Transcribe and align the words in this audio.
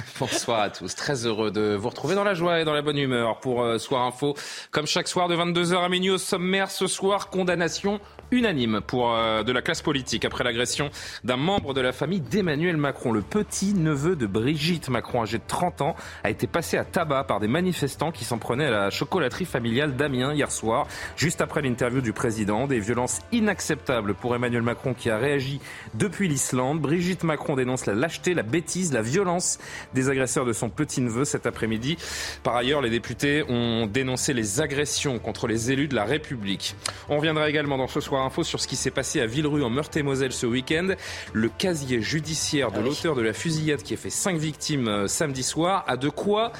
Bonsoir 0.20 0.60
à 0.60 0.70
tous, 0.70 0.94
très 0.94 1.26
heureux 1.26 1.50
de 1.50 1.74
vous 1.74 1.88
retrouver 1.88 2.14
dans 2.14 2.24
la 2.24 2.34
joie 2.34 2.60
et 2.60 2.64
dans 2.64 2.72
la 2.72 2.82
bonne 2.82 2.98
humeur 2.98 3.40
pour 3.40 3.62
euh, 3.62 3.78
Soir 3.78 4.06
Info. 4.06 4.34
Comme 4.70 4.86
chaque 4.86 5.08
soir 5.08 5.28
de 5.28 5.36
22h 5.36 5.84
à 5.84 5.88
minuit 5.88 6.10
au 6.10 6.18
sommaire, 6.18 6.70
ce 6.70 6.86
soir, 6.86 7.28
condamnation 7.30 8.00
unanime 8.30 8.80
pour 8.86 9.14
euh, 9.14 9.42
de 9.42 9.52
la 9.52 9.62
classe 9.62 9.82
politique 9.82 10.24
après 10.24 10.44
l'agression 10.44 10.90
d'un 11.24 11.36
membre 11.36 11.74
de 11.74 11.80
la 11.80 11.92
famille 11.92 12.20
d'Emmanuel 12.20 12.76
Macron. 12.76 13.12
Le 13.12 13.22
petit 13.22 13.74
neveu 13.74 14.16
de 14.16 14.26
Brigitte 14.26 14.88
Macron, 14.88 15.22
âgé 15.22 15.38
de 15.38 15.44
30 15.46 15.80
ans, 15.80 15.96
a 16.22 16.30
été 16.30 16.46
passé 16.46 16.76
à 16.76 16.84
tabac 16.84 17.24
par 17.24 17.40
des 17.40 17.48
manifestants 17.48 18.12
qui 18.12 18.24
s'en 18.24 18.38
prenaient 18.38 18.66
à 18.66 18.70
la 18.70 18.90
chocolaterie 18.90 19.44
familiale 19.44 19.96
d'Amiens 19.96 20.32
hier 20.32 20.50
soir, 20.52 20.86
juste 21.16 21.40
après 21.40 21.62
l'interview 21.62 22.00
du 22.00 22.12
président. 22.12 22.66
Des 22.66 22.80
violences 22.80 23.20
inacceptables 23.32 24.14
pour 24.14 24.34
Emmanuel 24.34 24.62
Macron 24.62 24.94
qui 24.94 25.10
a 25.10 25.18
réagi 25.18 25.60
depuis 25.94 26.28
l'Islande. 26.28 26.80
Brigitte 26.80 27.24
Macron 27.24 27.56
dénonce 27.56 27.86
la 27.86 27.94
lâcheté, 27.94 28.34
la 28.34 28.42
bêtise, 28.42 28.92
la 28.92 29.02
violence 29.02 29.58
des 29.94 30.08
agresseurs 30.08 30.44
de 30.44 30.52
son 30.52 30.68
petit 30.68 31.00
neveu 31.00 31.24
cet 31.24 31.46
après-midi. 31.46 31.96
Par 32.42 32.56
ailleurs, 32.56 32.82
les 32.82 32.90
députés 32.90 33.44
ont 33.48 33.86
dénoncé 33.86 34.32
les 34.32 34.60
agressions 34.60 35.18
contre 35.18 35.46
les 35.46 35.70
élus 35.70 35.88
de 35.88 35.94
la 35.94 36.04
République. 36.04 36.74
On 37.08 37.16
reviendra 37.16 37.48
également 37.48 37.78
dans 37.78 37.88
ce 37.88 38.00
soir 38.00 38.24
info 38.24 38.42
sur 38.42 38.60
ce 38.60 38.68
qui 38.68 38.76
s'est 38.76 38.90
passé 38.90 39.20
à 39.20 39.26
Villerue 39.26 39.62
en 39.62 39.70
Meurthe-et-Moselle 39.70 40.32
ce 40.32 40.46
week-end. 40.46 40.88
Le 41.32 41.48
casier 41.48 42.00
judiciaire 42.00 42.70
de 42.70 42.78
ah 42.78 42.82
l'auteur 42.82 43.14
de 43.14 43.22
la 43.22 43.32
fusillade 43.32 43.82
qui 43.82 43.94
a 43.94 43.96
fait 43.96 44.10
cinq 44.10 44.36
victimes 44.36 44.88
euh, 44.88 45.08
samedi 45.08 45.42
soir 45.42 45.84
a 45.86 45.96
de 45.96 46.08
quoi 46.08 46.52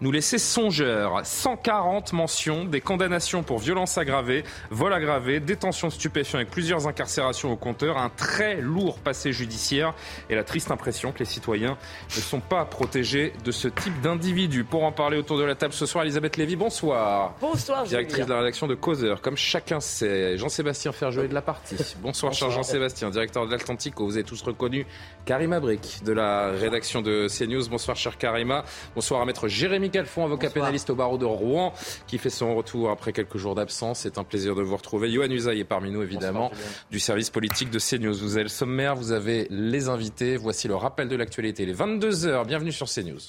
nous 0.00 0.12
laisser 0.12 0.38
songeurs. 0.38 1.20
140 1.24 2.12
mentions, 2.12 2.64
des 2.64 2.80
condamnations 2.80 3.42
pour 3.42 3.58
violences 3.58 3.98
aggravées, 3.98 4.44
vol 4.70 4.92
aggravé, 4.92 5.40
détention 5.40 5.88
de 5.88 5.92
stupéfiants 5.92 6.38
avec 6.38 6.50
plusieurs 6.50 6.86
incarcérations 6.86 7.52
au 7.52 7.56
compteur, 7.56 7.98
un 7.98 8.10
très 8.10 8.60
lourd 8.60 8.98
passé 8.98 9.32
judiciaire 9.32 9.94
et 10.30 10.34
la 10.34 10.44
triste 10.44 10.70
impression 10.70 11.12
que 11.12 11.18
les 11.18 11.24
citoyens 11.24 11.76
ne 12.16 12.20
sont 12.20 12.40
pas 12.40 12.64
protégés 12.78 13.32
de 13.44 13.50
ce 13.50 13.66
type 13.66 14.00
d'individus. 14.02 14.62
Pour 14.62 14.84
en 14.84 14.92
parler 14.92 15.18
autour 15.18 15.36
de 15.36 15.42
la 15.42 15.56
table 15.56 15.74
ce 15.74 15.84
soir, 15.84 16.04
Elisabeth 16.04 16.36
Lévy, 16.36 16.54
bonsoir. 16.54 17.34
Bonsoir, 17.40 17.82
Directrice 17.82 18.24
de 18.24 18.32
la 18.32 18.38
rédaction 18.38 18.68
de 18.68 18.76
Causeur. 18.76 19.20
Comme 19.20 19.36
chacun 19.36 19.80
sait, 19.80 20.38
Jean-Sébastien 20.38 20.92
Ferjouet 20.92 21.26
de 21.26 21.34
la 21.34 21.42
partie. 21.42 21.74
Bonsoir, 22.02 22.32
cher 22.32 22.52
Jean-Sébastien, 22.52 23.10
directeur 23.10 23.46
de 23.46 23.50
l'Atlantique, 23.50 23.94
vous 23.96 24.14
avez 24.14 24.22
tous 24.22 24.40
reconnu. 24.42 24.86
Karima 25.24 25.58
Brick 25.58 26.04
de 26.04 26.12
la 26.12 26.52
rédaction 26.52 27.02
de 27.02 27.26
CNews. 27.26 27.68
Bonsoir, 27.68 27.96
cher 27.96 28.16
Karima. 28.16 28.64
Bonsoir 28.94 29.22
à 29.22 29.24
maître 29.24 29.48
Jérémy 29.48 29.90
Calfon, 29.90 30.24
avocat 30.24 30.48
pénaliste 30.48 30.90
au 30.90 30.94
barreau 30.94 31.18
de 31.18 31.24
Rouen, 31.24 31.72
qui 32.06 32.18
fait 32.18 32.30
son 32.30 32.54
retour 32.54 32.90
après 32.90 33.12
quelques 33.12 33.38
jours 33.38 33.56
d'absence. 33.56 34.00
C'est 34.00 34.18
un 34.18 34.24
plaisir 34.24 34.54
de 34.54 34.62
vous 34.62 34.76
retrouver. 34.76 35.10
Yohann 35.10 35.32
Usaï 35.32 35.58
est 35.58 35.64
parmi 35.64 35.90
nous, 35.90 36.04
évidemment, 36.04 36.52
du 36.92 37.00
service 37.00 37.30
politique 37.30 37.70
de 37.70 37.80
CNews. 37.80 38.14
Vous 38.14 38.34
avez 38.36 38.44
le 38.44 38.48
sommaire, 38.48 38.94
vous 38.94 39.10
avez 39.10 39.48
les 39.50 39.88
invités. 39.88 40.36
Voici 40.36 40.68
le 40.68 40.76
rappel 40.76 41.08
de 41.08 41.16
l'actualité. 41.16 41.66
Les 41.66 41.74
22h. 41.74 42.46
Bienvenue 42.46 42.67
sur 42.72 42.88
CNews. 42.88 43.20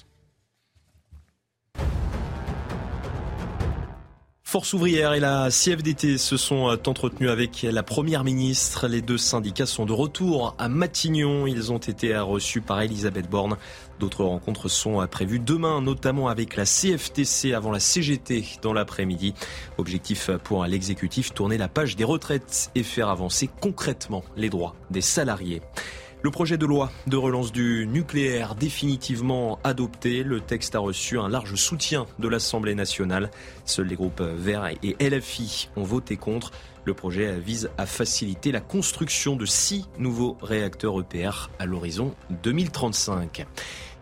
Force 4.50 4.73
ouvrière 4.73 5.13
et 5.13 5.19
la 5.19 5.50
CFDT 5.51 6.17
se 6.17 6.35
sont 6.35 6.69
euh, 6.69 6.75
entretenus 6.88 7.29
avec 7.29 7.61
la 7.61 7.83
Première 7.83 8.23
ministre. 8.23 8.88
Les 8.88 9.03
deux 9.03 9.19
syndicats 9.19 9.67
sont 9.67 9.85
de 9.85 9.94
retour 9.94 10.55
à 10.57 10.67
Matignon. 10.69 11.45
Ils 11.45 11.72
ont 11.72 11.78
été 11.78 12.17
reçus 12.17 12.59
par 12.59 12.81
Elisabeth 12.81 13.29
Borne. 13.29 13.57
D'autres 13.99 14.23
rencontres 14.23 14.67
sont 14.67 15.03
euh, 15.03 15.05
prévues 15.05 15.38
demain, 15.38 15.83
notamment 15.83 16.29
avec 16.29 16.55
la 16.55 16.66
CFTC 16.66 17.53
avant 17.53 17.69
la 17.69 17.79
CGT 17.79 18.44
dans 18.63 18.73
l'après-midi. 18.73 19.35
Objectif 19.78 20.31
pour 20.44 20.66
l'exécutif, 20.66 21.31
tourner 21.31 21.59
la 21.59 21.67
page 21.67 21.95
des 21.95 22.03
retraites 22.03 22.72
et 22.73 22.81
faire 22.81 23.09
avancer 23.09 23.51
concrètement 23.61 24.23
les 24.35 24.49
droits 24.49 24.73
des 24.89 25.01
salariés. 25.01 25.61
Le 26.22 26.31
projet 26.31 26.57
de 26.57 26.66
loi 26.66 26.91
de 27.07 27.16
relance 27.16 27.53
du 27.53 27.88
nucléaire 27.88 28.53
définitivement 28.56 29.57
adopté, 29.63 30.22
le 30.24 30.41
texte 30.41 30.75
a 30.75 30.80
reçu 30.80 31.18
un 31.18 31.30
large 31.30 31.56
soutien 31.56 32.07
de 32.19 32.28
l'Assemblée 32.28 32.75
nationale. 32.75 33.31
Seuls 33.63 33.88
les 33.88 33.96
groupes 33.96 34.22
Verts 34.22 34.69
et 34.84 34.97
LFI 35.00 35.69
ont 35.78 35.84
voté 35.84 36.18
contre. 36.18 36.52
Le 36.84 36.94
projet 36.94 37.40
vise 37.40 37.69
à 37.78 37.85
faciliter 37.85 38.52
la 38.52 38.59
construction 38.59 39.38
de 39.38 39.46
six 39.46 39.88
nouveaux 39.97 40.38
réacteurs 40.41 41.00
EPR 41.00 41.50
à 41.58 41.66
l'horizon 41.66 42.13
2035. 42.44 43.46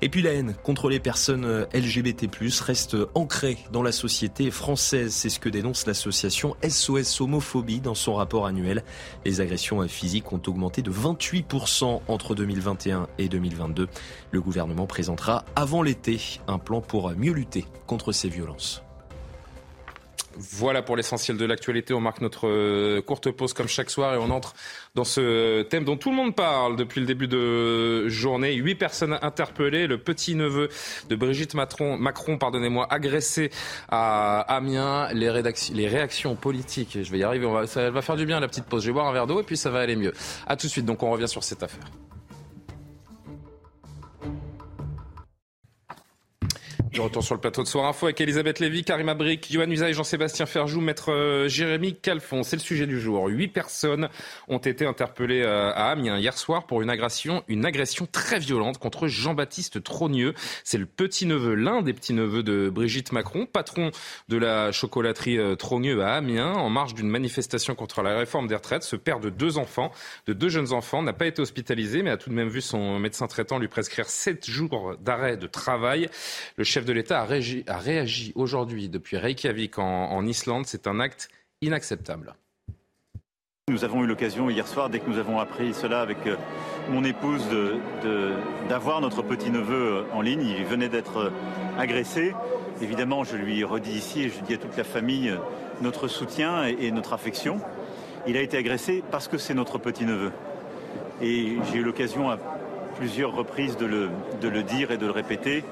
Et 0.02 0.10
puis 0.10 0.22
la 0.22 0.34
haine 0.34 0.54
contre 0.64 0.90
les 0.90 1.00
personnes 1.00 1.46
euh, 1.46 1.66
LGBT+, 1.74 2.30
reste 2.62 2.96
ancrée 3.16 3.58
dans 3.72 3.82
la 3.82 3.92
société 3.92 4.52
française. 4.52 5.12
C'est 5.12 5.30
ce 5.30 5.40
que 5.40 5.50
dénonce 5.50 5.88
l'association 5.88 6.56
SOS 6.68 7.20
Homophobie 7.20 7.80
dans 7.80 7.96
son 7.96 8.14
rapport 8.14 8.46
annuel. 8.46 8.84
Les 9.26 9.42
agressions 9.42 9.88
physiques 9.88 10.32
ont 10.32 10.42
augmenté 10.46 10.84
de 10.84 10.92
28% 10.92 12.02
entre 12.08 12.36
2021 12.36 13.08
et 13.18 13.28
2022. 13.28 13.88
Le 14.32 14.42
gouvernement 14.42 14.86
présentera 14.86 15.46
avant 15.56 15.82
l'été 15.82 16.20
un 16.48 16.60
plan 16.60 16.82
pour 16.82 17.12
mieux 17.16 17.34
lutter 17.34 17.66
contre 17.88 18.12
ces 18.12 18.30
violences. 18.30 18.87
Voilà 20.40 20.84
pour 20.84 20.96
l'essentiel 20.96 21.36
de 21.38 21.46
l'actualité. 21.46 21.94
On 21.94 22.00
marque 22.00 22.22
notre 22.22 22.48
euh, 22.48 23.02
courte 23.02 23.32
pause 23.32 23.54
comme 23.54 23.68
chaque 23.68 23.90
soir 23.90 24.14
et 24.14 24.18
on 24.18 24.30
entre 24.30 24.54
dans 24.94 25.04
ce 25.04 25.64
thème 25.64 25.84
dont 25.84 25.98
tout 25.98 26.12
le 26.12 26.16
monde 26.16 26.36
parle 26.36 26.76
depuis 26.76 27.02
le 27.02 27.08
début 27.08 27.28
de 27.28 28.08
journée. 28.08 28.54
Huit 28.54 28.76
personnes 28.76 29.18
interpellées. 29.22 29.88
Le 29.88 29.98
petit-neveu 29.98 30.70
de 31.10 31.16
Brigitte 31.16 31.56
Macron, 31.56 32.38
pardonnez-moi, 32.38 32.88
agressé 32.90 33.50
à 33.90 34.42
Amiens. 34.42 35.10
Les, 35.14 35.32
les, 35.74 35.88
réactions 35.88 36.36
politiques, 36.36 37.00
je 37.02 37.12
vais 37.12 37.20
y 37.20 37.24
arriver, 37.24 37.48
ça 37.66 37.90
va 37.90 38.02
faire 38.02 38.16
du 38.16 38.26
bien 38.26 38.40
la 38.40 38.48
petite 38.48 38.66
pause. 38.66 38.84
Je 38.84 38.88
vais 38.88 38.94
boire 38.94 39.08
un 39.08 39.14
verre 39.14 39.28
d'eau 39.28 39.42
et 39.42 39.44
puis 39.44 39.58
ça 39.58 39.70
va 39.70 39.80
aller 39.80 39.96
mieux. 39.96 40.14
A 40.46 40.56
tout 40.56 40.68
de 40.68 40.72
suite, 40.72 40.86
donc 40.86 41.02
on 41.02 41.10
revient 41.10 41.28
sur 41.28 41.44
cette 41.44 41.64
affaire. 41.64 41.86
De 46.98 47.02
retour 47.04 47.24
sur 47.24 47.36
le 47.36 47.42
plateau 47.42 47.62
de 47.62 47.68
Soir 47.68 47.86
Info 47.86 48.08
avec 48.08 48.20
Elisabeth 48.22 48.60
Lévy, 48.60 48.84
Karima 48.84 49.14
Brick, 49.14 49.52
Johan 49.52 49.70
Usa 49.70 49.88
et 49.88 49.94
Jean-Sébastien 49.94 50.48
Ferjou, 50.48 50.82
maître 50.82 51.12
euh, 51.12 51.48
Jérémy 51.48 51.94
Calfon. 51.94 52.42
C'est 52.42 52.56
le 52.56 52.62
sujet 52.62 52.88
du 52.88 53.00
jour. 53.00 53.28
Huit 53.28 53.50
personnes 53.50 54.10
ont 54.48 54.58
été 54.58 54.84
interpellées 54.84 55.44
euh, 55.44 55.70
à 55.76 55.92
Amiens 55.92 56.18
hier 56.18 56.36
soir 56.36 56.66
pour 56.66 56.82
une 56.82 56.90
agression, 56.90 57.44
une 57.48 57.66
agression 57.66 58.08
très 58.12 58.40
violente 58.40 58.80
contre 58.80 59.08
Jean-Baptiste 59.08 59.84
Trogneux. 59.84 60.34
C'est 60.64 60.80
le 60.80 60.88
petit-neveu, 60.88 61.54
l'un 61.54 61.84
des 61.84 61.94
petits-neveux 61.94 62.42
de 62.42 62.72
Brigitte 62.72 63.12
Macron, 63.12 63.46
patron 63.46 63.92
de 64.28 64.38
la 64.38 64.72
chocolaterie 64.72 65.38
euh, 65.38 65.54
Trogneux 65.54 66.02
à 66.02 66.16
Amiens, 66.16 66.54
en 66.54 66.72
marge 66.72 66.96
d'une 66.96 67.10
manifestation 67.10 67.76
contre 67.76 68.02
la 68.02 68.18
réforme 68.18 68.48
des 68.48 68.56
retraites. 68.56 68.82
Ce 68.82 68.96
père 68.96 69.20
de 69.20 69.30
deux 69.30 69.60
enfants, 69.60 69.92
de 70.26 70.34
deux 70.34 70.50
jeunes 70.50 70.74
enfants, 70.74 71.04
n'a 71.04 71.14
pas 71.14 71.28
été 71.28 71.44
hospitalisé, 71.44 72.02
mais 72.02 72.10
a 72.10 72.18
tout 72.18 72.32
de 72.32 72.36
même 72.36 72.50
vu 72.50 72.62
son 72.62 72.98
médecin 72.98 73.28
traitant 73.28 73.60
lui 73.60 73.68
prescrire 73.68 74.10
sept 74.10 74.50
jours 74.50 74.96
d'arrêt 75.00 75.38
de 75.38 75.46
travail. 75.46 76.10
Le 76.56 76.64
chef 76.64 76.87
de 76.88 76.94
l'État 76.94 77.22
a 77.22 77.78
réagi, 77.80 78.32
aujourd'hui 78.36 78.88
depuis 78.88 79.18
Reykjavik 79.18 79.78
en, 79.78 80.26
Islande. 80.26 80.66
C'est 80.66 80.88
un 80.88 81.00
acte 81.00 81.30
inacceptable. 81.62 82.34
Nous 83.70 83.84
avons 83.84 84.06
eu 84.06 84.08
l'occasion 84.08 84.50
hier 84.50 84.66
soir, 84.66 84.90
dès 84.90 85.00
que 85.00 85.10
nous 85.10 85.18
avons 85.18 85.40
appris 85.40 85.74
cela 85.74 86.00
avec 86.00 86.26
euh, 86.26 86.38
mon 86.90 87.04
épouse, 87.04 87.44
d'avoir 88.70 89.02
notre 89.02 89.22
petit-neveu 89.22 89.98
euh, 89.98 90.04
en 90.14 90.22
ligne. 90.22 90.56
Il 90.58 90.64
venait 90.64 90.88
d'être 90.88 91.18
euh, 91.18 91.30
agressé. 91.78 92.34
Évidemment, 92.82 93.26
je 93.26 93.36
lui 93.36 93.62
redis 93.66 93.92
ici 93.92 94.22
et 94.22 94.30
je 94.30 94.40
dis 94.40 94.54
à 94.54 94.58
toute 94.58 94.78
la 94.78 94.86
famille 94.86 95.34
notre 95.82 96.08
soutien 96.08 96.64
et 96.64 96.92
notre 96.92 97.12
affection. 97.12 97.60
Il 98.26 98.38
a 98.38 98.42
été 98.42 98.56
agressé 98.56 99.04
parce 99.12 99.28
que 99.28 99.38
c'est 99.38 99.54
notre 99.54 99.78
petit-neveu. 99.80 100.32
Et 101.22 101.58
j'ai 101.70 101.80
eu 101.80 101.84
l'occasion 101.84 102.30
à 102.30 102.38
plusieurs 102.96 103.36
reprises 103.36 103.76
de 103.78 103.86
le 103.86 104.64
dire 104.64 104.92
et 104.92 104.98
de 104.98 105.06
le 105.06 105.12
répéter 105.12 105.64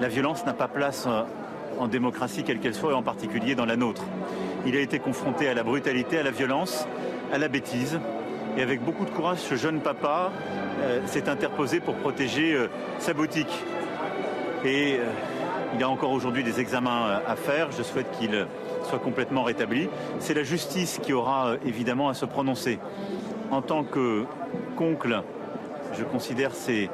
la 0.00 0.08
violence 0.08 0.46
n'a 0.46 0.52
pas 0.52 0.68
place 0.68 1.06
euh, 1.08 1.22
en 1.78 1.88
démocratie 1.88 2.44
quelle 2.44 2.60
qu'elle 2.60 2.74
soit, 2.74 2.92
et 2.92 2.94
en 2.94 3.02
particulier 3.02 3.54
dans 3.54 3.66
la 3.66 3.76
nôtre. 3.76 4.04
Il 4.66 4.76
a 4.76 4.80
été 4.80 4.98
confronté 4.98 5.48
à 5.48 5.54
la 5.54 5.62
brutalité, 5.62 6.18
à 6.18 6.22
la 6.22 6.30
violence, 6.30 6.86
à 7.32 7.38
la 7.38 7.48
bêtise. 7.48 7.98
Et 8.56 8.62
avec 8.62 8.82
beaucoup 8.82 9.04
de 9.04 9.10
courage, 9.10 9.38
ce 9.38 9.56
jeune 9.56 9.80
papa 9.80 10.32
euh, 10.82 11.00
s'est 11.06 11.28
interposé 11.28 11.80
pour 11.80 11.94
protéger 11.96 12.54
euh, 12.54 12.68
sa 12.98 13.12
boutique. 13.12 13.64
Et 14.64 14.98
il 15.76 15.82
a 15.84 15.88
encore 15.88 16.10
aujourd'hui 16.10 16.42
des 16.42 16.58
examens 16.58 17.20
à 17.24 17.36
faire. 17.36 17.70
Je 17.70 17.84
souhaite 17.84 18.10
qu'il 18.18 18.46
soit 18.82 18.98
complètement 18.98 19.44
rétabli. 19.44 19.88
C'est 20.18 20.34
la 20.34 20.42
justice 20.42 20.98
qui 21.00 21.12
aura 21.12 21.52
évidemment 21.64 22.08
à 22.08 22.14
se 22.14 22.24
prononcer. 22.24 22.80
En 23.52 23.62
tant 23.62 23.84
que 23.84 24.24
qu'oncle 24.74 25.22
Je 25.96 26.02
considère 26.02 26.50
ces, 26.54 26.90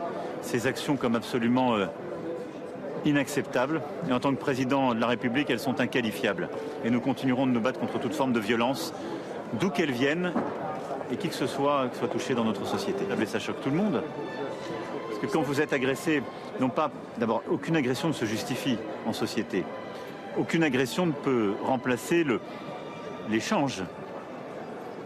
actions 0.67 0.97
comme 0.97 1.17
absolument 1.17 1.75
inacceptables. 3.05 3.83
Et 4.09 4.13
en 4.13 4.21
tant 4.21 4.33
que 4.35 4.41
président 4.41 4.95
de 4.95 5.01
la 5.01 5.07
République, 5.07 5.51
elles 5.51 5.61
sont 5.61 5.81
inqualifiables. 5.81 6.49
Et 6.85 6.91
nous 6.91 7.01
continuerons 7.01 7.47
de 7.47 7.53
nous 7.53 7.61
battre 7.61 7.81
contre 7.81 7.99
toute 7.99 8.15
forme 8.15 8.33
de 8.33 8.41
violence, 8.41 8.93
d'où 9.61 9.71
qu'elles 9.71 9.93
viennent, 9.93 10.33
et 11.13 11.17
qui 11.17 11.29
que 11.29 11.35
ce 11.35 11.47
soit 11.47 11.91
soit 11.99 12.09
touché 12.09 12.35
dans 12.35 12.45
notre 12.45 12.67
société. 12.67 13.05
Mais 13.19 13.27
ça 13.27 13.39
choque 13.39 13.61
tout 13.63 13.71
le 13.71 13.77
monde. 13.77 14.03
Parce 15.09 15.21
que 15.21 15.27
quand 15.27 15.43
vous 15.43 15.61
êtes 15.61 15.73
agressé, 15.73 16.23
non 16.61 16.69
pas, 16.69 16.91
d'abord, 17.19 17.43
aucune 17.51 17.77
agression 17.77 18.09
ne 18.09 18.13
se 18.13 18.25
justifie 18.25 18.79
en 19.07 19.13
société. 19.13 19.65
Aucune 20.37 20.65
agression 20.65 21.07
ne 21.07 21.13
peut 21.13 21.55
remplacer 21.63 22.27
l'échange. 23.31 23.83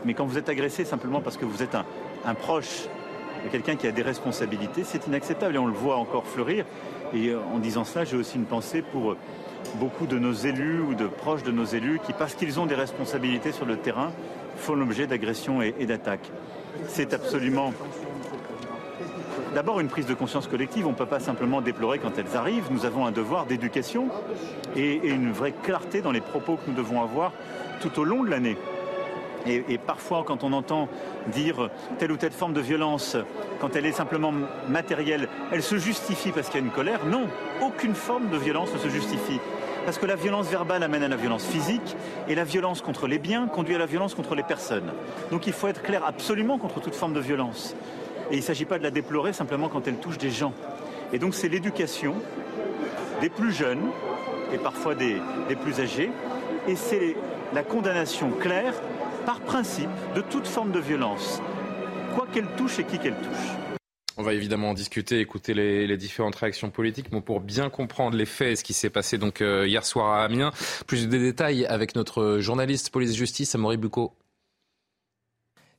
Mais 0.04 0.14
quand 0.14 0.24
vous 0.24 0.38
êtes 0.38 0.48
agressé 0.48 0.84
simplement 0.84 1.20
parce 1.20 1.36
que 1.36 1.44
vous 1.44 1.62
êtes 1.62 1.74
un, 1.74 2.34
proche 2.34 2.88
quelqu'un 3.50 3.76
qui 3.76 3.86
a 3.86 3.92
des 3.92 4.02
responsabilités, 4.02 4.84
c'est 4.84 5.06
inacceptable 5.06 5.54
et 5.54 5.58
on 5.58 5.66
le 5.66 5.72
voit 5.72 5.96
encore 5.96 6.26
fleurir. 6.26 6.64
Et 7.14 7.28
euh, 7.28 7.38
en 7.54 7.58
disant 7.58 7.84
cela, 7.84 8.04
j'ai 8.04 8.16
aussi 8.16 8.36
une 8.36 8.44
pensée 8.44 8.82
pour 8.82 9.16
beaucoup 9.76 10.06
de 10.06 10.18
nos 10.18 10.32
élus 10.32 10.80
ou 10.80 10.94
de 10.94 11.06
proches 11.06 11.42
de 11.42 11.50
nos 11.50 11.64
élus 11.64 12.00
qui, 12.04 12.12
parce 12.12 12.34
qu'ils 12.34 12.60
ont 12.60 12.66
des 12.66 12.74
responsabilités 12.74 13.52
sur 13.52 13.66
le 13.66 13.76
terrain, 13.76 14.12
font 14.56 14.74
l'objet 14.74 15.06
d'agressions 15.06 15.62
et, 15.62 15.86
d'attaques. 15.86 16.30
C'est 16.86 17.14
absolument 17.14 17.72
d'abord 19.54 19.80
une 19.80 19.88
prise 19.88 20.06
de 20.06 20.14
conscience 20.14 20.46
collective. 20.46 20.86
On 20.86 20.90
ne 20.90 20.96
peut 20.96 21.06
pas 21.06 21.20
simplement 21.20 21.60
déplorer 21.60 21.98
quand 21.98 22.18
elles 22.18 22.36
arrivent. 22.36 22.68
Nous 22.70 22.84
avons 22.84 23.06
un 23.06 23.12
devoir 23.12 23.46
d'éducation 23.46 24.08
et, 24.76 24.96
une 25.08 25.32
vraie 25.32 25.54
clarté 25.62 26.00
dans 26.00 26.12
les 26.12 26.20
propos 26.20 26.56
que 26.56 26.70
nous 26.70 26.76
devons 26.76 27.02
avoir 27.02 27.32
tout 27.80 27.98
au 27.98 28.04
long 28.04 28.24
de 28.24 28.30
l'année. 28.30 28.56
Et, 29.46 29.78
parfois, 29.78 30.24
quand 30.26 30.44
on 30.44 30.52
entend 30.52 30.88
dire 31.28 31.70
telle 31.98 32.12
ou 32.12 32.16
telle 32.16 32.32
forme 32.32 32.52
de 32.52 32.60
violence, 32.60 33.16
quand 33.60 33.76
elle 33.76 33.86
est 33.86 33.92
simplement 33.92 34.32
matérielle, 34.68 35.28
elle 35.52 35.62
se 35.62 35.76
justifie 35.76 36.32
parce 36.32 36.48
qu'il 36.48 36.60
y 36.60 36.62
a 36.62 36.66
une 36.66 36.72
colère. 36.72 37.06
Non, 37.06 37.26
aucune 37.62 37.94
forme 37.94 38.28
de 38.28 38.36
violence 38.36 38.72
ne 38.74 38.78
se 38.78 38.88
justifie. 38.88 39.40
Parce 39.84 39.96
que 39.96 40.06
la 40.06 40.16
violence 40.16 40.48
verbale 40.48 40.82
amène 40.82 41.02
à 41.02 41.08
la 41.08 41.16
violence 41.16 41.46
physique 41.46 41.96
et 42.28 42.34
la 42.34 42.44
violence 42.44 42.82
contre 42.82 43.06
les 43.06 43.18
biens 43.18 43.46
conduit 43.46 43.74
à 43.74 43.78
la 43.78 43.86
violence 43.86 44.14
contre 44.14 44.34
les 44.34 44.42
personnes. 44.42 44.92
Donc 45.30 45.46
il 45.46 45.54
faut 45.54 45.66
être 45.66 45.82
clair 45.82 46.04
absolument 46.04 46.58
contre 46.58 46.80
toute 46.80 46.94
forme 46.94 47.14
de 47.14 47.20
violence. 47.20 47.74
Et 48.30 48.34
il 48.34 48.40
ne 48.40 48.44
s'agit 48.44 48.66
pas 48.66 48.78
de 48.78 48.82
la 48.82 48.90
déplorer 48.90 49.32
simplement 49.32 49.70
quand 49.70 49.88
elle 49.88 49.96
touche 49.96 50.18
des 50.18 50.30
gens. 50.30 50.52
Et 51.14 51.18
donc 51.18 51.34
c'est 51.34 51.48
l'éducation 51.48 52.16
des 53.22 53.30
plus 53.30 53.50
jeunes 53.50 53.90
et 54.52 54.58
parfois 54.58 54.94
des, 54.94 55.16
plus 55.62 55.80
âgés. 55.80 56.10
Et 56.66 56.76
c'est 56.76 57.16
la 57.54 57.62
condamnation 57.62 58.30
claire 58.30 58.74
par 59.28 59.42
principe 59.42 59.90
de 60.14 60.22
toute 60.22 60.46
forme 60.46 60.72
de 60.72 60.78
violence, 60.78 61.42
quoi 62.14 62.26
qu'elle 62.32 62.46
touche 62.56 62.78
et 62.78 62.84
qui 62.84 62.98
qu'elle 62.98 63.14
touche. 63.14 63.76
On 64.16 64.22
va 64.22 64.32
évidemment 64.32 64.70
en 64.70 64.72
discuter, 64.72 65.20
écouter 65.20 65.52
les, 65.52 65.96
différentes 65.98 66.36
réactions 66.36 66.70
politiques, 66.70 67.12
mais 67.12 67.20
pour 67.20 67.40
bien 67.40 67.68
comprendre 67.68 68.16
les 68.16 68.24
faits 68.24 68.52
et 68.52 68.56
ce 68.56 68.64
qui 68.64 68.72
s'est 68.72 68.88
passé 68.88 69.18
donc 69.18 69.42
euh, 69.42 69.68
hier 69.68 69.84
soir 69.84 70.14
à 70.14 70.24
Amiens, 70.24 70.50
plus 70.86 71.10
de 71.10 71.18
détails 71.18 71.66
avec 71.66 71.94
notre 71.94 72.38
journaliste 72.38 72.88
police-justice, 72.88 73.54
Amaury 73.54 73.76
Bucco. 73.76 74.14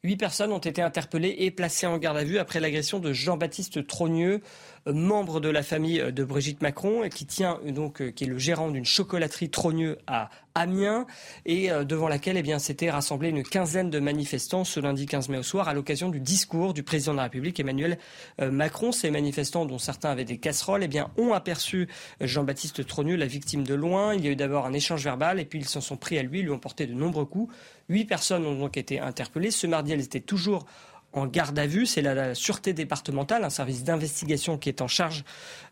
Huit 0.03 0.15
personnes 0.15 0.51
ont 0.51 0.59
été 0.59 0.83
interpellées 0.83 1.35
et 1.39 1.51
placées 1.51 1.87
en 1.87 1.97
garde 1.97 2.17
à 2.17 2.23
vue 2.23 2.37
après 2.37 2.59
l'agression 2.59 2.99
de 2.99 3.11
Jean-Baptiste 3.13 3.85
Trogneux, 3.85 4.41
membre 4.85 5.41
de 5.41 5.49
la 5.49 5.63
famille 5.63 6.13
de 6.13 6.23
Brigitte 6.23 6.61
Macron, 6.61 7.09
qui 7.09 7.25
tient 7.25 7.59
donc, 7.65 7.99
euh, 8.01 8.11
qui 8.11 8.25
est 8.25 8.27
le 8.27 8.37
gérant 8.37 8.69
d'une 8.69 8.85
chocolaterie 8.85 9.49
Trogneux 9.49 9.97
à 10.05 10.29
Amiens, 10.59 11.07
et 11.45 11.71
euh, 11.71 11.85
devant 11.85 12.09
laquelle 12.09 12.35
eh 12.37 12.41
bien, 12.41 12.59
s'était 12.59 12.89
rassemblée 12.89 13.29
une 13.29 13.43
quinzaine 13.43 13.89
de 13.89 13.99
manifestants 13.99 14.65
ce 14.65 14.79
lundi 14.79 15.05
15 15.05 15.29
mai 15.29 15.37
au 15.37 15.43
soir 15.43 15.69
à 15.69 15.73
l'occasion 15.73 16.09
du 16.09 16.19
discours 16.19 16.73
du 16.73 16.83
président 16.83 17.13
de 17.13 17.17
la 17.17 17.23
République 17.23 17.59
Emmanuel 17.59 17.97
euh, 18.41 18.51
Macron. 18.51 18.91
Ces 18.91 19.09
manifestants, 19.09 19.65
dont 19.65 19.79
certains 19.79 20.09
avaient 20.09 20.25
des 20.25 20.37
casseroles, 20.37 20.83
eh 20.83 20.87
bien, 20.89 21.11
ont 21.17 21.33
aperçu 21.33 21.87
Jean-Baptiste 22.19 22.85
Trogneux, 22.85 23.15
la 23.15 23.25
victime 23.25 23.63
de 23.63 23.73
loin. 23.73 24.13
Il 24.13 24.25
y 24.25 24.27
a 24.27 24.31
eu 24.31 24.35
d'abord 24.35 24.65
un 24.65 24.73
échange 24.73 25.03
verbal, 25.03 25.39
et 25.39 25.45
puis 25.45 25.59
ils 25.59 25.67
s'en 25.67 25.81
sont 25.81 25.97
pris 25.97 26.17
à 26.19 26.23
lui, 26.23 26.41
lui 26.41 26.51
ont 26.51 26.59
porté 26.59 26.85
de 26.85 26.93
nombreux 26.93 27.25
coups. 27.25 27.53
Huit 27.87 28.05
personnes 28.05 28.45
ont 28.45 28.59
donc 28.59 28.75
été 28.75 28.99
interpellées. 28.99 29.51
Ce 29.51 29.65
mardi, 29.65 29.93
elles 29.93 30.03
étaient 30.03 30.19
toujours 30.19 30.65
en 31.13 31.25
garde 31.25 31.57
à 31.57 31.67
vue. 31.67 31.85
C'est 31.85 32.01
la, 32.01 32.35
sûreté 32.35 32.73
départementale, 32.73 33.43
un 33.43 33.49
service 33.49 33.83
d'investigation 33.83 34.57
qui 34.57 34.69
est 34.69 34.81
en 34.81 34.87
charge 34.87 35.23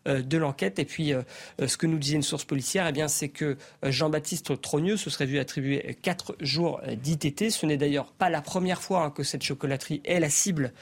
euh, 0.06 0.22
de 0.22 0.38
l'enquête. 0.38 0.78
Et 0.78 0.84
puis, 0.84 1.12
euh, 1.12 1.22
euh, 1.60 1.68
ce 1.68 1.76
que 1.76 1.86
nous 1.86 1.98
disait 1.98 2.16
une 2.16 2.22
source 2.22 2.44
policière, 2.44 2.90
eh 2.94 3.08
c'est 3.08 3.28
que 3.28 3.56
Jean-Baptiste 3.82 4.60
Trogneux 4.60 4.96
se 4.96 5.10
serait 5.10 5.26
vu 5.26 5.38
attribuer 5.38 5.96
quatre 6.02 6.36
jours 6.40 6.80
d'ITT. 7.00 7.50
Ce 7.50 7.64
n'est 7.66 7.76
d'ailleurs 7.76 8.12
pas 8.12 8.28
la 8.28 8.40
première 8.40 8.82
fois 8.82 9.04
hein, 9.04 9.10
que 9.10 9.22
cette 9.22 9.42
chocolaterie 9.42 10.00
est 10.04 10.20
la 10.20 10.30
cible 10.30 10.72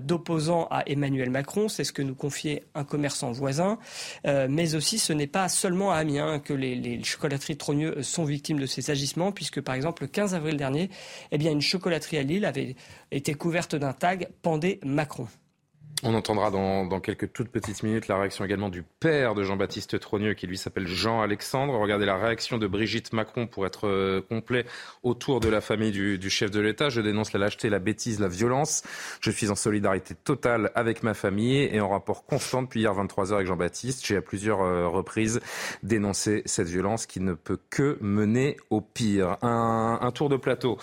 d'opposants 0.00 0.68
à 0.70 0.82
Emmanuel 0.86 1.30
Macron. 1.30 1.68
C'est 1.68 1.84
ce 1.84 1.92
que 1.92 2.02
nous 2.02 2.14
confiait 2.14 2.64
un 2.74 2.84
commerçant 2.84 3.32
voisin. 3.32 3.78
mais 4.24 4.74
aussi, 4.74 4.98
ce 4.98 5.12
n'est 5.12 5.26
pas 5.26 5.48
seulement 5.48 5.92
à 5.92 5.96
Amiens 5.96 6.38
que 6.38 6.52
les, 6.52 7.02
chocolateries 7.02 7.56
Trogneux 7.56 8.02
sont 8.02 8.24
victimes 8.24 8.58
de 8.58 8.66
ces 8.66 8.90
agissements, 8.90 9.32
puisque 9.32 9.60
par 9.60 9.74
exemple, 9.74 10.02
le 10.02 10.08
15 10.08 10.34
avril 10.34 10.56
dernier, 10.56 10.90
eh 11.32 11.36
une 11.36 11.60
chocolaterie 11.60 12.18
à 12.18 12.22
Lille 12.22 12.44
avait 12.44 12.76
été 13.10 13.34
couverte 13.34 13.74
d'un 13.74 13.92
tag 13.92 14.28
Pendé 14.42 14.80
Macron. 14.84 15.28
On 16.02 16.12
entendra 16.12 16.50
dans, 16.50 17.00
quelques 17.00 17.32
toutes 17.32 17.48
petites 17.48 17.82
minutes 17.82 18.06
la 18.06 18.18
réaction 18.18 18.44
également 18.44 18.68
du 18.68 18.82
père 18.82 19.34
de 19.34 19.42
Jean-Baptiste 19.42 19.98
Trogneux, 19.98 20.34
qui 20.34 20.46
lui 20.46 20.58
s'appelle 20.58 20.86
Jean-Alexandre. 20.86 21.72
Regardez 21.78 22.04
la 22.04 22.18
réaction 22.18 22.58
de 22.58 22.66
Brigitte 22.66 23.14
Macron 23.14 23.46
pour 23.46 23.64
être 23.64 23.88
euh, 23.88 24.20
complet 24.20 24.66
autour 25.02 25.40
de 25.40 25.48
la 25.48 25.62
famille 25.62 25.92
du, 25.92 26.30
chef 26.30 26.50
de 26.50 26.60
l'État. 26.60 26.90
Je 26.90 27.00
dénonce 27.00 27.32
la 27.32 27.40
lâcheté, 27.40 27.70
la 27.70 27.78
bêtise, 27.78 28.20
la 28.20 28.28
violence. 28.28 28.82
Je 29.22 29.30
suis 29.30 29.50
en 29.50 29.54
solidarité 29.54 30.14
totale 30.14 30.70
avec 30.74 31.02
ma 31.02 31.14
famille 31.14 31.62
et 31.72 31.80
en 31.80 31.88
rapport 31.88 32.26
constant 32.26 32.60
depuis 32.60 32.80
hier 32.80 32.92
23h 32.92 33.32
avec 33.32 33.46
Jean-Baptiste. 33.46 34.06
J'ai 34.06 34.16
à 34.16 34.22
plusieurs 34.22 34.60
euh, 34.60 34.88
reprises 34.88 35.40
dénoncé 35.82 36.42
cette 36.44 36.68
violence 36.68 37.06
qui 37.06 37.20
ne 37.20 37.32
peut 37.32 37.58
que 37.70 37.96
mener 38.02 38.58
au 38.68 38.82
pire. 38.82 39.38
Un, 39.40 40.12
tour 40.14 40.28
de 40.28 40.36
plateau. 40.36 40.76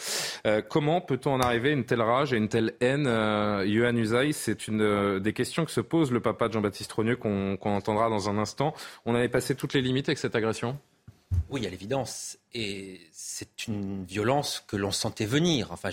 Euh, 0.48 0.64
comment 0.68 1.02
peut-on 1.02 1.34
en 1.34 1.40
arriver 1.40 1.70
à 1.70 1.74
une 1.74 1.86
telle 1.86 2.02
rage 2.02 2.34
et 2.34 2.38
une 2.38 2.50
telle 2.50 2.74
haine? 2.82 3.06
Yohann 3.06 3.98
Usaï, 3.98 4.34
c'est 4.34 4.68
une 4.68 5.03
euh, 5.04 5.20
des 5.20 5.34
questions 5.34 5.66
que 5.66 5.72
se 5.72 5.82
pose 5.82 6.12
le 6.12 6.20
papa 6.20 6.48
de 6.48 6.54
Jean-Baptiste 6.54 6.90
Trogneux 6.90 7.16
qu'on 7.16 7.58
entendra 7.64 8.10
dans 8.10 8.30
un 8.30 8.38
instant. 8.38 8.74
On 9.06 9.16
avait 9.16 9.30
passé 9.30 9.56
toutes 9.56 9.74
les 9.74 9.82
limites 9.82 10.10
avec 10.10 10.18
cette 10.18 10.36
agression? 10.36 10.78
Oui, 11.50 11.66
à 11.66 11.70
l'évidence. 11.70 12.38
Et 12.54 13.02
c'est 13.12 13.68
une 13.68 14.06
violence 14.06 14.64
que 14.68 14.76
l'on 14.76 14.92
sentait 14.92 15.26
venir. 15.26 15.72
Enfin, 15.72 15.90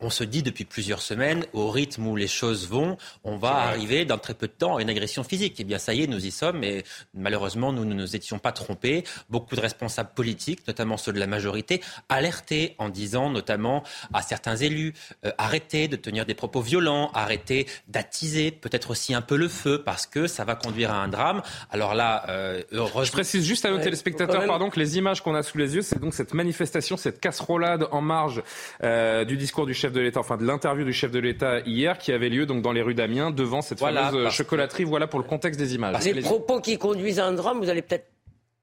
on, 0.00 0.10
se 0.10 0.24
dit 0.24 0.42
depuis 0.42 0.64
plusieurs 0.64 1.02
semaines, 1.02 1.46
au 1.52 1.70
rythme 1.70 2.06
où 2.06 2.16
les 2.16 2.26
choses 2.26 2.68
vont, 2.68 2.96
on 3.22 3.36
va 3.36 3.54
arriver 3.54 4.04
dans 4.04 4.18
très 4.18 4.34
peu 4.34 4.48
de 4.48 4.52
temps 4.52 4.76
à 4.76 4.82
une 4.82 4.90
agression 4.90 5.22
physique. 5.22 5.56
Eh 5.58 5.64
bien, 5.64 5.78
ça 5.78 5.94
y 5.94 6.02
est, 6.02 6.06
nous 6.08 6.26
y 6.26 6.30
sommes. 6.30 6.64
Et 6.64 6.84
malheureusement, 7.14 7.72
nous 7.72 7.84
ne 7.84 7.94
nous 7.94 8.16
étions 8.16 8.40
pas 8.40 8.50
trompés. 8.50 9.04
Beaucoup 9.28 9.54
de 9.54 9.60
responsables 9.60 10.10
politiques, 10.14 10.66
notamment 10.66 10.96
ceux 10.96 11.12
de 11.12 11.20
la 11.20 11.28
majorité, 11.28 11.80
alertaient 12.08 12.74
en 12.78 12.88
disant 12.88 13.30
notamment 13.30 13.84
à 14.12 14.22
certains 14.22 14.56
élus 14.56 14.94
euh, 15.24 15.30
arrêtez 15.38 15.88
de 15.88 15.96
tenir 15.96 16.26
des 16.26 16.34
propos 16.34 16.60
violents, 16.60 17.10
arrêtez 17.14 17.66
d'attiser 17.88 18.50
peut-être 18.50 18.90
aussi 18.90 19.14
un 19.14 19.22
peu 19.22 19.36
le 19.36 19.48
feu 19.48 19.82
parce 19.84 20.06
que 20.06 20.26
ça 20.26 20.44
va 20.44 20.54
conduire 20.54 20.90
à 20.90 21.02
un 21.02 21.08
drame. 21.08 21.42
Alors 21.70 21.94
là, 21.94 22.24
euh, 22.28 22.62
heureusement... 22.72 23.04
Je 23.04 23.12
précise 23.12 23.44
juste 23.44 23.64
à 23.64 23.70
nos 23.70 23.78
téléspectateurs, 23.78 24.46
pardon, 24.46 24.70
que 24.70 24.78
les 24.78 24.98
images 24.98 25.22
qu'on 25.22 25.34
a 25.34 25.42
sous 25.42 25.58
les 25.58 25.74
yeux, 25.74 25.82
c'est 25.82 25.99
donc 26.00 26.14
cette 26.14 26.34
manifestation, 26.34 26.96
cette 26.96 27.20
casserolade 27.20 27.86
en 27.92 28.00
marge 28.00 28.42
euh, 28.82 29.24
du 29.24 29.36
discours 29.36 29.66
du 29.66 29.74
chef 29.74 29.92
de 29.92 30.00
l'État, 30.00 30.20
enfin 30.20 30.36
de 30.36 30.44
l'interview 30.44 30.84
du 30.84 30.92
chef 30.92 31.10
de 31.10 31.18
l'État 31.18 31.60
hier, 31.60 31.98
qui 31.98 32.12
avait 32.12 32.28
lieu 32.28 32.46
donc 32.46 32.62
dans 32.62 32.72
les 32.72 32.82
rues 32.82 32.94
d'Amiens, 32.94 33.30
devant 33.30 33.62
cette 33.62 33.78
fameuse 33.78 34.14
euh, 34.14 34.30
chocolaterie. 34.30 34.84
Voilà 34.84 35.06
pour 35.06 35.20
le 35.20 35.26
contexte 35.26 35.60
des 35.60 35.74
images. 35.74 36.04
Les 36.04 36.20
propos 36.20 36.60
qui 36.60 36.78
conduisent 36.78 37.20
à 37.20 37.26
un 37.26 37.32
drame, 37.32 37.58
vous 37.58 37.68
allez 37.70 37.82
peut-être 37.82 38.06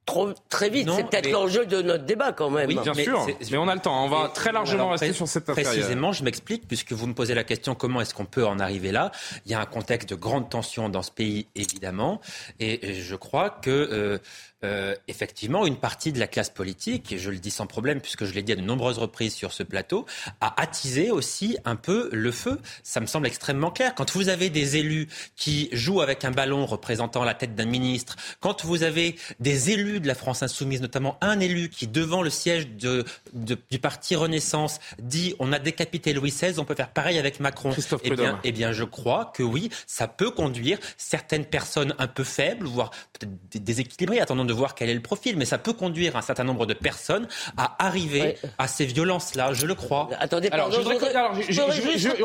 Trop, 0.08 0.30
très 0.48 0.70
vite. 0.70 0.90
C'est 0.90 1.04
peut-être 1.04 1.30
l'enjeu 1.32 1.66
de 1.66 1.82
notre 1.82 2.06
débat 2.06 2.32
quand 2.32 2.50
même. 2.50 2.70
Oui, 2.70 2.80
bien 2.82 2.94
sûr. 2.94 3.28
Mais 3.52 3.58
on 3.58 3.68
a 3.68 3.76
le 3.76 3.82
temps. 3.82 4.06
On 4.06 4.08
va 4.08 4.30
très 4.30 4.54
largement 4.54 4.92
rester 4.92 5.12
sur 5.12 5.28
cette 5.28 5.50
affaire. 5.50 5.66
Précisément, 5.66 6.14
je 6.14 6.24
m'explique, 6.24 6.66
puisque 6.66 6.94
vous 6.94 7.08
me 7.08 7.14
posez 7.14 7.36
la 7.36 7.44
question 7.44 7.76
comment 7.76 8.00
est-ce 8.00 8.14
qu'on 8.14 8.26
peut 8.26 8.48
en 8.48 8.58
arriver 8.58 8.94
là? 8.94 9.12
Il 9.46 9.52
y 9.52 9.54
a 9.54 9.60
un 9.60 9.66
contexte 9.66 10.08
de 10.10 10.16
grande 10.16 10.50
tension 10.50 10.88
dans 10.88 11.02
ce 11.02 11.12
pays, 11.12 11.48
évidemment. 11.56 12.22
Et 12.62 12.94
je 12.94 13.16
crois 13.18 13.50
que 13.50 13.70
euh, 13.70 14.18
euh, 14.64 14.96
effectivement, 15.08 15.68
une 15.68 15.78
partie 15.78 16.12
de 16.12 16.20
la 16.20 16.26
classe 16.26 16.50
politique, 16.50 17.12
et 17.12 17.20
je 17.20 17.30
le 17.30 17.38
dis 17.38 17.52
sans 17.52 17.68
problème 17.68 18.02
puisque 18.02 18.26
je 18.26 18.34
l'ai 18.34 18.42
dit 18.42 18.54
à 18.54 18.56
de 18.56 18.62
nombreuses 18.62 18.98
reprises 18.98 19.36
sur 19.36 19.54
ce 19.54 19.62
plateau, 19.62 20.08
a 20.42 20.60
attisé 20.60 21.12
aussi 21.12 21.58
un 21.64 21.76
peu 21.76 22.10
le 22.12 22.32
feu. 22.32 22.60
Ça 22.82 23.00
me 23.00 23.06
semble 23.06 23.28
extrêmement 23.28 23.70
clair. 23.70 23.94
Quand 23.94 24.12
vous 24.14 24.30
avez 24.30 24.50
des 24.50 24.78
élus 24.78 25.10
qui 25.36 25.70
jouent 25.74 26.02
avec 26.02 26.26
un 26.26 26.32
ballon 26.32 26.66
représentant 26.66 27.24
la 27.24 27.36
tête 27.36 27.54
d'un 27.54 27.66
ministre, 27.66 28.16
quand 28.40 28.66
vous 28.66 28.82
avez 28.82 29.16
des 29.40 29.70
élus 29.70 30.00
de 30.00 30.08
la 30.08 30.16
France 30.16 30.42
insoumise, 30.42 30.82
notamment 30.82 31.20
un 31.22 31.40
élu 31.40 31.70
qui, 31.70 31.86
devant 31.86 32.24
le 32.24 32.32
siège 32.32 32.68
de, 32.68 33.06
du 33.34 33.80
parti 33.80 34.16
Renaissance, 34.16 34.80
dit 34.98 35.36
on 35.38 35.54
a 35.54 35.60
décapité 35.60 36.14
Louis 36.14 36.32
XVI, 36.32 36.58
on 36.58 36.66
peut 36.66 36.74
faire 36.74 36.90
pareil 36.90 37.20
avec 37.20 37.40
Macron. 37.40 37.70
Christophe 37.70 38.02
eh 38.04 38.10
bien, 38.10 38.40
eh 38.44 38.52
bien, 38.52 38.72
je 38.72 38.86
crois 38.86 39.32
que 39.36 39.44
oui, 39.44 39.70
ça 39.86 40.08
peut 40.08 40.32
conduire 40.32 40.80
certaines 40.98 41.46
personnes 41.46 41.94
un 42.00 42.08
peu 42.08 42.24
faibles, 42.24 42.66
voire 42.66 42.90
peut-être 43.14 43.64
déséquilibrées, 43.64 44.20
attendons 44.20 44.47
de 44.48 44.54
voir 44.54 44.76
quel 44.76 44.90
est 44.90 44.94
le 44.94 45.02
profil, 45.02 45.38
mais 45.38 45.46
ça 45.46 45.58
peut 45.58 45.74
conduire 45.74 46.16
un 46.16 46.22
certain 46.22 46.44
nombre 46.44 46.66
de 46.66 46.74
personnes 46.74 47.28
à 47.58 47.76
arriver 47.86 48.36
à 48.58 48.68
ces 48.68 48.86
violences-là, 48.86 49.54
je 49.54 49.66
le 49.66 49.76
crois. 49.76 50.10
Attendez, 50.20 50.50
alors, 50.52 50.72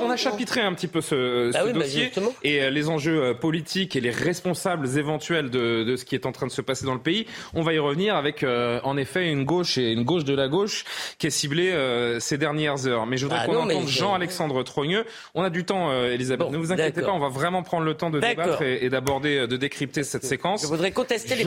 on 0.01 0.11
a 0.11 0.17
chapitré 0.17 0.61
un 0.61 0.73
petit 0.75 0.89
peu 0.89 1.01
ce, 1.01 1.53
bah 1.53 1.65
bah 1.65 1.73
dossier 1.73 2.11
et 2.43 2.63
euh, 2.63 2.71
les 2.71 2.89
enjeux 2.89 3.23
euh, 3.23 3.35
politiques 3.35 3.97
et 3.97 4.01
les 4.01 4.11
responsables 4.11 4.99
éventuels 4.99 5.51
de, 5.51 5.85
de, 5.85 5.97
ce 5.97 6.05
qui 6.05 6.15
est 6.15 6.27
en 6.27 6.33
train 6.33 6.47
de 6.47 6.53
se 6.53 6.63
passer 6.63 6.87
dans 6.87 6.95
le 6.95 7.01
pays. 7.01 7.27
On 7.55 7.63
va 7.63 7.73
y 7.73 7.79
revenir 7.79 8.17
avec, 8.17 8.43
euh, 8.43 8.81
en 8.85 8.97
effet, 8.97 9.31
une 9.31 9.45
gauche 9.45 9.79
et 9.79 9.93
une 9.93 10.05
gauche 10.05 10.25
de 10.25 10.35
la 10.35 10.49
gauche 10.49 10.85
qui 11.19 11.27
est 11.27 11.31
ciblée 11.31 11.73
ces 12.21 12.39
dernières 12.39 12.87
heures. 12.87 13.07
Mais 13.07 13.17
je 13.17 13.27
voudrais 13.27 13.41
ah 13.43 13.47
qu'on 13.47 13.57
entende 13.57 13.89
Jean-Alexandre 13.89 14.63
Trogneux. 14.63 15.05
On 15.35 15.43
a 15.43 15.51
du 15.51 15.65
temps, 15.65 15.93
Elisabeth. 16.05 16.51
ne 16.51 16.57
vous 16.57 16.73
inquiétez 16.73 17.03
pas, 17.03 17.13
on 17.13 17.19
va 17.19 17.29
vraiment 17.29 17.63
prendre 17.63 17.85
le 17.85 17.95
temps 17.95 18.11
de 18.11 18.21
débattre 18.21 18.63
et, 18.63 18.89
d'aborder, 18.89 19.47
de 19.47 19.57
décrypter 19.57 20.05
cette 20.05 20.25
séquence. 20.25 20.63
Je 20.63 20.67
voudrais 20.67 20.93
contester 20.93 21.35
les 21.37 21.45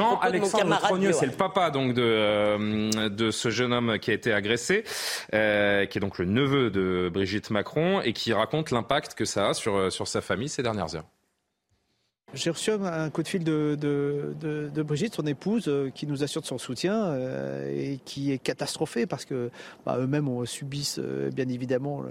Trogneux, 0.70 1.14
c'est 1.14 1.26
le 1.26 1.32
papa 1.32 1.72
donc 1.72 1.94
de, 1.94 3.08
de 3.10 3.32
ce 3.32 3.50
jeune 3.50 3.74
homme 3.74 4.00
qui 4.00 4.12
a 4.12 4.14
été 4.14 4.34
agressé, 4.34 4.84
qui 5.32 5.38
est 5.38 6.00
donc 6.00 6.18
le 6.18 6.26
neveu 6.26 6.70
de 6.70 7.10
Brigitte 7.14 7.50
Macron 7.50 8.02
et 8.02 8.14
qui 8.14 8.34
raconte 8.34 8.72
l'impact 8.72 9.14
que 9.16 9.26
ça 9.26 9.50
a 9.50 9.54
sur, 9.54 9.92
sur 9.92 10.08
sa 10.08 10.22
famille 10.22 10.50
ces 10.50 10.64
dernières 10.64 10.96
heures. 10.96 11.06
J'ai 12.36 12.50
reçu 12.50 12.72
un 12.72 13.10
coup 13.12 13.24
de 13.24 13.28
fil 13.28 13.44
de, 13.46 13.78
de, 13.80 14.84
Brigitte, 14.84 15.16
son 15.16 15.26
épouse, 15.26 15.66
euh, 15.68 15.90
qui 15.90 16.06
nous 16.06 16.22
assure 16.22 16.42
de 16.42 16.48
son 16.48 16.58
soutien 16.58 17.06
euh, 17.06 17.72
et 17.74 18.00
qui 18.04 18.32
est 18.32 18.40
catastrophée 18.40 19.06
parce 19.06 19.24
que 19.24 19.50
bah, 19.86 19.98
eux-mêmes 20.00 20.46
subissent 20.46 21.00
euh, 21.00 21.30
bien 21.32 21.48
évidemment 21.48 22.04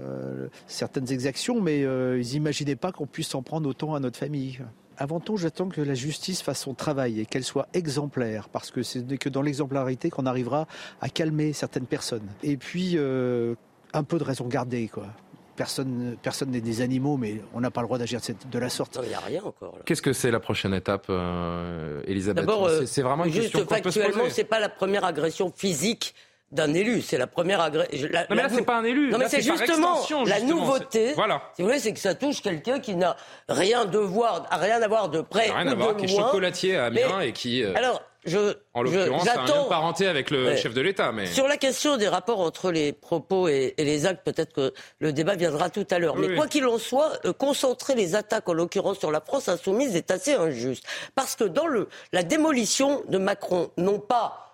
certaines 0.67 1.11
exactions, 1.11 1.61
mais 1.61 1.81
ils 1.81 2.31
n'imaginaient 2.33 2.75
pas 2.75 2.91
qu'on 2.91 3.05
puisse 3.05 3.29
s'en 3.29 3.43
prendre 3.43 3.69
autant 3.69 3.93
à 3.93 3.99
notre 3.99 4.17
famille. 4.17 4.59
Avant 4.97 5.19
tout, 5.19 5.37
j'attends 5.37 5.69
que 5.69 5.81
la 5.81 5.93
justice 5.93 6.41
fasse 6.41 6.61
son 6.61 6.73
travail 6.73 7.19
et 7.19 7.25
qu'elle 7.25 7.43
soit 7.43 7.67
exemplaire, 7.73 8.49
parce 8.49 8.71
que 8.71 8.83
ce 8.83 8.99
n'est 8.99 9.17
que 9.17 9.29
dans 9.29 9.41
l'exemplarité 9.41 10.09
qu'on 10.09 10.25
arrivera 10.25 10.67
à 11.01 11.09
calmer 11.09 11.53
certaines 11.53 11.87
personnes. 11.87 12.27
Et 12.43 12.57
puis, 12.57 12.97
un 12.97 14.03
peu 14.03 14.17
de 14.17 14.23
raison 14.23 14.47
gardée, 14.47 14.87
quoi 14.87 15.07
personne 15.55 16.17
personne 16.21 16.51
n'est 16.51 16.61
des 16.61 16.81
animaux, 16.81 17.17
mais 17.17 17.41
on 17.53 17.61
n'a 17.61 17.71
pas 17.71 17.81
le 17.81 17.87
droit 17.87 17.97
d'agir 17.97 18.19
de, 18.51 18.59
la 18.59 18.69
sorte. 18.69 18.99
Il 19.01 19.09
n'y 19.09 19.15
a 19.15 19.19
rien 19.19 19.43
encore. 19.43 19.77
Qu'est-ce 19.85 20.01
que 20.01 20.13
c'est 20.13 20.31
la 20.31 20.39
prochaine 20.39 20.73
étape, 20.73 21.05
euh, 21.09 22.01
Elisabeth? 22.07 22.45
D'abord, 22.45 22.65
euh, 22.65 22.85
c'est 22.85 23.01
vraiment 23.01 23.25
une 23.25 23.33
question 23.33 23.65
factuellement, 23.65 24.23
c'est 24.29 24.43
pas 24.43 24.59
la 24.59 24.69
première 24.69 25.05
agression 25.05 25.51
physique 25.55 26.13
d'un 26.51 26.73
élu, 26.73 27.01
c'est 27.01 27.17
la 27.17 27.27
première 27.27 27.61
agression. 27.61 28.07
Non 28.11 28.19
mais 28.29 28.35
là, 28.35 28.49
c'est 28.49 28.61
pas 28.61 28.77
un 28.77 28.83
élu. 28.83 29.09
Non 29.11 29.17
mais 29.17 29.29
c'est 29.29 29.41
justement, 29.41 30.01
la 30.25 30.39
nouveauté. 30.41 31.13
Voilà. 31.13 31.41
Si 31.55 31.61
vous 31.61 31.67
voulez, 31.67 31.79
c'est 31.79 31.93
que 31.93 31.99
ça 31.99 32.15
touche 32.15 32.41
quelqu'un 32.41 32.79
qui 32.79 32.95
n'a 32.95 33.15
rien 33.49 33.85
de 33.85 33.97
voir, 33.97 34.47
rien 34.51 34.81
à 34.81 34.87
voir 34.87 35.09
de 35.09 35.21
près 35.21 35.51
rien 35.51 35.67
ou 35.67 35.71
à 35.71 35.75
voir, 35.75 35.97
qui 35.97 36.05
est 36.05 36.07
chocolatier 36.07 36.77
à 36.77 36.85
Amiens 36.85 37.21
et 37.21 37.33
qui. 37.33 37.63
Euh, 37.63 37.73
alors, 37.75 38.01
je, 38.25 38.55
en 38.73 38.81
l'occurrence, 38.81 39.27
un 39.27 39.45
lien 39.45 39.63
parenté 39.69 40.07
avec 40.07 40.31
le 40.31 40.55
chef 40.55 40.73
de 40.73 40.81
l'État. 40.81 41.11
Mais... 41.11 41.27
Sur 41.27 41.47
la 41.47 41.57
question 41.57 41.97
des 41.97 42.07
rapports 42.07 42.39
entre 42.39 42.71
les 42.71 42.91
propos 42.91 43.47
et, 43.47 43.75
les 43.77 44.05
actes, 44.05 44.23
peut-être 44.25 44.53
que 44.53 44.73
le 44.99 45.13
débat 45.13 45.35
viendra 45.35 45.69
tout 45.69 45.85
à 45.91 45.99
l'heure. 45.99 46.15
mais 46.15 46.35
quoi 46.35 46.47
qu'il 46.47 46.65
en 46.65 46.79
soit, 46.79 47.11
euh, 47.25 47.33
concentrer 47.33 47.93
les 47.93 48.15
attaques, 48.15 48.49
en 48.49 48.53
l'occurrence 48.53 48.99
sur 48.99 49.11
la 49.11 49.21
France 49.21 49.47
insoumise, 49.47 49.95
est 49.95 50.09
assez 50.09 50.33
injuste. 50.33 50.85
Parce 51.13 51.35
que 51.35 51.43
dans 51.43 51.67
le, 51.67 51.87
la 52.13 52.23
démolition 52.23 53.03
de 53.07 53.17
Macron, 53.17 53.69
non 53.77 53.99
pas 53.99 54.44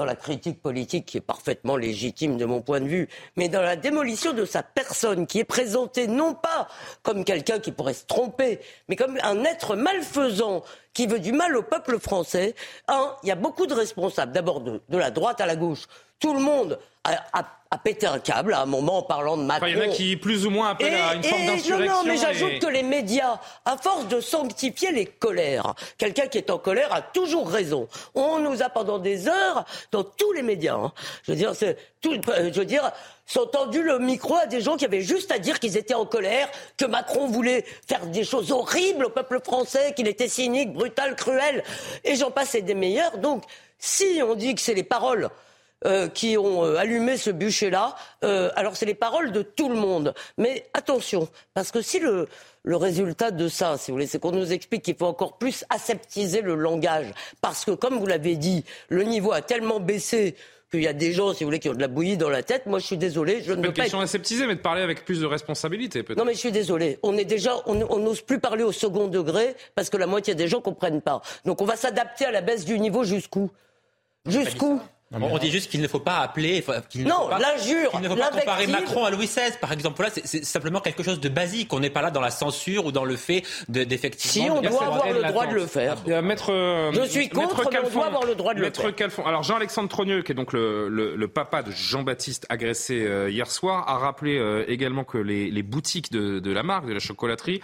dans 0.00 0.06
la 0.06 0.16
critique 0.16 0.62
politique 0.62 1.04
qui 1.04 1.18
est 1.18 1.20
parfaitement 1.20 1.76
légitime 1.76 2.38
de 2.38 2.46
mon 2.46 2.62
point 2.62 2.80
de 2.80 2.86
vue, 2.86 3.06
mais 3.36 3.50
dans 3.50 3.60
la 3.60 3.76
démolition 3.76 4.32
de 4.32 4.46
sa 4.46 4.62
personne 4.62 5.26
qui 5.26 5.40
est 5.40 5.44
présentée 5.44 6.06
non 6.06 6.32
pas 6.32 6.68
comme 7.02 7.22
quelqu'un 7.22 7.58
qui 7.58 7.70
pourrait 7.70 7.92
se 7.92 8.06
tromper, 8.06 8.60
mais 8.88 8.96
comme 8.96 9.18
un 9.22 9.44
être 9.44 9.76
malfaisant 9.76 10.64
qui 10.94 11.06
veut 11.06 11.20
du 11.20 11.32
mal 11.32 11.54
au 11.54 11.62
peuple 11.62 11.98
français, 11.98 12.54
un, 12.88 13.14
il 13.22 13.28
y 13.28 13.30
a 13.30 13.34
beaucoup 13.34 13.66
de 13.66 13.74
responsables, 13.74 14.32
d'abord 14.32 14.62
de, 14.62 14.80
la 14.88 15.10
droite 15.10 15.42
à 15.42 15.44
la 15.44 15.54
gauche. 15.54 15.86
Tout 16.20 16.34
le 16.34 16.40
monde 16.40 16.78
a, 17.04 17.78
pété 17.82 18.06
un 18.06 18.18
câble 18.18 18.52
à 18.52 18.60
un 18.60 18.66
moment 18.66 18.98
en 18.98 19.02
parlant 19.02 19.38
de 19.38 19.42
Macron. 19.42 19.66
il 19.68 19.76
y 19.76 19.80
en 19.80 19.84
a 19.84 19.88
qui 19.88 20.16
plus 20.16 20.44
ou 20.44 20.50
moins 20.50 20.70
appellent 20.70 20.94
à 20.94 21.14
une 21.14 21.24
forme 21.24 21.46
d'insurrection. 21.46 21.94
Non, 21.94 22.04
mais 22.04 22.18
j'ajoute 22.18 22.58
que 22.58 22.66
les 22.66 22.82
médias, 22.82 23.40
à 23.64 23.78
force 23.78 24.06
de 24.08 24.20
sanctifier 24.20 24.92
les 24.92 25.06
colères, 25.06 25.74
quelqu'un 25.96 26.26
qui 26.26 26.36
est 26.36 26.50
en 26.50 26.58
colère 26.58 26.92
a 26.92 27.00
toujours 27.00 27.48
raison. 27.48 27.88
On 28.14 28.38
nous 28.38 28.62
a 28.62 28.68
pendant 28.68 28.98
des 28.98 29.28
heures 29.28 29.64
dans 29.92 30.04
tous 30.04 30.32
les 30.32 30.42
médias. 30.42 30.76
Hein. 30.76 30.92
Je 31.24 31.32
veux 31.32 31.38
dire, 31.38 31.54
c'est 31.54 31.78
tout. 32.02 32.14
Je 32.26 32.58
veux 32.58 32.64
dire 32.66 32.92
sont 33.30 33.46
tendus 33.46 33.84
le 33.84 34.00
micro 34.00 34.34
à 34.34 34.46
des 34.46 34.60
gens 34.60 34.76
qui 34.76 34.84
avaient 34.84 35.02
juste 35.02 35.30
à 35.30 35.38
dire 35.38 35.60
qu'ils 35.60 35.76
étaient 35.76 35.94
en 35.94 36.04
colère, 36.04 36.48
que 36.76 36.84
Macron 36.84 37.28
voulait 37.28 37.64
faire 37.86 38.04
des 38.06 38.24
choses 38.24 38.50
horribles 38.50 39.04
au 39.04 39.10
peuple 39.10 39.40
français, 39.40 39.94
qu'il 39.94 40.08
était 40.08 40.28
cynique, 40.28 40.72
brutal, 40.72 41.14
cruel, 41.14 41.62
et 42.02 42.16
j'en 42.16 42.32
passe 42.32 42.56
des 42.56 42.74
meilleurs. 42.74 43.18
Donc, 43.18 43.44
si 43.78 44.20
on 44.26 44.34
dit 44.34 44.56
que 44.56 44.60
c'est 44.60 44.74
les 44.74 44.82
paroles 44.82 45.30
euh, 45.86 46.08
qui 46.08 46.36
ont 46.36 46.64
euh, 46.64 46.76
allumé 46.76 47.16
ce 47.16 47.30
bûcher-là, 47.30 47.96
euh, 48.22 48.50
alors 48.54 48.76
c'est 48.76 48.84
les 48.84 48.94
paroles 48.94 49.32
de 49.32 49.40
tout 49.40 49.70
le 49.70 49.76
monde. 49.76 50.12
Mais 50.36 50.66
attention, 50.74 51.28
parce 51.54 51.70
que 51.70 51.80
si 51.80 52.00
le, 52.00 52.28
le 52.64 52.76
résultat 52.76 53.30
de 53.30 53.48
ça, 53.48 53.78
si 53.78 53.90
vous 53.90 53.96
voulez, 53.96 54.06
c'est 54.06 54.18
qu'on 54.18 54.32
nous 54.32 54.52
explique 54.52 54.82
qu'il 54.82 54.96
faut 54.96 55.06
encore 55.06 55.38
plus 55.38 55.64
aseptiser 55.70 56.42
le 56.42 56.54
langage, 56.54 57.06
parce 57.40 57.64
que, 57.64 57.70
comme 57.70 57.98
vous 57.98 58.06
l'avez 58.06 58.36
dit, 58.36 58.64
le 58.90 59.04
niveau 59.04 59.32
a 59.32 59.40
tellement 59.40 59.80
baissé 59.80 60.36
qu'il 60.70 60.82
y 60.82 60.86
a 60.86 60.92
des 60.92 61.12
gens, 61.12 61.32
si 61.32 61.42
vous 61.42 61.48
voulez, 61.48 61.58
qui 61.58 61.68
ont 61.68 61.74
de 61.74 61.80
la 61.80 61.88
bouillie 61.88 62.16
dans 62.16 62.28
la 62.28 62.42
tête. 62.42 62.66
Moi, 62.66 62.78
je 62.78 62.86
suis 62.86 62.96
désolé. 62.96 63.42
Je 63.42 63.52
ne 63.52 63.62
veux 63.62 63.72
pas. 63.72 63.82
question 63.82 64.00
aseptisée, 64.00 64.46
mais 64.46 64.54
de 64.54 64.60
parler 64.60 64.82
avec 64.82 65.04
plus 65.04 65.20
de 65.20 65.26
responsabilité, 65.26 66.02
peut-être. 66.02 66.18
Non, 66.18 66.24
mais 66.24 66.34
je 66.34 66.38
suis 66.38 66.52
désolé. 66.52 66.98
On 67.02 67.16
est 67.16 67.24
déjà, 67.24 67.56
on 67.66 67.74
n'ose 67.74 68.20
plus 68.20 68.38
parler 68.38 68.62
au 68.62 68.70
second 68.70 69.08
degré 69.08 69.56
parce 69.74 69.90
que 69.90 69.96
la 69.96 70.06
moitié 70.06 70.34
des 70.34 70.46
gens 70.46 70.60
comprennent 70.60 71.00
pas. 71.00 71.22
Donc, 71.44 71.60
on 71.60 71.64
va 71.64 71.76
s'adapter 71.76 72.26
à 72.26 72.30
la 72.30 72.40
baisse 72.40 72.64
du 72.64 72.78
niveau 72.78 73.02
jusqu'où? 73.02 73.50
Jusqu'où 74.26 74.80
on 75.12 75.38
dit 75.38 75.50
juste 75.50 75.70
qu'il 75.70 75.80
ne 75.80 75.88
faut 75.88 75.98
pas 75.98 76.18
appeler, 76.18 76.64
qu'il 76.88 77.04
ne, 77.04 77.10
faut 77.10 77.28
pas, 77.28 77.38
l'injure, 77.40 77.98
ne 78.00 78.08
faut 78.08 78.14
pas 78.14 78.30
comparer 78.30 78.66
Macron 78.68 79.04
à 79.04 79.10
Louis 79.10 79.26
XVI, 79.26 79.56
par 79.60 79.72
exemple. 79.72 80.02
Là, 80.02 80.10
c'est 80.12 80.44
simplement 80.44 80.80
quelque 80.80 81.02
chose 81.02 81.18
de 81.18 81.28
basique. 81.28 81.72
On 81.72 81.80
n'est 81.80 81.90
pas 81.90 82.02
là 82.02 82.12
dans 82.12 82.20
la 82.20 82.30
censure 82.30 82.86
ou 82.86 82.92
dans 82.92 83.04
le 83.04 83.16
fait 83.16 83.42
d'effectivement. 83.68 84.44
si 84.44 84.50
on 84.50 84.60
doit 84.60 84.84
avoir 84.84 85.12
le 85.12 85.22
droit 85.22 85.46
de 85.46 85.54
le 85.54 85.66
faire. 85.66 85.96
Maître, 86.22 86.52
euh, 86.52 86.92
Je 86.92 87.02
suis 87.08 87.28
contre, 87.28 87.68
mais 87.70 87.78
on 87.84 87.90
doit 87.90 88.06
avoir 88.06 88.24
le 88.24 88.34
droit 88.36 88.54
de 88.54 88.60
le 88.60 88.70
faire. 88.70 88.94
Calfon. 88.94 89.24
Alors 89.26 89.42
Jean-Alexandre 89.42 89.88
Trogneux, 89.88 90.22
qui 90.22 90.32
est 90.32 90.34
donc 90.34 90.52
le, 90.52 90.88
le, 90.88 91.28
papa 91.28 91.62
de 91.62 91.70
Jean-Baptiste 91.70 92.46
agressé 92.48 93.04
euh, 93.04 93.30
hier 93.30 93.50
soir, 93.50 93.88
a 93.88 93.98
rappelé 93.98 94.38
euh, 94.38 94.64
également 94.68 95.04
que 95.04 95.18
les, 95.18 95.50
les 95.50 95.62
boutiques 95.62 96.12
de, 96.12 96.38
de, 96.38 96.52
la 96.52 96.62
marque, 96.62 96.86
de 96.86 96.92
la 96.92 97.00
chocolaterie, 97.00 97.60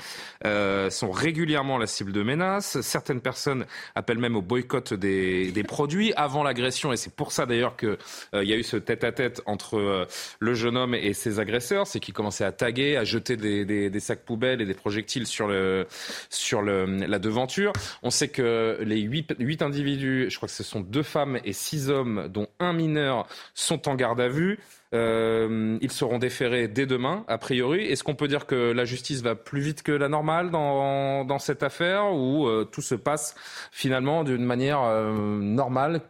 sont 0.90 1.10
régulièrement 1.10 1.78
la 1.78 1.86
cible 1.86 2.12
de 2.12 2.22
menaces. 2.22 2.80
Certaines 2.80 3.20
personnes 3.20 3.66
appellent 3.94 4.18
même 4.18 4.36
au 4.36 4.42
boycott 4.42 4.94
des, 4.94 5.52
des 5.52 5.62
produits 5.62 6.12
avant 6.14 6.42
l'agression, 6.42 6.92
et 6.92 6.96
c'est 6.96 7.14
pour 7.14 7.32
ça 7.36 7.46
d'ailleurs 7.46 7.76
qu'il 7.76 7.96
euh, 8.34 8.44
y 8.44 8.52
a 8.52 8.56
eu 8.56 8.62
ce 8.62 8.76
tête-à-tête 8.76 9.42
entre 9.46 9.76
euh, 9.76 10.06
le 10.40 10.54
jeune 10.54 10.76
homme 10.76 10.94
et 10.94 11.12
ses 11.12 11.38
agresseurs, 11.38 11.86
c'est 11.86 12.00
qu'ils 12.00 12.14
commençaient 12.14 12.44
à 12.44 12.52
taguer, 12.52 12.96
à 12.96 13.04
jeter 13.04 13.36
des, 13.36 14.00
sacs 14.00 14.24
poubelles 14.24 14.60
et 14.60 14.66
des 14.66 14.74
projectiles 14.74 15.26
sur, 15.26 15.46
le, 15.46 15.86
sur 16.30 16.62
le, 16.62 16.86
la 16.86 17.18
devanture. 17.18 17.72
On 18.02 18.10
sait 18.10 18.28
que 18.28 18.78
les 18.80 19.00
huit, 19.00 19.34
huit 19.38 19.62
individus, 19.62 20.26
je 20.30 20.36
crois 20.36 20.48
que 20.48 20.54
ce 20.54 20.62
sont 20.62 20.80
deux 20.80 21.02
femmes 21.02 21.38
et 21.44 21.52
six 21.52 21.90
hommes, 21.90 22.28
dont 22.28 22.48
un 22.58 22.72
mineur, 22.72 23.26
sont 23.54 23.88
en 23.88 23.94
garde 23.94 24.20
à 24.20 24.28
vue. 24.28 24.58
Euh, 24.94 25.76
ils 25.82 25.90
seront 25.90 26.18
déférés 26.18 26.68
dès 26.68 26.86
demain, 26.86 27.24
a 27.28 27.38
priori. 27.38 27.84
Est-ce 27.84 28.04
qu'on 28.04 28.14
peut 28.14 28.28
dire 28.28 28.46
que 28.46 28.72
la 28.72 28.84
justice 28.84 29.20
va 29.20 29.34
plus 29.34 29.60
vite 29.60 29.82
que 29.82 29.92
la 29.92 30.08
normale 30.08 30.50
dans, 30.50 31.24
dans 31.24 31.38
cette 31.38 31.62
affaire 31.62 32.14
ou 32.14 32.48
tout 32.64 32.82
se 32.82 32.94
passe 32.94 33.34
finalement 33.72 34.24
d'une 34.24 34.44
manière 34.44 34.80
normale 34.80 36.00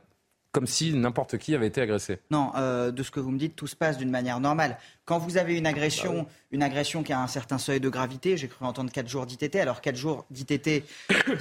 comme 0.56 0.66
si 0.66 0.94
n'importe 0.94 1.36
qui 1.36 1.54
avait 1.54 1.66
été 1.66 1.82
agressé. 1.82 2.18
Non, 2.30 2.50
euh, 2.56 2.90
de 2.90 3.02
ce 3.02 3.10
que 3.10 3.20
vous 3.20 3.30
me 3.30 3.38
dites, 3.38 3.56
tout 3.56 3.66
se 3.66 3.76
passe 3.76 3.98
d'une 3.98 4.08
manière 4.08 4.40
normale. 4.40 4.78
Quand 5.04 5.18
vous 5.18 5.36
avez 5.36 5.54
une 5.54 5.66
agression, 5.66 6.22
bah 6.22 6.28
une 6.50 6.62
agression 6.62 7.02
qui 7.02 7.12
a 7.12 7.20
un 7.20 7.26
certain 7.26 7.58
seuil 7.58 7.78
de 7.78 7.90
gravité, 7.90 8.38
j'ai 8.38 8.48
cru 8.48 8.64
entendre 8.64 8.90
4 8.90 9.06
jours 9.06 9.26
d'ITT. 9.26 9.56
Alors 9.56 9.82
4 9.82 9.94
jours 9.96 10.24
d'ITT, 10.30 10.82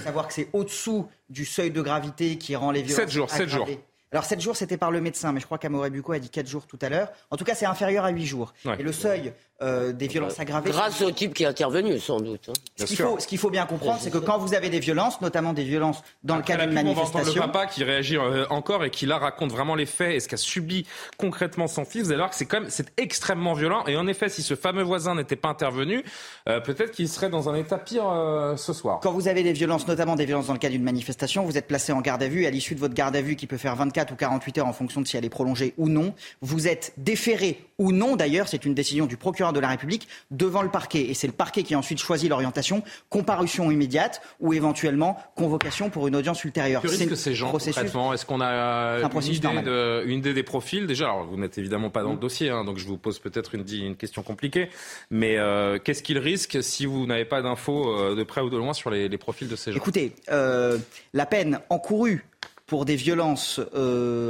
savoir 0.03 0.27
que 0.27 0.33
c'est 0.33 0.49
au-dessous 0.51 1.07
du 1.29 1.45
seuil 1.45 1.71
de 1.71 1.81
gravité 1.81 2.37
qui 2.37 2.57
rend 2.57 2.71
les 2.71 2.81
violences 2.81 3.05
7 3.05 3.09
jours, 3.09 3.29
7 3.29 3.47
jours. 3.47 3.69
Alors 4.11 4.25
7 4.25 4.41
jours, 4.41 4.57
c'était 4.57 4.75
par 4.75 4.91
le 4.91 4.99
médecin, 4.99 5.31
mais 5.31 5.39
je 5.39 5.45
crois 5.45 5.59
qu'Amoré 5.59 5.89
Bucco 5.89 6.11
a 6.11 6.19
dit 6.19 6.29
4 6.29 6.45
jours 6.45 6.67
tout 6.67 6.79
à 6.81 6.89
l'heure. 6.89 7.07
En 7.31 7.37
tout 7.37 7.45
cas, 7.45 7.55
c'est 7.55 7.65
inférieur 7.65 8.03
à 8.03 8.09
8 8.09 8.25
jours. 8.25 8.53
Et 8.77 8.83
le 8.83 8.91
seuil 8.91 9.31
euh, 9.61 9.93
des 9.93 10.07
violences 10.07 10.39
aggravées. 10.39 10.69
Grâce 10.69 11.01
au 11.01 11.11
type 11.11 11.33
qui 11.33 11.43
est 11.43 11.47
intervenu, 11.47 11.97
sans 11.99 12.19
doute. 12.19 12.49
hein. 12.49 12.53
Ce 12.77 12.85
qu'il 12.85 12.97
faut, 12.97 13.15
qu'il 13.15 13.37
faut 13.37 13.49
bien 13.49 13.65
comprendre, 13.65 13.99
c'est 14.01 14.11
que 14.11 14.17
quand 14.17 14.37
vous 14.37 14.53
avez 14.53 14.69
des 14.69 14.79
violences, 14.79 15.21
notamment 15.21 15.53
des 15.53 15.63
violences 15.63 16.03
dans 16.23 16.35
le 16.35 16.41
Après 16.41 16.53
cadre 16.53 16.63
la 16.63 16.67
d'une 16.67 16.75
pub, 16.75 16.87
on 16.87 16.93
va 16.93 17.01
le 17.01 17.05
manifestation, 17.05 17.41
papa 17.41 17.65
qui 17.67 17.83
réagit 17.83 18.17
euh, 18.17 18.45
encore 18.49 18.83
et 18.83 18.89
qui 18.89 19.05
là 19.05 19.17
raconte 19.17 19.51
vraiment 19.51 19.75
les 19.75 19.85
faits 19.85 20.13
et 20.13 20.19
ce 20.19 20.27
qu'a 20.27 20.37
subi 20.37 20.85
concrètement 21.17 21.67
son 21.67 21.85
fils. 21.85 22.03
Vous 22.03 22.09
allez 22.09 22.17
voir 22.17 22.29
que 22.29 22.35
c'est 22.35 22.45
quand 22.45 22.61
même 22.61 22.69
c'est 22.69 22.91
extrêmement 22.99 23.53
violent. 23.53 23.85
Et 23.87 23.95
en 23.95 24.07
effet, 24.07 24.29
si 24.29 24.41
ce 24.43 24.55
fameux 24.55 24.83
voisin 24.83 25.15
n'était 25.15 25.35
pas 25.35 25.49
intervenu, 25.49 26.03
euh, 26.49 26.59
peut-être 26.59 26.91
qu'il 26.91 27.07
serait 27.07 27.29
dans 27.29 27.49
un 27.49 27.55
état 27.55 27.77
pire 27.77 28.09
euh, 28.09 28.57
ce 28.57 28.73
soir. 28.73 28.99
Quand 29.01 29.13
vous 29.13 29.27
avez 29.27 29.43
des 29.43 29.53
violences, 29.53 29.87
notamment 29.87 30.15
des 30.15 30.25
violences 30.25 30.47
dans 30.47 30.53
le 30.53 30.59
cadre 30.59 30.73
d'une 30.73 30.83
manifestation, 30.83 31.43
vous 31.45 31.57
êtes 31.57 31.67
placé 31.67 31.91
en 31.93 32.01
garde 32.01 32.21
à 32.23 32.27
vue 32.27 32.43
et 32.43 32.47
à 32.47 32.49
l'issue 32.49 32.75
de 32.75 32.79
votre 32.81 32.93
garde 32.93 33.15
à 33.15 33.21
vue, 33.21 33.35
qui 33.35 33.47
peut 33.47 33.57
faire 33.57 33.75
24 33.75 34.11
ou 34.11 34.15
48 34.15 34.57
heures 34.57 34.67
en 34.67 34.73
fonction 34.73 35.01
de 35.01 35.07
si 35.07 35.15
elle 35.15 35.25
est 35.25 35.29
prolongée 35.29 35.73
ou 35.77 35.87
non, 35.87 36.13
vous 36.41 36.67
êtes 36.67 36.93
déféré 36.97 37.65
ou 37.77 37.91
non, 37.91 38.15
d'ailleurs, 38.15 38.47
c'est 38.47 38.65
une 38.65 38.73
décision 38.73 39.05
du 39.05 39.17
procureur 39.17 39.44
de 39.53 39.59
la 39.59 39.67
République, 39.69 40.07
devant 40.31 40.61
le 40.61 40.69
parquet. 40.69 41.01
Et 41.09 41.13
c'est 41.13 41.27
le 41.27 41.33
parquet 41.33 41.63
qui 41.63 41.75
ensuite 41.75 41.99
choisit 41.99 42.29
l'orientation, 42.29 42.83
comparution 43.09 43.71
immédiate 43.71 44.21
ou 44.39 44.53
éventuellement 44.53 45.17
convocation 45.35 45.89
pour 45.89 46.07
une 46.07 46.15
audience 46.15 46.43
ultérieure. 46.43 46.81
Que 46.81 46.87
risquent 46.87 47.15
ces 47.17 47.35
gens 47.35 47.51
concrètement? 47.51 48.13
Est-ce 48.13 48.25
qu'on 48.25 48.41
a 48.41 48.47
un 48.47 49.09
une 49.09 49.23
idée, 49.33 49.39
normal. 49.47 49.65
de- 49.65 50.03
une 50.07 50.19
idée 50.19 50.33
des 50.33 50.43
profils? 50.43 50.85
Déjà, 50.87 51.05
alors 51.05 51.25
vous 51.25 51.37
n'êtes 51.37 51.57
évidemment 51.57 51.89
pas 51.89 52.03
dans 52.03 52.11
le 52.13 52.17
dossier, 52.19 52.49
hein, 52.49 52.63
donc 52.63 52.77
je 52.77 52.85
vous 52.85 52.97
pose 52.97 53.19
peut-être 53.19 53.55
une, 53.55 53.65
une 53.71 53.95
question 53.95 54.23
compliquée. 54.23 54.69
Mais 55.09 55.37
euh, 55.37 55.79
qu'est-ce 55.79 56.03
qu'ils 56.03 56.19
risquent 56.19 56.63
si 56.63 56.85
vous 56.85 57.05
n'avez 57.05 57.25
pas 57.25 57.41
d'infos 57.41 57.89
euh, 57.97 58.15
de 58.15 58.23
près 58.23 58.41
ou 58.41 58.49
de 58.49 58.57
loin 58.57 58.73
sur 58.73 58.89
les, 58.89 59.07
les 59.09 59.17
profils 59.17 59.47
de 59.47 59.55
ces 59.55 59.71
gens? 59.71 59.77
Écoutez, 59.77 60.13
euh, 60.31 60.77
la 61.13 61.25
peine 61.25 61.59
encourue 61.69 62.25
pour 62.65 62.85
des 62.85 62.95
violences 62.95 63.59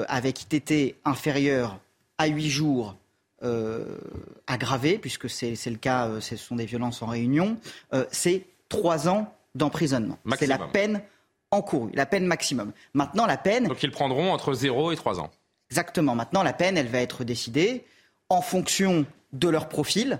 avec 0.07 0.43
ITT 0.43 0.95
inférieure 1.05 1.79
à 2.17 2.27
8 2.27 2.49
jours 2.49 2.95
aggravées, 4.47 4.97
puisque 4.97 5.29
c'est 5.29 5.55
le 5.65 5.77
cas, 5.77 6.07
euh, 6.07 6.21
ce 6.21 6.35
sont 6.35 6.55
des 6.55 6.65
violences 6.65 7.01
en 7.01 7.07
réunion, 7.07 7.57
euh, 7.93 8.05
c'est 8.11 8.45
3 8.69 9.07
ans 9.09 9.33
d'emprisonnement. 9.55 10.17
C'est 10.37 10.47
la 10.47 10.57
peine 10.59 11.01
encourue, 11.51 11.91
la 11.93 12.05
peine 12.05 12.25
maximum. 12.25 12.73
Maintenant, 12.93 13.25
la 13.25 13.37
peine, 13.37 13.67
Donc 13.67 13.81
ils 13.83 13.91
prendront 13.91 14.31
entre 14.33 14.53
0 14.53 14.91
et 14.91 14.95
3 14.95 15.19
ans. 15.19 15.31
exactement, 15.69 16.15
maintenant, 16.15 16.43
la 16.43 16.53
peine, 16.53 16.77
elle 16.77 16.87
va 16.87 16.99
être 17.01 17.23
décidée 17.23 17.85
en 18.29 18.41
fonction 18.41 19.05
de 19.33 19.49
leur 19.49 19.69
profil. 19.69 20.19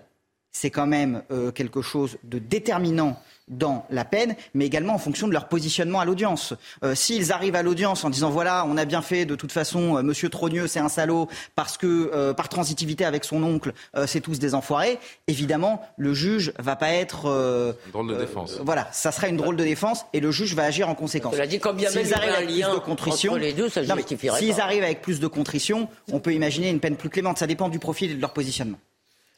C'est 0.52 0.72
quand 0.72 0.88
même 0.88 1.24
euh, 1.32 1.52
quelque 1.52 1.82
chose 1.82 2.18
de 2.24 2.40
déterminant 2.40 3.20
dans 3.48 3.86
la 3.90 4.06
peine, 4.06 4.36
mais 4.54 4.66
également 4.66 4.94
en 4.96 4.98
fonction 4.98 5.28
de 5.28 5.34
leur 5.34 5.48
positionnement 5.48 6.00
à 6.00 6.06
l'audience. 6.06 6.54
Euh, 6.84 6.96
S'ils 6.96 7.32
arrivent 7.32 7.56
à 7.56 7.62
l'audience 7.64 8.04
en 8.04 8.10
disant 8.10 8.30
voilà, 8.30 8.66
on 8.68 8.76
a 8.78 8.86
bien 8.86 9.02
fait, 9.02 9.26
de 9.26 9.36
toute 9.36 9.52
façon, 9.52 9.98
euh, 9.98 10.02
Monsieur 10.02 10.30
Trogneux, 10.30 10.68
c'est 10.68 10.80
un 10.80 10.90
salaud 10.90 11.28
parce 11.56 11.78
que 11.78 12.12
euh, 12.14 12.34
par 12.34 12.50
transitivité 12.50 13.06
avec 13.06 13.24
son 13.24 13.44
oncle, 13.44 13.74
euh, 13.96 14.08
c'est 14.08 14.22
tous 14.22 14.40
des 14.40 14.56
enfoirés. 14.56 14.98
Évidemment, 15.28 15.82
le 15.98 16.14
juge 16.14 16.54
va 16.60 16.76
pas 16.76 16.92
être 16.92 17.26
euh, 17.28 17.74
Drôle 17.92 18.08
de 18.10 18.14
euh, 18.16 18.20
défense. 18.22 18.58
voilà, 18.64 18.88
ça 18.92 19.12
sera 19.12 19.28
une 19.28 19.38
drôle 19.38 19.58
de 19.58 19.64
défense 19.64 20.06
et 20.14 20.20
le 20.20 20.32
juge 20.32 20.56
va 20.56 20.64
agir 20.64 20.90
en 20.90 20.96
conséquence. 20.96 21.34
Cela 21.34 21.48
dit, 21.48 21.60
quand 21.60 21.74
bien 21.74 21.90
même 21.92 22.00
il 22.00 22.06
S'ils 22.08 22.12
y 22.12 22.16
aurait 22.16 22.28
arrivent 22.30 22.36
avec 22.36 22.62
plus 22.62 22.74
de 22.74 22.80
contrition, 22.80 23.32
entre 23.34 23.42
les 23.42 23.54
deux, 23.54 23.70
ça 23.70 23.82
Non, 23.84 23.90
mais 23.96 24.02
justifierait 24.02 24.40
S'ils 24.40 24.56
pas. 24.56 24.64
arrivent 24.64 24.84
avec 24.84 25.02
plus 25.02 25.20
de 25.20 25.28
contrition, 25.28 25.88
on 26.12 26.20
peut 26.20 26.34
imaginer 26.34 26.70
une 26.70 26.80
peine 26.80 26.96
plus 26.96 27.10
clémente. 27.10 27.38
Ça 27.38 27.48
dépend 27.48 27.70
du 27.70 27.80
profil 27.80 28.12
et 28.12 28.16
de 28.16 28.22
leur 28.22 28.34
positionnement. 28.34 28.78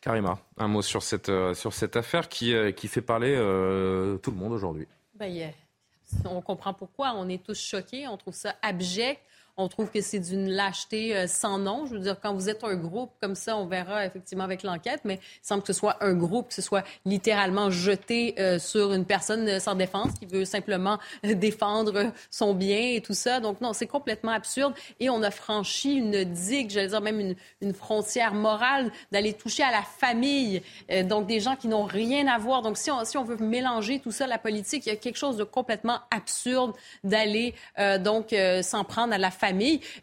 Karima, 0.08 0.40
un 0.56 0.70
mot 0.70 0.82
sur 0.82 1.04
cette, 1.04 1.28
euh, 1.28 1.54
sur 1.54 1.74
cette 1.74 1.98
affaire 1.98 2.30
qui, 2.30 2.54
euh, 2.54 2.72
qui 2.72 2.88
fait 2.88 3.02
parler 3.02 3.36
euh, 3.36 4.18
tout 4.20 4.32
le 4.32 4.38
monde 4.38 4.54
aujourd'hui. 4.54 4.88
Ben, 5.16 5.52
on 6.24 6.40
comprend 6.40 6.74
pourquoi. 6.74 7.12
On 7.18 7.28
est 7.28 7.44
tous 7.44 7.60
choqués. 7.60 8.08
On 8.08 8.16
trouve 8.16 8.34
ça 8.34 8.56
abject. 8.62 9.20
On 9.60 9.70
trouve 9.70 9.90
que 9.90 10.02
c'est 10.02 10.20
d'une 10.20 10.52
lâcheté 10.52 11.18
euh, 11.18 11.26
sans 11.26 11.58
nom. 11.58 11.88
Je 11.88 11.94
veux 11.94 12.00
dire, 12.00 12.18
quand 12.22 12.32
vous 12.32 12.48
êtes 12.48 12.64
un 12.64 12.76
groupe 12.76 13.10
comme 13.20 13.34
ça, 13.34 13.58
on 13.58 13.66
verra 13.66 14.06
effectivement 14.06 14.44
avec 14.44 14.62
l'enquête, 14.62 15.02
mais 15.04 15.16
il 15.16 15.48
semble 15.48 15.64
que 15.64 15.74
ce 15.74 15.80
soit 15.80 15.98
un 16.02 16.14
groupe, 16.14 16.50
que 16.50 16.54
ce 16.54 16.62
soit 16.62 16.84
littéralement 17.06 17.72
jeté 17.72 18.36
euh, 18.38 18.60
sur 18.60 18.94
une 18.94 19.04
personne 19.04 19.48
euh, 19.50 19.60
sans 19.60 19.74
défense 19.74 20.12
qui 20.20 20.28
veut 20.28 20.46
simplement 20.46 21.00
défendre 21.24 22.12
son 22.30 22.54
bien 22.54 22.78
et 22.78 23.02
tout 23.02 23.16
ça. 23.16 23.40
Donc 23.40 23.60
non, 23.60 23.74
c'est 23.74 23.88
complètement 23.88 24.32
absurde. 24.32 24.76
Et 25.00 25.10
on 25.10 25.24
a 25.24 25.32
franchi 25.32 25.96
une 25.96 26.24
digue, 26.24 26.70
j'allais 26.70 26.90
dire 26.90 27.02
même 27.02 27.34
une, 27.62 27.74
frontière 27.74 28.36
morale 28.36 28.92
d'aller 29.12 29.34
toucher 29.34 29.64
à 29.64 29.72
la 29.72 29.82
famille. 29.82 30.62
Donc 31.06 31.28
des 31.28 31.40
gens 31.40 31.56
qui 31.56 31.68
n'ont 31.68 31.84
rien 31.84 32.28
à 32.28 32.38
voir. 32.38 32.62
Donc 32.62 32.78
si 32.78 32.90
on, 32.90 33.04
si 33.06 33.18
on 33.18 33.24
veut 33.24 33.38
mélanger 33.38 34.00
tout 34.00 34.12
ça, 34.12 34.26
la 34.26 34.38
politique, 34.38 34.86
il 34.86 34.90
y 34.90 34.92
a 34.92 34.96
quelque 34.96 35.18
chose 35.18 35.38
de 35.38 35.44
complètement 35.44 36.00
absurde 36.12 36.74
d'aller 37.04 37.54
donc 38.00 38.34
s'en 38.62 38.84
prendre 38.84 39.14
à 39.14 39.18
la 39.18 39.32
famille. 39.32 39.47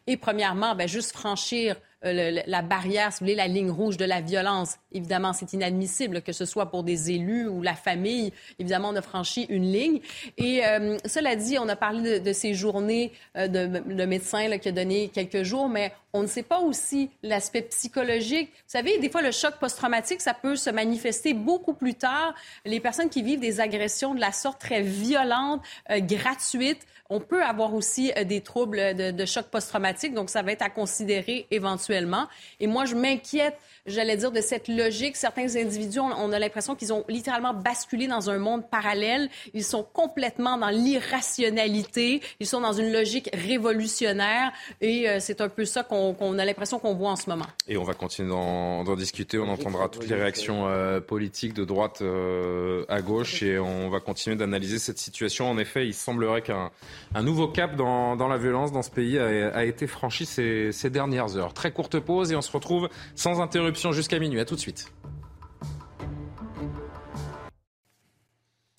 Et 0.07 0.17
premièrement, 0.17 0.75
ben, 0.75 0.89
juste 0.89 1.13
franchir 1.13 1.77
euh, 2.05 2.43
la 2.47 2.63
barrière, 2.63 3.13
si 3.13 3.21
vous 3.21 3.27
voulez, 3.27 3.35
la 3.35 3.49
ligne 3.49 3.71
rouge 3.71 3.97
de 3.97 4.05
la 4.05 4.21
violence. 4.21 4.77
Évidemment, 4.93 5.33
c'est 5.33 5.53
inadmissible 5.53 6.21
que 6.21 6.33
ce 6.33 6.45
soit 6.45 6.71
pour 6.71 6.83
des 6.83 7.11
élus 7.11 7.49
ou 7.49 7.63
la 7.63 7.75
famille. 7.75 8.33
Évidemment, 8.59 8.91
on 8.91 8.97
a 8.97 9.03
franchi 9.03 9.47
une 9.49 9.73
ligne. 9.73 10.01
Et 10.37 10.65
euh, 10.67 10.99
cela 11.07 11.35
dit, 11.35 11.59
on 11.59 11.69
a 11.69 11.77
parlé 11.77 12.21
de, 12.21 12.33
ces 12.33 12.53
journées 12.53 13.13
euh, 13.37 13.49
de, 13.49 13.67
de 13.67 14.05
médecin 14.05 14.59
qui 14.59 14.69
a 14.69 14.73
donné 14.73 15.09
quelques 15.09 15.45
jours, 15.45 15.69
mais 15.69 15.93
on 16.15 16.23
ne 16.23 16.27
sait 16.29 16.45
pas 16.45 16.61
aussi 16.61 17.11
l'aspect 17.23 17.63
psychologique. 17.63 18.49
Vous 18.49 18.63
savez, 18.69 18.99
des 18.99 19.11
fois, 19.11 19.21
le 19.21 19.33
choc 19.33 19.55
post-traumatique, 19.59 20.21
ça 20.21 20.33
peut 20.33 20.57
se 20.57 20.71
manifester 20.71 21.35
beaucoup 21.35 21.75
plus 21.75 21.95
tard. 21.95 22.35
Les 22.65 22.79
personnes 22.81 23.11
qui 23.11 23.23
vivent 23.23 23.41
des 23.41 23.61
agressions 23.61 24.15
de 24.15 24.21
la 24.21 24.31
sorte 24.31 24.61
très 24.61 24.81
violentes, 24.81 25.61
euh, 25.91 25.99
gratuites, 26.01 26.87
on 27.11 27.21
peut 27.21 27.43
avoir 27.43 27.75
aussi 27.75 28.13
euh, 28.17 28.25
des 28.25 28.41
troubles 28.41 28.95
de, 28.95 29.11
de 29.11 29.25
choc 29.27 29.47
post-traumatique, 29.47 30.15
donc 30.15 30.31
ça 30.31 30.43
va 30.43 30.53
être 30.53 30.63
à 30.63 30.71
considérer 30.71 31.47
éventuellement. 31.51 32.27
Et 32.61 32.67
moi, 32.67 32.85
je 32.85 32.95
m'inquiète, 32.95 33.57
j'allais 33.87 34.17
dire, 34.17 34.33
de 34.33 34.41
cette 34.41 34.69
logique. 34.69 35.17
Certains 35.17 35.57
individus, 35.57 36.01
on, 36.01 36.33
a 36.33 36.39
l'impression 36.39 36.75
qu'ils 36.75 36.93
ont 36.93 37.05
littéralement 37.09 37.53
basculé 37.53 38.07
dans 38.07 38.31
un 38.31 38.39
monde 38.39 38.69
parallèle. 38.71 39.29
Ils 39.53 39.65
sont 39.65 39.87
complètement 39.93 40.57
dans 40.57 40.71
l'irrationalité. 40.71 42.21
Ils 42.41 42.47
sont 42.47 42.61
dans 42.61 42.73
une 42.73 42.93
logique 42.93 43.29
révolutionnaire. 43.35 44.53
Et 44.81 45.09
euh, 45.09 45.19
c'est 45.21 45.41
un 45.41 45.49
peu 45.49 45.65
ça 45.65 45.83
qu'on 45.83 46.39
a 46.39 46.45
l'impression 46.45 46.79
qu'on 46.79 46.95
voit 46.95 47.11
en 47.11 47.17
ce 47.17 47.29
moment. 47.29 47.47
Et 47.69 47.77
on 47.77 47.85
va 47.85 47.95
continuer 47.95 48.31
d'en 48.31 48.97
discuter. 48.97 49.39
On 49.39 49.49
entendra 49.49 49.89
toutes 49.89 50.09
les 50.09 50.17
réactions 50.17 50.67
euh, 50.67 51.01
politiques 51.01 51.55
de 51.55 51.65
droite 51.65 52.01
euh, 52.01 52.85
à 52.89 53.03
gauche 53.03 53.43
et 53.43 53.59
on 53.59 53.91
va 53.91 54.01
continuer 54.01 54.37
d'analyser 54.37 54.79
cette 54.79 54.99
situation. 54.99 55.51
En 55.51 55.59
effet, 55.59 55.87
il 55.87 55.95
semblerait 55.95 56.43
qu'un 56.43 56.71
un 57.15 57.23
nouveau 57.23 57.49
cap 57.49 57.77
dans, 57.77 58.17
la 58.17 58.39
violence 58.39 58.73
dans 58.73 58.83
ce 58.83 58.91
pays 58.91 59.19
a, 59.19 59.65
été 59.65 59.87
franchi 59.87 60.27
ces 60.27 60.91
dernières 60.91 61.37
heures. 61.37 61.53
Très 61.53 61.71
courte 61.71 61.99
pause 62.01 62.33
et 62.33 62.37
on 62.37 62.43
se 62.43 62.51
retrouve 62.51 62.89
sans 63.15 63.41
interruption 63.41 63.74
jusqu'à 63.93 64.19
minuit. 64.19 64.41
À 64.41 64.45
tout 64.45 64.55
de 64.55 64.61
suite. 64.61 64.93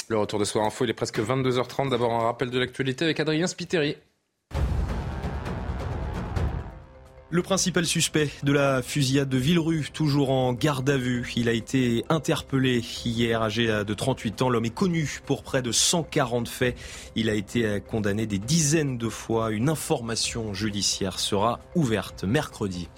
Le 0.07 0.17
retour 0.17 0.37
de 0.37 0.45
Soir 0.45 0.65
Info, 0.65 0.85
il 0.85 0.91
est 0.91 0.93
presque 0.93 1.19
22h30. 1.19 1.89
D'abord 1.89 2.13
un 2.13 2.25
rappel 2.25 2.51
de 2.51 2.59
l'actualité 2.59 3.05
avec 3.05 3.19
Adrien 3.19 3.47
Spiteri. 3.47 3.97
Le 7.31 7.41
principal 7.41 7.85
suspect 7.85 8.29
de 8.43 8.53
la 8.53 8.83
fusillade 8.83 9.27
de 9.27 9.37
Villerue, 9.37 9.89
toujours 9.91 10.29
en 10.29 10.53
garde 10.53 10.89
à 10.89 10.95
vue, 10.95 11.33
il 11.35 11.49
a 11.49 11.53
été 11.53 12.05
interpellé 12.07 12.81
hier, 13.03 13.41
âgé 13.41 13.65
de 13.65 13.93
38 13.93 14.43
ans. 14.43 14.49
L'homme 14.49 14.65
est 14.65 14.73
connu 14.73 15.19
pour 15.25 15.41
près 15.41 15.63
de 15.63 15.71
140 15.71 16.47
faits. 16.47 16.77
Il 17.15 17.29
a 17.29 17.33
été 17.33 17.81
condamné 17.89 18.27
des 18.27 18.37
dizaines 18.37 18.99
de 18.99 19.09
fois. 19.09 19.51
Une 19.51 19.69
information 19.69 20.53
judiciaire 20.53 21.19
sera 21.19 21.59
ouverte 21.73 22.23
mercredi. 22.23 22.89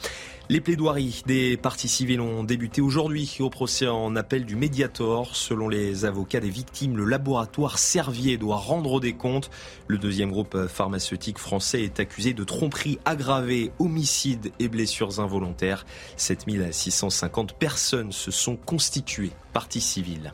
Les 0.49 0.61
plaidoiries 0.61 1.23
des 1.25 1.57
parties 1.57 1.89
civiles 1.89 2.21
ont 2.21 2.45
débuté 2.45 2.79
aujourd'hui 2.79 3.35
au 3.41 3.49
procès 3.49 3.85
en 3.85 4.15
appel 4.15 4.45
du 4.45 4.55
Mediator. 4.55 5.35
Selon 5.35 5.67
les 5.67 6.05
avocats 6.05 6.39
des 6.39 6.49
victimes, 6.49 6.95
le 6.95 7.03
laboratoire 7.03 7.77
Servier 7.77 8.37
doit 8.37 8.55
rendre 8.55 9.01
des 9.01 9.11
comptes. 9.11 9.49
Le 9.87 9.97
deuxième 9.97 10.31
groupe 10.31 10.67
pharmaceutique 10.67 11.37
français 11.37 11.83
est 11.83 11.99
accusé 11.99 12.33
de 12.33 12.45
tromperie 12.45 12.97
aggravée, 13.03 13.73
homicide 13.79 14.53
et 14.59 14.69
blessures 14.69 15.19
involontaires. 15.19 15.85
7650 16.15 17.51
personnes 17.51 18.13
se 18.13 18.31
sont 18.31 18.55
constituées 18.55 19.31
parties 19.51 19.81
civiles. 19.81 20.31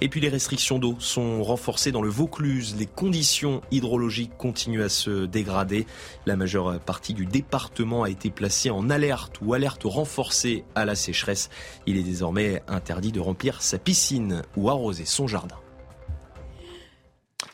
Et 0.00 0.08
puis 0.08 0.20
les 0.20 0.28
restrictions 0.28 0.78
d'eau 0.78 0.96
sont 0.98 1.42
renforcées 1.42 1.92
dans 1.92 2.02
le 2.02 2.10
Vaucluse. 2.10 2.76
Les 2.78 2.86
conditions 2.86 3.62
hydrologiques 3.70 4.36
continuent 4.36 4.82
à 4.82 4.88
se 4.88 5.24
dégrader. 5.24 5.86
La 6.26 6.36
majeure 6.36 6.78
partie 6.80 7.14
du 7.14 7.24
département 7.24 8.02
a 8.02 8.10
été 8.10 8.30
placée 8.30 8.70
en 8.70 8.90
alerte 8.90 9.40
ou 9.40 9.54
alerte 9.54 9.82
renforcée 9.84 10.64
à 10.74 10.84
la 10.84 10.94
sécheresse. 10.94 11.48
Il 11.86 11.96
est 11.96 12.02
désormais 12.02 12.62
interdit 12.68 13.12
de 13.12 13.20
remplir 13.20 13.62
sa 13.62 13.78
piscine 13.78 14.42
ou 14.56 14.68
arroser 14.68 15.04
son 15.04 15.26
jardin. 15.26 15.56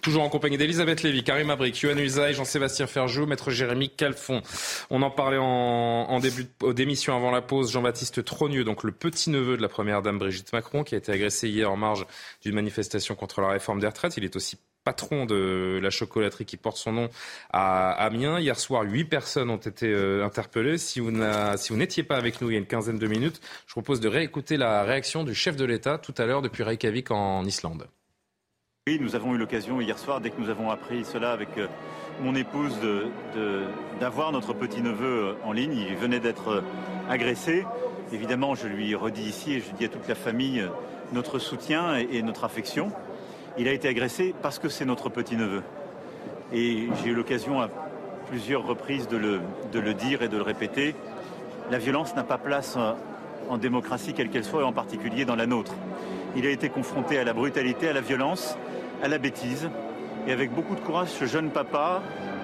Toujours 0.03 0.25
en 0.25 0.29
compagnie 0.29 0.59
d'Elisabeth 0.59 1.05
Lévy, 1.05 1.23
Karim 1.23 1.49
Abrik, 1.51 1.79
Yohann 1.81 2.01
Usaï, 2.01 2.35
Jean-Sébastien 2.35 2.89
Ferjou, 2.89 3.25
Maître 3.25 3.53
Jérémy 3.53 3.89
Calfon. 3.89 4.43
On 4.91 5.01
en 5.03 5.13
parlait 5.13 5.39
en, 5.39 5.45
en 5.45 6.19
début 6.19 6.49
d'émission 6.75 7.15
avant 7.15 7.31
la 7.31 7.41
pause. 7.41 7.71
Jean-Baptiste 7.71 8.25
Trogneux, 8.25 8.65
donc 8.65 8.83
le 8.83 8.91
petit-neveu 8.91 9.57
de 9.57 9.63
la 9.63 9.69
première 9.69 10.03
dame 10.03 10.19
Brigitte 10.19 10.53
Macron, 10.53 10.83
qui 10.83 10.97
a 10.97 10.99
été 10.99 11.13
agressé 11.13 11.49
hier 11.49 11.71
en 11.71 11.77
marge 11.77 12.05
d'une 12.43 12.57
manifestation 12.57 13.15
contre 13.15 13.43
la 13.43 13.51
réforme 13.51 13.79
des 13.79 13.87
retraites. 13.87 14.17
Il 14.17 14.25
est 14.25 14.35
aussi 14.35 14.59
patron 14.83 15.25
de 15.25 15.79
la 15.81 15.91
chocolaterie 15.91 16.47
qui 16.47 16.57
porte 16.57 16.79
son 16.79 16.91
nom 16.91 17.09
à 17.53 17.93
Amiens. 17.93 18.41
Hier 18.41 18.59
soir, 18.59 18.83
huit 18.83 19.05
personnes 19.05 19.51
ont 19.51 19.57
été 19.57 19.87
euh, 19.87 20.25
interpellées. 20.25 20.79
Si 20.79 20.99
vous 20.99 21.13
n'étiez 21.13 22.03
pas 22.03 22.17
avec 22.17 22.41
nous 22.41 22.51
il 22.51 22.55
y 22.55 22.57
a 22.57 22.59
une 22.59 22.67
quinzaine 22.67 22.99
de 22.99 23.07
minutes, 23.07 23.41
je 23.69 23.73
propose 23.73 24.01
de 24.01 24.09
réécouter 24.09 24.57
la 24.57 24.83
réaction 24.83 25.23
du 25.23 25.33
chef 25.33 25.55
de 25.55 25.65
l'État 25.65 25.99
tout 25.99 26.15
à 26.19 26.27
l'heure 26.27 26.43
depuis 26.43 26.65
Reykjavik 26.65 27.13
en 27.13 27.45
Islande. 27.45 27.87
Oui, 28.89 28.99
nous 29.01 29.15
avons 29.15 29.33
eu 29.33 29.39
l'occasion 29.39 29.81
hier 29.81 29.97
soir, 29.97 30.21
dès 30.21 30.31
que 30.31 30.41
nous 30.41 30.51
avons 30.51 30.69
appris 30.69 31.05
cela 31.05 31.31
avec 31.31 31.57
euh, 31.57 31.69
mon 32.21 32.35
épouse, 32.35 32.77
d'avoir 34.01 34.33
notre 34.33 34.55
petit-neveu 34.55 35.29
euh, 35.29 35.35
en 35.45 35.53
ligne. 35.53 35.77
Il 35.89 35.95
venait 35.95 36.19
d'être 36.19 36.65
agressé. 37.09 37.65
Évidemment, 38.13 38.57
je 38.57 38.67
lui 38.67 38.93
redis 38.97 39.23
ici 39.23 39.53
et 39.53 39.61
je 39.61 39.71
dis 39.79 39.85
à 39.85 39.89
toute 39.89 40.09
la 40.09 40.17
famille 40.17 40.69
notre 41.13 41.39
soutien 41.39 41.95
et 41.95 42.23
notre 42.23 42.43
affection. 42.43 42.91
Il 43.57 43.69
a 43.69 43.73
été 43.73 43.87
agressé 43.87 44.35
parce 44.43 44.59
que 44.59 44.69
c'est 44.69 44.85
notre 44.85 45.11
petit-neveu. 45.11 45.63
Et 46.53 46.89
j'ai 47.05 47.11
eu 47.11 47.15
l'occasion 47.15 47.61
à 47.61 47.69
plusieurs 48.27 48.67
reprises 48.67 49.07
de 49.07 49.17
le, 49.17 49.95
dire 49.95 50.23
et 50.23 50.29
de 50.29 50.37
le 50.37 50.43
répéter. 50.43 50.97
La 51.71 51.79
violence 51.79 52.17
n'a 52.17 52.25
pas 52.25 52.37
place 52.37 52.77
en 53.49 53.59
démocratie, 53.59 54.13
quelle 54.13 54.29
qu'elle 54.29 54.43
soit, 54.43 54.63
et 54.63 54.65
en 54.65 54.73
particulier 54.73 55.25
dans 55.25 55.37
la 55.37 55.47
nôtre. 55.47 55.73
Il 56.35 56.47
a 56.47 56.51
été 56.51 56.71
confronté 56.71 57.19
à 57.19 57.25
la 57.25 57.35
brutalité, 57.35 57.89
à 57.89 57.93
la 57.93 58.01
violence, 58.01 58.57
à 59.03 59.09
la 59.09 59.19
bêtise. 59.19 59.69
Et 60.27 60.33
avec 60.33 60.51
beaucoup 60.55 60.75
de 60.75 60.81
courage, 60.81 61.09
ce 61.09 61.27
jeune 61.27 61.51
papa 61.51 62.01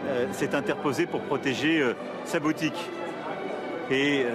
euh, 0.09 0.27
s'est 0.33 0.55
interposé 0.55 1.07
pour 1.07 1.21
protéger 1.23 1.81
euh, 1.81 1.95
sa 2.27 2.39
boutique. 2.39 2.79
Et 3.91 4.25
euh, 4.25 4.31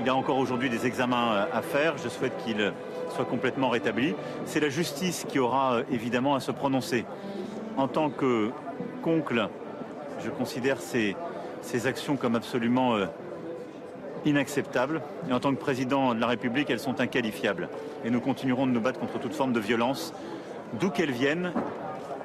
il 0.00 0.08
a 0.08 0.14
encore 0.14 0.38
aujourd'hui 0.38 0.70
des 0.70 0.86
examens 0.86 1.46
à 1.52 1.60
faire. 1.60 1.98
Je 1.98 2.08
souhaite 2.08 2.32
qu'il 2.44 2.72
soit 3.14 3.26
complètement 3.26 3.68
rétabli. 3.68 4.14
C'est 4.46 4.60
la 4.60 4.70
justice 4.70 5.26
qui 5.28 5.38
aura 5.38 5.80
évidemment 5.90 6.34
à 6.34 6.40
se 6.40 6.52
prononcer. 6.52 7.04
En 7.76 7.88
tant 7.88 8.08
que 8.08 8.50
qu'oncle, 9.02 9.48
je 10.24 10.30
considère 10.30 10.80
ces, 10.80 11.16
actions 11.86 12.16
comme 12.16 12.36
absolument 12.36 12.96
inacceptables. 14.24 15.02
Et 15.28 15.32
en 15.32 15.40
tant 15.40 15.52
que 15.52 15.60
président 15.60 16.14
de 16.14 16.20
la 16.20 16.28
République, 16.28 16.70
elles 16.70 16.78
sont 16.78 17.00
inqualifiables. 17.00 17.68
Et 18.04 18.10
nous 18.10 18.20
continuerons 18.20 18.66
de 18.66 18.72
nous 18.72 18.80
battre 18.80 19.00
contre 19.00 19.18
toute 19.18 19.34
forme 19.34 19.52
de 19.52 19.60
violence, 19.60 20.12
d'où 20.80 20.90
qu'elle 20.90 21.12
vienne, 21.12 21.52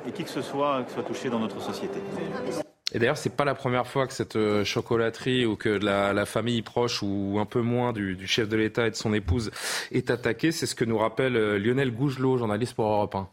et 0.08 0.12
qui 0.12 0.24
que 0.24 0.30
ce 0.30 0.42
soit 0.42 0.86
soit 0.94 1.04
touché 1.04 1.30
dans 1.30 1.40
notre 1.40 1.62
société. 1.62 2.00
Et 2.94 3.00
d'ailleurs, 3.00 3.18
c'est 3.18 3.36
pas 3.36 3.46
la 3.46 3.56
première 3.56 3.88
fois 3.88 4.06
que 4.06 4.14
cette 4.14 4.36
euh, 4.36 4.64
chocolaterie 4.64 5.46
ou 5.46 5.56
que 5.56 5.70
la, 5.70 6.26
famille 6.26 6.62
proche 6.62 7.02
ou 7.02 7.38
un 7.40 7.46
peu 7.46 7.62
moins 7.62 7.92
du, 7.92 8.28
chef 8.28 8.48
de 8.48 8.56
l'État 8.56 8.86
et 8.86 8.92
de 8.92 8.96
son 8.96 9.14
épouse 9.14 9.50
est 9.92 10.12
attaquée. 10.12 10.52
C'est 10.52 10.68
ce 10.68 10.76
que 10.76 10.86
nous 10.86 10.98
rappelle 10.98 11.36
euh, 11.36 11.58
Lionel 11.58 11.92
Gougelot, 11.92 12.38
journaliste 12.38 12.76
pour 12.76 12.86
Europe 12.86 13.16
1 13.16 13.30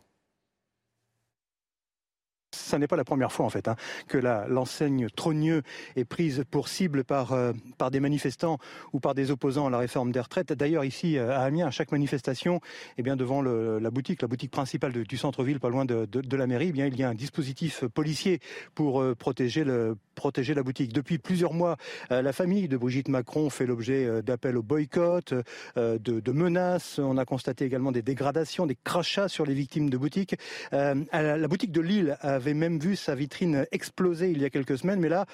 ce 2.55 2.77
n'est 2.77 2.87
pas 2.87 2.97
la 2.97 3.05
première 3.05 3.33
fois 3.33 3.47
en 3.47 3.51
fait 3.51 3.69
hein, 3.69 3.77
que 4.09 4.19
l'enseigne 4.19 5.09
Trogneux 5.15 5.63
est 5.97 6.05
prise 6.05 6.45
pour 6.51 6.69
cible 6.69 7.05
par, 7.05 7.33
euh, 7.33 7.53
par 7.79 7.91
des 7.91 8.01
manifestants 8.01 8.59
ou 8.93 9.01
par 9.01 9.15
des 9.15 9.31
opposants 9.31 9.67
à 9.67 9.71
la 9.71 9.79
réforme 9.79 10.13
des 10.13 10.21
retraites. 10.21 10.53
D'ailleurs 10.53 10.85
ici 10.85 11.19
euh, 11.19 11.37
à 11.37 11.43
Amiens, 11.43 11.69
à 11.69 11.71
chaque 11.71 11.93
manifestation, 11.93 12.61
eh 12.99 13.03
bien, 13.03 13.17
devant 13.17 13.43
la 13.43 13.91
boutique, 13.91 14.23
la 14.23 14.29
boutique 14.29 14.51
principale 14.51 14.93
du 14.93 15.17
centre-ville, 15.17 15.61
pas 15.61 15.69
loin 15.69 15.85
de, 15.85 16.37
la 16.37 16.47
mairie, 16.47 16.73
eh 16.75 16.87
il 16.87 16.97
y 16.97 17.03
a 17.03 17.09
un 17.09 17.15
dispositif 17.15 17.85
policier 17.87 18.41
pour 18.75 19.01
euh, 19.01 19.15
protéger, 19.15 19.65
le, 19.65 19.97
protéger 20.21 20.53
la 20.53 20.63
boutique. 20.63 20.93
Depuis 20.93 21.17
plusieurs 21.17 21.55
mois, 21.55 21.79
la 22.11 22.33
famille 22.35 22.69
de 22.69 22.77
Brigitte 22.77 23.09
Macron 23.09 23.49
fait 23.49 23.65
l'objet 23.65 24.21
d'appels 24.21 24.59
au 24.59 24.63
boycott, 24.63 25.33
de, 25.77 25.99
de, 25.99 26.33
menaces. 26.33 26.99
On 26.99 27.17
a 27.17 27.25
constaté 27.25 27.65
également 27.65 27.91
des 27.91 28.03
dégradations, 28.03 28.67
des 28.67 28.77
crachats 28.77 29.29
sur 29.29 29.47
les 29.47 29.55
victimes 29.55 29.89
de 29.89 29.97
boutiques. 29.97 30.37
la 30.73 31.49
boutique 31.49 31.73
de 31.73 31.81
Lille 31.81 32.19
avait 32.21 32.53
même 32.53 32.79
vu 32.79 32.97
sa 32.97 33.15
vitrine 33.15 33.67
exploser 33.73 34.31
il 34.31 34.43
y 34.43 34.45
a 34.45 34.51
quelques 34.51 34.77
semaines, 34.77 35.01
mais 35.01 35.09
là, 35.09 35.25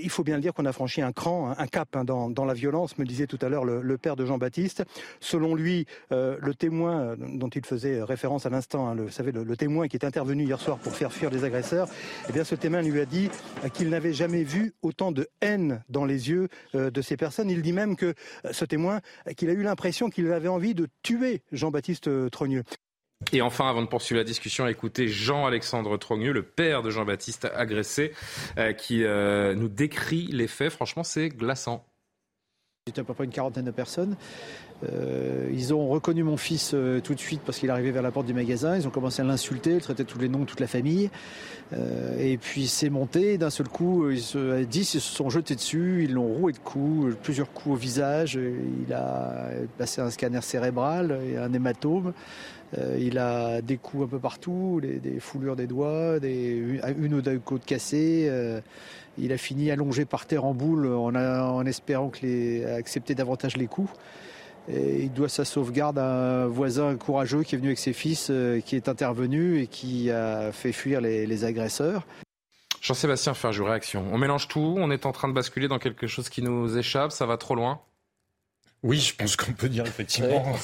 il 0.00 0.10
faut 0.10 0.24
bien 0.24 0.34
le 0.34 0.42
dire 0.42 0.54
qu'on 0.54 0.66
a 0.66 0.72
franchi 0.72 1.02
un 1.02 1.12
cran, 1.12 1.54
un 1.56 1.66
cap 1.66 1.94
hein, 1.94 2.04
dans, 2.04 2.44
la 2.44 2.54
violence, 2.54 2.98
me 2.98 3.04
disait 3.04 3.26
tout 3.26 3.38
à 3.42 3.48
l'heure 3.48 3.64
le, 3.64 3.98
père 3.98 4.16
de 4.16 4.24
Jean-Baptiste. 4.24 4.84
Selon 5.20 5.54
lui, 5.54 5.86
euh, 6.10 6.36
le 6.40 6.54
témoin 6.54 7.00
euh, 7.00 7.16
dont 7.18 7.48
il 7.48 7.64
faisait 7.64 8.02
référence 8.02 8.46
à 8.46 8.50
l'instant, 8.50 8.88
hein, 8.88 8.94
le, 8.94 9.04
vous 9.04 9.10
savez, 9.10 9.30
le, 9.30 9.56
témoin 9.56 9.88
qui 9.88 9.96
est 9.96 10.04
intervenu 10.04 10.44
hier 10.44 10.58
soir 10.58 10.78
pour 10.78 10.94
faire 10.94 11.12
fuir 11.12 11.30
les 11.30 11.44
agresseurs, 11.44 11.88
eh 12.28 12.32
bien, 12.32 12.44
ce 12.44 12.54
témoin 12.54 12.80
lui 12.82 12.98
a 13.00 13.04
dit 13.04 13.28
euh, 13.64 13.68
qu'il 13.68 13.90
n'avait 13.90 13.99
jamais 14.12 14.42
vu 14.42 14.74
autant 14.82 15.12
de 15.12 15.28
haine 15.40 15.82
dans 15.88 16.04
les 16.04 16.28
yeux 16.30 16.48
de 16.74 17.02
ces 17.02 17.16
personnes. 17.16 17.50
Il 17.50 17.62
dit 17.62 17.72
même 17.72 17.96
que 17.96 18.14
ce 18.50 18.64
témoin, 18.64 19.00
qu'il 19.36 19.50
a 19.50 19.52
eu 19.52 19.62
l'impression 19.62 20.10
qu'il 20.10 20.30
avait 20.32 20.48
envie 20.48 20.74
de 20.74 20.88
tuer 21.02 21.42
Jean-Baptiste 21.52 22.30
Trogneux. 22.30 22.64
Et 23.32 23.42
enfin, 23.42 23.68
avant 23.68 23.82
de 23.82 23.86
poursuivre 23.86 24.18
la 24.18 24.24
discussion, 24.24 24.66
écoutez 24.66 25.06
Jean-Alexandre 25.06 25.96
Trogneux, 25.98 26.32
le 26.32 26.42
père 26.42 26.82
de 26.82 26.90
Jean-Baptiste 26.90 27.46
agressé, 27.54 28.12
euh, 28.58 28.72
qui 28.72 29.04
euh, 29.04 29.54
nous 29.54 29.68
décrit 29.68 30.26
les 30.28 30.48
faits. 30.48 30.72
Franchement, 30.72 31.04
c'est 31.04 31.28
glaçant. 31.28 31.86
C'était 32.86 33.02
à 33.02 33.04
peu 33.04 33.14
près 33.14 33.24
une 33.24 33.30
quarantaine 33.30 33.66
de 33.66 33.70
personnes. 33.70 34.16
Euh, 34.82 35.50
ils 35.52 35.74
ont 35.74 35.88
reconnu 35.88 36.22
mon 36.22 36.36
fils 36.36 36.74
tout 37.04 37.14
de 37.14 37.20
suite 37.20 37.42
parce 37.44 37.58
qu'il 37.58 37.70
arrivait 37.70 37.90
vers 37.90 38.02
la 38.02 38.10
porte 38.10 38.26
du 38.26 38.34
magasin. 38.34 38.76
Ils 38.76 38.86
ont 38.86 38.90
commencé 38.90 39.20
à 39.22 39.24
l'insulter, 39.24 39.74
ils 39.74 39.80
traitaient 39.80 40.04
tous 40.04 40.18
les 40.18 40.28
noms 40.28 40.40
de 40.40 40.44
toute 40.44 40.60
la 40.60 40.66
famille. 40.66 41.10
et 42.18 42.38
puis 42.38 42.66
c'est 42.66 42.90
monté. 42.90 43.36
D'un 43.38 43.50
seul 43.50 43.68
coup, 43.68 44.10
ils 44.10 44.22
se, 44.22 44.64
dix 44.64 44.94
ils 44.94 45.00
se 45.00 45.14
sont 45.14 45.30
jetés 45.30 45.54
dessus. 45.54 46.04
Ils 46.04 46.14
l'ont 46.14 46.32
roué 46.32 46.52
de 46.52 46.58
coups, 46.58 47.14
plusieurs 47.22 47.52
coups 47.52 47.74
au 47.74 47.78
visage. 47.78 48.38
Il 48.86 48.92
a 48.92 49.50
passé 49.78 50.00
un 50.00 50.10
scanner 50.10 50.40
cérébral 50.40 51.20
et 51.30 51.36
un 51.36 51.52
hématome. 51.52 52.12
Euh, 52.78 52.96
il 53.00 53.18
a 53.18 53.62
des 53.62 53.76
coups 53.76 54.04
un 54.04 54.08
peu 54.08 54.18
partout, 54.18 54.80
des 54.80 55.20
foulures 55.20 55.56
des 55.56 55.66
doigts, 55.66 56.20
des, 56.20 56.80
une 56.98 57.14
ou 57.14 57.20
deux 57.20 57.38
côtes 57.38 57.64
cassées. 57.64 58.26
Euh, 58.28 58.60
il 59.18 59.32
a 59.32 59.36
fini 59.36 59.70
allongé 59.70 60.04
par 60.04 60.26
terre 60.26 60.44
en 60.44 60.54
boule 60.54 60.86
en, 60.86 61.66
espérant 61.66 62.08
que 62.08 62.20
les, 62.22 62.64
accepter 62.64 63.14
davantage 63.14 63.56
les 63.56 63.66
coups. 63.66 63.90
Il 64.68 65.12
doit 65.12 65.28
sa 65.28 65.44
sauvegarde 65.44 65.98
à 65.98 66.44
un 66.44 66.46
voisin 66.46 66.96
courageux 66.96 67.42
qui 67.42 67.54
est 67.54 67.58
venu 67.58 67.68
avec 67.68 67.78
ses 67.78 67.92
fils, 67.92 68.28
euh, 68.30 68.60
qui 68.60 68.76
est 68.76 68.88
intervenu 68.88 69.60
et 69.60 69.66
qui 69.66 70.10
a 70.10 70.52
fait 70.52 70.72
fuir 70.72 71.00
les, 71.00 71.26
les 71.26 71.44
agresseurs. 71.44 72.06
Jean-Sébastien 72.80 73.34
Ferjou, 73.34 73.64
réaction. 73.64 74.04
On 74.12 74.18
mélange 74.18 74.48
tout, 74.48 74.74
on 74.78 74.90
est 74.90 75.06
en 75.06 75.12
train 75.12 75.28
de 75.28 75.34
basculer 75.34 75.68
dans 75.68 75.78
quelque 75.78 76.06
chose 76.06 76.28
qui 76.28 76.42
nous 76.42 76.78
échappe, 76.78 77.12
ça 77.12 77.26
va 77.26 77.36
trop 77.36 77.54
loin 77.54 77.80
oui, 78.82 78.98
je 78.98 79.14
pense 79.14 79.36
qu'on 79.36 79.52
peut 79.52 79.68
dire 79.68 79.84
effectivement 79.86 80.54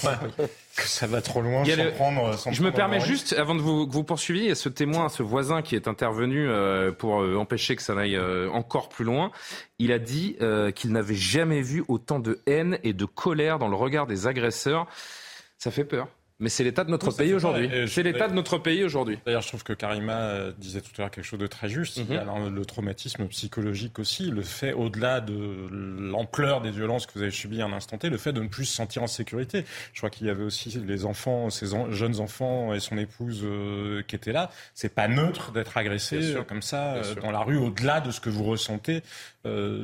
que 0.75 0.83
ça 0.89 1.07
va 1.07 1.21
trop 1.21 1.43
loin 1.43 1.65
sans 1.65 1.91
prendre. 1.91 2.35
je 2.51 2.63
me 2.63 2.71
permets 2.71 3.01
juste, 3.01 3.35
avant 3.35 3.55
de 3.55 3.61
vous, 3.61 3.87
que 3.87 3.93
vous 3.93 4.05
poursuiviez, 4.05 4.55
ce 4.55 4.71
témoin, 4.71 5.11
ce 5.11 5.23
voisin 5.23 5.61
qui 5.61 5.77
est 5.77 5.87
intervenu 5.87 6.49
euh, 6.49 6.93
pour 6.93 7.21
euh, 7.21 7.37
empêcher 7.37 7.77
que 7.77 7.83
ça 7.83 7.95
n'aille 7.95 8.17
euh, 8.17 8.49
encore 8.51 8.89
plus 8.89 9.05
loin, 9.05 9.33
il 9.79 9.93
a 9.93 9.99
dit 9.99 10.37
qu'il 10.75 10.93
n'avait 10.93 11.15
jamais 11.15 11.61
vu 11.61 11.85
autant 11.89 12.19
de 12.19 12.41
haine 12.47 12.79
et 12.83 12.95
de 12.95 13.05
colère 13.05 13.59
dans 13.59 13.69
le 13.69 13.77
regard 13.77 14.07
des 14.07 14.27
agresseurs. 14.27 14.87
Ça 15.59 15.71
fait 15.71 15.85
peur. 15.85 16.09
Mais 16.39 16.51
c'est 16.51 16.65
l'état 16.65 16.85
de 16.85 16.91
notre 16.91 17.11
pays 17.13 17.33
aujourd'hui. 17.33 17.71
C'est 17.89 18.03
l'état 18.03 18.29
de 18.29 18.35
notre 18.35 18.59
pays 18.59 18.85
aujourd'hui. 18.85 19.19
D'ailleurs, 19.25 19.41
je 19.41 19.49
trouve 19.49 19.65
que 19.65 19.73
Karima 19.73 20.13
euh, 20.13 20.53
disait 20.59 20.83
tout 20.83 20.91
à 20.99 21.03
l'heure 21.03 21.11
quelque 21.11 21.25
chose 21.25 21.39
de 21.39 21.47
très 21.47 21.69
juste. 21.71 21.99
Mhm. 21.99 22.55
le 22.55 22.65
traumatisme 22.67 23.27
psychologique 23.29 23.99
aussi, 23.99 24.31
le 24.31 24.43
fait, 24.43 24.75
au-delà 24.75 25.21
de 25.21 25.67
l'ampleur 25.71 26.61
des 26.61 26.71
violences 26.71 27.07
que 27.07 27.15
vous 27.15 27.23
avez 27.23 27.31
subies 27.31 27.63
à 27.63 27.67
un 27.67 27.73
instant 27.73 27.97
T, 27.97 28.11
le 28.11 28.19
fait 28.19 28.35
de 28.35 28.43
ne 28.43 28.49
plus 28.49 28.67
se 28.67 28.75
sentir 28.75 29.03
en 29.03 29.07
sécurité. 29.07 29.65
Je 29.95 30.01
crois 30.01 30.11
qu'il 30.11 30.27
y 30.27 30.31
avait 30.31 30.45
aussi 30.45 30.69
les 30.87 31.07
enfants, 31.07 31.49
ces 31.49 31.69
jeunes 31.91 32.21
enfants 32.21 32.75
et 32.75 32.81
son 32.81 32.99
épouse 32.99 33.41
euh, 33.45 34.03
qui 34.07 34.15
étaient 34.15 34.33
là. 34.33 34.51
C'est 34.75 34.95
pas 34.95 35.09
neutre 35.09 35.53
d'être 35.53 35.77
agressé 35.79 36.37
comme 36.47 36.63
ça 36.63 36.97
euh, 36.97 37.15
dans 37.15 37.31
la 37.31 37.41
rue, 37.41 37.57
au-delà 37.57 38.01
de 38.01 38.11
ce 38.11 38.21
que 38.21 38.29
vous 38.29 38.45
ressentez 38.45 39.03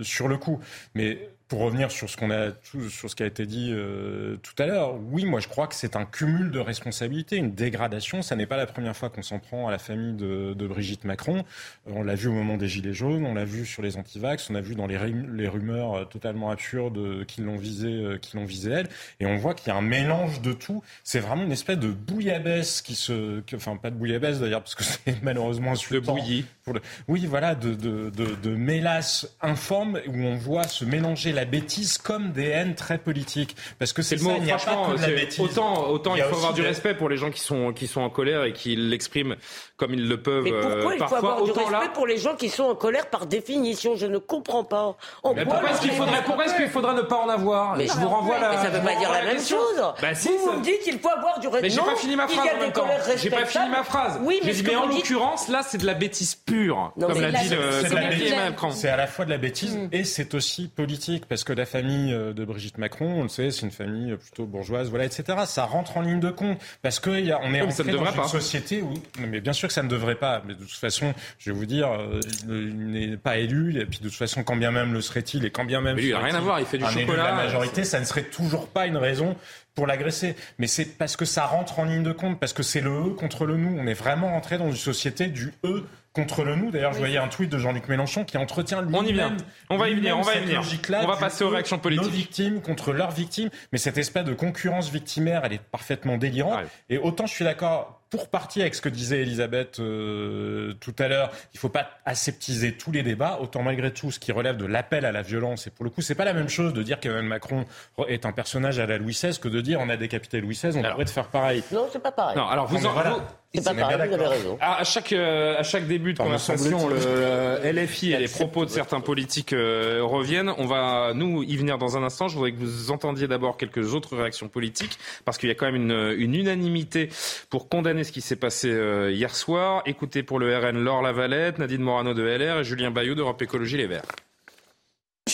sur 0.03 0.27
le 0.29 0.37
coup. 0.37 0.61
Mais 0.95 1.31
pour 1.53 1.61
revenir 1.61 1.91
sur 1.91 2.09
ce 2.09 2.17
qu'on 2.17 2.31
a 2.31 2.53
sur 2.89 3.11
ce 3.11 3.15
qui 3.15 3.23
a 3.23 3.27
été 3.27 3.45
dit 3.45 3.73
euh, 3.73 4.39
tout 4.43 4.55
à 4.57 4.65
l'heure, 4.65 4.95
oui, 5.11 5.27
moi 5.27 5.39
je 5.39 5.49
crois 5.49 5.67
que 5.67 5.75
c'est 5.75 5.97
un 5.97 6.07
cumul 6.07 6.51
de 6.51 6.59
responsabilités, 6.59 7.37
une 7.37 7.53
dégradation. 7.53 8.23
Ça 8.23 8.37
n'est 8.37 8.47
pas 8.47 8.57
la 8.57 8.65
première 8.65 8.97
fois 8.97 9.11
qu'on 9.11 9.21
s'en 9.21 9.39
prend 9.39 9.69
à 9.69 9.71
la 9.71 9.77
famille 9.77 10.15
de, 10.15 10.55
de 10.55 10.67
Brigitte 10.67 11.05
Macron. 11.05 11.45
Euh, 11.89 11.93
on 11.95 12.05
l'a 12.05 12.15
vu 12.15 12.29
au 12.29 12.33
moment 12.33 12.57
des 12.57 12.69
gilets 12.69 12.95
jaunes, 12.95 13.27
on 13.27 13.35
l'a 13.35 13.45
vu 13.45 13.67
sur 13.67 13.83
les 13.83 13.99
antivax, 13.99 14.49
on 14.49 14.55
a 14.55 14.63
vu 14.63 14.75
dans 14.75 14.87
les, 14.87 14.97
les 15.31 15.47
rumeurs 15.47 15.95
euh, 15.95 16.05
totalement 16.07 16.51
absurdes 16.51 17.27
qui 17.27 17.43
l'ont 17.43 17.59
visé, 17.59 18.17
qui 18.23 18.39
l'ont 18.39 18.47
visé 18.47 18.71
elle, 18.71 18.89
et 19.21 19.27
on 19.27 19.37
voit 19.37 19.53
qu'il 19.53 19.69
y 19.69 19.73
a 19.73 19.77
un 19.77 19.83
mélange 19.83 20.41
de 20.41 20.55
tout. 20.55 20.83
C'est 21.05 21.21
vraiment 21.21 21.43
une 21.43 21.53
espèce 21.53 21.77
de 21.77 21.89
bouillabaisse 21.89 22.81
qui 22.81 22.95
se, 22.95 23.43
enfin 23.55 23.77
pas 23.77 23.91
de 23.91 23.97
bouillabaisse 23.97 24.41
d'ailleurs 24.41 24.63
parce 24.63 24.75
que 24.75 24.85
c'est 25.05 25.23
malheureusement 25.23 25.73
insultant. 25.73 26.15
Le 26.15 26.23
bouilli. 26.23 26.47
Pour 26.65 26.73
le, 26.73 26.81
oui, 27.09 27.27
voilà, 27.27 27.55
de, 27.55 27.75
de, 27.75 28.09
de, 28.09 28.37
de 28.43 28.55
mélasse 28.55 29.29
informe 29.43 30.01
où 30.07 30.17
on 30.17 30.37
voit 30.37 30.63
se 30.63 30.87
mélanger 30.87 31.33
la 31.33 31.42
la 31.43 31.51
bêtise 31.51 31.99
comme 31.99 32.31
des 32.33 32.47
haines 32.47 32.75
très 32.77 32.99
politiques. 32.99 33.57
Parce 33.79 33.93
que 33.93 34.01
c'est 34.03 34.17
le 34.17 34.23
mot, 34.23 34.31
ça, 34.47 34.59
franchement, 34.59 34.87
pas 34.87 34.93
que 34.93 34.97
de 34.99 35.03
la 35.03 35.09
bêtise. 35.09 35.41
autant, 35.41 35.89
autant 35.91 36.15
il, 36.15 36.23
faut 36.23 36.37
avoir 36.37 36.53
du 36.55 36.61
des- 36.63 36.69
respect 36.69 36.95
pour 36.95 37.09
les 37.09 37.17
gens 37.17 37.31
qui 37.31 37.41
sont, 37.41 37.73
qui 37.73 37.87
sont 37.89 38.01
en 38.01 38.11
colère 38.11 38.45
et 38.45 38.53
qui 38.53 38.77
l'expriment 38.77 39.35
comme 39.83 39.95
ils 39.95 40.09
le 40.09 40.17
peuvent 40.23 40.45
Mais 40.45 40.53
pourquoi 40.53 40.93
euh, 40.93 40.97
il 41.01 41.05
faut 41.09 41.15
avoir 41.17 41.43
du 41.43 41.51
autant 41.51 41.61
respect 41.65 41.73
là, 41.73 41.89
pour 41.93 42.07
les 42.07 42.17
gens 42.19 42.37
qui 42.37 42.49
sont 42.49 42.65
en 42.65 42.75
colère 42.75 43.07
par 43.11 43.27
définition 43.27 43.97
Je 43.97 44.07
ne 44.07 44.19
comprends 44.19 44.65
pas. 44.65 44.97
En 45.23 45.35
Mais 45.35 45.45
pourquoi 45.45 45.71
est-ce 45.71 45.81
qu'il 45.81 45.91
faudrait, 45.93 46.23
pourquoi 46.25 46.45
est-ce 46.47 46.55
qu'il 46.55 46.69
faudrait 46.69 46.95
ne 46.95 47.03
pas 47.03 47.17
en 47.17 47.29
avoir 47.29 47.77
Mais 47.77 47.87
Je 47.87 47.93
vous 47.95 48.09
renvoie 48.09 48.39
la. 48.39 48.51
Mais 48.51 48.57
ça 48.57 48.71
je 48.73 48.77
veut 48.79 48.85
pas 48.85 48.95
dire 48.97 49.11
la 49.11 49.23
même 49.25 49.35
question. 49.37 49.57
chose. 49.59 49.93
Bah 50.01 50.15
si, 50.15 50.29
vous, 50.29 50.51
ça- 50.51 50.57
me 50.57 50.63
dites 50.63 50.81
qu'il 50.83 50.99
faut 50.99 51.09
avoir 51.11 51.41
du 51.41 51.49
respect. 51.49 51.63
Mais 51.63 51.71
j'ai 51.71 51.81
pas 51.81 51.97
fini 51.97 52.17
ma 52.17 52.29
phrase 52.29 52.49
en 52.49 52.55
des 52.55 52.61
même 52.61 52.73
temps. 52.73 52.81
colères 52.83 53.01
J'ai 53.17 53.31
pas 53.31 53.45
fini 53.47 53.69
ma 53.69 53.83
phrase. 53.83 54.21
Oui, 54.23 54.41
mais 54.45 54.53
dit, 54.53 54.77
en 54.77 54.87
l'occurrence, 54.87 55.49
là, 55.49 55.63
c'est 55.67 55.79
de 55.79 55.87
la 55.87 55.95
bêtise 55.95 56.35
pure, 56.35 56.93
Non, 56.97 57.09
comme 57.09 57.21
l'a 57.21 57.33
dit 57.33 58.35
Macron. 58.37 58.71
C'est 58.71 58.89
à 58.89 58.97
la 58.97 59.07
fois 59.07 59.25
de 59.25 59.31
la 59.31 59.39
bêtise 59.39 59.77
Mm. 59.77 59.89
et 59.93 60.05
c'est 60.05 60.35
aussi 60.35 60.69
politique 60.69 61.27
parce 61.27 61.45
que 61.45 61.53
la 61.53 61.65
famille 61.67 62.13
euh, 62.13 62.33
de 62.33 62.45
Brigitte 62.45 62.79
Macron, 62.79 63.07
on 63.21 63.23
le 63.25 63.29
sait, 63.29 63.51
c'est 63.51 63.63
une 63.63 63.71
famille 63.71 64.15
plutôt 64.17 64.45
bourgeoise, 64.45 64.91
voilà, 64.91 65.05
etc. 65.07 65.25
Ça 65.47 65.65
rentre 65.65 65.97
en 65.97 66.03
ligne 66.03 66.21
de 66.21 66.31
compte 66.31 66.59
parce 66.83 67.01
que 67.01 67.11
il 67.11 67.27
y 67.27 67.33
a- 67.33 67.41
on 67.43 67.53
est 67.55 67.61
rentré 67.63 67.85
ne 67.85 67.97
dans 67.97 68.05
une 68.23 68.29
société 68.29 68.83
où, 68.83 68.93
mais 69.19 69.41
bien 69.41 69.53
sûr 69.53 69.71
que 69.73 69.75
ça 69.75 69.83
ne 69.83 69.89
devrait 69.89 70.17
pas. 70.17 70.43
Mais 70.47 70.55
de 70.55 70.61
toute 70.61 70.71
façon, 70.71 71.15
je 71.39 71.51
vais 71.51 71.57
vous 71.57 71.67
dire, 71.67 71.91
euh, 71.91 72.21
il 72.49 72.91
n'est 72.91 73.17
pas 73.17 73.39
élu 73.39 73.81
et 73.81 73.87
puis 73.87 73.99
de 73.99 74.09
toute 74.09 74.17
façon, 74.17 74.45
quand 74.45 74.57
bien 74.57 74.71
même 74.71 74.93
le 74.93 75.01
serait-il 75.01 75.45
et 75.45 75.51
quand 75.51 75.65
bien 75.65 75.81
même 75.81 75.97
Mais 75.97 76.03
lui, 76.03 76.09
il 76.11 76.15
a 76.15 76.21
rien 76.21 76.35
à 76.35 76.41
voir, 76.41 76.61
il 76.61 76.67
fait 76.67 76.79
du 76.79 76.85
un 76.85 76.91
élu 76.91 77.03
de 77.03 77.07
chocolat, 77.07 77.25
la 77.25 77.35
majorité, 77.35 77.85
ça 77.85 78.01
ne 78.01 78.05
serait 78.05 78.25
toujours 78.25 78.69
pas 78.69 78.87
une 78.87 78.97
raison 78.97 79.37
pour 79.75 79.87
l'agresser. 79.87 80.37
Mais 80.59 80.67
c'est 80.67 80.85
parce 80.85 81.17
que 81.17 81.25
ça 81.25 81.47
rentre 81.47 81.79
en 81.79 81.85
ligne 81.85 82.03
de 82.03 82.13
compte, 82.13 82.39
parce 82.39 82.53
que 82.53 82.63
c'est 82.63 82.81
le 82.81 82.91
eux 82.91 83.15
contre 83.15 83.47
le 83.47 83.57
nous. 83.57 83.77
On 83.79 83.87
est 83.87 83.95
vraiment 83.95 84.31
rentré 84.31 84.59
dans 84.59 84.67
une 84.67 84.77
société 84.77 85.29
du 85.29 85.53
eux 85.65 85.87
contre 86.13 86.45
le 86.45 86.57
nous. 86.57 86.71
D'ailleurs, 86.71 86.93
je 86.93 86.99
voyais 86.99 87.17
un 87.17 87.29
tweet 87.29 87.51
de 87.51 87.59
Jean-Luc 87.59 87.89
Mélenchon 87.89 88.25
qui 88.25 88.37
entretient 88.37 88.83
lui 88.83 88.95
On 88.95 89.05
y 89.05 89.13
vient. 89.13 89.35
On 89.71 89.79
va 89.79 89.89
y 89.89 89.95
venir, 89.95 90.19
on 90.19 90.23
va 90.23 90.37
y 90.37 90.41
venir. 90.41 90.63
On 91.03 91.07
va 91.07 91.17
passer 91.17 91.45
aux 91.45 91.49
réactions 91.49 91.79
politiques. 91.79 92.05
Nos 92.05 92.11
victimes 92.11 92.61
contre 92.61 92.93
leurs 92.93 93.13
victimes. 93.13 93.49
Mais 93.73 93.79
cette 93.79 93.99
espèce 93.99 94.25
de 94.25 94.35
concurrence 94.35 94.91
victimaire, 94.91 95.43
elle 95.45 95.55
est 95.55 95.63
parfaitement 95.63 96.19
délirante. 96.19 96.61
Ouais. 96.61 96.67
Et 96.91 96.99
autant 96.99 97.27
je 97.27 97.33
suis 97.35 97.45
d'accord 97.45 98.02
pour 98.13 98.29
partie 98.29 98.61
avec 98.61 98.75
ce 98.75 98.81
que 98.83 98.89
disait 98.91 99.23
Elisabeth 99.23 99.81
euh, 99.81 100.75
tout 100.81 100.95
à 100.99 101.09
l'heure, 101.09 101.33
il 101.55 101.59
faut 101.59 101.71
pas 101.71 101.89
aseptiser 102.05 102.73
tous 102.73 102.93
les 102.93 103.03
débats, 103.03 103.39
autant 103.41 103.63
malgré 103.63 103.91
tout 103.93 104.11
ce 104.11 104.21
qui 104.21 104.31
relève 104.33 104.57
de 104.59 104.67
l'appel 104.67 105.05
à 105.07 105.13
la 105.13 105.23
violence. 105.23 105.67
Et 105.67 105.71
pour 105.71 105.85
le 105.85 105.91
coup, 105.91 106.03
c'est 106.03 106.15
pas 106.15 106.27
la 106.27 106.35
même 106.35 106.51
chose 106.51 106.75
de 106.75 106.83
dire 106.83 107.01
qu'Emmanuel 107.01 107.25
Macron 107.29 107.65
est 108.09 108.27
un 108.27 108.33
personnage 108.33 108.79
à 108.79 108.87
la 108.87 108.99
Louis 108.99 109.15
XVI 109.15 109.39
que 109.41 109.49
de 109.49 109.61
dire 109.63 109.81
on 109.81 109.89
a 109.89 109.97
décapité 109.97 110.41
Louis 110.41 110.55
XVI, 110.55 110.77
on 110.77 110.81
Alors. 110.81 110.93
pourrait 110.93 111.05
te 111.07 111.11
faire 111.11 111.29
pareil. 111.29 111.63
Non, 111.73 111.89
c'est 111.93 112.03
pas 112.03 112.13
pareil. 112.13 112.37
Non, 112.37 112.47
alors 112.47 112.67
vous 112.69 112.79
Non, 112.81 112.91
en, 112.91 112.93
voilà. 112.93 113.11
vous- 113.11 113.21
C'est 113.55 113.65
pas 113.65 113.75
pareil, 113.75 114.09
vous 114.09 114.15
avez 114.15 114.27
raison. 114.27 114.57
À 114.61 114.81
à 114.81 114.85
chaque, 114.85 115.13
euh, 115.13 115.59
à 115.59 115.63
chaque 115.63 115.87
début 115.87 116.15
de 116.15 116.21
Enfin, 116.23 116.31
me 116.31 116.37
conversation, 116.39 116.89
le 116.89 117.61
LFI 117.73 118.13
et 118.13 118.19
les 118.19 118.29
propos 118.29 118.65
de 118.65 118.71
certains 118.71 119.01
politiques 119.01 119.53
euh, 119.53 120.01
reviennent. 120.03 120.51
On 120.59 120.67
va, 120.67 121.13
nous, 121.15 121.43
y 121.43 121.57
venir 121.57 121.77
dans 121.79 121.97
un 121.99 122.03
instant. 122.03 122.29
Je 122.29 122.35
voudrais 122.35 122.53
que 122.53 122.59
vous 122.59 122.91
entendiez 122.91 123.29
d'abord 123.29 123.57
quelques 123.59 123.95
autres 123.95 124.17
réactions 124.17 124.49
politiques, 124.49 124.99
parce 125.27 125.37
qu'il 125.39 125.49
y 125.51 125.53
a 125.53 125.55
quand 125.55 125.67
même 125.67 125.77
une, 125.77 126.15
une 126.19 126.35
unanimité 126.35 127.11
pour 127.51 127.69
condamner 127.69 128.02
ce 128.05 128.13
qui 128.13 128.21
s'est 128.21 128.37
passé 128.37 128.71
euh, 128.71 129.11
hier 129.11 129.35
soir. 129.35 129.83
Écoutez 129.87 130.23
pour 130.23 130.39
le 130.39 130.57
RN 130.57 130.83
Laure 130.83 131.03
Lavalette, 131.03 131.59
Nadine 131.59 131.83
Morano 131.83 132.15
de 132.15 132.23
LR 132.23 132.61
et 132.61 132.65
Julien 132.65 132.91
Bayou 132.91 133.15
d'Europe 133.15 133.41
Écologie 133.43 133.77
Les 133.77 133.87
Verts. 133.87 134.03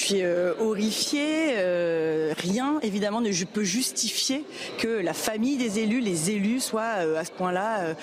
Suis 0.09 0.23
euh, 0.23 0.55
horrifiée. 0.59 1.53
euh, 1.59 2.33
rien, 2.39 2.79
évidemment, 2.83 3.21
ne 3.21 3.31
peut 3.45 3.63
justifier 3.63 4.43
que 4.79 4.89
la 4.89 5.13
famille 5.13 5.59
des 5.59 5.81
élus, 5.81 6.01
les 6.01 6.31
élus, 6.31 6.61
soient 6.61 7.01
euh, 7.01 7.19
à 7.19 7.27
ce 7.27 7.31
point-là 7.33 7.95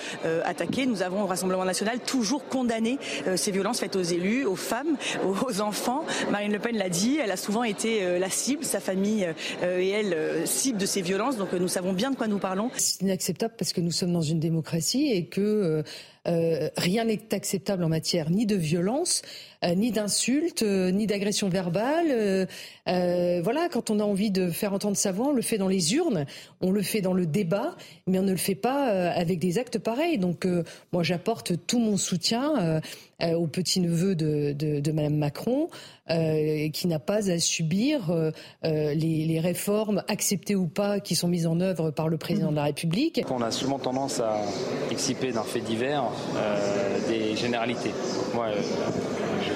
attaqués. 0.44 0.86
Nous 0.86 1.02
avons 1.02 1.24
au 1.24 1.26
Rassemblement 1.26 1.64
national 1.64 1.98
toujours 1.98 2.46
condamné 2.46 2.98
ces 3.34 3.50
violences 3.50 3.80
faites 3.80 3.96
aux 3.96 4.02
élus, 4.02 4.44
aux 4.44 4.54
femmes, 4.54 4.96
aux 5.24 5.60
enfants. 5.60 6.04
Marine 6.30 6.52
Le 6.52 6.60
Pen 6.60 6.76
l'a 6.76 6.88
dit, 6.88 7.18
elle 7.18 7.32
a 7.32 7.36
souvent 7.36 7.64
été 7.64 8.18
la 8.20 8.30
cible, 8.30 8.64
sa 8.64 8.78
famille 8.78 9.28
et 9.62 9.88
elle 9.90 10.46
cible 10.46 10.78
de 10.78 10.86
ces 10.86 11.02
violences. 11.02 11.36
Donc 11.36 11.52
nous 11.52 11.68
savons 11.68 11.92
bien 11.92 12.12
de 12.12 12.16
quoi 12.16 12.28
nous 12.28 12.38
parlons. 12.38 12.70
C'est 12.76 13.02
inacceptable 13.02 13.54
parce 13.58 13.72
que 13.72 13.80
nous 13.80 13.90
sommes 13.90 14.12
dans 14.12 14.22
une 14.22 14.40
démocratie 14.40 15.10
et 15.12 15.26
que 15.26 15.82
euh, 16.26 16.68
rien 16.76 17.04
n'est 17.04 17.34
acceptable 17.34 17.84
en 17.84 17.88
matière 17.88 18.30
ni 18.30 18.46
de 18.46 18.56
violence, 18.56 19.22
euh, 19.64 19.74
ni 19.74 19.90
d'insultes, 19.92 20.62
euh, 20.62 20.90
ni 20.90 21.06
d'agression 21.06 21.48
verbale. 21.48 22.48
Euh, 22.88 23.40
voilà, 23.42 23.68
quand 23.70 23.90
on 23.90 24.00
a 24.00 24.04
envie 24.04 24.30
de 24.30 24.50
faire 24.50 24.72
entendre 24.72 24.96
sa 24.96 25.12
voix, 25.12 25.28
on 25.28 25.32
le 25.32 25.42
fait 25.42 25.58
dans 25.58 25.68
les 25.68 25.94
urnes, 25.94 26.24
on 26.60 26.70
le 26.70 26.82
fait 26.82 27.00
dans 27.00 27.12
le 27.12 27.26
débat, 27.26 27.76
mais 28.06 28.18
on 28.18 28.22
ne 28.22 28.30
le 28.32 28.36
fait 28.36 28.54
pas 28.54 28.90
euh, 28.90 29.10
avec 29.14 29.38
des 29.38 29.58
actes 29.58 29.78
pareils. 29.78 30.18
Donc 30.18 30.46
euh, 30.46 30.62
moi, 30.92 31.02
j'apporte 31.02 31.54
tout 31.66 31.78
mon 31.78 31.96
soutien 31.96 32.58
euh, 32.58 32.80
euh, 33.22 33.32
au 33.32 33.46
petit-neveu 33.46 34.14
de, 34.14 34.52
de, 34.52 34.80
de 34.80 34.92
Madame 34.92 35.16
Macron, 35.16 35.68
euh, 36.10 36.68
qui 36.70 36.86
n'a 36.86 36.98
pas 36.98 37.30
à 37.30 37.38
subir 37.38 38.12
les, 38.62 38.94
les 38.94 39.40
réformes 39.40 40.04
acceptées 40.06 40.54
ou 40.54 40.66
pas 40.66 41.00
qui 41.00 41.16
sont 41.16 41.28
mises 41.28 41.46
en 41.46 41.60
œuvre 41.60 41.90
par 41.90 42.08
le 42.08 42.16
président 42.18 42.50
de 42.50 42.56
la 42.56 42.64
République. 42.64 43.22
On 43.30 43.42
a 43.42 43.50
souvent 43.50 43.78
tendance 43.78 44.20
à 44.20 44.40
exciper 44.90 45.32
d'un 45.32 45.42
fait 45.42 45.60
divers 45.60 46.04
des 47.08 47.36
généralités. 47.36 47.90
Donc 47.90 48.34
moi, 48.34 48.48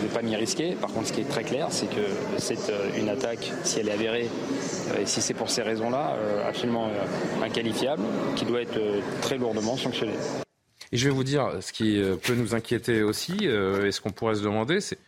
ne 0.02 0.08
vais 0.08 0.14
pas 0.14 0.22
m'y 0.22 0.36
risquer. 0.36 0.74
Par 0.74 0.90
contre, 0.92 1.08
ce 1.08 1.12
qui 1.12 1.20
est 1.20 1.28
très 1.28 1.44
clair, 1.44 1.68
c'est 1.70 1.86
que 1.88 2.00
c'est 2.38 2.70
euh, 2.70 2.88
une 2.98 3.08
attaque, 3.08 3.52
si 3.64 3.80
elle 3.80 3.88
est 3.88 3.92
avérée, 3.92 4.28
euh, 4.94 5.02
et 5.02 5.06
si 5.06 5.20
c'est 5.20 5.34
pour 5.34 5.50
ces 5.50 5.62
raisons-là, 5.62 6.14
euh, 6.16 6.48
absolument 6.48 6.88
inqualifiable, 7.42 8.02
qui 8.36 8.44
doit 8.44 8.60
être 8.62 8.78
très 9.22 9.38
lourdement 9.38 9.76
sanctionnée. 9.76 10.14
Et 10.92 10.96
je 10.96 11.08
vais 11.08 11.14
vous 11.14 11.24
dire, 11.24 11.48
ce 11.60 11.72
qui 11.72 12.02
peut 12.26 12.34
nous 12.34 12.54
inquiéter 12.54 13.02
aussi, 13.02 13.32
et 13.44 13.92
ce 13.92 14.00
qu'on 14.00 14.10
pourrait 14.10 14.34
se 14.34 14.42
demander, 14.42 14.80
c'est 14.80 14.98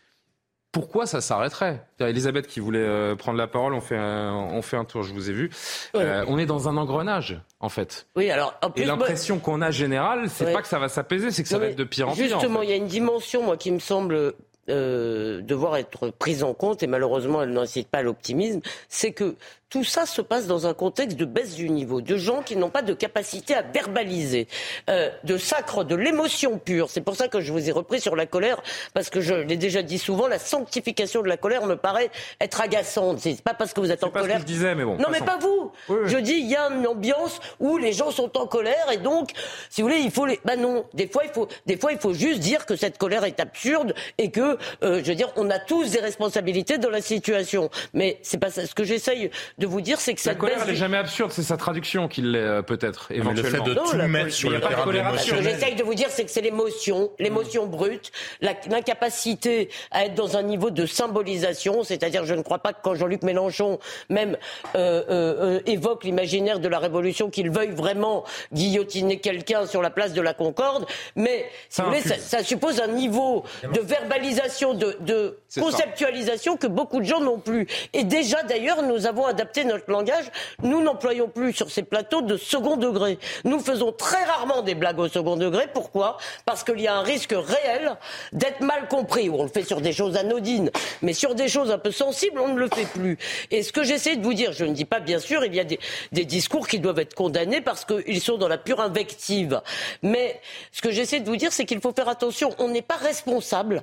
pourquoi 0.70 1.06
ça 1.06 1.20
s'arrêterait? 1.20 1.84
Elisabeth 1.98 2.46
qui 2.46 2.60
voulait 2.60 3.14
prendre 3.16 3.36
la 3.36 3.48
parole, 3.48 3.74
on 3.74 3.80
fait 3.80 3.96
un, 3.96 4.32
on 4.32 4.62
fait 4.62 4.76
un 4.76 4.84
tour, 4.84 5.02
je 5.02 5.12
vous 5.12 5.28
ai 5.28 5.32
vu. 5.32 5.50
Euh, 5.96 6.24
on 6.28 6.38
est 6.38 6.46
dans 6.46 6.68
un 6.68 6.76
engrenage, 6.76 7.38
en 7.60 7.68
fait. 7.68 8.06
Oui, 8.16 8.30
alors, 8.30 8.54
en 8.62 8.70
plus, 8.70 8.82
Et 8.82 8.86
moi- 8.86 8.94
l'impression 8.96 9.38
qu'on 9.40 9.60
a 9.60 9.70
générale, 9.72 10.30
c'est 10.30 10.46
Ouais. 10.46 10.52
pas 10.52 10.62
que 10.62 10.68
ça 10.68 10.78
va 10.78 10.88
s'apaiser, 10.88 11.30
c'est 11.32 11.42
que 11.42 11.48
ça 11.48 11.56
Non, 11.56 11.62
va 11.64 11.66
être 11.70 11.76
de 11.76 11.84
pire 11.84 12.08
en 12.08 12.12
pire. 12.14 12.24
en 12.24 12.28
Justement, 12.40 12.60
fait. 12.60 12.66
il 12.66 12.70
y 12.70 12.72
a 12.74 12.76
une 12.76 12.86
dimension, 12.86 13.42
moi, 13.42 13.56
qui 13.56 13.70
me 13.72 13.80
semble 13.80 14.34
euh, 14.68 15.40
devoir 15.40 15.76
être 15.76 16.10
prise 16.10 16.42
en 16.44 16.54
compte, 16.54 16.82
et 16.82 16.86
malheureusement, 16.86 17.42
elle 17.42 17.50
n'incite 17.50 17.88
pas 17.88 18.02
l'optimisme, 18.02 18.60
c'est 18.88 19.12
que 19.12 19.36
tout 19.72 19.84
ça 19.84 20.04
se 20.04 20.20
passe 20.20 20.46
dans 20.46 20.66
un 20.66 20.74
contexte 20.74 21.16
de 21.16 21.24
baisse 21.24 21.54
du 21.54 21.70
niveau, 21.70 22.02
de 22.02 22.18
gens 22.18 22.42
qui 22.42 22.56
n'ont 22.56 22.68
pas 22.68 22.82
de 22.82 22.92
capacité 22.92 23.54
à 23.54 23.62
verbaliser, 23.62 24.46
euh, 24.90 25.08
de 25.24 25.38
sacre, 25.38 25.82
de 25.82 25.96
l'émotion 25.96 26.58
pure. 26.58 26.90
C'est 26.90 27.00
pour 27.00 27.16
ça 27.16 27.28
que 27.28 27.40
je 27.40 27.54
vous 27.54 27.70
ai 27.70 27.72
repris 27.72 27.98
sur 27.98 28.14
la 28.14 28.26
colère, 28.26 28.62
parce 28.92 29.08
que 29.08 29.22
je 29.22 29.32
l'ai 29.32 29.56
déjà 29.56 29.80
dit 29.80 29.96
souvent, 29.96 30.28
la 30.28 30.38
sanctification 30.38 31.22
de 31.22 31.28
la 31.28 31.38
colère 31.38 31.64
me 31.64 31.76
paraît 31.76 32.10
être 32.38 32.60
agaçante. 32.60 33.20
C'est 33.20 33.40
pas 33.40 33.54
parce 33.54 33.72
que 33.72 33.80
vous 33.80 33.90
êtes 33.90 34.04
en 34.04 34.10
pas 34.10 34.18
ce 34.18 34.24
colère. 34.24 34.36
que 34.36 34.42
je 34.42 34.46
disais, 34.46 34.74
mais 34.74 34.84
bon, 34.84 34.98
Non, 34.98 35.08
mais 35.10 35.20
pas 35.20 35.38
vous. 35.38 35.72
Oui, 35.88 35.96
oui. 36.02 36.10
Je 36.10 36.18
dis, 36.18 36.34
il 36.34 36.50
y 36.50 36.56
a 36.56 36.68
une 36.68 36.86
ambiance 36.86 37.40
où 37.58 37.78
les 37.78 37.94
gens 37.94 38.10
sont 38.10 38.36
en 38.36 38.46
colère 38.46 38.92
et 38.92 38.98
donc, 38.98 39.30
si 39.70 39.80
vous 39.80 39.88
voulez, 39.88 40.00
il 40.00 40.10
faut 40.10 40.26
les. 40.26 40.38
Ben 40.44 40.60
non. 40.60 40.84
Des 40.92 41.08
fois, 41.08 41.22
il 41.24 41.30
faut, 41.30 41.48
des 41.64 41.78
fois, 41.78 41.92
il 41.92 41.98
faut 41.98 42.12
juste 42.12 42.40
dire 42.40 42.66
que 42.66 42.76
cette 42.76 42.98
colère 42.98 43.24
est 43.24 43.40
absurde 43.40 43.94
et 44.18 44.30
que, 44.30 44.58
euh, 44.84 45.00
je 45.02 45.08
veux 45.08 45.14
dire, 45.14 45.32
on 45.36 45.48
a 45.48 45.58
tous 45.58 45.92
des 45.92 46.00
responsabilités 46.00 46.76
dans 46.76 46.90
la 46.90 47.00
situation. 47.00 47.70
Mais 47.94 48.18
c'est 48.20 48.36
pas 48.38 48.50
ça. 48.50 48.66
Ce 48.66 48.74
que 48.74 48.84
j'essaye 48.84 49.30
de 49.62 49.66
vous 49.68 49.80
dire, 49.80 50.00
c'est 50.00 50.12
que 50.14 50.20
La 50.20 50.32
cette 50.32 50.38
colère, 50.38 50.56
baisse 50.56 50.64
elle 50.64 50.70
est 50.70 50.74
du- 50.74 50.78
jamais 50.80 50.96
absurde, 50.96 51.30
c'est 51.32 51.42
sa 51.42 51.56
traduction 51.56 52.08
qui 52.08 52.20
l'est 52.20 52.38
euh, 52.38 52.62
peut-être, 52.62 53.06
mais 53.10 53.16
le 53.18 53.22
fait 53.22 53.30
éventuellement. 53.58 53.64
de 53.64 53.74
tout 53.74 53.96
la 53.96 54.08
mettre 54.08 54.30
sur 54.32 54.50
le 54.50 54.60
terrain 54.60 54.80
de 54.80 54.84
colère 54.84 55.04
Ce 55.04 55.10
que 55.30 55.30
l'émotionnel. 55.34 55.44
j'essaye 55.60 55.74
de 55.76 55.82
vous 55.84 55.94
dire, 55.94 56.08
c'est 56.10 56.24
que 56.24 56.30
c'est 56.30 56.40
l'émotion, 56.40 57.10
l'émotion 57.20 57.66
brute, 57.66 58.10
la- 58.40 58.54
l'incapacité 58.68 59.68
à 59.92 60.04
être 60.06 60.14
dans 60.14 60.36
un 60.36 60.42
niveau 60.42 60.70
de 60.70 60.84
symbolisation, 60.84 61.84
c'est-à-dire 61.84 62.24
je 62.24 62.34
ne 62.34 62.42
crois 62.42 62.58
pas 62.58 62.72
que 62.72 62.78
quand 62.82 62.94
Jean-Luc 62.96 63.22
Mélenchon 63.22 63.78
même 64.08 64.36
euh, 64.74 65.02
euh, 65.08 65.58
euh, 65.58 65.60
évoque 65.66 66.02
l'imaginaire 66.04 66.58
de 66.58 66.68
la 66.68 66.80
révolution, 66.80 67.30
qu'il 67.30 67.50
veuille 67.50 67.70
vraiment 67.70 68.24
guillotiner 68.52 69.20
quelqu'un 69.20 69.66
sur 69.66 69.80
la 69.80 69.90
place 69.90 70.12
de 70.12 70.20
la 70.20 70.34
Concorde, 70.34 70.86
mais 71.14 71.46
si 71.68 71.76
Ça 71.76 71.82
vous 71.84 71.90
voulez, 71.90 72.00
ça, 72.02 72.42
suppose 72.42 72.80
un 72.80 72.88
niveau 72.88 73.44
de 73.62 73.80
verbalisation, 73.80 74.74
de, 74.74 74.96
de 75.00 75.38
C'est 75.48 75.60
ça. 75.60 75.66
conceptualisation 75.66 76.56
que 76.56 76.66
beaucoup 76.66 76.98
de 77.00 77.04
gens 77.04 77.20
n'ont 77.20 77.38
plus. 77.38 77.66
Et 77.92 78.02
déjà 78.04 78.42
d'ailleurs, 78.42 78.82
nous 78.82 79.06
avons 79.06 79.26
adapté 79.26 79.51
notre 79.64 79.90
langage, 79.90 80.24
nous 80.62 80.82
n'employons 80.82 81.28
plus 81.28 81.52
sur 81.52 81.70
ces 81.70 81.82
plateaux 81.82 82.22
de 82.22 82.36
second 82.36 82.76
degré. 82.76 83.18
Nous 83.44 83.60
faisons 83.60 83.92
très 83.92 84.22
rarement 84.24 84.62
des 84.62 84.74
blagues 84.74 84.98
au 84.98 85.08
second 85.08 85.36
degré. 85.36 85.66
Pourquoi? 85.72 86.16
Parce 86.44 86.64
qu'il 86.64 86.80
y 86.80 86.88
a 86.88 86.96
un 86.96 87.02
risque 87.02 87.34
réel 87.34 87.96
d'être 88.32 88.60
mal 88.60 88.88
compris. 88.88 89.30
On 89.30 89.42
le 89.42 89.48
fait 89.48 89.64
sur 89.64 89.80
des 89.80 89.92
choses 89.92 90.16
anodines, 90.16 90.70
mais 91.02 91.12
sur 91.12 91.34
des 91.34 91.48
choses 91.48 91.70
un 91.70 91.78
peu 91.78 91.90
sensibles, 91.90 92.40
on 92.40 92.54
ne 92.54 92.58
le 92.58 92.68
fait 92.68 92.86
plus. 92.86 93.18
Et 93.50 93.62
ce 93.62 93.72
que 93.72 93.84
j'essaie 93.84 94.16
de 94.16 94.22
vous 94.22 94.34
dire, 94.34 94.52
je 94.52 94.64
ne 94.64 94.72
dis 94.72 94.84
pas 94.84 95.00
bien 95.00 95.18
sûr, 95.18 95.44
il 95.44 95.54
y 95.54 95.60
a 95.60 95.64
des, 95.64 95.78
des 96.12 96.24
discours 96.24 96.66
qui 96.66 96.78
doivent 96.78 96.98
être 96.98 97.14
condamnés 97.14 97.60
parce 97.60 97.84
qu'ils 97.84 98.20
sont 98.20 98.38
dans 98.38 98.48
la 98.48 98.58
pure 98.58 98.80
invective. 98.80 99.60
Mais 100.02 100.40
ce 100.72 100.82
que 100.82 100.90
j'essaie 100.90 101.20
de 101.20 101.28
vous 101.28 101.36
dire, 101.36 101.52
c'est 101.52 101.64
qu'il 101.64 101.80
faut 101.80 101.92
faire 101.92 102.08
attention. 102.08 102.50
On 102.58 102.68
n'est 102.68 102.82
pas 102.82 102.96
responsable 102.96 103.82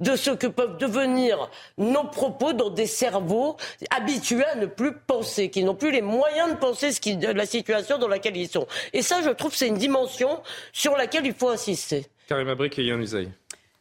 de 0.00 0.16
ce 0.16 0.30
que 0.30 0.46
peuvent 0.46 0.78
devenir 0.78 1.50
nos 1.76 2.04
propos 2.04 2.52
dans 2.52 2.70
des 2.70 2.86
cerveaux 2.86 3.56
habitués 3.90 4.44
à 4.44 4.56
ne 4.56 4.66
plus 4.66 4.92
penser, 5.06 5.50
qui 5.50 5.64
n'ont 5.64 5.74
plus 5.74 5.90
les 5.90 6.02
moyens 6.02 6.50
de 6.50 6.56
penser 6.56 6.92
ce 6.92 7.00
qui, 7.00 7.16
de 7.16 7.28
la 7.28 7.46
situation 7.46 7.98
dans 7.98 8.08
laquelle 8.08 8.36
ils 8.36 8.48
sont. 8.48 8.66
Et 8.92 9.02
ça, 9.02 9.22
je 9.22 9.30
trouve, 9.30 9.54
c'est 9.54 9.68
une 9.68 9.78
dimension 9.78 10.42
sur 10.72 10.96
laquelle 10.96 11.26
il 11.26 11.34
faut 11.34 11.48
insister. 11.48 12.06
Karim 12.28 12.48
Abrik 12.48 12.78
et 12.78 12.84
Yann 12.84 13.00
Usaï. 13.00 13.28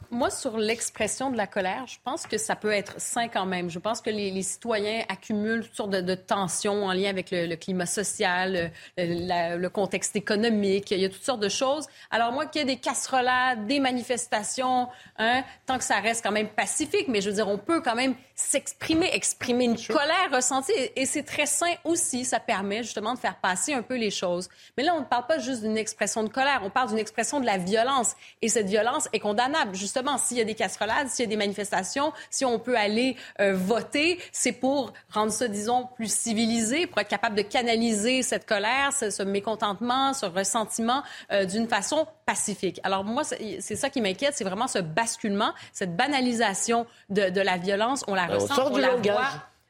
Moi, 0.10 0.30
sur 0.30 0.58
l'expression 0.58 1.30
de 1.30 1.38
la 1.38 1.48
colère, 1.48 1.86
je 1.88 1.98
pense 2.04 2.26
que 2.26 2.38
ça 2.38 2.56
peut 2.56 2.72
être 2.72 3.00
sain 3.00 3.28
quand 3.28 3.46
même. 3.46 3.70
Je 3.70 3.80
pense 3.80 4.02
que 4.02 4.10
les, 4.10 4.42
citoyens 4.42 5.04
accumulent 5.10 5.64
toutes 5.64 5.76
sortes 5.76 5.92
de, 5.92 6.16
tensions 6.16 6.86
en 6.86 6.94
lien 6.94 7.10
avec 7.10 7.32
le, 7.32 7.56
climat 7.56 7.86
social, 7.86 8.72
le, 8.98 9.58
le, 9.58 9.70
contexte 9.70 10.16
économique. 10.16 10.92
Il 10.92 11.00
y 11.00 11.06
a 11.06 11.10
toutes 11.10 11.24
sortes 11.24 11.42
de 11.42 11.50
choses. 11.50 11.88
Alors 12.12 12.32
moi, 12.32 12.46
qu'il 12.46 12.62
y 12.62 12.64
ait 12.64 12.76
des 12.76 12.80
casserolades, 12.80 13.68
des 13.68 13.80
manifestations, 13.80 14.88
hein, 15.18 15.44
tant 15.66 15.78
que 15.78 15.84
ça 15.84 16.00
reste 16.00 16.24
quand 16.24 16.32
même 16.32 16.50
pacifique, 16.50 17.08
mais 17.08 17.22
je 17.22 17.30
veux 17.30 17.36
dire, 17.36 17.48
on 17.48 17.58
peut 17.58 17.82
quand 17.82 17.96
même 17.96 18.16
s'exprimer, 18.38 19.10
exprimer 19.14 19.66
une 19.66 19.78
colère 19.78 20.30
ressentie. 20.32 20.72
Et, 20.96 21.06
c'est 21.06 21.24
très 21.24 21.48
sain 21.48 21.74
aussi. 21.84 22.24
Ça 22.24 22.40
permet 22.40 22.84
justement 22.84 23.16
de 23.16 23.20
faire 23.20 23.36
passer 23.38 23.74
un 23.74 23.82
peu 23.82 23.96
les 23.96 24.12
choses. 24.12 24.48
Mais 24.78 24.84
là, 24.84 24.94
on 24.96 25.00
ne 25.00 25.06
parle 25.06 25.26
pas 25.26 25.40
juste 25.40 25.64
d'une 25.64 25.78
expression 25.78 26.24
de 26.24 26.30
colère. 26.30 26.62
On 26.64 26.70
parle 26.70 26.90
d'une 26.90 27.00
expression 27.00 27.40
de 27.40 27.46
la 27.46 27.58
violence. 27.58 28.16
Et 28.44 28.48
cette 28.48 28.68
violence 28.68 29.10
est 29.12 29.20
condamnable. 29.20 29.76
Justement, 29.76 29.97
s'il 30.18 30.38
y 30.38 30.42
a 30.42 30.44
des 30.44 30.56
casserolades, 30.56 31.08
s'il 31.10 31.26
y 31.26 31.28
a 31.28 31.30
des 31.30 31.38
manifestations, 31.38 32.14
si 32.30 32.46
on 32.46 32.60
peut 32.60 32.78
aller 32.78 33.16
euh, 33.40 33.54
voter, 33.56 34.20
c'est 34.32 34.52
pour 34.52 34.94
rendre 35.12 35.32
ça, 35.32 35.48
disons, 35.48 35.88
plus 35.96 36.12
civilisé, 36.12 36.88
pour 36.88 37.00
être 37.00 37.08
capable 37.08 37.36
de 37.36 37.42
canaliser 37.42 38.24
cette 38.24 38.46
colère, 38.46 38.92
ce, 38.94 39.24
mécontentement, 39.24 40.14
ce 40.14 40.26
ressentiment 40.26 41.04
euh, 41.32 41.46
d'une 41.46 41.68
façon 41.68 42.08
pacifique. 42.26 42.80
Alors 42.84 43.04
moi, 43.04 43.24
c'est 43.24 43.76
ça 43.76 43.90
qui 43.90 44.02
m'inquiète, 44.02 44.34
c'est 44.36 44.44
vraiment 44.44 44.68
ce 44.68 44.80
basculement, 44.80 45.54
cette 45.74 45.96
banalisation 45.96 46.86
de, 47.10 47.30
de 47.30 47.42
la 47.42 47.58
violence. 47.58 48.04
On 48.08 48.16
la 48.16 48.28
on 48.32 48.48
sort 48.48 48.72
du 48.72 48.82
langage. 48.82 49.26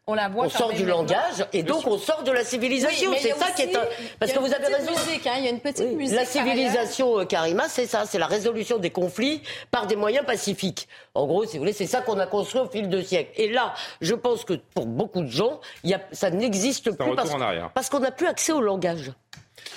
On 0.09 0.13
la 0.13 0.29
voit 0.29 0.45
on 0.45 0.49
sort 0.49 0.71
du 0.71 0.85
langage 0.85 1.45
et 1.51 1.63
donc 1.63 1.85
on 1.85 1.97
sort 1.97 2.23
de 2.23 2.31
la 2.31 2.45
civilisation. 2.45 3.11
c'est 3.19 3.33
ça 3.33 3.51
qui 3.51 3.63
est 3.63 3.75
un... 3.75 3.83
parce 4.19 4.31
que 4.31 4.39
vous 4.39 4.53
avez 4.53 4.73
raison. 4.73 4.91
Musique, 4.91 5.27
hein, 5.27 5.33
il 5.37 5.43
y 5.43 5.47
a 5.47 5.51
une 5.51 5.59
petite 5.59 5.91
musique. 5.93 6.15
La 6.15 6.25
civilisation, 6.25 7.19
euh, 7.19 7.25
Karima, 7.25 7.67
c'est 7.67 7.85
ça, 7.85 8.05
c'est 8.05 8.17
la 8.17 8.27
résolution 8.27 8.77
des 8.77 8.89
conflits 8.89 9.41
par 9.69 9.85
des 9.85 9.97
moyens 9.97 10.25
pacifiques. 10.25 10.87
En 11.13 11.27
gros, 11.27 11.45
si 11.45 11.57
vous 11.57 11.63
voulez, 11.63 11.73
c'est 11.73 11.87
ça 11.87 11.99
qu'on 12.01 12.17
a 12.19 12.25
construit 12.25 12.61
au 12.61 12.69
fil 12.69 12.87
de 12.87 13.01
siècles. 13.01 13.31
Et 13.35 13.49
là, 13.49 13.73
je 13.99 14.15
pense 14.15 14.45
que 14.45 14.53
pour 14.53 14.85
beaucoup 14.85 15.21
de 15.21 15.29
gens, 15.29 15.59
y 15.83 15.93
a... 15.93 15.99
ça 16.13 16.29
n'existe 16.29 16.91
plus 16.91 17.15
parce, 17.15 17.35
parce 17.73 17.89
qu'on 17.89 17.99
n'a 17.99 18.11
plus 18.11 18.27
accès 18.27 18.53
au 18.53 18.61
langage. 18.61 19.11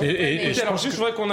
Et, 0.03 0.59
alors, 0.61 0.77
juste, 0.77 0.93
je 0.93 0.97
voudrais 0.97 1.13
qu'on 1.13 1.29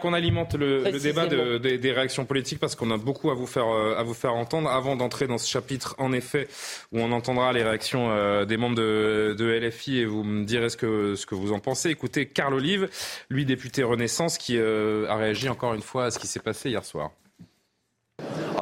qu'on 0.00 0.12
alimente 0.12 0.54
le, 0.54 0.90
débat 0.98 1.26
des 1.26 1.92
réactions 1.92 2.24
politiques 2.24 2.60
parce 2.60 2.74
qu'on 2.74 2.90
a 2.90 2.96
beaucoup 2.96 3.30
à 3.30 3.34
vous 3.34 3.46
faire, 3.46 3.66
euh, 3.68 3.96
à 3.96 4.02
vous 4.02 4.14
faire 4.14 4.34
entendre. 4.34 4.70
Avant 4.70 4.96
d'entrer 4.96 5.26
dans 5.26 5.38
ce 5.38 5.48
chapitre, 5.48 5.94
en 5.98 6.12
effet, 6.12 6.48
où 6.92 7.00
on 7.00 7.12
entendra 7.12 7.52
les 7.52 7.62
réactions 7.62 8.10
euh, 8.10 8.44
des 8.44 8.56
membres 8.56 8.76
de, 8.76 9.34
de, 9.38 9.44
LFI 9.44 9.98
et 9.98 10.04
vous 10.04 10.24
me 10.24 10.44
direz 10.44 10.68
ce 10.68 10.76
que, 10.76 11.14
ce 11.14 11.26
que 11.26 11.34
vous 11.34 11.52
en 11.52 11.58
pensez. 11.58 11.90
Écoutez, 11.90 12.26
Carl 12.26 12.54
Olive, 12.54 12.88
lui 13.28 13.44
député 13.44 13.82
Renaissance, 13.82 14.38
qui 14.38 14.56
euh, 14.56 15.06
a 15.08 15.16
réagi 15.16 15.48
encore 15.48 15.74
une 15.74 15.82
fois 15.82 16.06
à 16.06 16.10
ce 16.10 16.18
qui 16.18 16.26
s'est 16.26 16.40
passé 16.40 16.70
hier 16.70 16.84
soir. 16.84 17.10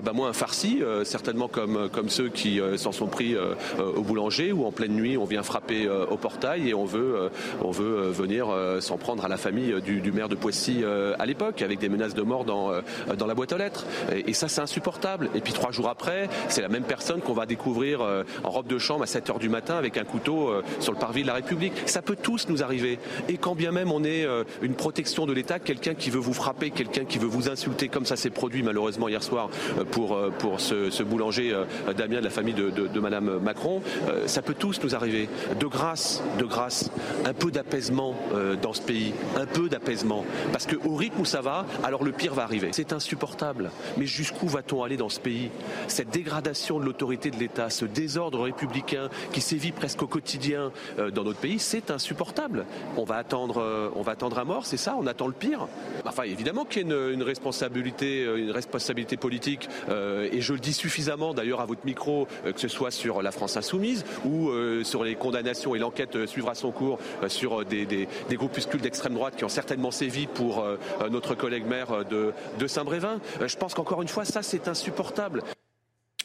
Ah 0.00 0.02
bah 0.02 0.12
moi 0.14 0.28
un 0.28 0.32
farci, 0.32 0.78
euh, 0.80 1.04
certainement 1.04 1.48
comme, 1.48 1.90
comme 1.90 2.08
ceux 2.08 2.30
qui 2.30 2.58
euh, 2.58 2.78
s'en 2.78 2.90
sont 2.90 3.06
pris 3.06 3.34
euh, 3.34 3.54
au 3.96 4.00
boulanger 4.00 4.50
ou 4.50 4.64
en 4.64 4.72
pleine 4.72 4.92
nuit 4.92 5.18
on 5.18 5.26
vient 5.26 5.42
frapper 5.42 5.88
au 6.10 6.16
portail 6.16 6.70
et 6.70 6.74
on 6.74 6.84
veut, 6.84 7.30
on 7.62 7.70
veut 7.70 8.10
venir 8.10 8.48
s'en 8.80 8.96
prendre 8.96 9.24
à 9.24 9.28
la 9.28 9.36
famille 9.36 9.74
du, 9.82 10.12
maire 10.12 10.28
de 10.28 10.34
Poissy 10.34 10.82
à 11.18 11.26
l'époque 11.26 11.62
avec 11.62 11.78
des 11.78 11.88
menaces 11.88 12.14
de 12.14 12.22
mort 12.22 12.44
dans, 12.44 12.70
dans 13.16 13.26
la 13.26 13.34
boîte 13.34 13.52
aux 13.52 13.56
lettres. 13.56 13.84
Et, 14.26 14.32
ça 14.32 14.48
c'est 14.48 14.60
insupportable. 14.60 15.30
Et 15.34 15.40
puis 15.40 15.52
trois 15.52 15.70
jours 15.70 15.88
après, 15.88 16.28
c'est 16.48 16.62
la 16.62 16.68
même 16.68 16.84
personne 16.84 17.20
qu'on 17.20 17.32
va 17.32 17.46
découvrir 17.46 18.00
en 18.44 18.50
robe 18.50 18.66
de 18.66 18.78
chambre 18.78 19.02
à 19.02 19.06
7 19.06 19.30
heures 19.30 19.38
du 19.38 19.48
matin 19.48 19.76
avec 19.76 19.96
un 19.96 20.04
couteau 20.04 20.52
sur 20.80 20.92
le 20.92 20.98
parvis 20.98 21.22
de 21.22 21.26
la 21.26 21.34
République. 21.34 21.72
Ça 21.86 22.02
peut 22.02 22.16
tous 22.20 22.48
nous 22.48 22.62
arriver. 22.62 22.98
Et 23.28 23.36
quand 23.36 23.54
bien 23.54 23.72
même 23.72 23.92
on 23.92 24.04
est 24.04 24.26
une 24.62 24.74
protection 24.74 25.26
de 25.26 25.32
l'État, 25.32 25.58
quelqu'un 25.58 25.94
qui 25.94 26.10
veut 26.10 26.20
vous 26.20 26.34
frapper, 26.34 26.70
quelqu'un 26.70 27.04
qui 27.04 27.18
veut 27.18 27.28
vous 27.28 27.48
insulter, 27.48 27.88
comme 27.88 28.06
ça 28.06 28.16
s'est 28.16 28.30
produit 28.30 28.62
malheureusement 28.62 29.08
hier 29.08 29.22
soir 29.22 29.49
pour, 29.90 30.16
euh, 30.16 30.30
pour 30.30 30.60
ce, 30.60 31.02
boulanger 31.02 31.52
euh, 31.52 31.92
Damien 31.96 32.18
de 32.18 32.24
la 32.24 32.30
famille 32.30 32.54
de, 32.54 32.70
de, 32.70 33.00
Madame 33.00 33.38
Macron. 33.38 33.82
Euh, 34.08 34.26
ça 34.26 34.42
peut 34.42 34.54
tous 34.54 34.80
nous 34.82 34.94
arriver. 34.94 35.28
De 35.58 35.66
grâce, 35.66 36.22
de 36.38 36.44
grâce, 36.44 36.90
un 37.24 37.32
peu 37.32 37.50
d'apaisement 37.50 38.14
dans 38.62 38.72
ce 38.72 38.82
pays, 38.82 39.12
un 39.36 39.46
peu 39.46 39.68
d'apaisement. 39.68 40.24
Parce 40.52 40.66
que 40.66 40.76
au 40.86 40.94
rythme 40.94 41.20
où 41.20 41.24
ça 41.24 41.40
va, 41.40 41.66
alors 41.82 42.04
le 42.04 42.12
pire 42.12 42.34
va 42.34 42.42
arriver. 42.42 42.68
C'est 42.72 42.92
insupportable. 42.92 43.70
Mais 43.96 44.06
jusqu'où 44.06 44.46
va-t-on 44.46 44.82
aller 44.82 44.96
dans 44.96 45.08
ce 45.08 45.20
pays? 45.20 45.50
Cette 45.88 46.10
dégradation 46.10 46.78
de 46.78 46.84
l'autorité 46.84 47.30
de 47.30 47.36
l'État, 47.36 47.70
ce 47.70 47.84
désordre 47.84 48.42
républicain 48.42 49.08
qui 49.32 49.40
sévit 49.40 49.72
presque 49.72 50.02
au 50.02 50.06
quotidien 50.06 50.72
dans 50.98 51.24
notre 51.24 51.40
pays, 51.40 51.58
c'est 51.58 51.90
insupportable. 51.90 52.64
On 52.96 53.04
va 53.04 53.16
attendre, 53.16 53.90
on 53.96 54.02
va 54.02 54.12
attendre 54.12 54.38
à 54.38 54.44
mort, 54.44 54.66
c'est 54.66 54.76
ça 54.76 54.96
On 54.98 55.06
attend 55.06 55.26
le 55.26 55.32
pire 55.32 55.66
Enfin, 56.04 56.24
évidemment 56.24 56.64
qu'il 56.64 56.88
y 56.88 56.92
a 56.92 57.08
une 57.10 57.22
responsabilité, 57.22 58.24
une 58.24 58.50
responsabilité 58.50 59.16
politique 59.16 59.39
euh, 59.88 60.28
et 60.32 60.40
je 60.40 60.52
le 60.52 60.58
dis 60.58 60.72
suffisamment 60.72 61.34
d'ailleurs 61.34 61.60
à 61.60 61.66
votre 61.66 61.84
micro, 61.84 62.26
euh, 62.44 62.52
que 62.52 62.60
ce 62.60 62.68
soit 62.68 62.90
sur 62.90 63.22
la 63.22 63.32
France 63.32 63.56
insoumise 63.56 64.04
ou 64.24 64.48
euh, 64.48 64.84
sur 64.84 65.04
les 65.04 65.14
condamnations 65.14 65.74
et 65.74 65.78
l'enquête 65.78 66.26
suivra 66.26 66.54
son 66.54 66.70
cours 66.70 66.98
sur 67.28 67.64
des, 67.64 68.08
groupuscules 68.30 68.80
d'extrême 68.80 69.14
droite 69.14 69.36
qui 69.36 69.44
ont 69.44 69.48
certainement 69.48 69.90
sévi 69.90 70.26
pour 70.26 70.64
notre 71.10 71.34
collègue 71.34 71.66
maire 71.66 72.04
de, 72.04 72.32
de 72.58 72.66
Saint-Brévin. 72.66 73.20
Je 73.44 73.56
pense 73.56 73.74
qu'encore 73.74 74.02
une 74.02 74.08
fois, 74.08 74.24
ça 74.24 74.42
c'est 74.42 74.68
insupportable. 74.68 75.42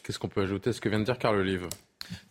Qu'est-ce 0.02 0.18
qu'on 0.18 0.28
peut 0.28 0.42
ajouter 0.42 0.70
à 0.70 0.72
ce 0.72 0.80
que 0.80 0.88
vient 0.88 1.00
de 1.00 1.04
dire 1.04 1.18
Carl 1.18 1.36
Olive? 1.36 1.68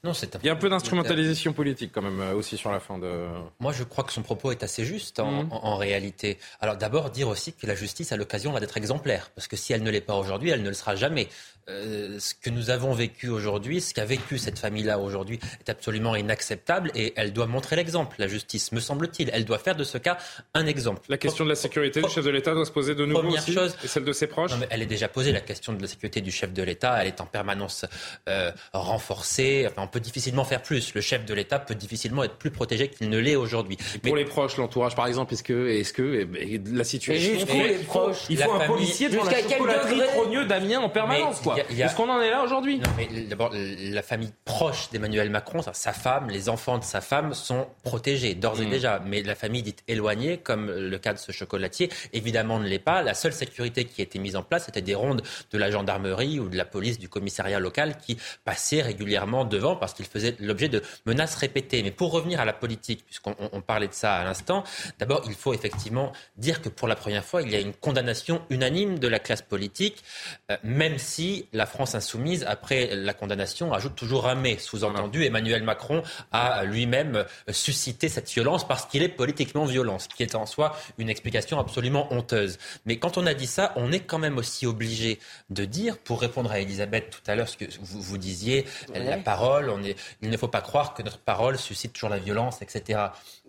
Non, 0.04 0.14
c'est 0.14 0.38
Il 0.42 0.48
y 0.48 0.50
a 0.50 0.54
un 0.54 0.58
peu 0.58 0.70
d'instrumentalisation 0.70 1.54
politique 1.54 1.92
quand 1.94 2.02
même 2.02 2.20
euh, 2.22 2.34
aussi 2.34 2.58
sur 2.58 2.72
la 2.72 2.80
fin 2.80 2.98
de. 2.98 3.28
Moi, 3.60 3.74
je 3.74 3.84
crois 3.84 4.04
que 4.04 4.14
son 4.14 4.22
propos 4.22 4.52
est 4.52 4.64
assez 4.64 4.86
juste 4.86 5.20
en, 5.20 5.44
mhm. 5.44 5.50
réalité. 5.78 6.38
Alors 6.62 6.78
d'abord 6.78 7.10
dire 7.10 7.28
aussi 7.28 7.54
que 7.54 7.68
la 7.68 7.76
justice 7.76 8.12
a 8.12 8.18
l'occasion 8.18 8.54
d'être 8.58 8.78
exemplaire, 8.78 9.32
parce 9.36 9.48
que 9.48 9.56
si 9.56 9.74
elle 9.74 9.84
ne 9.84 9.92
l'est 9.92 10.02
pas 10.02 10.16
aujourd'hui, 10.16 10.50
elle 10.50 10.64
ne 10.64 10.70
le 10.70 10.74
sera 10.74 10.96
jamais. 10.96 11.30
Euh, 11.68 12.20
ce 12.20 12.36
que 12.36 12.52
nous 12.52 12.70
avons 12.70 12.94
vécu 12.94 13.30
aujourd'hui, 13.30 13.82
ce 13.82 13.96
qu'a 13.96 14.06
vécu 14.06 14.38
cette 14.38 14.60
famille-là 14.60 15.00
aujourd'hui, 15.00 15.40
est 15.60 15.70
absolument 15.70 16.16
inacceptable 16.16 16.92
et 16.94 17.14
elle 17.16 17.34
doit 17.34 17.48
montrer 17.48 17.76
l'exemple. 17.76 18.16
La 18.20 18.28
justice, 18.28 18.72
me 18.72 18.80
semble-t-il, 18.80 19.32
elle 19.34 19.46
doit 19.46 19.58
faire 19.58 19.76
de 19.76 19.84
ce 19.84 19.98
cas 19.98 20.20
un 20.54 20.68
exemple. 20.68 21.02
La 21.10 21.18
question 21.18 21.44
de 21.44 21.50
la 21.50 21.56
sécurité 21.56 22.04
du 22.04 22.10
chef 22.10 22.24
de 22.24 22.30
l'État 22.30 22.54
doit 22.54 22.66
se 22.66 22.72
poser 22.72 22.94
de 22.94 23.04
nouveau 23.06 23.30
aussi, 23.30 23.52
chose, 23.52 23.76
et 23.84 23.88
celle 23.88 24.06
de 24.06 24.14
ses 24.14 24.28
proches. 24.28 24.52
elle 24.70 24.84
est 24.84 24.86
déjà 24.86 25.08
posée 25.08 25.32
la 25.32 25.42
question 25.42 25.74
de 25.74 25.82
la 25.82 25.88
sécurité 25.88 26.22
du 26.22 26.32
chef 26.32 26.54
de 26.54 26.62
l'État. 26.62 27.02
Elle 27.02 27.08
est 27.08 27.20
en 27.20 27.26
permanence 27.26 27.86
euh, 28.30 28.52
renforcée. 28.74 29.64
Enfin, 29.67 29.84
on 29.84 29.88
peut 29.88 29.99
difficilement 29.99 30.43
faire 30.43 30.62
plus. 30.62 30.93
Le 30.93 31.01
chef 31.01 31.25
de 31.25 31.34
l'État 31.34 31.60
peut 31.60 31.75
difficilement 31.75 32.23
être 32.23 32.36
plus 32.36 32.51
protégé 32.51 32.88
qu'il 32.88 33.10
ne 33.10 33.17
l'est 33.17 33.36
aujourd'hui. 33.36 33.78
Pour 34.04 34.15
les 34.15 34.25
proches, 34.25 34.58
l'entourage, 34.58 34.95
par 34.95 35.08
exemple, 35.08 35.34
est-ce 35.34 35.43
que, 35.43 35.69
est-ce 35.69 35.93
que 35.93 36.28
la 36.71 36.84
situation, 36.84 37.45
les 37.54 37.75
proches, 37.80 38.25
il 38.30 38.38
faut 38.38 38.51
un 38.51 38.67
policier 38.67 39.10
devant 39.10 39.25
la 39.25 39.41
chocolaterie 39.41 40.01
Trogneux 40.13 40.45
Damien 40.45 40.80
en 40.80 40.89
permanence, 40.89 41.41
quoi. 41.41 41.58
Est-ce 41.69 41.95
qu'on 41.95 42.10
en 42.10 42.21
est 42.21 42.30
là 42.30 42.43
aujourd'hui? 42.43 42.82
D'abord, 43.28 43.51
la 43.54 44.01
famille 44.01 44.32
proche 44.45 44.89
d'Emmanuel 44.91 45.30
Macron, 45.30 45.62
sa 45.73 45.93
femme, 45.93 46.30
les 46.30 46.49
enfants 46.49 46.78
de 46.78 46.84
sa 46.84 47.01
femme 47.01 47.34
sont 47.34 47.67
protégés 47.84 48.36
d'ores 48.36 48.62
et 48.62 48.65
mm. 48.65 48.69
déjà. 48.69 49.01
Mais 49.06 49.23
la 49.23 49.36
famille 49.36 49.63
dite 49.63 49.84
éloignée, 49.88 50.38
comme 50.38 50.71
le 50.71 50.97
cas 50.97 51.13
de 51.13 51.19
ce 51.19 51.32
chocolatier, 51.32 51.89
évidemment 52.13 52.60
ne 52.60 52.67
l'est 52.67 52.80
pas. 52.80 53.01
La 53.01 53.13
seule 53.13 53.34
sécurité 53.34 53.86
qui 53.86 54.01
a 54.01 54.04
été 54.04 54.19
mise 54.19 54.36
en 54.36 54.43
place, 54.43 54.65
c'était 54.65 54.82
des 54.82 54.95
rondes 54.95 55.21
de 55.51 55.58
la 55.58 55.71
gendarmerie 55.71 56.39
ou 56.39 56.49
de 56.49 56.58
la 56.58 56.65
police 56.65 56.99
du 56.99 57.10
commissariat 57.10 57.60
local 57.60 57.97
qui 57.97 58.17
passaient 58.43 58.82
régulièrement 58.82 59.45
devant 59.56 59.76
parce 59.76 59.94
qu'ils 59.94 60.06
faisaient 60.06 60.36
l'objet 60.39 60.70
de 60.70 60.82
menaces 61.06 61.36
répétées. 61.36 61.82
Mais 61.84 61.91
pour 61.91 62.12
revenir 62.12 62.39
à 62.39 62.46
la 62.46 62.54
politique, 62.54 63.06
puisqu'on 63.06 63.62
parlait 63.62 63.88
de 63.88 63.94
ça 63.94 64.15
à 64.15 64.24
l'instant, 64.24 64.63
d'abord, 65.00 65.24
il 65.28 65.34
faut 65.34 65.54
effectivement 65.54 66.12
dire 66.38 66.62
que 66.62 66.70
pour 66.70 66.88
la 66.88 66.96
première 66.96 67.24
fois, 67.24 67.41
il 67.41 67.52
y 67.52 67.56
a 67.56 67.60
une 67.60 67.74
condamnation 67.74 68.41
unanime 68.50 69.00
de 69.00 69.08
la 69.08 69.20
classe 69.20 69.41
politique, 69.41 70.04
euh, 70.52 70.58
même 70.63 70.98
si 70.98 71.48
la 71.54 71.65
France 71.65 71.96
insoumise, 71.96 72.44
après 72.48 72.96
la 72.96 73.13
condamnation, 73.13 73.74
ajoute 73.74 73.96
toujours 73.96 74.28
un 74.28 74.36
mais. 74.36 74.58
Sous-entendu, 74.58 75.26
Emmanuel 75.26 75.63
Macron 75.63 76.04
a 76.32 76.63
lui-même 76.63 77.26
suscité 77.52 78.10
cette 78.10 78.30
violence 78.32 78.68
parce 78.68 78.86
qu'il 78.86 79.04
est 79.04 79.10
politiquement 79.10 79.65
violent, 79.65 80.00
ce 80.00 80.08
qui 80.08 80.24
est 80.24 80.36
en 80.36 80.46
soi 80.46 80.76
une 80.98 81.10
explication 81.10 81.60
absolument 81.60 82.12
honteuse. 82.13 82.58
Mais 82.86 82.98
quand 82.98 83.18
on 83.18 83.26
a 83.26 83.34
dit 83.34 83.48
ça, 83.48 83.74
on 83.76 83.91
est 83.91 84.02
quand 84.02 84.20
même 84.20 84.38
aussi 84.38 84.65
obligé 84.65 85.20
de 85.50 85.65
dire, 85.65 85.98
pour 85.98 86.22
répondre 86.22 86.52
à 86.52 86.60
Elisabeth 86.60 87.10
tout 87.10 87.32
à 87.32 87.36
l'heure, 87.36 87.50
ce 87.50 87.58
que 87.58 87.65
vous, 87.82 88.02
vous 88.02 88.18
disiez, 88.18 88.65
la 88.94 89.18
parole, 89.18 89.44
on 89.45 89.84
est, 89.84 89.95
il 90.21 90.29
ne 90.29 90.38
faut 90.38 90.47
pas 90.47 90.62
croire 90.62 90.93
que 90.93 91.03
notre 91.03 91.19
parole 91.19 91.58
suscite 91.58 91.93
toujours 91.93 92.10
la 92.10 92.19
violence, 92.19 92.62
etc. 92.62 92.99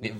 Mais, 0.00 0.12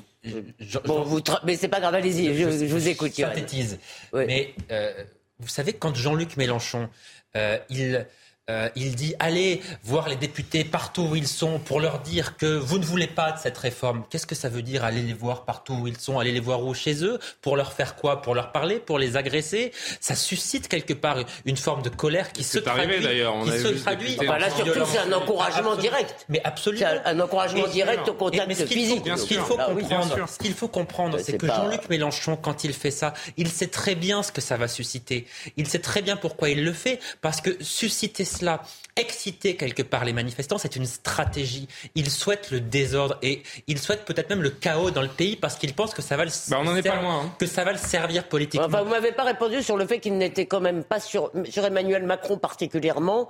bon, 0.85 1.03
vous 1.03 1.21
mais 1.45 1.57
c'est 1.57 1.69
pas 1.69 1.81
grave, 1.81 1.95
allez-y, 1.95 2.35
je, 2.35 2.67
vous 2.67 2.89
écoute. 2.89 3.13
Synthétise. 3.13 3.79
Mais 4.13 4.55
euh, 4.71 4.93
vous 5.39 5.49
savez, 5.49 5.73
quand 5.73 5.95
Jean-Luc 5.95 6.37
Mélenchon, 6.37 6.89
euh, 7.37 7.59
il 7.69 8.07
Euh, 8.49 8.69
il 8.77 8.95
dit 8.95 9.13
allez 9.19 9.61
voir 9.83 10.09
les 10.09 10.15
députés 10.15 10.63
partout 10.63 11.03
où 11.03 11.17
ils 11.17 11.27
sont 11.27 11.59
pour 11.59 11.81
leur 11.81 11.99
dire 11.99 12.37
que 12.37 12.47
vous 12.47 12.79
ne 12.79 12.85
voulez 12.85 13.09
pas 13.09 13.33
de 13.33 13.39
cette 13.41 13.59
réforme. 13.59 14.05
Qu'est-ce 14.09 14.27
que 14.27 14.37
ça 14.37 14.49
veut 14.49 14.63
dire 14.63 14.85
aller 14.85 15.03
les 15.03 15.15
voir 15.15 15.45
partout 15.45 15.75
où 15.75 15.89
ils 15.89 15.99
sont, 15.99 16.21
aller 16.21 16.31
les 16.31 16.39
voir 16.39 16.63
où 16.63 16.73
chez 16.73 17.03
eux, 17.05 17.19
pour 17.43 17.57
leur 17.57 17.73
faire 17.73 17.97
quoi? 17.97 18.23
Pour 18.23 18.37
leur 18.37 18.53
parler, 18.53 18.77
pour 18.77 19.01
les 19.01 19.17
agresser? 19.17 19.73
Ça 20.01 20.15
suscite 20.15 20.69
quelque 20.69 20.93
part 20.95 21.19
une 21.45 21.57
forme 21.57 21.83
de 21.83 21.89
colère 21.89 22.31
qui 22.33 22.45
se 22.45 22.61
traduit. 22.61 23.03
d'ailleurs. 23.03 23.35
Qui 23.43 23.51
se 23.51 23.67
traduit. 23.83 24.17
Enfin, 24.21 24.39
là 24.39 24.49
surtout 24.51 24.85
c'est 24.93 24.99
un 24.99 25.13
encouragement 25.13 25.75
direct. 25.75 26.15
Mais 26.29 26.41
absolument. 26.45 26.87
C'est 26.87 27.09
un 27.11 27.19
encouragement 27.19 27.67
direct 27.67 28.09
au 28.09 28.15
contact 28.15 28.47
mais 28.47 28.55
ce 28.55 28.63
qu'il 28.63 28.79
physique. 28.79 29.11
Faut, 29.11 29.17
ce 29.17 29.27
qu'il 29.27 29.39
faut 29.41 29.57
comprendre, 29.57 30.29
ce 30.29 30.39
qu'il 30.39 30.55
faut 30.55 30.69
comprendre, 30.69 31.19
c'est 31.19 31.37
que 31.37 31.47
pas- 31.47 31.57
Jean-Luc 31.57 31.89
Mélenchon, 31.91 32.37
quand 32.37 32.63
il 32.63 32.73
fait 32.73 32.93
ça, 32.93 33.13
il 33.37 33.49
sait 33.49 33.67
très 33.67 33.97
bien 33.97 34.23
ce 34.23 34.31
que 34.31 34.41
ça 34.41 34.57
va 34.57 34.69
susciter. 34.69 35.27
Il 35.57 35.67
sait 35.67 35.81
très 35.81 36.01
bien 36.01 36.17
pourquoi 36.17 36.49
il 36.49 36.65
le 36.65 36.73
fait, 36.73 37.01
parce 37.21 37.41
que 37.41 37.51
susciter 37.61 38.25
cela, 38.37 38.63
exciter 38.97 39.57
quelque 39.57 39.83
part 39.83 40.05
les 40.05 40.13
manifestants, 40.13 40.59
c'est 40.59 40.77
une 40.77 40.87
stratégie. 40.87 41.69
Il 41.95 42.11
souhaite 42.11 42.51
le 42.51 42.61
désordre 42.61 43.19
et 43.23 43.43
il 43.67 43.79
souhaite 43.79 44.05
peut-être 44.05 44.31
même 44.31 44.43
le 44.43 44.51
chaos 44.51 44.91
dans 44.91 45.03
le 45.03 45.09
pays 45.09 45.37
parce 45.37 45.57
qu'il 45.57 45.75
pense 45.75 45.93
que 45.95 46.03
ça 46.03 46.17
va 46.17 46.25
le 46.25 46.31
Bah, 46.49 46.59
on 46.63 46.67
en 46.67 46.77
est 46.77 46.83
pas 46.83 46.97
ser- 46.97 47.03
loin, 47.03 47.21
hein. 47.25 47.35
que 47.39 47.47
ça 47.47 47.65
va 47.65 47.73
le 47.73 47.79
servir 47.79 48.29
politiquement. 48.29 48.67
Enfin, 48.67 48.83
vous 48.83 48.91
m'avez 48.91 49.13
pas 49.13 49.25
répondu 49.25 49.63
sur 49.63 49.77
le 49.77 49.87
fait 49.87 50.01
qu'il 50.01 50.17
n'était 50.19 50.47
quand 50.47 50.61
même 50.61 50.85
pas 50.85 51.01
sur, 51.01 51.31
sur 51.49 51.65
Emmanuel 51.65 52.05
Macron 52.05 52.39
particulièrement. 52.39 53.29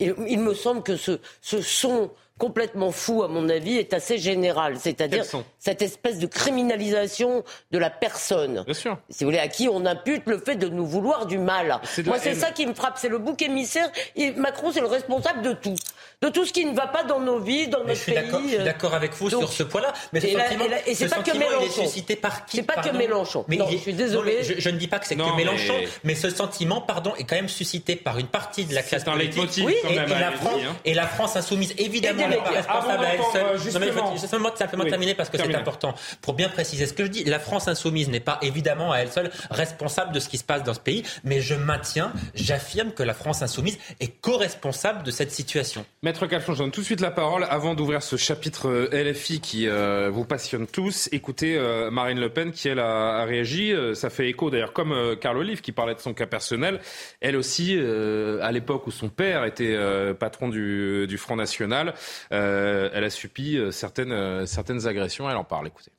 Il, 0.00 0.14
il 0.28 0.38
me 0.40 0.54
semble 0.54 0.82
que 0.82 0.96
ce, 0.96 1.20
ce 1.40 1.60
son 1.62 2.10
complètement 2.38 2.92
fou, 2.92 3.22
à 3.22 3.28
mon 3.28 3.48
avis, 3.48 3.76
est 3.76 3.92
assez 3.92 4.18
général. 4.18 4.78
C'est-à-dire 4.78 5.24
cette 5.58 5.82
espèce 5.82 6.18
de 6.18 6.26
criminalisation 6.26 7.44
de 7.70 7.78
la 7.78 7.90
personne. 7.90 8.62
Bien 8.64 8.74
sûr. 8.74 8.98
Si 9.10 9.24
vous 9.24 9.30
voulez, 9.30 9.40
à 9.40 9.48
qui 9.48 9.68
on 9.68 9.84
impute 9.84 10.22
le 10.26 10.38
fait 10.38 10.56
de 10.56 10.68
nous 10.68 10.86
vouloir 10.86 11.26
du 11.26 11.38
mal. 11.38 11.80
Moi, 12.06 12.18
c'est 12.18 12.34
ça 12.34 12.52
qui 12.52 12.66
me 12.66 12.74
frappe. 12.74 12.96
C'est 12.96 13.08
le 13.08 13.18
bouc 13.18 13.42
émissaire. 13.42 13.90
Et 14.16 14.30
Macron, 14.32 14.70
c'est 14.72 14.80
le 14.80 14.86
responsable 14.86 15.42
de 15.42 15.52
tout. 15.52 15.74
De 16.20 16.30
tout 16.30 16.44
ce 16.44 16.52
qui 16.52 16.64
ne 16.64 16.74
va 16.74 16.88
pas 16.88 17.04
dans 17.04 17.20
nos 17.20 17.38
vies, 17.38 17.68
dans 17.68 17.78
notre 17.84 17.90
je 17.94 18.00
suis 18.00 18.12
pays. 18.12 18.24
d'accord, 18.24 18.40
je 18.42 18.48
suis 18.48 18.56
euh. 18.58 18.64
d'accord 18.64 18.92
avec 18.94 19.14
vous 19.14 19.30
Donc, 19.30 19.42
sur 19.42 19.52
ce 19.52 19.62
point-là. 19.62 19.92
Mais 20.12 20.18
ce 20.20 20.26
et 20.26 20.32
sentiment, 20.32 20.64
ce 20.96 21.04
pas 21.04 21.22
que 21.22 21.30
il 21.30 21.36
est 21.36 21.38
Mélenchon. 21.38 21.82
suscité 21.84 22.16
par 22.16 22.44
qui 22.44 22.56
C'est 22.56 22.62
pas 22.64 22.82
que 22.82 22.88
Mélenchon. 22.96 23.44
Mais 23.46 23.56
Non, 23.56 23.66
il 23.68 23.74
est- 23.74 23.76
je 23.78 23.82
suis 23.82 23.92
désolé. 23.94 24.42
je, 24.42 24.54
je 24.58 24.68
ne 24.70 24.78
dis 24.78 24.88
pas 24.88 24.98
que 24.98 25.06
c'est 25.06 25.14
que 25.14 25.22
mais- 25.22 25.36
Mélenchon, 25.36 25.74
mais... 26.02 26.16
ce 26.16 26.28
sentiment, 26.30 26.80
pardon, 26.80 27.14
est 27.14 27.22
quand 27.22 27.36
même 27.36 27.48
suscité 27.48 27.94
par 27.94 28.18
une 28.18 28.26
partie 28.26 28.64
de 28.64 28.74
la 28.74 28.82
classe 28.82 29.02
un 29.06 29.12
politique. 29.12 29.36
leitmotiv, 29.36 29.64
Oui, 29.66 29.76
quand 29.80 29.90
et, 29.90 29.94
même, 29.94 30.10
et 30.10 30.18
la 30.18 30.32
France, 30.32 30.60
hein. 30.68 30.76
et 30.84 30.94
la 30.94 31.06
France 31.06 31.36
insoumise, 31.36 31.72
évidemment, 31.78 32.26
n'est 32.26 32.36
pas 32.38 32.50
responsable 32.50 33.04
à 33.04 33.14
elle 33.14 33.20
seule. 33.32 33.42
euh, 33.46 33.52
Non, 33.52 33.78
mais 33.78 34.18
simplement, 34.18 34.56
simplement 34.56 34.82
Oui, 34.84 34.90
terminer 34.90 35.14
parce 35.14 35.30
que 35.30 35.38
c'est 35.38 35.54
important 35.54 35.94
pour 36.20 36.34
bien 36.34 36.48
préciser 36.48 36.86
ce 36.86 36.94
que 36.94 37.04
je 37.04 37.10
dis. 37.10 37.22
La 37.22 37.38
France 37.38 37.68
insoumise 37.68 38.08
n'est 38.08 38.18
pas 38.18 38.38
évidemment 38.42 38.90
à 38.90 38.98
elle 38.98 39.12
seule 39.12 39.30
responsable 39.52 40.12
de 40.12 40.18
ce 40.18 40.28
qui 40.28 40.38
se 40.38 40.44
passe 40.44 40.64
dans 40.64 40.74
ce 40.74 40.80
pays, 40.80 41.04
mais 41.22 41.40
je 41.40 41.54
maintiens, 41.54 42.12
j'affirme 42.34 42.90
que 42.90 43.04
la 43.04 43.14
France 43.14 43.40
insoumise 43.42 43.78
est 44.00 44.08
co-responsable 44.20 45.04
de 45.04 45.12
cette 45.12 45.30
situation. 45.30 45.86
Maître 46.08 46.26
Calfon, 46.26 46.54
je 46.54 46.60
donne 46.60 46.70
tout 46.70 46.80
de 46.80 46.86
suite 46.86 47.02
la 47.02 47.10
parole 47.10 47.44
avant 47.50 47.74
d'ouvrir 47.74 48.02
ce 48.02 48.16
chapitre 48.16 48.70
euh, 48.70 49.04
LFI 49.04 49.42
qui 49.42 49.68
euh, 49.68 50.08
vous 50.08 50.24
passionne 50.24 50.66
tous. 50.66 51.10
Écoutez 51.12 51.58
euh, 51.58 51.90
Marine 51.90 52.18
Le 52.18 52.30
Pen 52.30 52.50
qui, 52.50 52.68
elle, 52.68 52.78
a, 52.78 53.26
réagi. 53.26 53.74
Ça 53.92 54.08
fait 54.08 54.26
écho 54.26 54.48
d'ailleurs 54.48 54.72
comme 54.72 55.16
Carl 55.20 55.36
Olive 55.36 55.60
qui 55.60 55.70
parlait 55.70 55.94
de 55.94 56.00
son 56.00 56.14
cas 56.14 56.24
personnel. 56.24 56.80
Elle 57.20 57.36
aussi, 57.36 57.78
à 57.78 58.52
l'époque 58.52 58.86
où 58.86 58.90
son 58.90 59.10
père 59.10 59.44
était 59.44 59.76
patron 60.18 60.48
du, 60.48 61.18
Front 61.18 61.36
National, 61.36 61.92
elle 62.30 63.04
a 63.04 63.10
subi 63.10 63.60
certaines, 63.70 64.46
certaines 64.46 64.86
agressions. 64.86 65.28
Elle 65.28 65.36
en 65.36 65.44
parle, 65.44 65.66
écoutez. 65.66 65.92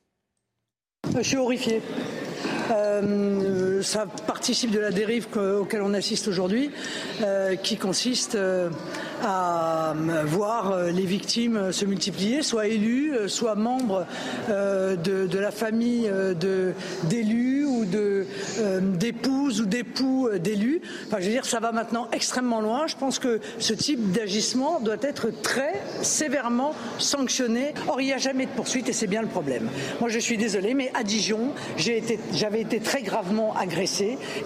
Je 1.16 1.22
suis 1.22 1.38
horrifié. 1.38 1.82
Euh, 2.72 3.69
ça 3.82 4.06
participe 4.28 4.72
de 4.72 4.80
la 4.80 4.92
dérive 4.92 5.28
que- 5.30 5.60
auquel 5.60 5.82
on 5.82 5.94
assiste 5.94 6.28
aujourd'hui, 6.28 6.72
euh, 7.22 7.56
qui 7.56 7.78
consiste 7.78 8.36
euh, 8.36 8.70
à 9.24 9.92
euh, 9.92 10.24
voir 10.26 10.84
les 10.86 11.06
victimes 11.06 11.72
se 11.72 11.86
multiplier, 11.86 12.42
soit 12.42 12.68
élus, 12.68 13.14
soit 13.28 13.56
membres 13.56 14.06
de, 14.48 15.40
la 15.40 15.52
famille 15.52 16.10
d'élus 17.04 17.66
ou 17.66 17.86
d'épouses 17.86 19.62
ou 19.62 19.66
d'époux 19.66 20.30
d'élus. 20.38 20.82
Enfin, 21.08 21.18
je 21.20 21.26
veux 21.26 21.32
dire, 21.32 21.46
ça 21.46 21.60
va 21.60 21.72
maintenant 21.72 22.08
extrêmement 22.12 22.62
loin. 22.62 22.88
Je 22.88 22.96
pense 22.96 23.20
que 23.20 23.40
ce 23.60 23.74
type 23.74 24.12
d'agissement 24.12 24.80
doit 24.80 24.98
être 25.02 25.30
très 25.42 25.82
sévèrement 26.02 26.74
sanctionné. 26.98 27.74
Or, 27.88 28.02
il 28.02 28.06
n'y 28.06 28.14
a 28.14 28.18
jamais 28.18 28.46
de 28.46 28.52
poursuite 28.52 28.90
et 28.90 28.94
c'est 28.94 29.08
bien 29.08 29.22
le 29.22 29.28
problème. 29.28 29.68
Moi, 30.00 30.10
je 30.10 30.20
suis 30.20 30.38
désolé, 30.38 30.74
mais 30.74 30.92
à 30.94 31.04
Dijon, 31.04 31.52
j'ai 31.78 31.98
été, 31.98 32.20
j'avais 32.34 32.62
été 32.62 32.80
très 32.80 33.02
gravement 33.02 33.56
agressé 33.56 33.69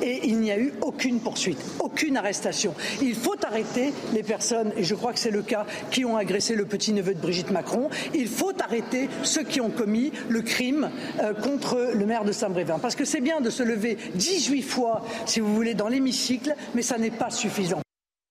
et 0.02 0.28
il 0.28 0.40
n'y 0.40 0.52
a 0.52 0.58
eu 0.58 0.74
aucune 0.82 1.20
poursuite, 1.20 1.60
aucune 1.80 2.18
arrestation. 2.18 2.74
Il 3.02 3.16
faut 3.16 3.36
arrêter 3.46 3.94
les 4.14 4.24
personnes, 4.24 4.72
et 4.78 4.84
je 4.84 4.96
crois 4.96 5.14
que 5.14 5.20
c'est 5.20 5.32
le 5.32 5.42
cas, 5.42 5.66
qui 5.92 6.06
ont 6.06 6.18
agressé 6.18 6.56
le 6.56 6.66
petit-neveu 6.66 7.14
de 7.14 7.20
Brigitte 7.20 7.52
Macron. 7.52 7.90
Il 8.14 8.28
faut 8.28 8.54
arrêter 8.62 9.10
ceux 9.24 9.44
qui 9.44 9.62
ont 9.62 9.70
commis 9.70 10.12
le 10.30 10.42
crime 10.42 10.90
euh, 11.22 11.34
contre 11.34 11.92
le 11.94 12.06
maire 12.06 12.26
de 12.26 12.32
Saint-Brévin. 12.32 12.80
Parce 12.80 12.96
que 12.96 13.06
c'est 13.06 13.22
bien 13.22 13.42
de 13.42 13.50
se 13.50 13.64
lever 13.64 13.98
18 14.16 14.62
fois, 14.62 15.06
si 15.26 15.40
vous 15.40 15.54
voulez, 15.54 15.74
dans 15.74 15.88
l'hémicycle, 15.88 16.56
mais 16.76 16.82
ça 16.82 16.98
n'est 16.98 17.12
pas 17.12 17.30
suffisant. 17.30 17.83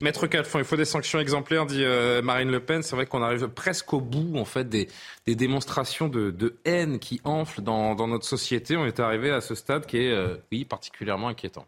Maître 0.02 0.26
Calfon, 0.26 0.58
il 0.58 0.64
faut 0.64 0.76
des 0.76 0.84
sanctions 0.84 1.18
exemplaires, 1.20 1.64
dit 1.64 1.84
euh, 1.84 2.20
Marine 2.22 2.50
Le 2.50 2.60
Pen. 2.60 2.82
C'est 2.82 2.96
vrai 2.96 3.06
qu'on 3.06 3.22
arrive 3.22 3.48
presque 3.48 3.92
au 3.94 4.00
bout, 4.00 4.36
en 4.36 4.44
fait, 4.44 4.68
des, 4.68 4.88
des 5.26 5.34
démonstrations 5.36 6.08
de, 6.08 6.30
de 6.30 6.56
haine 6.64 6.98
qui 6.98 7.20
enflent 7.24 7.62
dans, 7.62 7.94
dans 7.94 8.08
notre 8.08 8.26
société. 8.26 8.76
On 8.76 8.84
est 8.84 9.00
arrivé 9.00 9.30
à 9.30 9.40
ce 9.40 9.54
stade 9.54 9.86
qui 9.86 9.98
est, 9.98 10.10
euh, 10.12 10.36
oui, 10.50 10.64
particulièrement 10.64 11.28
inquiétant. 11.28 11.64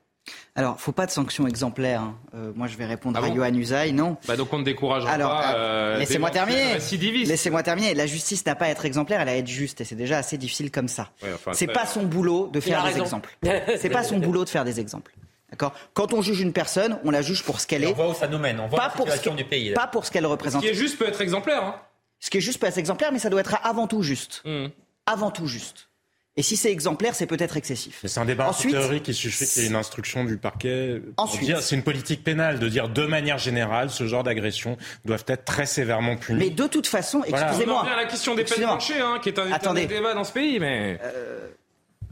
Alors, 0.57 0.81
faut 0.81 0.93
pas 0.93 1.05
de 1.05 1.11
sanctions 1.11 1.47
exemplaires. 1.47 2.01
hein. 2.01 2.17
Euh, 2.35 2.51
moi, 2.55 2.67
je 2.67 2.77
vais 2.79 2.87
répondre 2.87 3.19
Ah 3.21 3.25
à 3.25 3.29
bon 3.29 3.35
Johan 3.37 3.53
Usaï. 3.55 3.93
Non. 3.93 4.17
Bah 4.27 4.37
donc 4.37 4.51
on 4.55 4.59
ne 4.59 4.65
découragera 4.65 5.11
Alors, 5.11 5.31
pas. 5.39 5.55
euh, 5.55 5.99
laissez-moi 5.99 6.31
terminer. 6.31 6.79
Laissez-moi 7.27 7.63
terminer. 7.63 7.93
La 7.93 8.07
justice 8.07 8.45
n'a 8.47 8.55
pas 8.55 8.65
à 8.65 8.69
être 8.71 8.87
exemplaire, 8.87 9.21
elle 9.21 9.29
a 9.29 9.33
à 9.33 9.37
être 9.37 9.47
juste, 9.47 9.83
et 9.83 9.85
c'est 9.85 9.95
déjà 9.97 10.17
assez 10.17 10.39
difficile 10.39 10.71
comme 10.71 10.89
ça. 10.89 11.11
Ouais, 11.23 11.29
enfin, 11.35 11.53
c'est 11.53 11.67
pas 11.67 11.85
son 11.85 12.05
boulot 12.05 12.49
de 12.51 12.59
faire 12.61 12.83
des 12.85 12.99
exemples. 12.99 13.37
C'est 13.79 13.91
pas 13.91 14.03
son 14.03 14.19
boulot 14.19 14.45
de 14.45 14.49
faire 14.49 14.65
des 14.65 14.81
exemples. 14.81 15.13
D'accord 15.55 15.73
Quand 15.95 16.13
on 16.13 16.21
juge 16.23 16.41
une 16.41 16.53
personne, 16.53 16.99
on 17.05 17.11
la 17.11 17.23
juge 17.23 17.43
pour 17.45 17.61
ce 17.61 17.67
qu'elle 17.67 17.85
Et 17.85 17.87
on 17.87 17.91
est, 17.91 17.95
voit 17.95 18.09
où 18.11 18.15
ça 18.15 18.27
nous 18.29 18.39
mène, 18.39 18.59
on 18.61 18.67
voit 18.67 18.79
pas 18.79 18.85
la 18.89 18.91
pour, 18.91 19.07
ce 19.07 19.13
situation 19.13 19.33
qu'elle- 19.37 19.45
du 19.45 19.49
pays. 19.49 19.69
là. 19.71 19.77
pas 19.77 19.87
pour 19.87 20.05
ce 20.05 20.11
qu'elle 20.11 20.25
Ce 20.25 20.29
représente. 20.29 20.63
qui 20.63 20.69
est 20.69 20.75
juste 20.75 20.99
peut 20.99 21.07
être 21.07 21.21
exemplaire. 21.21 21.63
Hein. 21.65 21.77
Ce 22.21 22.31
qui 22.31 22.39
est 22.39 22.41
juste 22.41 22.59
peut 22.61 22.67
être 22.67 22.79
exemplaire, 22.79 23.13
mais 23.13 23.19
ça 23.19 23.31
doit 23.31 23.41
être 23.41 23.57
avant 23.63 23.87
tout 23.87 24.03
juste. 24.03 24.43
Mmh. 24.45 24.67
Avant 25.07 25.31
tout 25.31 25.47
juste. 25.47 25.89
Et 26.37 26.43
si 26.43 26.57
c'est 26.57 26.73
exemplaire, 26.73 27.15
c'est 27.15 27.27
peut-être 27.27 27.57
excessif. 27.57 28.01
C'est 28.05 28.19
un 28.19 28.25
débat 28.25 28.49
Ensuite- 28.49 28.73
théorique 28.75 29.05
qui 29.05 29.15
suffit 29.15 29.47
qu'il 29.47 29.63
y 29.63 29.67
ait 29.67 29.69
une 29.69 29.77
instruction 29.77 30.25
du 30.25 30.37
parquet. 30.37 31.01
Ensuite- 31.17 31.57
C'est 31.61 31.77
une 31.77 31.85
politique 31.85 32.25
pénale 32.25 32.59
de 32.59 32.69
dire 32.69 32.89
de 32.89 33.07
manière 33.07 33.39
générale, 33.39 33.89
ce 33.91 34.09
genre 34.09 34.25
d'agressions 34.25 34.77
doivent 35.05 35.25
être 35.29 35.45
très 35.45 35.67
sévèrement 35.67 36.17
punies. 36.17 36.39
Mais 36.41 36.51
de 36.51 36.67
toute 36.67 36.89
façon, 36.89 37.23
Voilà. 37.29 37.37
On 37.37 37.39
en 37.39 37.49
excusez-moi. 37.51 37.81
revient 37.83 37.93
à 37.93 37.97
la 37.97 38.05
question 38.07 38.33
des 38.35 38.43
peines 38.43 38.65
Excusez-moi. 38.65 38.77
planchées, 38.79 39.01
hein, 39.01 39.19
qui 39.23 39.29
est 39.29 39.39
un, 39.39 39.53
Attendez. 39.53 39.87
débat 39.87 40.15
dans 40.15 40.25
ce 40.25 40.33
pays. 40.33 40.59
Mais 40.59 40.99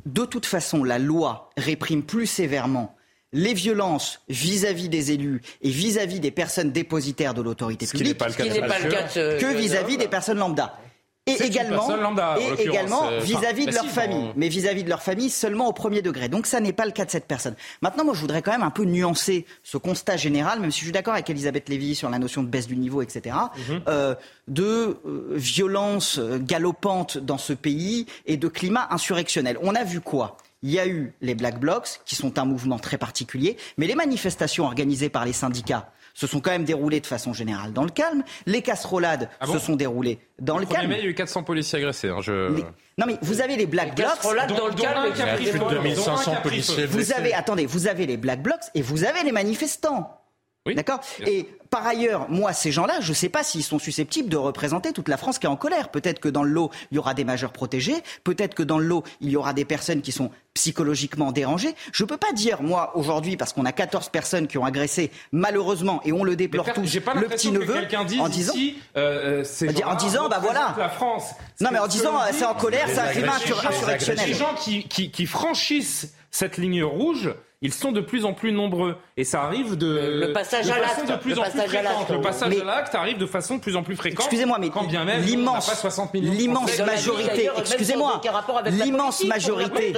de 0.07 0.25
toute 0.25 0.47
façon, 0.47 0.85
la 0.85 0.99
loi 1.01 1.51
réprime 1.57 2.03
plus 2.05 2.27
sévèrement 2.27 2.95
les 3.33 3.55
violences 3.55 4.21
vis-à-vis 4.29 4.89
des 4.89 5.13
élus 5.13 5.41
et 5.63 5.71
vis-à-vis 5.71 6.21
des 6.21 6.31
personnes 6.31 6.71
dépositaires 6.73 7.35
de 7.35 7.43
l'autorité 7.43 7.87
ce 7.87 7.93
qui 7.93 7.99
n'est 8.03 8.15
publique 8.15 8.19
pas 8.19 8.27
le 8.27 8.33
Ce 8.33 8.37
cas 8.39 8.45
qui 8.45 8.51
de 8.51 8.55
n'est 8.55 8.67
pas 8.69 8.79
le 8.79 8.91
cas 8.91 9.03
de 9.05 9.09
ce 9.09 9.41
que 9.41 9.57
vis-à-vis 9.57 9.97
des 9.97 10.09
personnes 10.09 10.39
lambda. 10.39 10.79
Et 11.25 11.41
également, 11.45 11.95
lambda, 11.97 12.35
et 12.37 12.63
également 12.65 13.07
euh, 13.07 13.21
vis-à-vis 13.21 13.67
de 13.67 13.71
leur 13.73 13.85
bah 13.85 13.89
si, 13.91 13.95
famille, 13.95 14.19
bon. 14.25 14.33
mais 14.35 14.49
vis-à-vis 14.49 14.83
de 14.83 14.89
leur 14.89 15.05
famille 15.05 15.31
seulement 15.31 15.69
au 15.69 15.73
premier 15.73 16.03
degré. 16.03 16.29
Donc 16.29 16.47
ça 16.49 16.59
n'est 16.59 16.73
pas 16.73 16.85
le 16.85 16.91
cas 16.91 17.05
de 17.05 17.13
cette 17.13 17.29
personne. 17.29 17.55
Maintenant, 17.81 18.05
moi, 18.05 18.13
je 18.13 18.21
voudrais 18.21 18.43
quand 18.43 18.51
même 18.51 18.65
un 18.65 18.71
peu 18.73 18.83
nuancer 18.85 19.47
ce 19.63 19.77
constat 19.77 20.17
général, 20.17 20.59
même 20.59 20.73
si 20.73 20.81
je 20.81 20.85
suis 20.87 20.93
d'accord 20.93 21.15
avec 21.15 21.31
Elisabeth 21.31 21.69
Lévy 21.69 21.95
sur 21.95 22.11
la 22.11 22.19
notion 22.19 22.43
de 22.43 22.49
baisse 22.49 22.67
du 22.67 22.77
niveau, 22.77 23.03
etc., 23.03 23.37
Mhm. 23.69 23.83
euh, 23.87 24.17
de 24.49 24.65
euh, 25.07 25.29
violence 25.35 26.19
euh, 26.19 26.39
galopante 26.41 27.19
dans 27.19 27.39
ce 27.39 27.53
pays 27.53 28.07
et 28.27 28.37
de 28.37 28.49
climat 28.49 28.89
insurrectionnel. 28.91 29.59
On 29.63 29.77
a 29.77 29.85
vu 29.85 30.01
quoi? 30.01 30.37
Il 30.63 30.71
y 30.71 30.79
a 30.79 30.87
eu 30.87 31.13
les 31.21 31.35
Black 31.35 31.59
Blocs, 31.59 32.01
qui 32.05 32.15
sont 32.17 32.39
un 32.39 32.45
mouvement 32.45 32.79
très 32.79 32.99
particulier, 32.99 33.57
mais 33.79 33.87
les 33.87 33.95
manifestations 33.95 34.65
organisées 34.65 35.09
par 35.09 35.25
les 35.25 35.33
syndicats 35.33 35.91
se 36.15 36.27
sont 36.27 36.41
quand 36.41 36.51
même 36.51 36.65
déroulées 36.65 37.01
de 37.01 37.07
façon 37.07 37.33
générale 37.33 37.73
dans 37.73 37.85
le 37.85 37.91
calme. 37.91 38.23
Les 38.45 38.61
casserolades 38.61 39.31
Ah 39.41 39.47
bon 39.47 39.55
se 39.55 39.59
sont 39.59 39.77
déroulées 39.77 40.19
dans 40.39 40.59
le, 40.59 40.65
le 40.65 40.67
1er 40.67 40.73
calme. 40.75 40.89
mai, 40.91 40.97
il 40.99 41.05
y 41.05 41.07
a 41.07 41.11
eu 41.11 41.15
400 41.15 41.43
policiers 41.43 41.79
agressés. 41.79 42.11
hein, 42.11 42.19
je... 42.21 42.55
Les- 42.55 42.63
Non 42.99 43.07
mais 43.07 43.17
vous 43.23 43.41
avez 43.41 43.57
les 43.57 43.65
Black 43.67 43.97
Blocs. 43.97 44.09
Dans 44.23 44.67
le 44.69 44.75
calme. 44.75 44.99
un 45.07 45.11
qui 45.13 45.23
a 45.23 45.27
pris 45.35 45.45
plus 45.45 45.47
de 45.47 45.51
feu, 45.53 45.59
dont 45.59 45.69
un 45.69 45.73
2500 45.83 46.23
qui 46.23 46.31
a 46.31 46.33
pris 46.41 46.49
policiers 46.51 46.87
feu. 46.87 46.99
Vous 46.99 47.13
avez, 47.13 47.33
attendez, 47.35 47.65
vous 47.67 47.87
avez 47.89 48.07
les 48.07 48.19
Black 48.19 48.43
Blocs 48.43 48.61
et 48.75 48.83
vous 48.83 49.05
avez 49.05 49.23
les 49.25 49.33
manifestants. 49.33 50.19
Oui, 50.65 50.77
D'accord 50.77 51.01
Et 51.27 51.49
par 51.71 51.85
ailleurs, 51.85 52.31
moi, 52.31 52.53
ces 52.53 52.71
gens-là, 52.71 53.01
je 53.01 53.09
ne 53.09 53.15
sais 53.15 53.29
pas 53.29 53.43
s'ils 53.43 53.65
sont 53.65 53.81
susceptibles 53.81 54.29
de 54.29 54.37
représenter 54.37 54.93
toute 54.93 55.09
la 55.09 55.17
France 55.17 55.41
qui 55.41 55.47
est 55.47 55.49
en 55.49 55.57
colère. 55.57 55.89
Peut-être 55.89 56.21
que 56.21 56.29
dans 56.29 56.45
le 56.45 56.51
lot, 56.51 56.71
il 56.93 56.97
y 56.97 56.99
aura 56.99 57.15
des 57.15 57.25
majeurs 57.25 57.53
protégés. 57.53 57.97
Peut-être 58.23 58.55
que 58.55 58.63
dans 58.63 58.79
le 58.79 58.85
lot, 58.85 59.03
il 59.21 59.31
y 59.31 59.37
aura 59.37 59.55
des 59.55 59.65
personnes 59.65 60.03
qui 60.03 60.13
sont 60.13 60.31
psychologiquement 60.55 61.33
dérangées. 61.33 61.75
Je 61.93 62.05
ne 62.05 62.09
peux 62.09 62.17
pas 62.17 62.31
dire, 62.33 62.63
moi, 62.63 62.93
aujourd'hui, 62.95 63.37
parce 63.37 63.53
qu'on 63.53 63.65
a 63.65 63.73
14 63.73 64.11
personnes 64.11 64.47
qui 64.47 64.57
ont 64.57 64.65
agressé, 64.65 65.11
malheureusement, 65.33 66.01
et 66.05 66.13
on 66.13 66.23
le 66.23 66.37
déplore 66.37 66.73
tous, 66.73 67.01
pas 67.01 67.15
le 67.15 67.23
l'impression 67.23 67.51
petit 67.51 67.59
que 67.59 67.65
neveu, 67.65 67.75
quelqu'un 67.75 68.05
dise 68.05 68.21
en 68.21 68.29
disant... 68.29 68.53
ici, 68.55 68.77
euh, 68.97 69.43
euh, 69.63 69.83
En 69.85 69.97
disant, 69.97 70.29
bah 70.29 70.39
voilà. 70.41 70.77
la 70.79 70.91
France. 70.91 71.31
Non, 71.61 71.71
mais 71.73 71.81
en 71.81 71.89
disant, 71.89 72.21
euh, 72.21 72.31
c'est 72.33 72.45
en 72.45 72.55
colère, 72.55 72.87
c'est 72.87 73.01
un 73.01 73.09
climat 73.09 73.35
insurrectionnel. 73.35 74.29
Les 74.29 74.35
gens 74.35 74.55
qui, 74.55 74.85
qui, 74.85 75.11
qui 75.11 75.27
franchissent 75.27 76.15
cette 76.31 76.57
ligne 76.57 76.85
rouge, 76.85 77.35
ils 77.63 77.73
sont 77.73 77.93
de 77.93 78.01
plus 78.01 78.25
en 78.25 78.35
plus 78.35 78.53
nombreux. 78.53 78.97
Et 79.17 79.25
ça 79.25 79.43
arrive 79.43 79.77
de 79.77 80.21
Le 80.21 80.33
passage 80.33 80.67
de 80.67 80.71
à 80.71 80.75
façon 80.75 81.01
l'acte, 81.03 81.11
de 81.13 81.17
plus 81.17 81.35
le 81.35 81.41
en 81.41 81.43
plus 81.43 81.51
fréquente. 81.61 81.83
l'acte. 81.85 82.11
Le 82.11 82.21
passage 82.21 82.49
Mais- 82.49 82.61
à 82.61 82.65
l'acte 82.65 82.95
arrive 82.95 83.19
de 83.19 83.27
façon 83.27 83.57
de 83.57 83.61
plus 83.61 83.77
en 83.77 83.83
plus 83.83 83.97
fréquente. 83.97 84.21
Excusez-moi, 84.27 84.59
mais 84.61 84.71
quand 84.71 84.85
bien 84.85 85.05
même 85.05 85.23
l'immense, 85.23 85.67
on 85.67 85.71
n'a 85.71 85.75
pas 85.75 85.81
60 85.81 86.15
millions 86.15 86.33
de 86.33 86.37
l'immense 86.37 86.79
majorité, 86.79 87.51
excusez-moi, 87.59 88.21
l'immense 88.67 89.25
majorité, 89.25 89.93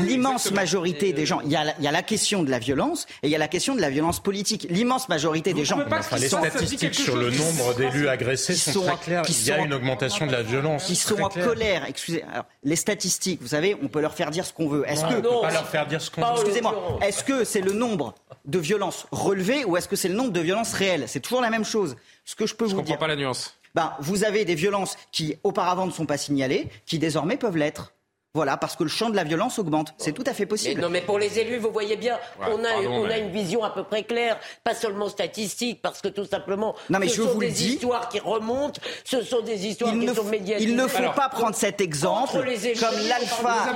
l'immense 0.00 0.50
majorité 0.52 1.12
des 1.12 1.26
gens, 1.26 1.40
il 1.44 1.50
y, 1.50 1.56
a 1.56 1.64
la, 1.64 1.74
il 1.78 1.84
y 1.84 1.88
a 1.88 1.92
la 1.92 2.02
question 2.02 2.42
de 2.42 2.50
la 2.50 2.58
violence 2.58 3.06
et 3.22 3.26
il 3.28 3.30
y 3.30 3.34
a 3.34 3.38
la 3.38 3.48
question 3.48 3.74
de 3.74 3.80
la 3.80 3.90
violence 3.90 4.20
politique. 4.20 4.66
L'immense 4.70 5.08
majorité 5.08 5.52
des 5.52 5.64
gens, 5.64 5.78
Enfin, 5.90 6.16
les 6.18 6.28
statistiques 6.28 6.94
sur 6.94 7.16
le 7.16 7.30
nombre 7.30 7.74
d'élus 7.74 8.08
agressés 8.08 8.54
sont, 8.54 8.72
sont- 8.72 8.82
très 8.86 8.96
claires. 8.96 9.22
Il 9.28 9.46
y 9.46 9.50
a 9.52 9.56
sont- 9.58 9.64
une 9.64 9.74
augmentation 9.74 10.26
de 10.26 10.32
la 10.32 10.42
violence. 10.42 10.84
qui 10.86 10.96
sont 10.96 11.20
en 11.20 11.28
colère. 11.28 11.84
Excusez, 11.88 12.24
alors, 12.32 12.44
les 12.64 12.76
statistiques, 12.76 13.40
vous 13.42 13.48
savez, 13.48 13.76
on 13.82 13.88
peut 13.88 14.00
leur 14.00 14.14
faire 14.14 14.30
dire 14.30 14.44
ce 14.44 14.52
qu'on 14.52 14.68
veut. 14.68 14.84
Est-ce 14.88 15.02
que 15.02 15.14
on 15.14 15.22
peut 15.22 15.40
pas 15.42 15.52
leur 15.52 15.66
faire 15.66 15.86
dire 15.86 16.00
ce 16.00 16.10
qu'on 16.10 16.20
veut. 16.22 16.32
Excusez-moi. 16.40 16.98
Est-ce 17.02 17.24
que 17.24 17.44
c'est 17.44 17.60
le 17.60 17.72
nombre 17.72 18.14
de 18.44 18.55
violences 18.58 19.06
relevées 19.10 19.64
ou 19.64 19.76
est-ce 19.76 19.88
que 19.88 19.96
c'est 19.96 20.08
le 20.08 20.14
nombre 20.14 20.32
de 20.32 20.40
violences 20.40 20.72
réelles? 20.72 21.04
C'est 21.06 21.20
toujours 21.20 21.40
la 21.40 21.50
même 21.50 21.64
chose. 21.64 21.96
Ce 22.24 22.34
que 22.34 22.46
je 22.46 22.54
peux 22.54 22.66
Je 22.66 22.70
vous 22.70 22.76
comprends 22.76 22.92
dire. 22.92 22.98
pas 22.98 23.06
la 23.08 23.16
nuance. 23.16 23.54
Ben, 23.74 23.92
vous 24.00 24.24
avez 24.24 24.44
des 24.44 24.54
violences 24.54 24.96
qui 25.12 25.36
auparavant 25.44 25.86
ne 25.86 25.92
sont 25.92 26.06
pas 26.06 26.16
signalées, 26.16 26.68
qui 26.86 26.98
désormais 26.98 27.36
peuvent 27.36 27.56
l'être. 27.58 27.92
Voilà, 28.36 28.58
parce 28.58 28.76
que 28.76 28.82
le 28.82 28.90
champ 28.90 29.08
de 29.08 29.16
la 29.16 29.24
violence 29.24 29.58
augmente. 29.58 29.94
C'est 29.96 30.12
tout 30.12 30.22
à 30.26 30.34
fait 30.34 30.42
Mais 30.42 30.46
possible. 30.48 30.80
non, 30.82 30.90
mais 30.90 31.00
pour 31.00 31.18
les 31.18 31.38
élus, 31.38 31.56
vous 31.56 31.70
voyez 31.72 31.96
bien, 31.96 32.18
Ouais, 32.38 32.46
on, 32.52 32.62
a, 32.64 32.68
pardon, 32.68 32.90
on 33.06 33.10
a 33.10 33.16
une 33.16 33.30
vision 33.30 33.64
à 33.64 33.70
peu 33.70 33.82
près 33.82 34.02
claire, 34.02 34.38
pas 34.62 34.74
seulement 34.74 35.08
statistique, 35.08 35.80
parce 35.80 36.02
que 36.02 36.08
tout 36.08 36.26
simplement, 36.26 36.74
Non, 36.90 36.98
mais 36.98 37.08
ce 37.08 37.16
je 37.16 37.22
sont 37.22 37.28
vous 37.30 37.40
le 37.40 37.46
des 37.46 37.52
dis. 37.54 37.68
histoires 37.74 38.10
qui 38.10 38.20
remontent, 38.20 38.78
ce 39.04 39.22
sont 39.22 39.40
des 39.40 39.66
histoires 39.66 39.92
Il 39.94 40.00
qui 40.00 40.06
ne, 40.06 40.12
sont 40.14 40.24
médiatisées. 40.24 40.68
il 40.70 40.76
ne 40.76 40.86
faut 40.86 40.98
Alors, 40.98 41.14
pas 41.14 41.28
prendre 41.30 41.54
cet 41.56 41.80
exemple 41.80 42.32
contre 42.32 42.44
les 42.44 42.66
élus, 42.68 42.78
comme 42.80 43.08
l'alpha. 43.08 43.66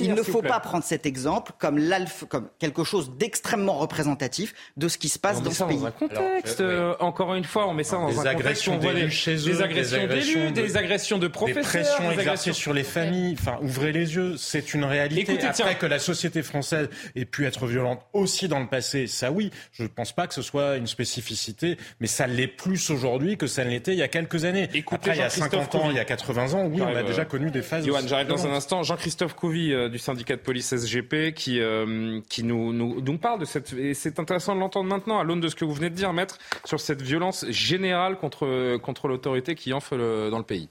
Il 0.00 0.14
ne 0.14 0.22
faut 0.22 0.42
pas 0.42 0.60
prendre 0.60 0.84
cet 0.84 1.06
exemple 1.06 1.52
comme 1.58 1.78
l'alpha, 1.78 2.26
comme 2.26 2.48
quelque 2.58 2.84
chose 2.84 3.12
d'extrêmement 3.16 3.78
représentatif 3.78 4.54
de 4.76 4.88
ce 4.88 4.98
qui 4.98 5.08
se 5.08 5.18
passe 5.18 5.38
On 5.38 5.40
dans 5.40 5.46
met 5.46 5.50
ce 5.52 5.58
ça 5.58 5.64
pays. 5.66 5.78
dans 5.78 5.86
un 5.86 5.90
contexte. 5.90 6.60
euh, 6.60 6.94
encore 7.00 7.34
une 7.34 7.44
fois, 7.44 7.66
on 7.66 7.72
met 7.74 7.84
ça 7.84 7.96
dans 7.96 8.08
Des 8.08 8.12
un 8.12 8.16
contexte. 8.16 8.40
agressions 8.40 8.76
d'élus 8.76 9.00
des, 9.04 9.10
chez 9.10 9.36
eux, 9.36 9.42
des 9.52 9.62
agressions 9.62 10.06
d'élus, 10.06 10.50
de- 10.50 10.60
des 10.60 10.76
agressions 10.76 11.18
de 11.18 11.26
Des 11.26 11.32
professeurs, 11.32 11.62
pressions 11.62 11.98
des 12.08 12.14
exercées 12.14 12.20
agressions 12.20 12.52
sur 12.54 12.72
les 12.72 12.82
familles. 12.84 13.36
Enfin, 13.40 13.58
ouvrez 13.62 13.92
les 14.02 14.14
yeux. 14.14 14.36
C'est 14.36 14.74
une 14.74 14.84
réalité. 14.84 15.22
Écoutez, 15.22 15.46
Après 15.46 15.52
tiens. 15.52 15.74
que 15.74 15.86
la 15.86 15.98
société 15.98 16.42
française 16.42 16.88
ait 17.16 17.24
pu 17.24 17.46
être 17.46 17.66
violente 17.66 18.00
aussi 18.12 18.48
dans 18.48 18.60
le 18.60 18.66
passé, 18.66 19.06
ça 19.06 19.30
oui. 19.30 19.50
Je 19.72 19.82
ne 19.82 19.88
pense 19.88 20.12
pas 20.12 20.26
que 20.26 20.34
ce 20.34 20.42
soit 20.42 20.76
une 20.76 20.86
spécificité, 20.86 21.76
mais 22.00 22.06
ça 22.06 22.26
l'est 22.26 22.46
plus 22.46 22.90
aujourd'hui 22.90 23.36
que 23.36 23.46
ça 23.46 23.64
ne 23.64 23.70
l'était 23.70 23.92
il 23.92 23.98
y 23.98 24.02
a 24.02 24.08
quelques 24.08 24.44
années. 24.44 24.68
Après, 24.90 25.12
il 25.12 25.18
y 25.18 25.22
a 25.22 25.28
Jean-Christophe 25.28 25.70
50 25.70 25.74
ans, 25.76 25.90
il 25.90 25.96
y 25.96 26.00
a 26.00 26.04
80 26.04 26.54
ans, 26.54 26.66
oui, 26.66 26.80
on 26.80 26.86
a 26.86 26.92
J'arrive, 26.92 27.06
déjà 27.06 27.22
euh, 27.22 27.24
connu 27.24 27.50
des 27.50 27.62
phases. 27.62 27.86
Johan, 27.86 28.00
j'arrive 28.06 28.28
dans 28.28 28.46
un 28.46 28.52
instant. 28.52 28.82
Jean-Christophe 28.82 29.34
Couvi 29.34 29.72
euh, 29.72 29.88
du 29.88 29.98
syndicat 29.98 30.36
de 30.36 30.40
police 30.40 30.74
SGP 30.74 31.32
qui, 31.34 31.60
euh, 31.60 32.20
qui 32.28 32.42
nous, 32.42 32.72
nous, 32.72 33.00
nous 33.00 33.18
parle 33.18 33.40
de 33.40 33.44
cette. 33.44 33.72
Et 33.72 33.94
c'est 33.94 34.18
intéressant 34.18 34.54
de 34.54 34.60
l'entendre 34.60 34.88
maintenant 34.88 35.18
à 35.18 35.24
l'aune 35.24 35.40
de 35.40 35.48
ce 35.48 35.54
que 35.54 35.64
vous 35.64 35.74
venez 35.74 35.90
de 35.90 35.94
dire, 35.94 36.12
maître, 36.12 36.38
sur 36.64 36.80
cette 36.80 37.02
violence 37.02 37.44
générale 37.48 38.16
contre, 38.16 38.76
contre 38.78 39.08
l'autorité 39.08 39.54
qui 39.54 39.72
enfle 39.72 39.96
euh, 40.00 40.30
dans 40.30 40.38
le 40.38 40.44
pays. 40.44 40.68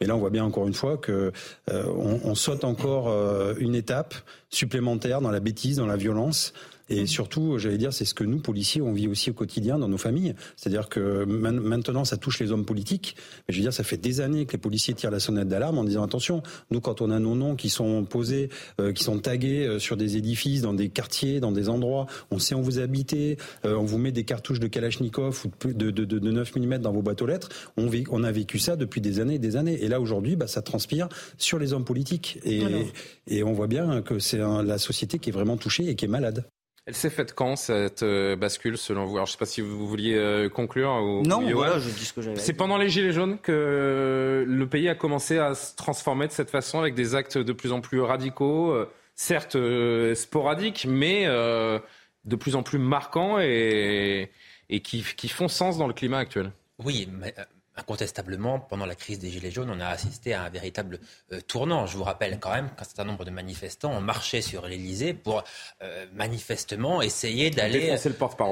Et 0.00 0.06
là, 0.06 0.14
on 0.14 0.18
voit 0.18 0.30
bien 0.30 0.44
encore 0.44 0.66
une 0.66 0.74
fois 0.74 0.98
que 0.98 1.32
euh, 1.70 1.84
on, 1.86 2.20
on 2.24 2.34
saute 2.34 2.64
encore 2.64 3.08
euh, 3.08 3.54
une 3.58 3.74
étape 3.74 4.14
supplémentaire 4.50 5.20
dans 5.20 5.30
la 5.30 5.40
bêtise, 5.40 5.76
dans 5.76 5.86
la 5.86 5.96
violence. 5.96 6.52
Et 6.88 7.06
surtout, 7.06 7.58
j'allais 7.58 7.78
dire, 7.78 7.92
c'est 7.92 8.04
ce 8.04 8.14
que 8.14 8.22
nous, 8.24 8.38
policiers, 8.38 8.80
on 8.80 8.92
vit 8.92 9.08
aussi 9.08 9.30
au 9.30 9.34
quotidien 9.34 9.78
dans 9.78 9.88
nos 9.88 9.98
familles. 9.98 10.34
C'est-à-dire 10.56 10.88
que 10.88 11.24
maintenant, 11.24 12.04
ça 12.04 12.16
touche 12.16 12.38
les 12.38 12.52
hommes 12.52 12.64
politiques. 12.64 13.16
Mais 13.48 13.54
je 13.54 13.58
veux 13.58 13.62
dire, 13.62 13.72
ça 13.72 13.82
fait 13.84 13.96
des 13.96 14.20
années 14.20 14.46
que 14.46 14.52
les 14.52 14.58
policiers 14.58 14.94
tirent 14.94 15.10
la 15.10 15.18
sonnette 15.20 15.48
d'alarme 15.48 15.78
en 15.78 15.84
disant 15.84 16.02
attention, 16.04 16.42
nous, 16.70 16.80
quand 16.80 17.00
on 17.00 17.10
a 17.10 17.18
nos 17.18 17.34
noms 17.34 17.56
qui 17.56 17.70
sont 17.70 18.04
posés, 18.04 18.50
euh, 18.80 18.92
qui 18.92 19.02
sont 19.04 19.18
tagués 19.18 19.66
euh, 19.66 19.78
sur 19.78 19.96
des 19.96 20.16
édifices, 20.16 20.62
dans 20.62 20.74
des 20.74 20.88
quartiers, 20.88 21.40
dans 21.40 21.52
des 21.52 21.68
endroits, 21.68 22.06
on 22.30 22.38
sait 22.38 22.54
où 22.54 22.62
vous 22.62 22.78
habitez, 22.78 23.36
euh, 23.64 23.74
on 23.74 23.84
vous 23.84 23.98
met 23.98 24.12
des 24.12 24.24
cartouches 24.24 24.60
de 24.60 24.66
Kalachnikov 24.68 25.44
ou 25.46 25.72
de, 25.72 25.90
de, 25.90 26.04
de, 26.04 26.18
de 26.18 26.30
9 26.30 26.56
mm 26.56 26.78
dans 26.78 26.92
vos 26.92 27.02
boîtes 27.02 27.20
aux 27.22 27.26
lettres. 27.26 27.48
On, 27.76 27.88
vit- 27.88 28.04
on 28.10 28.22
a 28.22 28.30
vécu 28.32 28.58
ça 28.58 28.76
depuis 28.76 29.00
des 29.00 29.18
années 29.20 29.34
et 29.34 29.38
des 29.40 29.56
années. 29.56 29.82
Et 29.82 29.88
là, 29.88 30.00
aujourd'hui, 30.00 30.36
bah, 30.36 30.46
ça 30.46 30.62
transpire 30.62 31.08
sur 31.36 31.58
les 31.58 31.72
hommes 31.72 31.84
politiques. 31.84 32.38
Et, 32.44 32.62
Alors. 32.64 32.80
et 33.26 33.42
on 33.42 33.52
voit 33.52 33.66
bien 33.66 34.02
que 34.02 34.18
c'est 34.18 34.38
la 34.38 34.78
société 34.78 35.18
qui 35.18 35.30
est 35.30 35.32
vraiment 35.32 35.56
touchée 35.56 35.88
et 35.88 35.94
qui 35.96 36.04
est 36.04 36.08
malade. 36.08 36.44
Elle 36.86 36.94
s'est 36.94 37.10
faite 37.10 37.34
quand 37.34 37.56
cette 37.56 38.04
euh, 38.04 38.36
bascule 38.36 38.78
selon 38.78 39.06
vous? 39.06 39.16
Alors 39.16 39.26
je 39.26 39.32
ne 39.32 39.34
sais 39.34 39.38
pas 39.38 39.46
si 39.46 39.60
vous 39.60 39.88
vouliez 39.88 40.14
euh, 40.14 40.48
conclure. 40.48 40.90
Ou, 41.02 41.22
Non, 41.22 41.42
voilà, 41.52 41.80
je 41.80 41.90
dis 41.90 42.04
ce 42.04 42.12
que 42.12 42.22
j'avais 42.22 42.36
C'est 42.36 42.52
pendant 42.52 42.78
les 42.78 42.88
Gilets 42.88 43.12
jaunes 43.12 43.38
que 43.40 44.44
le 44.46 44.68
pays 44.68 44.88
a 44.88 44.94
commencé 44.94 45.38
à 45.38 45.56
se 45.56 45.74
transformer 45.74 46.28
de 46.28 46.32
cette 46.32 46.50
façon 46.50 46.78
avec 46.78 46.94
des 46.94 47.16
actes 47.16 47.38
de 47.38 47.52
plus 47.52 47.72
en 47.72 47.80
plus 47.80 48.00
radicaux, 48.00 48.70
euh, 48.70 48.88
certes 49.16 49.56
euh, 49.56 50.14
sporadiques, 50.14 50.86
mais 50.88 51.24
euh, 51.26 51.80
de 52.24 52.36
plus 52.36 52.54
en 52.54 52.62
plus 52.62 52.78
marquants 52.78 53.40
et, 53.40 54.30
et 54.68 54.80
qui, 54.80 55.02
qui 55.16 55.28
font 55.28 55.48
sens 55.48 55.78
dans 55.78 55.88
le 55.88 55.92
climat 55.92 56.18
actuel. 56.18 56.52
Oui, 56.84 57.08
mais 57.10 57.34
incontestablement, 57.76 58.58
pendant 58.58 58.86
la 58.86 58.94
crise 58.94 59.18
des 59.18 59.30
Gilets 59.30 59.50
jaunes, 59.50 59.70
on 59.70 59.80
a 59.80 59.86
assisté 59.88 60.34
à 60.34 60.42
un 60.42 60.48
véritable 60.48 60.98
euh, 61.32 61.40
tournant. 61.40 61.86
Je 61.86 61.96
vous 61.96 62.04
rappelle 62.04 62.38
quand 62.38 62.52
même 62.52 62.68
qu'un 62.76 62.84
certain 62.84 63.04
nombre 63.04 63.24
de 63.24 63.30
manifestants 63.30 63.92
ont 63.92 64.00
marché 64.00 64.42
sur 64.42 64.66
l'Elysée 64.66 65.14
pour 65.14 65.44
euh, 65.82 66.06
manifestement 66.14 67.02
essayer 67.02 67.50
d'aller 67.50 67.90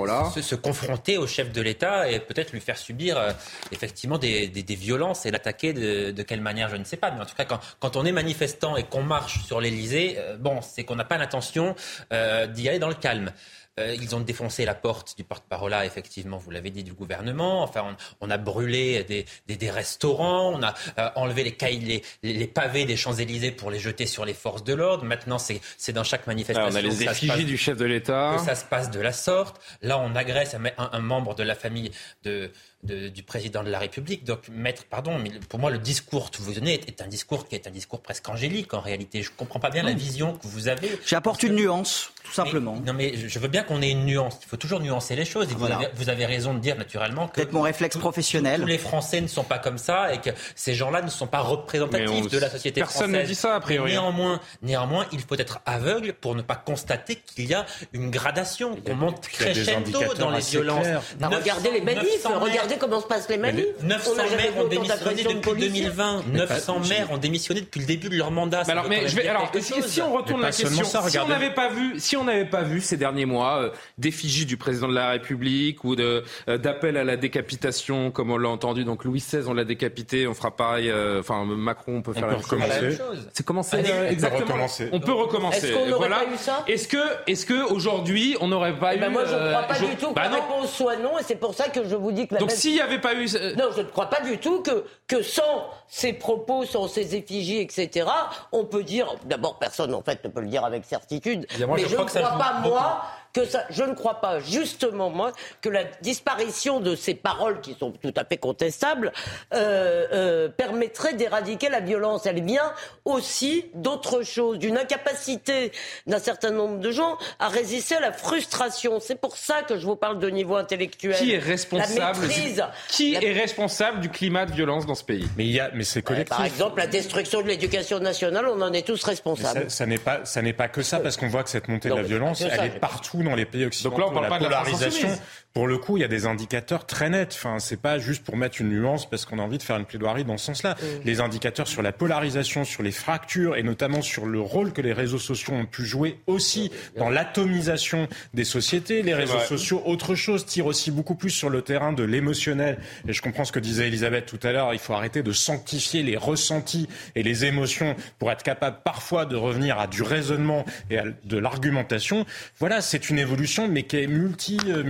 là. 0.06 0.30
se, 0.30 0.42
se 0.42 0.54
confronter 0.54 1.18
au 1.18 1.26
chef 1.26 1.52
de 1.52 1.60
l'État 1.60 2.10
et 2.10 2.20
peut-être 2.20 2.52
lui 2.52 2.60
faire 2.60 2.78
subir 2.78 3.16
euh, 3.18 3.32
effectivement 3.72 4.18
des, 4.18 4.48
des- 4.48 4.62
des 4.62 4.74
violences 4.74 5.26
et 5.26 5.30
l'attaquer 5.30 5.72
de, 5.72 6.10
de 6.10 6.22
quelle 6.22 6.40
manière, 6.40 6.68
je 6.68 6.76
ne 6.76 6.84
sais 6.84 6.96
pas. 6.96 7.10
Mais 7.10 7.20
en 7.20 7.26
tout 7.26 7.34
cas, 7.34 7.44
quand, 7.44 7.60
quand 7.80 7.96
on 7.96 8.04
est 8.04 8.12
manifestant 8.12 8.76
et 8.76 8.84
qu'on 8.84 9.02
marche 9.02 9.44
sur 9.44 9.60
l'Elysée, 9.60 10.18
bon, 10.38 10.60
c'est 10.62 10.84
qu'on 10.84 10.96
n'a 10.96 11.04
pas 11.04 11.18
l'intention 11.18 11.74
d'y 12.10 12.68
aller 12.68 12.78
dans 12.78 12.88
le 12.88 12.94
calme. 12.94 13.32
Euh, 13.80 13.92
ils 14.00 14.14
ont 14.14 14.20
défoncé 14.20 14.64
la 14.64 14.74
porte 14.74 15.16
du 15.16 15.24
porte-parole, 15.24 15.74
effectivement, 15.84 16.38
vous 16.38 16.52
l'avez 16.52 16.70
dit, 16.70 16.84
du 16.84 16.92
gouvernement. 16.92 17.62
Enfin, 17.64 17.96
on, 18.20 18.28
on 18.28 18.30
a 18.30 18.38
brûlé 18.38 19.02
des, 19.02 19.26
des- 19.48 19.56
des 19.56 19.70
restaurants, 19.70 20.52
on 20.54 20.62
a 20.62 20.74
euh, 20.98 21.10
enlevé 21.16 21.42
les, 21.42 21.52
cailles, 21.56 22.02
les, 22.22 22.32
les 22.32 22.46
pavés 22.46 22.84
des 22.84 22.96
Champs-Élysées 22.96 23.50
pour 23.50 23.72
les 23.72 23.80
jeter 23.80 24.06
sur 24.06 24.24
les 24.24 24.34
forces 24.34 24.62
de 24.62 24.74
l'ordre. 24.74 25.04
Maintenant, 25.04 25.38
c'est 25.38 25.60
c'est 25.76 25.92
dans 25.92 26.04
chaque 26.04 26.28
manifestation. 26.28 26.70
on 26.72 26.76
a 26.76 26.80
les 26.82 27.02
effigies 27.02 27.26
passe- 27.26 27.44
du 27.44 27.56
chef 27.56 27.76
de 27.76 27.84
l'État. 27.84 28.36
que 28.38 28.44
ça 28.44 28.54
se 28.54 28.64
passe 28.64 28.92
de 28.92 29.00
la 29.00 29.12
sorte. 29.12 29.60
Là, 29.82 29.98
on 29.98 30.14
agresse 30.14 30.54
un, 30.54 30.64
un- 30.78 30.90
un 30.92 31.00
membre 31.00 31.34
de 31.34 31.42
la 31.42 31.56
famille 31.56 31.90
de, 32.22 32.52
de- 32.84 33.08
du 33.08 33.22
président 33.22 33.62
de 33.62 33.70
la 33.70 33.78
République. 33.78 34.24
Donc, 34.24 34.40
maître, 34.50 34.84
pardon, 34.88 35.18
mais 35.18 35.30
pour 35.48 35.58
moi, 35.58 35.70
le 35.70 35.78
discours 35.78 36.30
que 36.30 36.38
vous 36.42 36.52
donnez 36.52 36.74
est, 36.74 36.88
est 36.88 37.02
un 37.02 37.06
discours 37.08 37.48
qui 37.48 37.54
est 37.54 37.66
un 37.66 37.70
discours 37.70 38.00
presque 38.00 38.28
angélique 38.28 38.74
en 38.74 38.80
réalité. 38.80 39.22
Je 39.22 39.30
ne 39.30 39.34
comprends 39.36 39.60
pas 39.60 39.70
bien 39.70 39.82
la 39.82 39.92
vision 39.92 40.32
que 40.34 40.46
vous 40.46 40.68
avez. 40.68 40.98
J'apporte 41.06 41.42
une 41.42 41.54
nuance, 41.54 42.10
tout 42.24 42.32
simplement. 42.32 42.76
non, 42.86 42.92
mais 42.92 43.14
je 43.16 43.38
veux 43.38 43.48
bien 43.48 43.62
qu'on 43.62 43.80
ait 43.82 43.90
une 43.90 44.04
nuance. 44.04 44.38
Il 44.42 44.48
faut 44.48 44.56
toujours 44.56 44.80
nuancer 44.80 45.16
les 45.16 45.24
choses. 45.24 45.50
Et 45.50 45.54
vous, 45.54 45.66
avez, 45.66 45.88
vous 45.94 46.08
avez 46.10 46.26
raison 46.26 46.54
de 46.54 46.58
dire 46.60 46.76
naturellement 46.76 47.28
que 47.28 47.36
Peut-être 47.36 47.52
mon 47.52 47.62
réflexe 47.62 47.96
professionnel. 47.96 48.60
tous 48.60 48.66
les 48.66 48.78
Français 48.78 49.20
ne 49.20 49.26
sont 49.28 49.44
pas 49.44 49.58
comme 49.58 49.78
ça 49.78 50.12
et 50.12 50.20
que 50.20 50.30
ces 50.54 50.74
gens-là 50.74 51.02
ne 51.02 51.10
sont 51.10 51.26
pas 51.26 51.40
représentatifs 51.40 52.08
on- 52.10 52.26
de 52.26 52.38
la 52.38 52.50
société 52.50 52.80
personne 52.80 53.04
française. 53.10 53.22
ne 53.22 53.26
dit 53.26 53.34
ça, 53.34 53.54
a 53.54 53.60
priori. 53.60 53.92
Néanmoins, 53.92 54.40
néanmoins, 54.62 55.06
il 55.12 55.20
faut 55.20 55.36
être 55.36 55.60
aveugle 55.66 56.12
pour 56.12 56.34
ne 56.34 56.42
pas 56.42 56.56
constater 56.56 57.16
qu'il 57.16 57.46
y 57.46 57.54
a 57.54 57.66
une 57.92 58.10
gradation, 58.10 58.76
qu'on 58.76 58.94
monte 58.94 59.26
crescendo 59.28 60.00
dans 60.18 60.30
les 60.30 60.40
violences. 60.40 60.86
Bah, 61.18 61.28
900 61.28 61.38
regardez 61.40 61.70
les 61.72 61.80
manifs, 61.80 62.02
900 62.24 62.30
maires- 62.30 62.40
regardez 62.74 62.78
comment 62.80 63.00
se 63.00 63.06
passent 63.06 63.28
les 63.28 63.36
manifs. 63.36 63.64
900 63.82 64.10
On 64.12 64.16
n'a 64.16 64.26
jamais 64.26 64.36
maires 64.42 64.52
ont 64.64 64.68
démissionné 64.68 65.22
de 65.22 65.28
depuis 65.28 65.40
policiers. 65.40 65.82
2020. 65.84 66.22
900 66.32 66.80
maires 66.88 67.12
ont 67.12 67.16
démissionné 67.18 67.60
depuis 67.60 67.80
le 67.80 67.86
début 67.86 68.08
de 68.08 68.16
leur 68.16 68.30
mandat. 68.30 68.62
Mais 68.66 68.72
alors, 68.72 68.88
mais 68.88 69.08
je 69.08 69.16
vais, 69.16 69.28
alors, 69.28 69.50
si, 69.60 70.02
on 70.02 70.12
retourne 70.12 70.40
Mais 70.40 70.46
la 70.48 70.52
question, 70.52 70.84
ça, 70.84 71.02
si 71.08 71.18
on 71.18 71.28
n'avait 71.28 71.50
pas 71.54 71.68
vu, 71.68 71.98
si 71.98 72.16
on 72.16 72.24
n'avait 72.24 72.44
pas 72.44 72.62
vu 72.62 72.80
ces 72.80 72.96
derniers 72.96 73.26
mois 73.26 73.58
euh, 73.62 73.70
d'effigie 73.98 74.46
du 74.46 74.56
président 74.56 74.88
de 74.88 74.94
la 74.94 75.10
République 75.10 75.84
ou 75.84 75.96
de 75.96 76.24
euh, 76.48 76.58
d'appel 76.58 76.96
à 76.96 77.04
la 77.04 77.16
décapitation, 77.16 78.10
comme 78.10 78.30
on 78.30 78.36
l'a 78.38 78.48
entendu, 78.48 78.84
donc 78.84 79.04
Louis 79.04 79.20
XVI, 79.20 79.44
on 79.48 79.54
l'a 79.54 79.64
décapité, 79.64 80.26
on 80.26 80.34
fera 80.34 80.50
pareil. 80.50 80.90
euh, 80.90 81.20
Enfin, 81.20 81.44
Macron, 81.44 81.96
on 81.96 82.02
peut 82.02 82.12
faire 82.12 82.22
peut 82.24 82.28
la 82.30 82.32
même 82.36 82.42
chose. 82.42 82.50
recommencer. 82.52 82.80
La 82.80 82.88
même 82.88 82.96
chose. 82.98 83.28
C'est 83.32 83.46
commencé 83.46 83.76
Allez, 83.76 83.90
euh, 83.90 83.94
on 83.94 84.06
peut 84.06 84.12
exactement. 84.12 84.40
recommencer. 84.46 84.88
On 84.92 85.00
peut 85.00 85.12
recommencer. 85.12 85.56
Est-ce 85.68 85.72
qu'on 85.72 85.86
n'aurait 85.86 86.08
voilà. 86.08 86.24
pas 86.24 86.32
eu 86.32 86.36
ça 86.38 86.64
Est-ce 86.66 86.88
que, 86.88 86.98
est-ce 87.26 87.46
que 87.46 87.72
aujourd'hui, 87.72 88.36
on 88.40 88.48
n'aurait 88.48 88.78
pas 88.78 88.94
Eh 88.94 88.96
eu 88.96 89.00
ben 89.00 89.10
moi, 89.10 89.24
je 89.26 89.34
ne 89.34 89.48
crois 89.50 89.62
pas 89.62 89.78
du 89.78 89.96
tout 89.96 90.08
que 90.10 90.14
Bah 90.14 90.22
la 90.24 90.30
non. 90.30 90.34
réponse 90.36 90.72
soit 90.74 90.96
non, 90.96 91.18
et 91.18 91.22
c'est 91.26 91.36
pour 91.36 91.54
ça 91.54 91.68
que 91.68 91.84
je 91.88 91.94
vous 91.94 92.12
dis 92.12 92.26
que 92.26 92.34
la 92.34 92.40
Donc 92.40 92.50
s'il 92.64 92.72
n'y 92.72 92.80
avait 92.80 92.98
pas 93.00 93.12
eu, 93.14 93.26
Non, 93.58 93.70
je 93.76 93.82
ne 93.82 93.88
crois 93.88 94.08
pas 94.08 94.22
du 94.22 94.38
tout 94.38 94.62
que, 94.62 94.86
que 95.06 95.22
sans 95.22 95.68
ces 95.86 96.14
propos, 96.14 96.64
sans 96.64 96.88
ces 96.88 97.14
effigies, 97.14 97.60
etc., 97.60 98.08
on 98.52 98.64
peut 98.64 98.82
dire, 98.82 99.14
d'abord 99.26 99.58
personne 99.58 99.92
en 99.94 100.02
fait 100.02 100.24
ne 100.24 100.30
peut 100.30 100.40
le 100.40 100.48
dire 100.48 100.64
avec 100.64 100.86
certitude, 100.86 101.46
moi, 101.66 101.76
mais 101.76 101.82
je 101.86 101.94
crois 101.94 102.04
ne 102.06 102.10
crois 102.10 102.38
pas, 102.38 102.52
beaucoup. 102.62 102.74
moi, 102.74 103.04
que 103.34 103.44
ça, 103.44 103.64
je 103.70 103.82
ne 103.82 103.94
crois 103.94 104.20
pas 104.20 104.38
justement, 104.40 105.10
moi, 105.10 105.32
que 105.60 105.68
la 105.68 105.84
disparition 106.00 106.80
de 106.80 106.94
ces 106.96 107.14
paroles 107.14 107.60
qui 107.60 107.74
sont 107.78 107.90
tout 107.90 108.14
à 108.16 108.24
fait 108.24 108.36
contestables 108.38 109.12
euh, 109.52 110.06
euh, 110.12 110.48
permettrait 110.48 111.14
d'éradiquer 111.14 111.68
la 111.68 111.80
violence. 111.80 112.26
Elle 112.26 112.42
vient 112.44 112.72
aussi 113.04 113.66
d'autre 113.74 114.22
chose, 114.22 114.58
d'une 114.58 114.78
incapacité 114.78 115.72
d'un 116.06 116.18
certain 116.20 116.50
nombre 116.50 116.78
de 116.78 116.90
gens 116.90 117.18
à 117.38 117.48
résister 117.48 117.96
à 117.96 118.00
la 118.00 118.12
frustration. 118.12 119.00
C'est 119.00 119.20
pour 119.20 119.36
ça 119.36 119.62
que 119.62 119.78
je 119.78 119.84
vous 119.84 119.96
parle 119.96 120.18
de 120.18 120.30
niveau 120.30 120.56
intellectuel. 120.56 121.16
qui 121.16 121.32
est 121.32 121.38
La 121.38 121.44
responsable 121.44 122.20
du- 122.20 122.26
maîtrise. 122.28 122.64
Qui 122.88 123.12
La- 123.12 123.22
est 123.24 123.32
responsable 123.32 124.00
du 124.00 124.08
climat 124.10 124.46
de 124.46 124.52
violence 124.52 124.86
dans 124.86 124.94
ce 124.94 125.04
pays? 125.04 125.26
Mais 125.36 125.44
il 125.44 125.52
y 125.52 125.60
a, 125.60 125.70
mais 125.74 125.84
c'est 125.84 126.02
collectif. 126.02 126.28
Par 126.36 126.44
exemple, 126.46 126.78
la 126.78 126.86
destruction 126.86 127.42
de 127.42 127.48
l'éducation 127.48 127.98
nationale, 127.98 128.46
on 128.48 128.60
en 128.62 128.72
est 128.72 128.86
tous 128.86 129.02
Mais 129.04 129.10
responsables. 129.10 129.62
ça, 129.64 129.68
ça 129.68 129.86
n'est 129.86 129.98
pas, 129.98 130.24
ça 130.24 130.40
n'est 130.40 130.52
pas 130.52 130.68
que 130.68 130.82
ça, 130.82 131.00
parce 131.00 131.16
qu'on 131.16 131.28
voit 131.28 131.42
que 131.42 131.50
cette 131.50 131.68
montée 131.68 131.88
Non, 131.88 131.96
de 131.96 132.00
la 132.00 132.02
mais 132.04 132.08
violence, 132.08 132.40
elle 132.40 132.50
ça, 132.50 132.66
est 132.66 132.70
mais- 132.74 132.78
partout 132.78 133.22
dans 133.24 133.34
les 133.34 133.44
pays 133.44 133.66
occidentaux, 133.66 133.96
Donc 133.96 134.14
là, 134.14 134.20
on 134.26 134.28
parle 134.28 134.42
la 134.42 134.48
polarisation. 134.48 135.08
Pour 135.54 135.68
le 135.68 135.78
coup, 135.78 135.96
il 135.96 136.00
y 136.00 136.04
a 136.04 136.08
des 136.08 136.26
indicateurs 136.26 136.84
très 136.84 137.08
nets. 137.08 137.32
Enfin, 137.32 137.60
c'est 137.60 137.80
pas 137.80 138.00
juste 138.00 138.24
pour 138.24 138.36
mettre 138.36 138.60
une 138.60 138.70
nuance 138.70 139.08
parce 139.08 139.24
qu'on 139.24 139.38
a 139.38 139.42
envie 139.42 139.58
de 139.58 139.62
faire 139.62 139.76
une 139.76 139.84
plaidoirie 139.84 140.24
dans 140.24 140.36
ce 140.36 140.46
sens-là. 140.46 140.74
Les 141.04 141.20
indicateurs 141.20 141.68
sur 141.68 141.80
la 141.80 141.92
polarisation, 141.92 142.64
sur 142.64 142.82
les 142.82 142.90
fractures 142.90 143.54
et 143.54 143.62
notamment 143.62 144.02
sur 144.02 144.26
le 144.26 144.40
rôle 144.40 144.72
que 144.72 144.82
les 144.82 144.92
réseaux 144.92 145.20
sociaux 145.20 145.54
ont 145.54 145.64
pu 145.64 145.84
jouer 145.84 146.18
aussi 146.26 146.72
dans 146.96 147.08
l'atomisation 147.08 148.08
des 148.34 148.42
sociétés. 148.42 149.02
Les 149.02 149.14
réseaux 149.14 149.38
sociaux, 149.38 149.80
autre 149.86 150.16
chose, 150.16 150.44
tirent 150.44 150.66
aussi 150.66 150.90
beaucoup 150.90 151.14
plus 151.14 151.30
sur 151.30 151.50
le 151.50 151.62
terrain 151.62 151.92
de 151.92 152.02
l'émotionnel. 152.02 152.78
Et 153.06 153.12
je 153.12 153.22
comprends 153.22 153.44
ce 153.44 153.52
que 153.52 153.60
disait 153.60 153.86
Elisabeth 153.86 154.26
tout 154.26 154.40
à 154.42 154.50
l'heure. 154.50 154.72
Il 154.72 154.80
faut 154.80 154.94
arrêter 154.94 155.22
de 155.22 155.30
sanctifier 155.30 156.02
les 156.02 156.16
ressentis 156.16 156.88
et 157.14 157.22
les 157.22 157.44
émotions 157.44 157.94
pour 158.18 158.32
être 158.32 158.42
capable 158.42 158.78
parfois 158.82 159.24
de 159.24 159.36
revenir 159.36 159.78
à 159.78 159.86
du 159.86 160.02
raisonnement 160.02 160.64
et 160.90 160.98
à 160.98 161.04
de 161.22 161.38
l'argumentation. 161.38 162.26
Voilà, 162.58 162.80
c'est 162.80 163.08
une 163.08 163.20
évolution, 163.20 163.68
mais 163.68 163.84
qui 163.84 163.98
est 163.98 164.08
multi, 164.08 164.58
euh, 164.66 164.82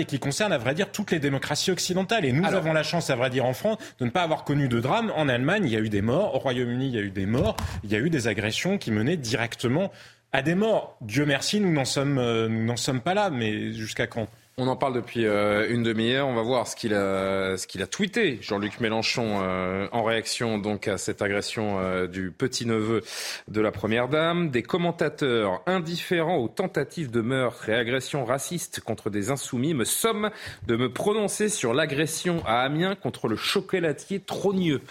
et 0.00 0.04
qui 0.04 0.18
concerne, 0.18 0.52
à 0.52 0.58
vrai 0.58 0.74
dire, 0.74 0.90
toutes 0.90 1.10
les 1.10 1.18
démocraties 1.18 1.70
occidentales. 1.70 2.24
Et 2.24 2.32
nous 2.32 2.46
avons 2.46 2.72
la 2.72 2.82
chance, 2.82 3.10
à 3.10 3.16
vrai 3.16 3.30
dire, 3.30 3.44
en 3.44 3.54
France, 3.54 3.78
de 3.98 4.04
ne 4.04 4.10
pas 4.10 4.22
avoir 4.22 4.44
connu 4.44 4.68
de 4.68 4.80
drame. 4.80 5.12
En 5.16 5.28
Allemagne, 5.28 5.64
il 5.64 5.72
y 5.72 5.76
a 5.76 5.80
eu 5.80 5.88
des 5.88 6.02
morts. 6.02 6.34
Au 6.34 6.38
Royaume-Uni, 6.38 6.88
il 6.88 6.94
y 6.94 6.98
a 6.98 7.02
eu 7.02 7.10
des 7.10 7.26
morts. 7.26 7.56
Il 7.82 7.90
y 7.90 7.94
a 7.94 7.98
eu 7.98 8.10
des 8.10 8.28
agressions 8.28 8.78
qui 8.78 8.90
menaient 8.90 9.16
directement 9.16 9.90
à 10.32 10.42
des 10.42 10.54
morts. 10.54 10.96
Dieu 11.00 11.24
merci, 11.26 11.60
nous 11.60 11.72
n'en 11.72 11.84
sommes, 11.84 12.18
euh, 12.18 12.48
nous 12.48 12.64
n'en 12.64 12.76
sommes 12.76 13.00
pas 13.00 13.14
là, 13.14 13.30
mais 13.30 13.72
jusqu'à 13.72 14.06
quand? 14.06 14.28
On 14.56 14.68
en 14.68 14.76
parle 14.76 14.94
depuis 14.94 15.26
euh, 15.26 15.68
une 15.68 15.82
demi-heure. 15.82 16.28
On 16.28 16.34
va 16.34 16.42
voir 16.42 16.68
ce 16.68 16.76
qu'il 16.76 16.94
a, 16.94 17.56
ce 17.56 17.66
qu'il 17.66 17.82
a 17.82 17.88
tweeté, 17.88 18.38
Jean-Luc 18.40 18.78
Mélenchon, 18.78 19.40
euh, 19.42 19.88
en 19.90 20.04
réaction 20.04 20.58
donc 20.58 20.86
à 20.86 20.96
cette 20.96 21.22
agression 21.22 21.80
euh, 21.80 22.06
du 22.06 22.30
petit-neveu 22.30 23.02
de 23.48 23.60
la 23.60 23.72
Première 23.72 24.08
Dame. 24.08 24.50
Des 24.50 24.62
commentateurs 24.62 25.62
indifférents 25.66 26.36
aux 26.36 26.48
tentatives 26.48 27.10
de 27.10 27.20
meurtre 27.20 27.68
et 27.68 27.74
agressions 27.74 28.24
racistes 28.24 28.80
contre 28.80 29.10
des 29.10 29.30
insoumis 29.30 29.74
me 29.74 29.84
somment 29.84 30.30
de 30.68 30.76
me 30.76 30.92
prononcer 30.92 31.48
sur 31.48 31.74
l'agression 31.74 32.40
à 32.46 32.60
Amiens 32.60 32.94
contre 32.94 33.26
le 33.26 33.36
chocolatier 33.36 34.20
Trogneux. 34.20 34.82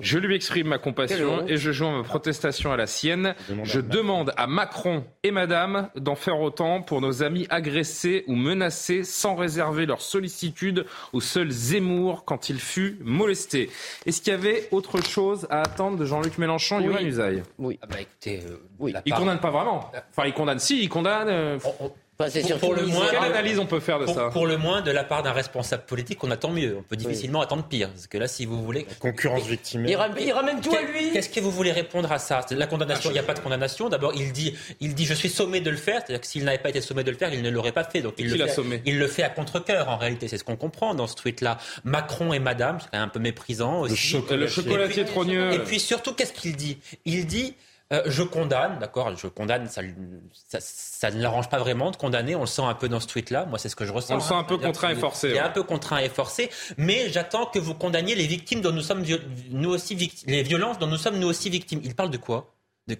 Je 0.00 0.18
lui 0.18 0.34
exprime 0.34 0.68
ma 0.68 0.78
compassion 0.78 1.46
et 1.46 1.56
je 1.56 1.70
joins 1.70 1.98
ma 1.98 2.02
protestation 2.02 2.72
à 2.72 2.76
la 2.76 2.88
sienne. 2.88 3.34
Je 3.62 3.80
demande 3.80 4.32
à 4.36 4.48
Macron 4.48 5.04
et 5.22 5.30
Madame 5.30 5.88
d'en 5.94 6.16
faire 6.16 6.40
autant 6.40 6.82
pour 6.82 7.00
nos 7.00 7.22
amis 7.22 7.46
agressés 7.48 8.24
ou 8.26 8.34
menacés 8.34 8.87
sans 9.04 9.34
réserver 9.34 9.86
leur 9.86 10.00
sollicitude 10.00 10.86
au 11.12 11.20
seul 11.20 11.50
Zemmour 11.50 12.24
quand 12.24 12.48
il 12.48 12.58
fut 12.58 12.98
molesté. 13.02 13.70
Est-ce 14.06 14.20
qu'il 14.20 14.32
y 14.32 14.36
avait 14.36 14.68
autre 14.70 15.02
chose 15.02 15.46
à 15.50 15.62
attendre 15.62 15.96
de 15.96 16.04
Jean-Luc 16.04 16.38
Mélenchon, 16.38 16.80
oui. 16.84 17.04
Usaï? 17.04 17.42
Oui. 17.58 17.78
Ah 17.82 17.86
bah 17.86 18.00
écoutez, 18.00 18.42
euh, 18.46 18.56
oui. 18.78 18.94
Il 19.06 19.14
condamne 19.14 19.40
pas 19.40 19.50
vraiment. 19.50 19.90
Enfin, 20.10 20.26
il 20.26 20.32
condamne 20.32 20.58
si, 20.58 20.82
il 20.82 20.88
condamne. 20.88 21.28
Euh, 21.28 21.58
pour, 22.60 22.74
le 22.74 22.84
moins, 22.86 23.06
quelle 23.08 23.22
analyse 23.22 23.60
on 23.60 23.66
peut 23.66 23.78
faire 23.78 24.00
de 24.00 24.06
ça 24.06 24.30
Pour 24.30 24.48
le 24.48 24.56
moins, 24.56 24.82
de 24.82 24.90
la 24.90 25.04
part 25.04 25.22
d'un 25.22 25.30
responsable 25.30 25.84
politique, 25.84 26.24
on 26.24 26.30
attend 26.32 26.50
mieux. 26.50 26.76
On 26.76 26.82
peut 26.82 26.96
difficilement 26.96 27.40
attendre 27.40 27.62
pire. 27.62 27.90
Parce 27.90 28.08
que 28.08 28.18
là, 28.18 28.26
si 28.26 28.44
vous 28.44 28.60
voulez. 28.60 28.88
concurrence 28.98 29.46
victime. 29.46 29.86
Il, 29.86 29.94
ramène 30.32 30.60
tout 30.60 30.74
à 30.74 30.82
lui. 30.82 31.12
Qu'est-ce 31.12 31.28
que 31.28 31.38
vous 31.38 31.52
voulez 31.52 31.70
répondre 31.70 32.10
à 32.10 32.18
ça? 32.18 32.44
La 32.50 32.66
condamnation, 32.66 33.10
il 33.10 33.12
n'y 33.12 33.20
a 33.20 33.22
pas 33.22 33.34
de 33.34 33.38
condamnation. 33.38 33.88
D'abord, 33.88 34.12
il 34.16 34.32
dit, 34.32 34.56
il 34.80 34.96
dit, 34.96 35.04
je 35.04 35.14
suis 35.14 35.28
sommé 35.28 35.60
de 35.60 35.70
le 35.70 35.76
faire. 35.76 36.00
C'est-à-dire 36.00 36.20
que 36.20 36.26
s'il 36.26 36.42
n'avait 36.42 36.58
pas 36.58 36.70
été 36.70 36.80
sommé 36.80 37.04
de 37.04 37.10
le 37.12 37.16
faire, 37.16 37.32
il 37.32 37.40
ne 37.40 37.50
l'aurait 37.50 37.70
pas 37.70 37.84
fait. 37.84 38.02
Donc 38.02 38.14
il, 38.18 38.28
le 38.28 38.46
fait, 38.46 38.52
sommé? 38.52 38.82
il 38.84 38.98
le 38.98 39.06
fait 39.06 39.22
à 39.22 39.30
contre-cœur, 39.30 39.88
en 39.88 39.96
réalité. 39.96 40.26
C'est 40.26 40.38
ce 40.38 40.44
qu'on 40.44 40.56
comprend 40.56 40.96
dans 40.96 41.06
ce 41.06 41.14
tweet-là. 41.14 41.58
Macron 41.84 42.32
et 42.32 42.40
Madame, 42.40 42.78
c'est 42.80 42.98
un 42.98 43.06
peu 43.06 43.20
méprisant 43.20 43.82
aussi. 43.82 44.20
Le, 44.30 44.48
chocolatier 44.48 45.04
trogneux. 45.04 45.52
Et 45.52 45.60
puis 45.60 45.78
surtout, 45.78 46.14
qu'est-ce 46.14 46.32
qu'il 46.32 46.56
dit? 46.56 46.78
Il 47.04 47.26
dit 47.26 47.54
euh, 47.92 48.02
je 48.06 48.22
condamne, 48.22 48.78
d'accord, 48.78 49.16
je 49.16 49.28
condamne, 49.28 49.66
ça, 49.66 49.80
ça, 50.60 51.10
ne 51.10 51.22
l'arrange 51.22 51.48
pas 51.48 51.58
vraiment 51.58 51.90
de 51.90 51.96
condamner, 51.96 52.36
on 52.36 52.40
le 52.40 52.46
sent 52.46 52.62
un 52.62 52.74
peu 52.74 52.88
dans 52.88 53.00
ce 53.00 53.06
tweet-là, 53.06 53.46
moi 53.46 53.58
c'est 53.58 53.70
ce 53.70 53.76
que 53.76 53.86
je 53.86 53.92
ressens. 53.92 54.14
On 54.14 54.16
le 54.18 54.22
sent 54.22 54.34
un 54.34 54.44
peu 54.44 54.58
contraint 54.58 54.90
et 54.90 54.94
forcé. 54.94 55.30
Il 55.30 55.36
est 55.36 55.38
un 55.38 55.48
peu 55.48 55.62
contraint 55.62 55.98
et 55.98 56.10
forcé, 56.10 56.50
mais 56.76 57.08
j'attends 57.08 57.46
que 57.46 57.58
vous 57.58 57.74
condamniez 57.74 58.14
les 58.14 58.26
victimes 58.26 58.60
dont 58.60 58.72
nous 58.72 58.82
sommes, 58.82 59.04
nous 59.50 59.70
aussi, 59.70 59.96
les 60.26 60.42
violences 60.42 60.78
dont 60.78 60.86
nous 60.86 60.98
sommes 60.98 61.18
nous 61.18 61.28
aussi 61.28 61.48
victimes. 61.48 61.80
Il 61.82 61.94
parle 61.94 62.10
de 62.10 62.18
quoi? 62.18 62.52
De, 62.88 62.96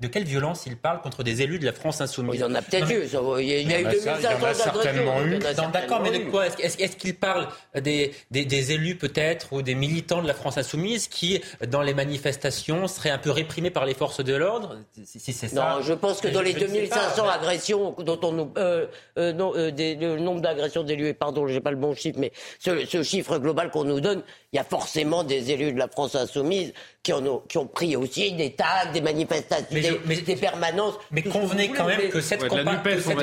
de, 0.00 0.06
quelle 0.06 0.22
violence 0.22 0.66
il 0.66 0.76
parle 0.76 1.00
contre 1.00 1.24
des 1.24 1.42
élus 1.42 1.58
de 1.58 1.64
la 1.64 1.72
France 1.72 2.00
insoumise 2.00 2.36
Il 2.36 2.40
y 2.40 2.44
en 2.44 2.54
a 2.54 2.62
peut-être 2.62 2.88
eu. 2.90 3.02
Il 3.40 3.68
y 3.68 3.74
a, 3.74 3.80
eu 3.80 3.84
2500 3.84 4.22
d'agressions. 4.22 5.70
D'accord, 5.72 6.00
mais 6.00 6.16
de 6.16 6.30
quoi 6.30 6.46
Est-ce 6.46 6.96
qu'il 6.96 7.16
parle 7.16 7.48
des, 7.74 8.12
des, 8.30 8.44
des 8.44 8.72
élus 8.72 8.96
peut-être 8.96 9.52
ou 9.52 9.62
des 9.62 9.74
militants 9.74 10.22
de 10.22 10.28
la 10.28 10.34
France 10.34 10.58
insoumise 10.58 11.08
qui, 11.08 11.42
dans 11.66 11.82
les 11.82 11.92
manifestations, 11.92 12.86
seraient 12.86 13.10
un 13.10 13.18
peu 13.18 13.30
réprimés 13.30 13.70
par 13.70 13.84
les 13.84 13.94
forces 13.94 14.22
de 14.22 14.34
l'ordre? 14.34 14.78
Si, 15.04 15.32
c'est 15.32 15.48
ça. 15.48 15.76
Non, 15.76 15.82
je 15.82 15.92
pense 15.92 16.20
que 16.20 16.28
dans 16.28 16.42
les 16.42 16.54
2500 16.54 17.28
agressions 17.28 17.96
dont 17.98 18.20
on 18.22 18.32
nous... 18.32 18.52
Euh, 18.56 18.86
euh, 19.18 19.32
non, 19.32 19.52
euh, 19.56 19.72
des, 19.72 19.96
le 19.96 20.20
nombre 20.20 20.40
d'agressions 20.40 20.84
d'élus, 20.84 21.14
pardon, 21.14 21.48
j'ai 21.48 21.60
pas 21.60 21.72
le 21.72 21.76
bon 21.76 21.94
chiffre, 21.94 22.18
mais 22.20 22.32
ce, 22.60 22.86
ce 22.86 23.02
chiffre 23.02 23.38
global 23.38 23.70
qu'on 23.70 23.84
nous 23.84 24.00
donne, 24.00 24.22
il 24.52 24.56
y 24.56 24.58
a 24.58 24.64
forcément 24.64 25.24
des 25.24 25.50
élus 25.50 25.72
de 25.72 25.78
la 25.78 25.88
France 25.88 26.14
insoumise 26.14 26.74
qui, 27.02 27.14
en 27.14 27.24
ont, 27.26 27.42
qui 27.48 27.56
ont 27.56 27.66
pris 27.66 27.96
aussi 27.96 28.32
des 28.32 28.52
tags, 28.52 28.92
des 28.92 29.00
manifestations, 29.00 29.66
des, 29.70 30.20
des, 30.20 30.36
permanences. 30.36 30.94
Mais 31.10 31.22
convenez 31.22 31.70
quand 31.70 31.86
même 31.86 32.10
que 32.10 32.20
cette, 32.20 32.46
comparaison 32.46 33.18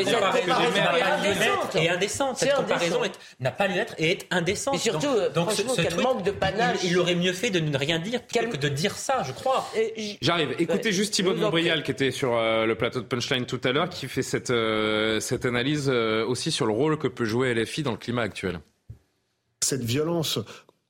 est 1.76 1.90
indécente. 1.90 2.38
Cette 2.38 2.56
comparaison 2.56 3.02
n'a 3.40 3.52
pas 3.52 3.68
lieu 3.68 3.76
d'être 3.76 3.94
et 4.00 4.12
est 4.12 4.28
indécente. 4.32 4.74
Et 4.74 4.80
surtout, 4.80 5.06
euh, 5.06 5.30
Donc, 5.30 5.52
ce, 5.52 5.62
quel 5.80 5.96
manque 6.02 6.24
de 6.24 6.32
panache. 6.32 6.80
Il, 6.84 6.98
aurait 6.98 7.14
mieux 7.14 7.34
fait 7.34 7.52
de 7.52 7.60
ne 7.60 7.78
rien 7.78 8.00
dire 8.00 8.22
que 8.26 8.58
de 8.58 8.68
dire 8.68 8.98
ça, 8.98 9.22
je 9.24 9.32
crois. 9.32 9.70
J'arrive. 10.22 10.56
Écoutez 10.58 10.92
juste 10.92 11.14
Thibault 11.14 11.34
de 11.34 11.40
Montbrial 11.40 11.84
qui 11.84 11.92
était 11.92 12.10
sur 12.10 12.36
euh, 12.36 12.66
le 12.66 12.74
plateau 12.74 13.02
de 13.02 13.06
Punchline 13.06 13.46
tout 13.46 13.62
à 13.64 13.72
l'heure, 13.72 13.90
qui 13.90 14.08
fait 14.08 14.24
cette, 14.24 14.50
euh, 14.50 15.20
cette 15.20 15.46
analyse 15.46 15.90
aussi 15.90 16.52
sur 16.52 16.66
le 16.66 16.74
rôle 16.74 16.98
que 16.98 17.08
peut 17.08 17.26
jouer 17.26 17.54
LFI 17.54 17.84
dans 17.84 17.92
le 17.92 17.98
climat 17.98 18.24
actuel. 18.24 18.60
Cette 19.62 19.84
violence 19.84 20.40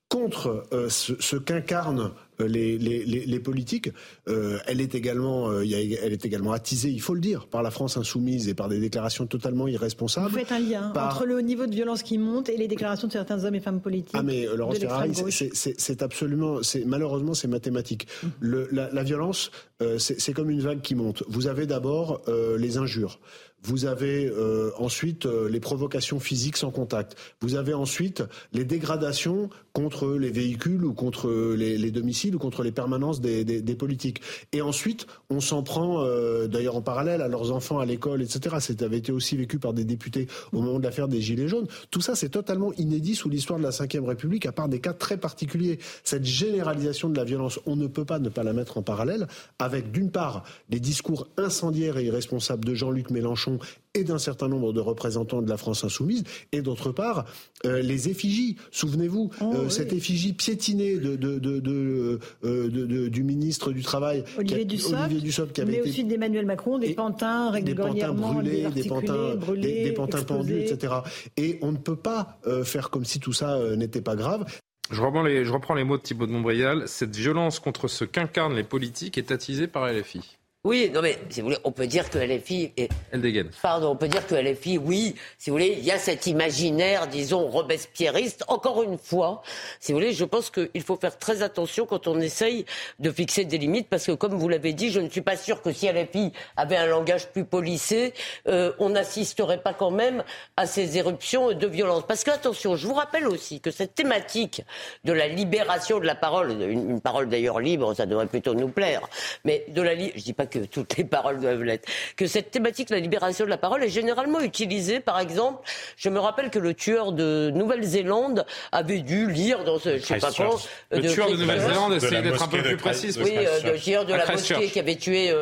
contre 0.10 0.66
euh, 0.74 0.90
ce, 0.90 1.36
qu'incarnent 1.38 2.12
euh, 2.42 2.48
les, 2.48 2.78
les, 2.78 3.04
les, 3.04 3.40
politiques, 3.40 3.92
euh, 4.28 4.60
elle 4.66 4.82
est 4.82 4.96
également, 4.96 5.50
euh, 5.50 5.62
elle 5.62 6.14
est 6.14 6.26
également 6.26 6.52
attisée, 6.52 6.90
il 6.90 7.02
faut 7.02 7.14
le 7.14 7.20
dire, 7.20 7.48
par 7.48 7.64
la 7.64 7.72
France 7.72 7.98
insoumise 7.98 8.48
et 8.48 8.54
par 8.54 8.70
des 8.70 8.80
déclarations 8.80 9.26
totalement 9.28 9.68
irresponsables. 9.68 10.30
Vous 10.30 10.38
faites 10.38 10.52
un 10.52 10.60
lien 10.60 10.94
entre 10.96 11.26
le 11.26 11.42
niveau 11.42 11.66
de 11.66 11.76
violence 11.76 12.04
qui 12.04 12.18
monte 12.18 12.50
et 12.50 12.58
les 12.58 12.68
déclarations 12.68 13.08
de 13.08 13.14
certains 13.14 13.44
hommes 13.44 13.56
et 13.56 13.60
femmes 13.60 13.82
politiques. 13.82 14.16
Ah 14.18 14.24
mais 14.24 14.46
Laurence 14.56 14.80
Ferrari, 14.80 15.14
c'est 15.52 16.02
absolument, 16.02 16.64
c'est 16.64 16.86
malheureusement 16.86 17.34
c'est 17.34 17.48
mathématique. 17.48 18.08
Mmh. 18.24 18.28
Le, 18.40 18.68
la, 18.72 18.90
la, 18.92 19.04
violence, 19.04 19.52
c'est 19.98 20.34
comme 20.34 20.50
une 20.50 20.62
vague 20.62 20.82
qui 20.82 20.96
monte. 20.96 21.24
Vous 21.28 21.48
avez 21.48 21.66
d'abord 21.66 22.22
les 22.58 22.78
injures. 22.78 23.20
Vous 23.62 23.86
avez 23.86 24.32
ensuite 24.78 25.26
les 25.26 25.60
provocations 25.60 26.20
physiques 26.20 26.58
sans 26.58 26.72
contact. 26.72 27.16
Vous 27.42 27.56
avez 27.56 27.74
ensuite 27.74 28.24
les 28.54 28.64
dégradations 28.64 29.50
contre 29.74 30.10
les 30.14 30.32
véhicules 30.32 30.84
ou 30.84 30.94
contre 30.94 31.30
les, 31.56 31.78
les 31.78 31.92
domiciles 31.92 32.36
ou 32.36 32.40
contre 32.40 32.64
les 32.64 32.72
permanences 32.72 33.22
des, 33.22 33.76
politiques. 33.76 34.22
Et 34.52 34.62
ensuite, 34.62 35.08
on 35.30 35.40
s'en 35.40 35.64
prend, 35.64 36.04
euh, 36.04 36.48
d'ailleurs 36.48 36.76
en 36.76 36.82
parallèle, 36.82 37.22
à 37.22 37.28
leurs 37.28 37.52
enfants 37.52 37.80
à 37.80 37.86
l'école, 37.86 38.22
etc. 38.22 38.56
Ça 38.60 38.74
avait 38.84 38.98
été 38.98 39.12
aussi 39.12 39.38
vécu 39.38 39.60
par 39.60 39.74
des 39.74 39.86
députés 39.86 40.28
au 40.52 40.62
moment 40.62 40.80
de 40.80 40.84
l'affaire 40.84 41.08
des 41.08 41.22
Gilets 41.22 41.48
jaunes. 41.48 41.68
Tout 41.92 42.02
ça, 42.02 42.16
c'est 42.16 42.30
totalement 42.30 42.74
inédit 42.74 43.16
sous 43.16 43.30
l'histoire 43.30 43.60
de 43.60 43.64
la 43.64 43.70
Ve 43.70 44.06
République, 44.06 44.46
à 44.46 44.52
part 44.52 44.70
des 44.70 44.80
cas 44.80 44.94
très 44.94 45.18
particuliers. 45.18 45.80
Cette 46.04 46.26
généralisation 46.26 47.10
de 47.10 47.18
la 47.18 47.24
violence, 47.24 47.60
on 47.66 47.76
ne 47.76 47.88
peut 47.88 48.06
pas 48.06 48.20
ne 48.20 48.30
pas 48.30 48.44
la 48.44 48.54
mettre 48.54 48.78
en 48.78 48.82
parallèle 48.82 49.28
avec, 49.60 49.92
d'une 49.92 50.12
part, 50.12 50.44
les 50.70 50.80
discours 50.80 51.28
incendiaires 51.38 51.98
et 51.98 52.06
irresponsables 52.06 52.66
de 52.66 52.74
Jean-Luc 52.74 53.10
Mélenchon 53.12 53.60
et 53.96 54.04
d'un 54.04 54.20
certain 54.20 54.48
nombre 54.48 54.72
de 54.72 54.80
représentants 54.80 55.42
de 55.42 55.50
la 55.50 55.58
France 55.58 55.84
insoumise, 55.84 56.24
et 56.52 56.62
d'autre 56.62 56.92
part, 56.92 57.26
euh, 57.66 57.82
les 57.82 58.08
effigies. 58.10 58.56
Souvenez-vous, 58.72 59.32
oh, 59.42 59.54
euh, 59.56 59.70
cette 59.70 59.94
effigie 59.94 60.34
piétinée 60.34 60.98
de, 60.98 61.16
de, 61.16 62.20
euh, 62.44 63.10
du 63.10 63.24
ministre 63.24 63.72
du 63.72 63.82
Travail, 63.82 64.24
Olivier, 64.38 64.66
Dussopt, 64.66 65.54
qui 65.54 65.62
avait 65.62 65.72
mais 65.72 65.82
aussi 65.82 66.04
d'Emmanuel 66.04 66.46
Macron, 66.46 66.78
des 66.78 66.94
pantins 66.94 67.50
régulièrement 67.50 68.34
brûlés, 68.34 68.68
des 68.70 68.84
pantins, 68.84 69.36
brûlés, 69.36 69.84
des, 69.86 69.92
pantins 69.92 70.22
pendus, 70.22 70.60
etc. 70.60 70.94
Et 71.38 71.58
on 71.62 71.72
ne 71.72 71.78
peut 71.78 71.96
pas 71.96 72.40
faire 72.64 72.90
comme 72.90 73.06
si 73.06 73.20
tout 73.20 73.34
ça 73.34 73.76
n'était 73.76 74.02
pas 74.02 74.16
grave. 74.16 74.46
Je 74.92 75.02
reprends, 75.02 75.24
les, 75.24 75.46
je 75.46 75.52
reprends 75.52 75.76
les 75.76 75.84
mots 75.84 75.98
de 75.98 76.02
Thibault 76.02 76.26
de 76.26 76.32
Montbrial. 76.32 76.88
Cette 76.88 77.16
violence 77.16 77.60
contre 77.60 77.88
ce 77.88 78.06
qu'incarnent 78.06 78.56
les 78.56 78.64
politiques 78.64 79.18
est 79.18 79.32
attisée 79.32 79.68
par 79.68 79.92
LFI. 79.92 80.39
Oui, 80.66 80.92
non 80.94 81.02
mais 81.02 81.18
si 81.30 81.40
vous 81.40 81.48
voulez, 81.48 81.60
on 81.64 81.72
peut 81.72 81.88
dire 81.88 82.10
que 82.10 82.18
LFI 82.18 82.74
est... 82.76 82.90
Elle 83.14 83.22
dégaine. 83.22 83.50
Pardon, 83.62 83.92
on 83.92 83.96
peut 83.96 84.10
dire 84.10 84.28
que 84.28 84.36
LFI, 84.36 84.78
oui, 84.78 85.16
si 85.38 85.50
vous 85.50 85.56
voulez, 85.56 85.78
il 85.78 85.86
y 85.86 85.92
a 85.92 85.98
cet 85.98 86.28
imaginaire, 86.28 87.08
disons, 87.08 87.48
robespierriste. 87.48 88.44
Encore 88.50 88.84
une 88.84 88.98
fois, 88.98 89.42
si 89.80 89.94
vous 89.94 90.00
voulez, 90.00 90.12
je 90.12 90.26
pense 90.26 90.50
qu'il 90.50 90.82
faut 90.82 90.98
faire 90.98 91.18
très 91.18 91.44
attention 91.44 91.86
quand 91.86 92.08
on 92.08 92.20
essaye 92.20 92.66
de 93.00 93.10
fixer 93.10 93.46
des 93.46 93.58
limites, 93.58 93.88
parce 93.88 94.06
que 94.06 94.12
comme 94.12 94.34
vous 94.34 94.50
l'avez 94.50 94.74
dit, 94.74 94.92
je 94.92 95.00
ne 95.00 95.08
suis 95.08 95.22
pas 95.22 95.38
sûr 95.38 95.62
que 95.62 95.72
si 95.72 95.90
LFI 95.90 96.34
avait 96.58 96.76
un 96.76 96.88
langage 96.88 97.30
plus 97.30 97.46
policé, 97.46 98.14
euh, 98.50 98.74
on 98.80 98.90
n'assisterait 98.90 99.62
pas 99.62 99.74
quand 99.74 99.92
même 99.92 100.26
à 100.58 100.66
ces 100.66 100.98
éruptions 100.98 101.54
de 101.54 101.68
violence. 101.68 102.04
Parce 102.06 102.26
que 102.26 102.32
attention, 102.32 102.76
je 102.76 102.86
vous 102.86 102.96
rappelle 102.96 103.30
aussi 103.30 103.62
que 103.62 103.72
cette 103.72 103.96
thématique 103.96 104.62
de 105.06 105.14
la 105.14 105.30
libération 105.30 106.00
de 106.00 106.06
la 106.06 106.16
parole, 106.16 106.52
une, 106.52 107.00
parole 107.00 107.30
d'ailleurs 107.30 107.62
libre, 107.62 107.94
ça 107.94 108.06
devrait 108.06 108.28
plutôt 108.28 108.56
nous 108.56 108.68
plaire, 108.68 109.08
mais 109.46 109.64
de 109.70 109.82
la, 109.82 109.96
je 109.96 110.22
dis 110.22 110.34
pas 110.34 110.49
que 110.50 110.60
toutes 110.60 110.98
les 110.98 111.04
paroles 111.04 111.40
doivent 111.40 111.64
l'être, 111.64 111.88
que 112.16 112.28
cette 112.28 112.52
thématique, 112.52 112.90
la 112.90 113.00
libération 113.00 113.46
de 113.46 113.50
la 113.50 113.58
parole, 113.58 113.84
est 113.84 113.90
généralement 113.90 114.40
utilisée. 114.40 115.00
Par 115.00 115.20
exemple, 115.20 115.62
je 115.98 116.10
me 116.10 116.20
rappelle 116.20 116.50
que 116.50 116.60
le 116.60 116.74
tueur 116.74 117.12
de 117.12 117.52
Nouvelle-Zélande 117.54 118.46
avait 118.72 119.00
dû 119.00 119.30
lire 119.30 119.64
dans 119.64 119.80
ce, 119.80 119.98
je 119.98 120.04
sais 120.04 120.18
pas 120.18 120.32
quoi. 120.32 120.60
Le 120.92 121.02
tueur 121.02 121.32
de 121.32 121.38
Nouvelle-Zélande, 121.38 121.94
essayez 121.94 122.22
d'être 122.22 122.44
un 122.44 122.48
peu 122.48 122.62
plus 122.62 122.78
précis. 122.78 123.16
Oui, 123.24 123.34
le 123.64 123.78
tueur 123.78 124.06
de 124.06 124.14
la 124.14 124.26
mosquée 124.26 124.68
qui 124.68 124.80
avait 124.80 124.96
tué 124.96 125.34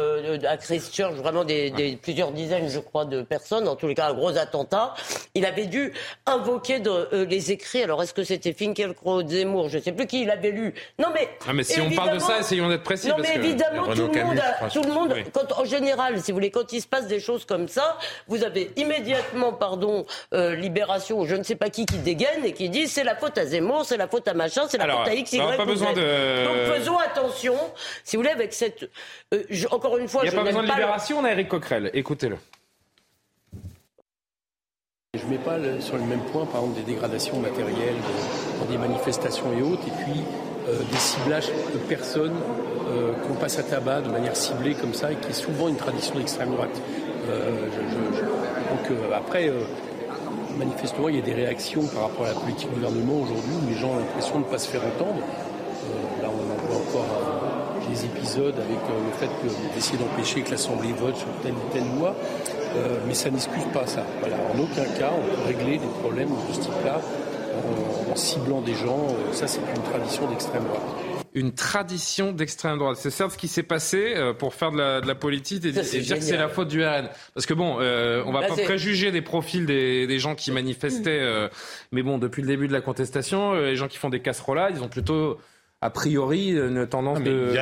à 0.47 0.57
Christchurch 0.57 1.15
vraiment 1.15 1.43
des, 1.43 1.97
plusieurs 2.01 2.31
dizaines, 2.31 2.69
je 2.69 2.79
crois, 2.79 3.05
de 3.05 3.21
personnes, 3.21 3.67
en 3.67 3.75
tous 3.75 3.87
les 3.87 3.95
cas 3.95 4.09
un 4.09 4.13
gros 4.13 4.37
attentat. 4.37 4.93
Il 5.33 5.45
avait 5.45 5.65
dû 5.65 5.93
invoquer 6.25 6.79
de, 6.79 7.25
les 7.25 7.51
écrits. 7.51 7.83
Alors 7.83 8.01
est-ce 8.03 8.13
que 8.13 8.23
c'était 8.23 8.53
Finkielkraut, 8.53 9.27
Zemmour, 9.27 9.69
je 9.69 9.77
ne 9.77 9.83
sais 9.83 9.91
plus 9.91 10.07
qui 10.07 10.23
il 10.23 10.29
avait 10.29 10.51
lu. 10.51 10.73
Non 10.99 11.07
mais. 11.13 11.29
Ah, 11.47 11.53
mais 11.53 11.63
si 11.63 11.79
on 11.79 11.89
parle 11.91 12.15
de 12.15 12.19
ça, 12.19 12.39
essayons 12.39 12.69
d'être 12.69 12.83
précis. 12.83 13.09
Non 13.09 13.17
mais 13.19 13.35
évidemment, 13.35 13.85
tout 13.93 14.09
le 14.13 14.23
monde, 14.23 14.41
tout 14.73 14.83
le 14.83 14.89
monde 14.89 14.96
quand, 15.33 15.59
en 15.59 15.65
général, 15.65 16.19
si 16.21 16.31
vous 16.31 16.37
voulez, 16.37 16.51
quand 16.51 16.71
il 16.73 16.81
se 16.81 16.87
passe 16.87 17.07
des 17.07 17.19
choses 17.19 17.45
comme 17.45 17.67
ça, 17.67 17.97
vous 18.27 18.43
avez 18.43 18.71
immédiatement, 18.75 19.53
pardon, 19.53 20.05
euh, 20.33 20.55
Libération, 20.55 21.25
je 21.25 21.35
ne 21.35 21.43
sais 21.43 21.55
pas 21.55 21.69
qui 21.69 21.85
qui 21.85 21.97
dégaine 21.97 22.43
et 22.43 22.53
qui 22.53 22.69
dit 22.69 22.87
c'est 22.87 23.03
la 23.03 23.15
faute 23.15 23.37
à 23.37 23.45
Zemmour, 23.45 23.85
c'est 23.85 23.97
la 23.97 24.07
faute 24.07 24.27
à 24.27 24.33
machin, 24.33 24.63
c'est 24.67 24.77
la 24.77 24.87
faute 24.87 25.07
à 25.07 25.13
X, 25.13 25.33
Y, 25.33 25.57
pas 25.57 25.65
besoin 25.65 25.93
de... 25.93 26.45
Donc 26.45 26.75
faisons 26.75 26.97
attention, 26.97 27.55
si 28.03 28.15
vous 28.15 28.23
voulez, 28.23 28.33
avec 28.33 28.53
cette. 28.53 28.89
Euh, 29.33 29.43
encore 29.71 29.97
une 29.97 30.07
fois, 30.07 30.21
il 30.23 30.29
n'y 30.29 30.35
a 30.35 30.37
pas 30.37 30.45
besoin 30.45 30.63
de 30.63 30.69
Libération, 30.69 31.19
on 31.19 31.23
a 31.25 31.31
Eric 31.31 31.49
Coquerel. 31.49 31.91
Écoutez-le. 31.93 32.37
Je 35.13 35.25
ne 35.25 35.31
mets 35.31 35.37
pas 35.37 35.57
sur 35.79 35.95
le 35.95 36.03
même 36.03 36.21
point, 36.31 36.45
par 36.45 36.61
exemple, 36.61 36.79
des 36.79 36.93
dégradations 36.93 37.39
matérielles 37.39 37.95
dans 38.59 38.65
des 38.65 38.77
manifestations 38.77 39.51
et 39.57 39.61
autres, 39.61 39.81
et 39.87 40.03
puis 40.03 40.21
des 40.67 40.97
ciblages 40.97 41.47
de 41.73 41.79
personnes 41.87 42.35
euh, 42.87 43.11
qu'on 43.25 43.33
passe 43.33 43.59
à 43.59 43.63
tabac 43.63 44.01
de 44.01 44.09
manière 44.09 44.35
ciblée 44.35 44.73
comme 44.73 44.93
ça, 44.93 45.11
et 45.11 45.15
qui 45.15 45.29
est 45.29 45.33
souvent 45.33 45.67
une 45.67 45.75
tradition 45.75 46.15
d'extrême 46.15 46.51
droite. 46.51 46.81
Euh, 47.29 47.67
donc 48.69 48.97
après, 49.13 49.51
manifestement, 50.57 51.09
il 51.09 51.15
y 51.15 51.19
a 51.19 51.21
des 51.21 51.33
réactions 51.33 51.85
par 51.87 52.03
rapport 52.03 52.25
à 52.25 52.29
la 52.29 52.35
politique 52.35 52.69
du 52.69 52.75
gouvernement 52.75 53.21
aujourd'hui 53.21 53.51
où 53.61 53.69
les 53.69 53.75
gens 53.75 53.89
ont 53.89 53.99
l'impression 53.99 54.35
de 54.39 54.45
ne 54.45 54.49
pas 54.49 54.57
se 54.57 54.69
faire 54.69 54.81
entendre. 54.81 55.21
là, 56.21 56.29
on 56.29 56.67
voit 56.67 56.77
encore 56.77 57.05
des 57.89 58.05
épisodes 58.05 58.55
avec 58.55 58.79
le 58.89 59.11
fait 59.19 59.29
d'essayer 59.73 59.97
d'empêcher 59.97 60.41
que 60.41 60.51
l'Assemblée 60.51 60.93
vote 60.93 61.15
sur 61.15 61.27
telle 61.43 61.53
ou 61.53 61.73
telle 61.73 61.87
loi. 61.97 62.15
mais 63.07 63.13
ça 63.13 63.29
n'excuse 63.29 63.65
pas 63.73 63.85
ça. 63.85 64.03
En 64.23 64.59
aucun 64.59 64.85
cas, 64.97 65.11
on 65.11 65.35
peut 65.35 65.47
régler 65.47 65.77
des 65.77 65.87
problèmes 66.01 66.29
de 66.29 66.53
ce 66.53 66.59
type-là 66.59 67.01
en, 68.11 68.15
ciblant 68.15 68.61
des 68.61 68.73
gens. 68.73 69.07
Euh, 69.09 69.33
ça, 69.33 69.47
c'est 69.47 69.59
une 69.59 69.83
tradition 69.83 70.29
d'extrême 70.29 70.63
droite 70.63 70.83
une 71.33 71.53
tradition 71.53 72.31
d'extrême 72.31 72.79
droite. 72.79 72.97
C'est 72.99 73.11
ça 73.11 73.29
ce 73.29 73.37
qui 73.37 73.47
s'est 73.47 73.61
passé 73.61 74.13
euh, 74.15 74.33
pour 74.33 74.55
faire 74.55 74.71
de 74.71 75.05
la, 75.05 75.13
politique 75.13 75.63
et, 75.65 75.71
dire 75.71 75.83
que 75.83 76.23
c'est 76.23 76.35
la 76.35 76.47
faute 76.47 76.67
du 76.67 76.83
RN. 76.83 77.09
Parce 77.35 77.45
que 77.45 77.53
bon, 77.53 77.77
euh, 77.79 78.23
on 78.25 78.31
va 78.31 78.47
pas 78.47 78.55
préjuger 78.55 79.11
des 79.11 79.21
profils 79.21 79.67
des, 79.67 80.17
gens 80.17 80.33
qui 80.33 80.51
manifestaient, 80.51 81.47
mais 81.91 82.01
bon, 82.01 82.17
depuis 82.17 82.41
le 82.41 82.47
début 82.47 82.67
de 82.67 82.73
la 82.73 82.81
contestation, 82.81 83.53
les 83.53 83.75
gens 83.75 83.87
qui 83.87 83.99
font 83.99 84.09
des 84.09 84.21
casseroles, 84.21 84.71
ils 84.71 84.81
ont 84.81 84.87
plutôt 84.87 85.37
a 85.81 85.91
priori 85.91 86.49
une 86.49 86.87
tendance 86.87 87.21
de, 87.21 87.53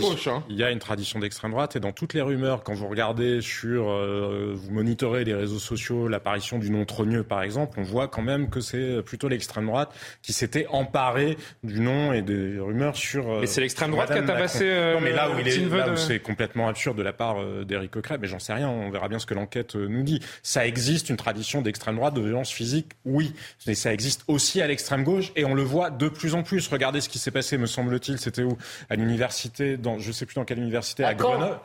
gauche. 0.00 0.26
Hein. 0.26 0.42
Il 0.48 0.56
y 0.56 0.64
a 0.64 0.72
une 0.72 0.80
tradition 0.80 1.20
d'extrême 1.20 1.52
droite 1.52 1.76
et 1.76 1.80
dans 1.80 1.92
toutes 1.92 2.14
les 2.14 2.20
rumeurs, 2.20 2.64
quand 2.64 2.74
vous 2.74 2.88
regardez 2.88 3.40
sur, 3.40 3.88
euh, 3.88 4.52
vous 4.56 4.72
monitorez 4.72 5.22
les 5.22 5.34
réseaux 5.34 5.60
sociaux, 5.60 6.08
l'apparition 6.08 6.58
du 6.58 6.70
nom 6.70 6.84
Trogneux 6.84 7.22
par 7.22 7.42
exemple, 7.42 7.78
on 7.78 7.84
voit 7.84 8.08
quand 8.08 8.22
même 8.22 8.50
que 8.50 8.60
c'est 8.60 9.02
plutôt 9.02 9.28
l'extrême 9.28 9.66
droite 9.66 9.94
qui 10.20 10.32
s'était 10.32 10.66
emparé 10.68 11.36
du 11.62 11.78
nom 11.78 12.12
et 12.12 12.22
des 12.22 12.58
rumeurs 12.58 12.96
sur. 12.96 13.30
Euh, 13.30 13.42
et 13.42 13.46
c'est 13.46 13.60
l'extrême 13.60 13.92
droite 13.92 14.10
qui 14.10 14.18
a 14.18 14.22
tabassé. 14.22 14.64
Euh, 14.64 14.94
non, 14.94 15.00
mais 15.00 15.12
là 15.12 15.30
où, 15.30 15.38
il 15.38 15.46
est, 15.46 15.58
là 15.68 15.92
où 15.92 15.96
c'est 15.96 16.18
complètement 16.18 16.66
absurde 16.66 16.98
de 16.98 17.04
la 17.04 17.12
part 17.12 17.36
d'Éric 17.64 17.92
Coquerel, 17.92 18.18
mais 18.20 18.26
j'en 18.26 18.40
sais 18.40 18.52
rien, 18.52 18.68
on 18.68 18.90
verra 18.90 19.08
bien 19.08 19.20
ce 19.20 19.26
que 19.26 19.34
l'enquête 19.34 19.76
nous 19.76 20.02
dit. 20.02 20.20
Ça 20.42 20.66
existe 20.66 21.08
une 21.08 21.16
tradition 21.16 21.62
d'extrême 21.62 21.94
droite, 21.94 22.14
de 22.14 22.20
violence 22.20 22.50
physique, 22.50 22.88
oui, 23.04 23.32
mais 23.68 23.76
ça 23.76 23.92
existe 23.92 24.24
aussi 24.26 24.60
à 24.60 24.66
l'extrême 24.66 25.04
gauche 25.04 25.30
et 25.36 25.44
on 25.44 25.54
le 25.54 25.62
voit 25.62 25.90
de 25.90 26.08
plus 26.08 26.34
en 26.34 26.42
plus. 26.42 26.66
Regardez 26.66 27.00
ce 27.00 27.08
qui 27.08 27.20
s'est 27.20 27.30
passé 27.30 27.59
me 27.60 27.66
semble-t-il, 27.66 28.18
c'était 28.18 28.42
où? 28.42 28.56
À 28.88 28.96
l'université, 28.96 29.76
dans, 29.76 29.98
je 29.98 30.08
ne 30.08 30.12
sais 30.12 30.26
plus 30.26 30.34
dans 30.34 30.44
quelle 30.44 30.58
université, 30.58 31.04
à, 31.04 31.14
Grenoble 31.14 31.60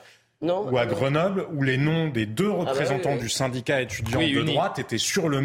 ou 0.51 0.77
à 0.77 0.85
Grenoble, 0.85 1.45
où 1.53 1.63
les 1.63 1.77
noms 1.77 2.07
des 2.07 2.25
deux 2.25 2.49
ah 2.51 2.63
bah 2.63 2.71
représentants 2.71 3.15
du 3.15 3.29
syndicat 3.29 3.81
étudiant 3.81 4.19
de 4.19 4.41
droite 4.43 4.79
étaient 4.79 4.97
sur 4.97 5.29
le, 5.29 5.41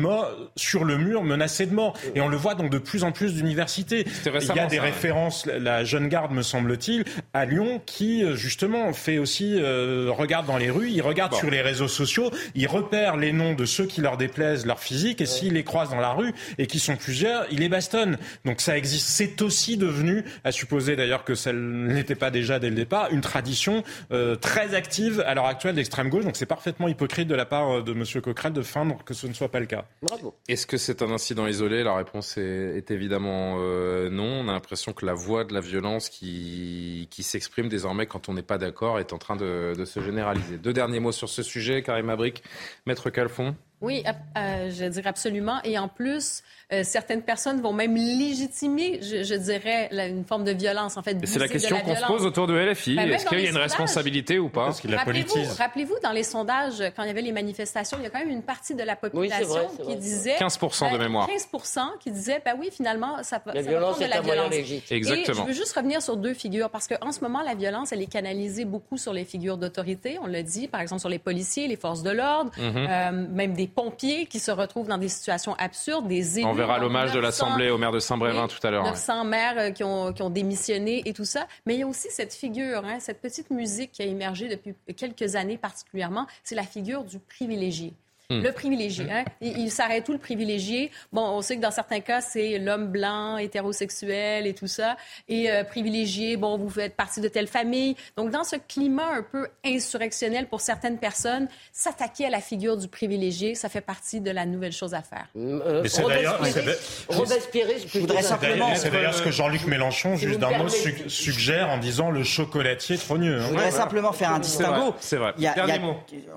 sur 0.57 0.85
le 0.85 0.99
mur, 0.99 1.23
menacés 1.23 1.67
de 1.67 1.75
mort. 1.75 1.97
Et 2.15 2.21
on 2.21 2.29
le 2.29 2.37
voit 2.37 2.55
donc 2.55 2.71
de 2.71 2.79
plus 2.79 3.05
en 3.05 3.13
plus 3.13 3.35
d'universités. 3.35 4.07
Il 4.27 4.57
y 4.57 4.59
a 4.59 4.67
des 4.67 4.81
références, 4.81 5.47
la 5.47 5.85
jeune 5.85 6.09
garde, 6.09 6.33
me 6.33 6.43
semble-t-il, 6.43 7.05
à 7.33 7.45
Lyon, 7.45 7.81
qui 7.87 8.25
euh, 8.25 8.35
justement 8.35 8.93
fait 8.93 9.19
aussi, 9.19 9.57
euh, 9.59 10.11
regarde 10.11 10.47
dans 10.47 10.59
les 10.59 10.71
rues, 10.71 10.91
il 10.91 11.03
regarde 11.03 11.35
sur 11.35 11.51
les 11.51 11.61
réseaux 11.61 11.89
sociaux, 11.89 12.31
il 12.55 12.67
repère 12.67 13.17
les 13.17 13.33
noms 13.33 13.55
de 13.55 13.65
ceux 13.65 13.87
qui 13.87 14.01
leur 14.01 14.17
déplaisent 14.17 14.67
leur 14.67 14.81
physique, 14.81 15.21
et 15.21 15.27
s'il 15.27 15.55
les 15.55 15.65
croise 15.65 15.91
dans 15.91 16.01
la 16.01 16.13
rue, 16.13 16.33
et 16.59 16.67
qui 16.67 16.79
sont 16.79 16.97
plusieurs, 16.97 17.47
il 17.51 17.61
les 17.61 17.69
bastonne. 17.69 18.19
Donc 18.45 18.61
ça 18.61 18.77
existe. 18.77 19.09
C'est 19.09 19.43
aussi 19.43 19.77
devenu, 19.77 20.25
à 20.45 20.53
supposer 20.53 20.97
d'ailleurs 20.97 21.25
que 21.25 21.35
ça 21.35 21.53
n'était 21.53 22.15
pas 22.15 22.31
déjà 22.31 22.59
dès 22.59 22.71
le 22.71 22.77
départ, 22.77 23.09
une 23.11 23.21
tradition 23.21 23.83
euh, 24.13 24.37
très 24.37 24.75
active 24.75 24.90
à 25.25 25.35
l'heure 25.35 25.47
actuelle 25.47 25.75
d'extrême 25.75 26.09
gauche. 26.09 26.25
Donc 26.25 26.37
c'est 26.37 26.47
parfaitement 26.47 26.89
hypocrite 26.89 27.29
de 27.29 27.35
la 27.35 27.47
part 27.47 27.71
euh, 27.71 27.83
de 27.83 27.93
M. 27.93 28.05
Coquerel 28.23 28.53
de 28.53 28.63
feindre 28.63 29.03
que 29.05 29.15
ce 29.15 29.27
ne 29.27 29.33
soit 29.33 29.51
pas 29.51 29.61
le 29.61 29.67
cas. 29.67 29.85
Bravo. 30.03 30.35
Est-ce 30.49 30.67
que 30.67 30.77
c'est 30.77 31.03
un 31.03 31.11
incident 31.11 31.47
isolé? 31.47 31.83
La 31.83 31.95
réponse 31.95 32.37
est, 32.37 32.91
évidemment 32.91 33.57
euh, 33.59 34.11
non. 34.11 34.41
On 34.41 34.49
a 34.49 34.53
l'impression 34.53 34.93
que 34.93 35.07
la 35.07 35.15
voix 35.15 35.45
de 35.45 35.55
la 35.55 35.61
violence 35.61 36.09
qui, 36.09 37.09
qui 37.11 37.23
s'exprime 37.23 37.69
désormais 37.69 38.07
quand 38.07 38.29
on 38.29 38.35
n'est 38.35 38.43
pas 38.43 38.59
d'accord 38.59 38.99
est 38.99 39.13
en 39.13 39.19
train 39.19 39.37
de, 39.37 39.75
de, 39.77 39.85
se 39.85 40.01
généraliser. 40.01 40.59
Deux 40.59 40.73
derniers 40.73 41.01
mots 41.01 41.13
sur 41.13 41.29
ce 41.29 41.43
sujet, 41.43 41.83
Karim 41.83 42.11
Abric, 42.11 42.43
Maître 42.87 43.11
Calfon? 43.11 43.55
Oui, 43.81 44.05
euh, 44.37 44.71
je 44.71 44.85
dirais 44.85 45.09
absolument. 45.09 45.61
Et 45.65 45.79
en 45.79 45.89
plus, 45.89 46.43
euh, 46.73 46.83
certaines 46.85 47.23
personnes 47.23 47.61
vont 47.61 47.73
même 47.73 47.97
légitimer, 47.97 49.01
je, 49.03 49.35
dirais, 49.35 49.89
une 49.93 50.25
forme 50.25 50.45
de 50.45 50.53
violence. 50.53 50.97
En 50.97 51.03
fait, 51.03 51.17
c'est 51.25 51.39
la 51.39 51.49
question 51.49 51.81
qu'on 51.81 51.97
se 51.97 52.07
pose 52.07 52.25
autour 52.25 52.47
de 52.47 52.55
LFI. 52.55 52.97
Ben, 52.97 53.11
Est-ce 53.11 53.27
qu'il 53.27 53.41
y 53.41 53.47
a 53.47 53.51
une 53.51 53.57
responsabilité 53.57 54.39
ou 54.39 54.49
pas? 54.49 54.67
Parce 54.67 54.81
qu'il 54.81 54.91
la 54.91 55.05
politise. 55.05 55.53
Rappelez-vous, 55.53 55.97
dans 56.03 56.13
les 56.13 56.23
sondages, 56.23 56.83
quand 56.95 57.03
il 57.03 57.09
y 57.09 57.11
avait 57.11 57.23
les 57.23 57.33
manifestations, 57.33 57.99
il 58.01 58.05
y 58.05 58.07
a 58.07 58.11
quand 58.11 58.21
même 58.21 58.31
une 58.31 58.43
partie 58.43 58.75
de 58.75 58.83
la 58.83 58.97
population 58.97 59.69
qui 59.85 59.97
disait 59.97 60.37
15 60.39 60.59
de 60.59 60.97
ben, 60.97 60.99
mémoire. 60.99 61.29
15% 61.29 61.81
qui 62.01 62.11
disait, 62.11 62.41
ben 62.45 62.55
oui, 62.59 62.69
finalement, 62.73 63.23
ça, 63.23 63.43
la 63.53 63.63
violence 63.63 63.99
de 63.99 64.05
la 64.05 64.21
violence. 64.21 64.53
Exactement. 64.91 65.21
Et 65.21 65.35
je 65.35 65.43
veux 65.49 65.53
juste 65.53 65.73
revenir 65.75 66.03
sur 66.03 66.17
deux 66.17 66.35
figures 66.35 66.71
parce 66.71 66.87
qu'en 66.87 67.13
ce 67.13 67.21
moment, 67.21 67.43
la 67.43 67.55
violence, 67.55 67.93
elle 67.93 68.03
est 68.03 68.11
canalisée 68.11 68.65
beaucoup 68.65 68.97
sur 68.97 69.13
les 69.13 69.25
figures 69.25 69.57
d'autorité. 69.57 70.19
On 70.23 70.27
l'a 70.27 70.43
dit, 70.43 70.69
par 70.69 70.81
exemple, 70.81 71.01
sur 71.01 71.09
les 71.09 71.19
policiers, 71.19 71.67
les 71.67 71.77
forces 71.77 72.03
de 72.03 72.11
l'ordre, 72.11 72.51
mhm. 72.59 72.87
euh, 72.89 73.27
même 73.31 73.55
des 73.55 73.67
pompiers 73.67 74.27
qui 74.27 74.39
se 74.39 74.51
retrouvent 74.51 74.89
dans 74.89 74.99
des 74.99 75.09
situations 75.09 75.55
absurdes, 75.59 76.07
des 76.07 76.39
élus. 76.39 76.60
Verra 76.61 76.79
l'hommage 76.79 77.13
de 77.13 77.19
l'Assemblée 77.19 77.71
au 77.71 77.79
maire 77.79 77.91
de 77.91 77.99
Saint-Brévin 77.99 78.47
tout 78.47 78.65
à 78.67 78.71
l'heure. 78.71 78.85
900 78.85 79.25
maires 79.25 79.55
euh, 79.57 79.71
qui 79.71 79.83
ont, 79.83 80.13
qui 80.13 80.21
ont, 80.21 80.29
démissionné 80.29 81.03
et 81.07 81.15
tout 81.15 81.25
ça. 81.25 81.47
Mais 81.65 81.75
il 81.75 81.81
y 81.81 81.83
a 81.83 81.87
aussi 81.87 82.09
cette 82.11 82.35
figure, 82.35 82.85
hein, 82.85 82.99
cette 83.01 83.23
petite 83.23 83.49
musique 83.49 83.93
qui 83.93 84.03
a 84.03 84.05
émergé 84.05 84.47
depuis 84.47 84.75
quelques 84.95 85.37
années 85.37 85.57
particulièrement, 85.57 86.27
c'est 86.45 86.55
la 86.55 86.65
figure 86.65 87.05
du 87.05 87.19
privilégié. 87.19 87.95
Hmm. 88.31 88.43
Le 88.43 88.53
privilégié. 88.53 89.07
Hein? 89.11 89.25
Il, 89.41 89.73
s'arrête 89.73 90.05
tout, 90.05 90.13
le 90.13 90.19
privilégié? 90.19 90.93
Bon, 91.13 91.23
on 91.23 91.43
sait 91.43 91.57
que 91.57 91.61
dans 91.61 91.73
certains 91.73 91.99
cas, 91.99 92.21
c'est 92.21 92.61
l'homme 92.61 92.87
blanc, 92.87 93.39
hétérosexuel 93.39 94.47
et 94.47 94.55
tout 94.55 94.69
ça. 94.69 94.97
Et 95.29 95.51
euh, 95.51 95.65
privilégié, 95.65 96.37
bon, 96.37 96.57
vous 96.57 96.71
faites 96.71 96.95
partie 96.95 97.21
de 97.21 97.27
telle 97.27 97.49
famille. 97.49 97.97
Donc, 98.17 98.31
dans 98.31 98.45
ce 98.45 98.55
climat 98.55 99.17
un 99.17 99.23
peu 99.23 99.49
insurrectionnel 99.65 100.47
pour 100.47 100.61
certaines 100.61 100.99
personnes, 100.99 101.49
s'attaquer 101.73 102.27
à 102.27 102.31
la 102.31 102.41
figure 102.41 102.77
du 102.77 102.87
privilégié, 102.87 103.57
ça 103.57 103.69
fait 103.69 103.81
partie 103.81 104.21
de 104.21 104.31
la 104.31 104.47
nouvelle 104.47 104.73
chose 104.73 104.95
à 104.95 105.03
faire. 105.03 105.27
Euh, 105.35 105.83
c'est 105.87 106.07
d'ailleurs 106.07 106.41
C'est 106.47 108.93
d'ailleurs 108.93 109.15
ce 109.15 109.23
que 109.23 109.33
Jean-Luc 109.33 109.67
Mélenchon, 109.67 110.15
juste 110.15 110.39
d'un 110.39 110.57
mot, 110.57 110.69
suggère 110.69 111.71
en 111.71 111.79
disant 111.79 112.13
le 112.13 112.23
chocolatier 112.23 112.97
trogneux. 112.97 113.41
Hein. 113.41 113.45
Je 113.45 113.49
voudrais 113.49 113.73
simplement 113.73 114.13
faire 114.13 114.31
un 114.31 114.39
distinguo. 114.39 114.95
C'est 115.01 115.17
vrai. 115.17 115.35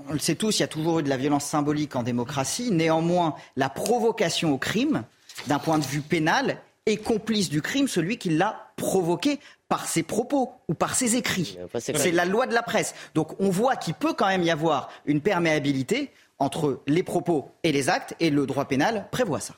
on 0.10 0.14
le 0.14 0.20
sait 0.20 0.34
tous, 0.34 0.58
il 0.58 0.62
y 0.62 0.64
a 0.64 0.68
toujours 0.68 0.98
eu 0.98 1.04
de 1.04 1.10
la 1.10 1.18
violence 1.18 1.46
symbolique 1.46 1.83
en 1.96 2.04
démocratie. 2.04 2.72
Néanmoins, 2.72 3.36
la 3.56 3.70
provocation 3.70 4.54
au 4.54 4.58
crime, 4.58 5.04
d'un 5.48 5.60
point 5.60 5.80
de 5.80 5.86
vue 5.86 6.02
pénal, 6.02 6.58
est 6.86 6.98
complice 6.98 7.50
du 7.50 7.62
crime 7.62 7.88
celui 7.88 8.18
qui 8.18 8.30
l'a 8.30 8.72
provoqué 8.76 9.40
par 9.70 9.88
ses 9.88 10.04
propos 10.04 10.52
ou 10.68 10.74
par 10.74 10.96
ses 10.96 11.16
écrits. 11.16 11.58
C'est 11.80 12.12
la 12.12 12.26
loi 12.26 12.46
de 12.46 12.54
la 12.54 12.62
presse. 12.62 12.94
Donc 13.16 13.40
on 13.40 13.50
voit 13.50 13.76
qu'il 13.76 13.94
peut 13.94 14.14
quand 14.14 14.28
même 14.28 14.44
y 14.44 14.52
avoir 14.52 14.90
une 15.06 15.22
perméabilité 15.22 16.12
entre 16.40 16.82
les 16.88 17.04
propos 17.04 17.50
et 17.64 17.72
les 17.72 17.90
actes, 17.90 18.16
et 18.20 18.30
le 18.30 18.46
droit 18.46 18.66
pénal 18.66 19.08
prévoit 19.12 19.40
ça. 19.40 19.56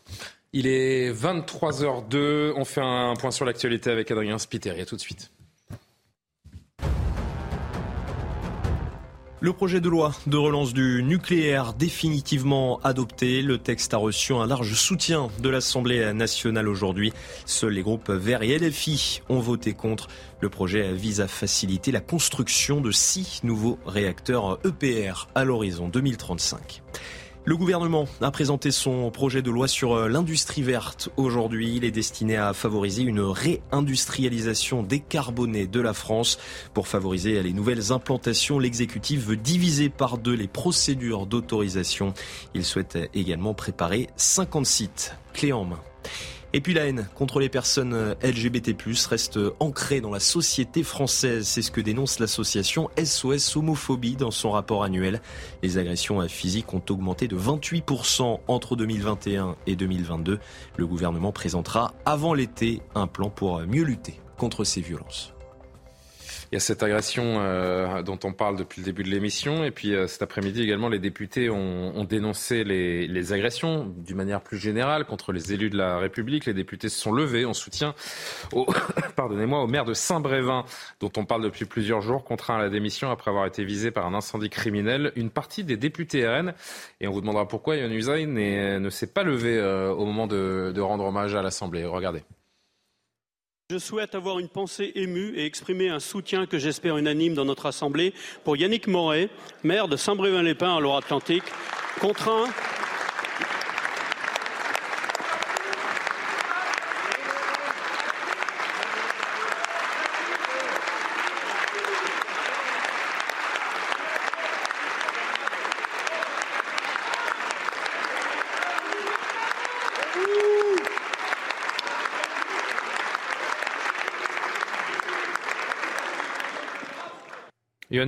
Il 0.54 0.68
est 0.68 1.12
23h02, 1.12 2.54
on 2.56 2.64
fait 2.64 2.82
un 2.82 3.14
point 3.16 3.32
sur 3.32 3.46
l'actualité 3.46 3.90
avec 3.90 4.12
Adrien 4.12 4.38
Spiteri, 4.38 4.82
a 4.82 4.86
tout 4.86 4.96
de 4.96 5.02
suite. 5.02 5.32
Le 9.46 9.54
projet 9.54 9.80
de 9.80 9.90
loi 9.90 10.12
de 10.26 10.38
relance 10.38 10.74
du 10.74 11.04
nucléaire 11.04 11.76
définitivement 11.76 12.80
adopté. 12.84 13.44
Le 13.44 13.60
texte 13.60 13.94
a 13.94 13.98
reçu 13.98 14.34
un 14.34 14.48
large 14.48 14.74
soutien 14.74 15.28
de 15.40 15.50
l'Assemblée 15.50 16.14
nationale 16.14 16.68
aujourd'hui. 16.68 17.14
Seuls 17.46 17.74
les 17.74 17.84
groupes 17.84 18.10
Verts 18.10 18.42
et 18.42 18.58
LFI 18.58 19.22
ont 19.30 19.42
voté 19.42 19.74
contre. 19.74 20.08
Le 20.42 20.50
projet 20.50 20.94
vise 20.94 21.22
à 21.22 21.28
faciliter 21.28 21.92
la 21.92 22.02
construction 22.02 22.82
de 22.82 22.90
six 22.90 23.42
nouveaux 23.44 23.78
réacteurs 23.86 24.58
EPR 24.66 25.28
à 25.36 25.44
l'horizon 25.44 25.90
2035. 25.90 26.82
Le 27.48 27.56
gouvernement 27.56 28.08
a 28.22 28.32
présenté 28.32 28.72
son 28.72 29.12
projet 29.12 29.44
de 29.44 29.52
loi 29.52 29.68
sur 29.68 29.94
euh, 29.94 30.08
l'industrie 30.08 30.64
verte 30.64 31.10
aujourd'hui. 31.16 31.76
Il 31.76 31.86
est 31.86 31.92
destiné 31.92 32.38
à 32.38 32.54
favoriser 32.54 33.04
une 33.04 33.20
réindustrialisation 33.20 34.82
décarbonée 34.82 35.68
de 35.68 35.80
la 35.80 35.94
France. 35.94 36.40
Pour 36.74 36.88
favoriser 36.88 37.44
les 37.44 37.54
nouvelles 37.54 37.92
implantations, 37.92 38.58
l'exécutif 38.58 39.28
veut 39.28 39.38
diviser 39.38 39.90
par 39.90 40.18
deux 40.18 40.34
les 40.34 40.48
procédures 40.48 41.28
d'autorisation. 41.28 42.16
Il 42.56 42.66
souhaite 42.66 42.98
également 43.14 43.54
préparer 43.54 44.10
50 44.16 44.66
sites 44.66 45.16
clés 45.32 45.54
en 45.54 45.66
main. 45.66 45.80
Et 46.56 46.62
puis 46.62 46.74
la 46.74 46.86
haine 46.86 47.10
contre 47.16 47.42
les 47.42 47.50
personnes 47.50 48.16
LGBT+, 48.24 48.78
reste 49.10 49.38
ancrée 49.60 50.00
dans 50.00 50.10
la 50.10 50.22
société 50.22 50.84
française. 50.84 51.46
C'est 51.46 51.62
ce 51.62 51.70
que 51.70 51.82
dénonce 51.82 52.18
l'association 52.20 52.90
SOS 52.98 53.58
Homophobie 53.58 54.16
dans 54.16 54.32
son 54.32 54.52
rapport 54.52 54.86
annuel. 54.86 55.20
Les 55.64 55.78
agressions 55.78 56.26
physiques 56.30 56.74
ont 56.74 56.82
augmenté 56.90 57.28
de 57.28 57.38
28% 57.38 58.40
entre 58.48 58.78
2021 58.78 59.58
et 59.68 59.76
2022. 59.76 60.40
Le 60.78 60.88
gouvernement 60.88 61.34
présentera 61.34 61.94
avant 62.06 62.34
l'été 62.34 62.82
un 62.96 63.08
plan 63.08 63.30
pour 63.30 63.60
mieux 63.60 63.84
lutter 63.84 64.18
contre 64.38 64.64
ces 64.64 64.80
violences. 64.80 65.35
Il 66.52 66.56
y 66.56 66.58
a 66.58 66.60
cette 66.60 66.84
agression 66.84 67.40
euh, 67.40 68.04
dont 68.04 68.20
on 68.24 68.32
parle 68.32 68.56
depuis 68.58 68.82
le 68.82 68.86
début 68.86 69.04
de 69.04 69.10
l'émission. 69.10 69.64
Et 69.64 69.72
puis 69.72 69.96
euh, 69.96 70.08
cet 70.08 70.22
après-midi 70.22 70.62
également, 70.62 70.90
les 70.90 71.00
députés 71.00 71.50
ont, 71.50 72.04
dénoncé 72.04 72.64
les, 72.64 73.34
agressions 73.34 73.92
d'une 73.98 74.18
manière 74.18 74.42
plus 74.42 74.58
générale 74.58 75.06
contre 75.06 75.32
les 75.32 75.54
élus 75.54 75.70
de 75.70 75.78
la 75.78 75.98
République. 75.98 76.46
Les 76.46 76.54
députés 76.54 76.90
se 76.90 77.00
sont 77.00 77.12
levés 77.12 77.46
en 77.46 77.54
soutien 77.54 77.96
au, 78.54 78.68
pardonnez-moi, 79.16 79.64
au 79.64 79.68
maire 79.68 79.86
de 79.86 79.94
Saint-Brévin, 79.94 80.66
dont 81.00 81.12
on 81.18 81.26
parle 81.26 81.42
depuis 81.42 81.66
plusieurs 81.66 82.02
jours, 82.02 82.24
contraint 82.24 82.58
à 82.58 82.60
la 82.60 82.70
démission 82.70 83.10
après 83.10 83.32
avoir 83.32 83.48
été 83.48 83.64
visé 83.66 83.90
par 83.90 84.06
un 84.06 84.14
incendie 84.14 84.50
criminel. 84.50 85.12
Une 85.16 85.32
partie 85.32 85.64
des 85.64 85.78
députés 85.78 86.28
RN, 86.28 86.54
et 87.02 87.08
on 87.08 87.12
vous 87.12 87.22
demandera 87.22 87.48
pourquoi 87.48 87.76
Yann 87.76 87.92
Usain 87.92 88.28
ne 88.28 88.90
s'est 88.90 89.08
pas 89.08 89.24
levé 89.24 89.58
euh, 89.58 89.92
au 89.92 90.06
moment 90.06 90.28
de 90.28 90.80
rendre 90.80 91.06
hommage 91.06 91.34
à 91.36 91.42
l'Assemblée. 91.42 91.86
Regardez. 91.86 92.24
Je 93.72 93.80
souhaite 93.80 94.14
avoir 94.14 94.38
une 94.38 94.48
pensée 94.48 94.92
émue 94.94 95.34
et 95.36 95.44
exprimer 95.44 95.90
un 95.90 96.00
soutien 96.00 96.46
que 96.46 96.60
j'espère 96.60 96.98
unanime 96.98 97.34
dans 97.34 97.46
notre 97.46 97.66
Assemblée 97.66 98.14
pour 98.44 98.56
Yannick 98.56 98.86
Moret, 98.86 99.28
maire 99.64 99.88
de 99.88 99.98
Saint-Brévin-les-Pins 99.98 100.74
en 100.74 100.80
Loire-Atlantique, 100.80 101.46
contraint 102.00 102.46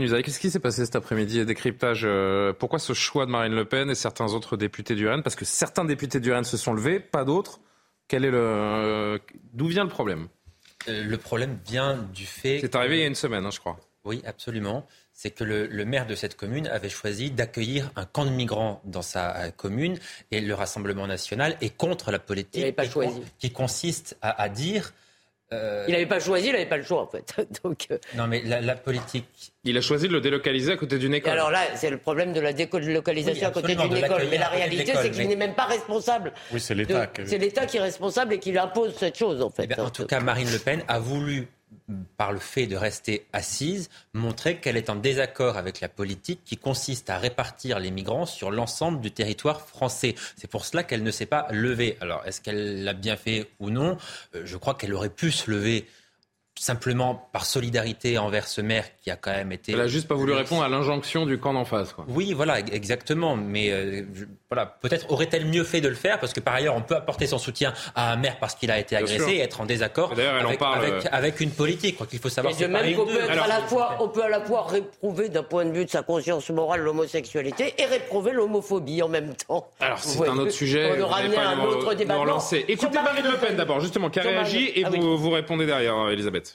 Usaï, 0.02 0.24
qu'est-ce 0.24 0.40
qui 0.40 0.50
s'est 0.50 0.60
passé 0.60 0.86
cet 0.86 0.96
après-midi 0.96 1.46
Décryptage. 1.46 2.02
Euh, 2.04 2.54
pourquoi 2.54 2.80
ce 2.80 2.94
choix 2.94 3.26
de 3.26 3.32
Marine 3.32 3.54
Le 3.54 3.66
Pen 3.66 3.90
et 3.90 3.96
certains 3.96 4.34
autres 4.34 4.58
députés 4.58 4.96
du 4.96 5.08
RN 5.08 5.24
Parce 5.24 5.36
que 5.36 5.46
certains 5.46 5.86
députés 5.86 6.20
du 6.20 6.34
RN 6.34 6.44
se 6.44 6.58
sont 6.58 6.74
levés, 6.74 7.00
pas 7.00 7.26
d'autres. 7.26 7.60
Quel 8.08 8.26
est 8.26 8.32
le 8.32 8.40
euh, 8.40 9.18
D'où 9.54 9.68
vient 9.68 9.84
le 9.84 9.90
problème? 9.90 10.28
Euh, 10.88 11.04
Le 11.04 11.18
problème 11.18 11.60
vient 11.66 11.98
du 12.14 12.26
fait. 12.26 12.60
C'est 12.62 12.76
arrivé 12.76 12.98
il 12.98 13.02
y 13.02 13.04
a 13.04 13.08
une 13.08 13.16
semaine, 13.16 13.46
hein, 13.46 13.52
je 13.52 13.60
crois. 13.60 13.78
Oui, 14.06 14.22
absolument. 14.26 14.86
C'est 15.14 15.32
que 15.32 15.44
le, 15.44 15.86
maire 15.86 16.08
de 16.08 16.16
cette 16.16 16.38
commune 16.38 16.68
avait 16.68 16.90
choisi 16.90 17.32
d'accueillir 17.32 17.92
un 17.96 18.06
camp 18.06 18.24
de 18.24 18.30
migrants 18.30 18.82
dans 18.86 19.02
sa 19.02 19.52
commune 19.52 19.98
et 20.32 20.40
le 20.40 20.54
Rassemblement 20.54 21.08
national 21.08 21.58
est 21.60 21.76
contre 21.76 22.12
la 22.12 22.20
politique 22.20 22.76
qui, 23.40 23.52
consiste 23.52 24.16
à 24.22 24.48
dire 24.48 24.94
euh, 25.54 25.86
il 25.88 25.94
n'avait 25.94 26.06
pas 26.06 26.20
choisi, 26.20 26.48
il 26.48 26.52
n'avait 26.52 26.66
pas 26.66 26.78
le 26.78 26.84
choix 26.84 27.02
en 27.02 27.08
fait. 27.08 27.34
Donc, 27.64 27.88
euh, 27.92 27.98
Non 28.16 28.28
mais 28.28 28.42
la, 28.44 28.76
politique. 28.76 29.54
Il 29.64 29.78
a 29.78 29.82
choisi 29.82 30.08
de 30.08 30.14
le 30.14 30.22
délocaliser 30.22 30.74
à 30.74 30.78
côté 30.78 30.98
d'une 30.98 31.14
école. 31.14 31.32
alors 31.32 31.52
là, 31.52 31.62
c'est 31.76 31.90
le 31.90 31.98
problème 31.98 32.34
de 32.34 32.42
la 32.42 32.54
délocalisation 32.54 33.48
à 33.48 33.52
côté 33.52 33.76
d'une 33.76 33.96
école. 33.96 34.24
Mais 34.30 34.38
la 34.38 34.50
réalité, 34.50 34.94
c'est 34.96 35.12
qu'il 35.12 35.28
n'est 35.28 35.36
même 35.36 35.56
pas 35.56 35.66
responsable. 35.66 36.34
Oui, 36.52 36.60
c'est 36.60 36.76
l'État. 36.76 37.10
C'est 37.26 37.38
l'État 37.38 37.66
qui 37.66 37.78
est 37.78 37.82
responsable 37.82 38.34
et 38.34 38.40
qui 38.40 38.52
lui 38.52 38.60
impose 38.60 38.96
cette 38.98 39.18
chose 39.18 39.42
en 39.42 39.50
fait. 39.50 39.70
Eh 39.70 39.80
en 39.80 39.90
tout 39.90 40.06
cas, 40.06 40.20
Marine 40.20 40.52
Le 40.52 40.60
Pen 40.60 40.84
a 40.88 41.00
voulu 41.00 41.48
par 42.18 42.32
le 42.32 42.40
fait 42.40 42.68
de 42.68 42.76
rester 42.76 43.26
assise, 43.34 43.90
montrer 44.14 44.58
qu'elle 44.58 44.78
est 44.78 44.90
en 44.90 44.96
désaccord 44.96 45.58
avec 45.58 45.80
la 45.80 45.90
politique 45.90 46.42
qui 46.44 46.58
consiste 46.58 47.10
à 47.10 47.18
répartir 47.18 47.80
les 47.80 47.92
migrants 47.92 48.26
sur 48.26 48.52
l'ensemble 48.52 49.00
du 49.00 49.12
territoire 49.12 49.62
français. 49.62 50.16
C'est 50.36 50.50
pour 50.50 50.66
cela 50.66 50.84
qu'elle 50.84 51.04
ne 51.04 51.12
s'est 51.12 51.26
pas 51.26 51.48
levée. 51.52 51.98
Alors, 52.02 52.26
est-ce 52.26 52.42
qu'elle 52.42 52.84
l'a 52.84 52.94
bien 52.94 53.16
fait 53.16 53.50
ou 53.60 53.70
non? 53.70 53.98
Euh, 54.36 54.42
Je 54.46 54.58
crois 54.58 54.76
qu'elle 54.76 54.94
aurait 54.94 55.10
pu 55.10 55.32
se 55.32 55.50
lever 55.50 55.88
simplement 56.60 57.30
par 57.32 57.46
solidarité 57.46 58.18
envers 58.18 58.48
ce 58.48 58.62
maire 58.62 58.86
qui 59.02 59.12
a 59.12 59.16
quand 59.16 59.32
même 59.32 59.52
été. 59.52 59.74
Elle 59.74 59.82
a 59.82 59.88
juste 59.88 60.08
pas 60.08 60.16
voulu 60.16 60.34
répondre 60.34 60.64
à 60.64 60.70
l'injonction 60.70 61.26
du 61.26 61.40
camp 61.40 61.54
d'en 61.54 61.66
face. 61.66 61.94
Quoi. 61.94 62.06
Oui, 62.10 62.34
voilà, 62.34 62.60
exactement. 62.60 63.36
Mais 63.36 63.72
euh, 63.72 64.04
voilà, 64.50 64.66
peut-être 64.66 65.12
aurait-elle 65.12 65.46
mieux 65.46 65.64
fait 65.64 65.82
de 65.82 65.88
le 65.88 65.96
faire 65.96 66.20
parce 66.20 66.34
que 66.34 66.40
par 66.40 66.56
ailleurs, 66.56 66.76
on 66.76 66.82
peut 66.82 66.96
apporter 66.96 67.28
son 67.28 67.38
soutien 67.38 67.74
à 67.96 68.12
un 68.12 68.16
maire 68.16 68.38
parce 68.40 68.56
qu'il 68.56 68.72
a 68.72 68.80
été 68.80 68.96
agressé 68.96 69.32
et 69.32 69.42
être 69.42 69.62
en 69.62 69.66
désaccord 69.66 70.12
avec, 70.12 70.62
euh, 70.62 71.02
avec, 71.12 71.40
une 71.40 71.52
politique. 71.52 71.98
Quoi 71.98 72.08
qu'il 72.08 72.20
faut 72.20 72.30
savoir. 72.30 72.54
Et 72.60 72.68
même 72.68 72.96
qu'on 72.96 73.06
peut 73.06 73.20
être 73.20 73.44
à 73.44 73.48
la 73.48 73.62
fois, 73.62 73.98
on 74.00 74.10
peut 74.10 74.24
à 74.24 74.30
la 74.30 74.42
fois 74.42 74.66
réprouver 74.68 75.30
d'un 75.30 75.44
point 75.44 75.66
de 75.66 75.72
vue 75.72 75.86
de 75.86 75.90
sa 75.90 76.02
conscience 76.02 76.50
morale 76.50 76.82
l'homosexualité 76.82 77.74
et 77.78 77.86
réprouver 77.86 78.32
l'homophobie 78.32 79.02
en 79.02 79.10
même 79.10 79.36
temps. 79.36 79.70
Alors 79.80 80.00
c'est 80.00 80.28
un 80.28 80.38
autre 80.38 80.52
sujet. 80.52 80.92
On 80.98 81.02
aura 81.02 81.20
un 81.20 81.60
autre 81.60 81.94
débat. 81.94 82.16
Écoutez 82.68 83.00
Marine 83.02 83.26
Le 83.26 83.38
Pen 83.38 83.56
d'abord, 83.56 83.80
justement, 83.80 84.10
qui 84.10 84.20
a 84.20 84.24
réagi 84.24 84.72
et 84.76 84.84
ah 84.86 84.90
vous, 84.90 85.18
vous 85.18 85.30
répondez 85.30 85.66
derrière, 85.66 86.10
Elisabeth. 86.10 86.47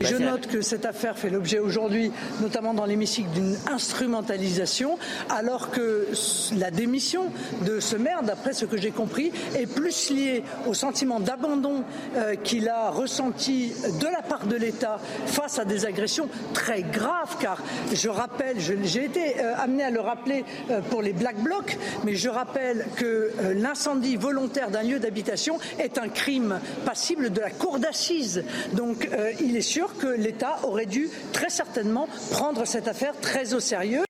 Je 0.00 0.16
note 0.16 0.46
que 0.46 0.62
cette 0.62 0.86
affaire 0.86 1.18
fait 1.18 1.28
l'objet 1.28 1.58
aujourd'hui, 1.58 2.10
notamment 2.40 2.72
dans 2.72 2.86
l'hémicycle, 2.86 3.28
d'une 3.30 3.54
instrumentalisation, 3.70 4.98
alors 5.28 5.70
que 5.70 6.08
la 6.56 6.70
démission 6.70 7.26
de 7.66 7.80
ce 7.80 7.96
maire, 7.96 8.22
d'après 8.22 8.54
ce 8.54 8.64
que 8.64 8.78
j'ai 8.78 8.92
compris, 8.92 9.30
est 9.54 9.66
plus 9.66 10.10
liée 10.10 10.42
au 10.66 10.72
sentiment 10.72 11.20
d'abandon 11.20 11.84
euh, 12.16 12.34
qu'il 12.34 12.70
a 12.70 12.90
ressenti 12.90 13.74
de 14.00 14.06
la 14.06 14.22
part 14.22 14.46
de 14.46 14.56
l'État 14.56 14.98
face 15.26 15.58
à 15.58 15.66
des 15.66 15.84
agressions 15.84 16.28
très 16.54 16.82
graves. 16.82 17.36
Car 17.38 17.62
je 17.92 18.08
rappelle, 18.08 18.56
j'ai 18.58 19.04
été 19.04 19.38
euh, 19.38 19.54
amené 19.58 19.82
à 19.82 19.90
le 19.90 20.00
rappeler 20.00 20.46
euh, 20.70 20.80
pour 20.80 21.02
les 21.02 21.12
Black 21.12 21.36
Blocs, 21.42 21.76
mais 22.04 22.14
je 22.14 22.30
rappelle 22.30 22.86
que 22.96 23.30
l'incendie 23.54 24.16
volontaire 24.16 24.70
d'un 24.70 24.82
lieu 24.82 24.98
d'habitation 24.98 25.58
est 25.78 25.98
un 25.98 26.08
crime 26.08 26.58
passible 26.86 27.30
de 27.30 27.40
la 27.40 27.50
cour 27.50 27.78
d'assises. 27.78 28.44
Donc 28.72 29.09
euh, 29.12 29.32
il 29.40 29.56
est 29.56 29.62
sûr 29.62 29.96
que 29.98 30.06
l'État 30.06 30.60
aurait 30.64 30.86
dû 30.86 31.08
très 31.32 31.50
certainement 31.50 32.08
prendre 32.30 32.64
cette 32.64 32.88
affaire 32.88 33.18
très 33.20 33.54
au 33.54 33.60
sérieux. 33.60 34.04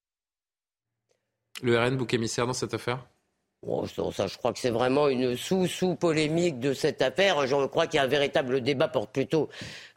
Le 1.62 1.78
RN, 1.78 1.96
bouc 1.96 2.14
émissaire 2.14 2.46
dans 2.46 2.54
cette 2.54 2.74
affaire? 2.74 3.06
Bon, 3.62 3.86
ça, 3.86 4.26
je 4.26 4.38
crois 4.38 4.54
que 4.54 4.58
c'est 4.58 4.70
vraiment 4.70 5.08
une 5.08 5.36
sous-sous-polémique 5.36 6.60
de 6.60 6.72
cette 6.72 7.02
affaire. 7.02 7.46
Je 7.46 7.66
crois 7.66 7.86
qu'il 7.86 7.98
y 7.98 8.00
a 8.00 8.04
un 8.04 8.08
véritable 8.08 8.62
débat 8.62 8.88
porte 8.88 9.12
plutôt 9.12 9.50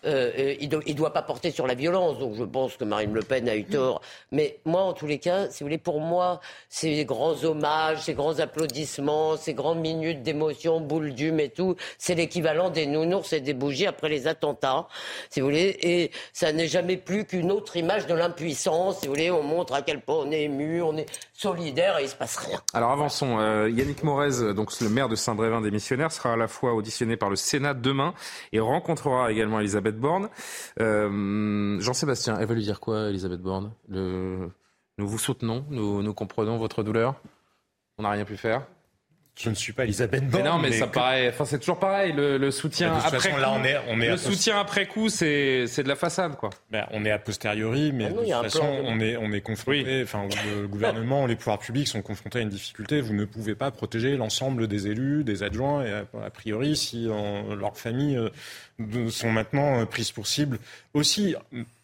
euh, 0.05 0.31
euh, 0.37 0.55
il 0.59 0.69
ne 0.69 0.93
doit, 0.93 1.13
pas 1.13 1.21
porter 1.21 1.51
sur 1.51 1.67
la 1.67 1.75
violence. 1.75 2.19
Donc 2.19 2.35
je 2.35 2.43
pense 2.43 2.75
que 2.75 2.83
Marine 2.83 3.13
Le 3.13 3.21
Pen 3.21 3.47
a 3.47 3.55
eu 3.55 3.63
tort. 3.63 4.01
Mais 4.31 4.59
moi, 4.65 4.81
en 4.81 4.93
tous 4.93 5.07
les 5.07 5.19
cas, 5.19 5.49
si 5.49 5.63
vous 5.63 5.67
voulez, 5.67 5.77
pour 5.77 6.01
moi, 6.01 6.41
ces 6.69 7.05
grands 7.05 7.43
hommages, 7.43 8.01
ces 8.01 8.13
grands 8.13 8.39
applaudissements, 8.39 9.37
ces 9.37 9.53
grandes 9.53 9.79
minutes 9.79 10.23
d'émotion, 10.23 10.81
boule 10.81 11.13
d'hume 11.13 11.39
et 11.39 11.49
tout, 11.49 11.75
c'est 11.97 12.15
l'équivalent 12.15 12.69
des 12.69 12.85
nounours 12.85 13.31
et 13.33 13.39
des 13.39 13.53
bougies 13.53 13.87
après 13.87 14.09
les 14.09 14.27
attentats, 14.27 14.87
si 15.29 15.39
vous 15.39 15.47
voulez. 15.47 15.77
Et 15.81 16.11
ça 16.33 16.51
n'est 16.51 16.67
jamais 16.67 16.97
plus 16.97 17.25
qu'une 17.25 17.51
autre 17.51 17.77
image 17.77 18.07
de 18.07 18.13
l'impuissance. 18.13 18.99
Si 18.99 19.07
vous 19.07 19.13
voulez, 19.13 19.31
on 19.31 19.43
montre 19.43 19.73
à 19.73 19.81
quel 19.81 20.01
point 20.01 20.17
on 20.17 20.31
est 20.31 20.43
ému, 20.43 20.81
on 20.81 20.97
est 20.97 21.05
solidaire 21.33 21.97
et 21.99 22.03
il 22.03 22.09
se 22.09 22.15
passe 22.15 22.37
rien. 22.37 22.61
Alors 22.73 22.91
avançons. 22.91 23.39
Euh, 23.39 23.52
Yannick 23.69 24.03
Morez, 24.03 24.53
donc 24.53 24.69
le 24.81 24.89
maire 24.89 25.09
de 25.09 25.15
Saint-Brévin 25.15 25.61
des 25.61 25.71
missionnaires, 25.71 26.11
sera 26.11 26.33
à 26.33 26.35
la 26.37 26.47
fois 26.47 26.73
auditionné 26.73 27.17
par 27.17 27.29
le 27.29 27.35
Sénat 27.35 27.73
demain 27.73 28.13
et 28.51 28.59
rencontrera 28.59 29.31
également 29.31 29.59
Elisabeth 29.59 29.97
Borne. 29.97 30.29
Euh, 30.79 31.79
Jean-Sébastien, 31.79 32.37
elle 32.39 32.47
va 32.47 32.53
lui 32.53 32.63
dire 32.63 32.79
quoi, 32.79 33.09
Elisabeth 33.09 33.41
Borne? 33.41 33.73
Nous 33.89 34.51
vous 35.07 35.17
soutenons, 35.17 35.65
nous 35.69 36.13
comprenons 36.13 36.57
votre 36.57 36.83
douleur. 36.83 37.15
On 37.97 38.03
n'a 38.03 38.11
rien 38.11 38.25
pu 38.25 38.37
faire. 38.37 38.65
Je 39.35 39.49
ne 39.49 39.55
suis 39.55 39.73
pas 39.73 39.83
Elisabeth 39.83 40.29
Borne. 40.29 40.43
Mais 40.43 40.49
non, 40.49 40.59
mais, 40.59 40.71
ça 40.71 40.85
paraît. 40.85 41.29
Enfin, 41.29 41.45
c'est 41.45 41.57
toujours 41.57 41.79
pareil. 41.79 42.13
Le, 42.13 42.51
soutien 42.51 42.93
après 42.93 43.17
façon, 43.17 43.29
coup. 43.31 43.41
Là, 43.41 43.51
on 43.51 43.63
est, 43.63 43.77
on 43.89 43.99
est 43.99 44.09
le 44.09 44.17
soutien 44.17 44.59
après 44.59 44.85
coup, 44.85 45.09
c'est 45.09 45.65
c'est 45.67 45.81
de 45.81 45.87
la 45.87 45.95
façade, 45.95 46.35
quoi. 46.35 46.51
Ben, 46.69 46.85
on 46.91 47.03
est 47.03 47.11
a 47.11 47.17
posteriori, 47.17 47.91
mais 47.91 48.05
ah 48.05 48.09
de 48.09 48.15
toute 48.15 48.43
façon, 48.43 48.67
on 48.83 48.99
est 48.99 49.17
on 49.17 49.31
est 49.31 49.41
confronté. 49.41 50.03
Enfin, 50.03 50.27
le 50.55 50.67
gouvernement, 50.67 51.25
les 51.25 51.35
pouvoirs 51.35 51.59
publics 51.59 51.87
sont 51.87 52.03
confrontés 52.03 52.39
à 52.39 52.41
une 52.43 52.49
difficulté. 52.49 53.01
Vous 53.01 53.13
ne 53.13 53.25
pouvez 53.25 53.55
pas 53.55 53.71
protéger 53.71 54.17
l'ensemble 54.17 54.67
des 54.67 54.87
élus, 54.87 55.23
des 55.23 55.41
adjoints, 55.41 55.83
et 55.83 55.91
a, 55.91 56.29
priori, 56.29 56.75
si 56.75 57.05
leurs 57.05 57.77
familles 57.77 58.17
euh, 58.17 58.29
sont 59.09 59.31
maintenant 59.31 59.81
euh, 59.81 59.85
prises 59.85 60.11
pour 60.11 60.27
cible 60.27 60.59
aussi. 60.93 61.35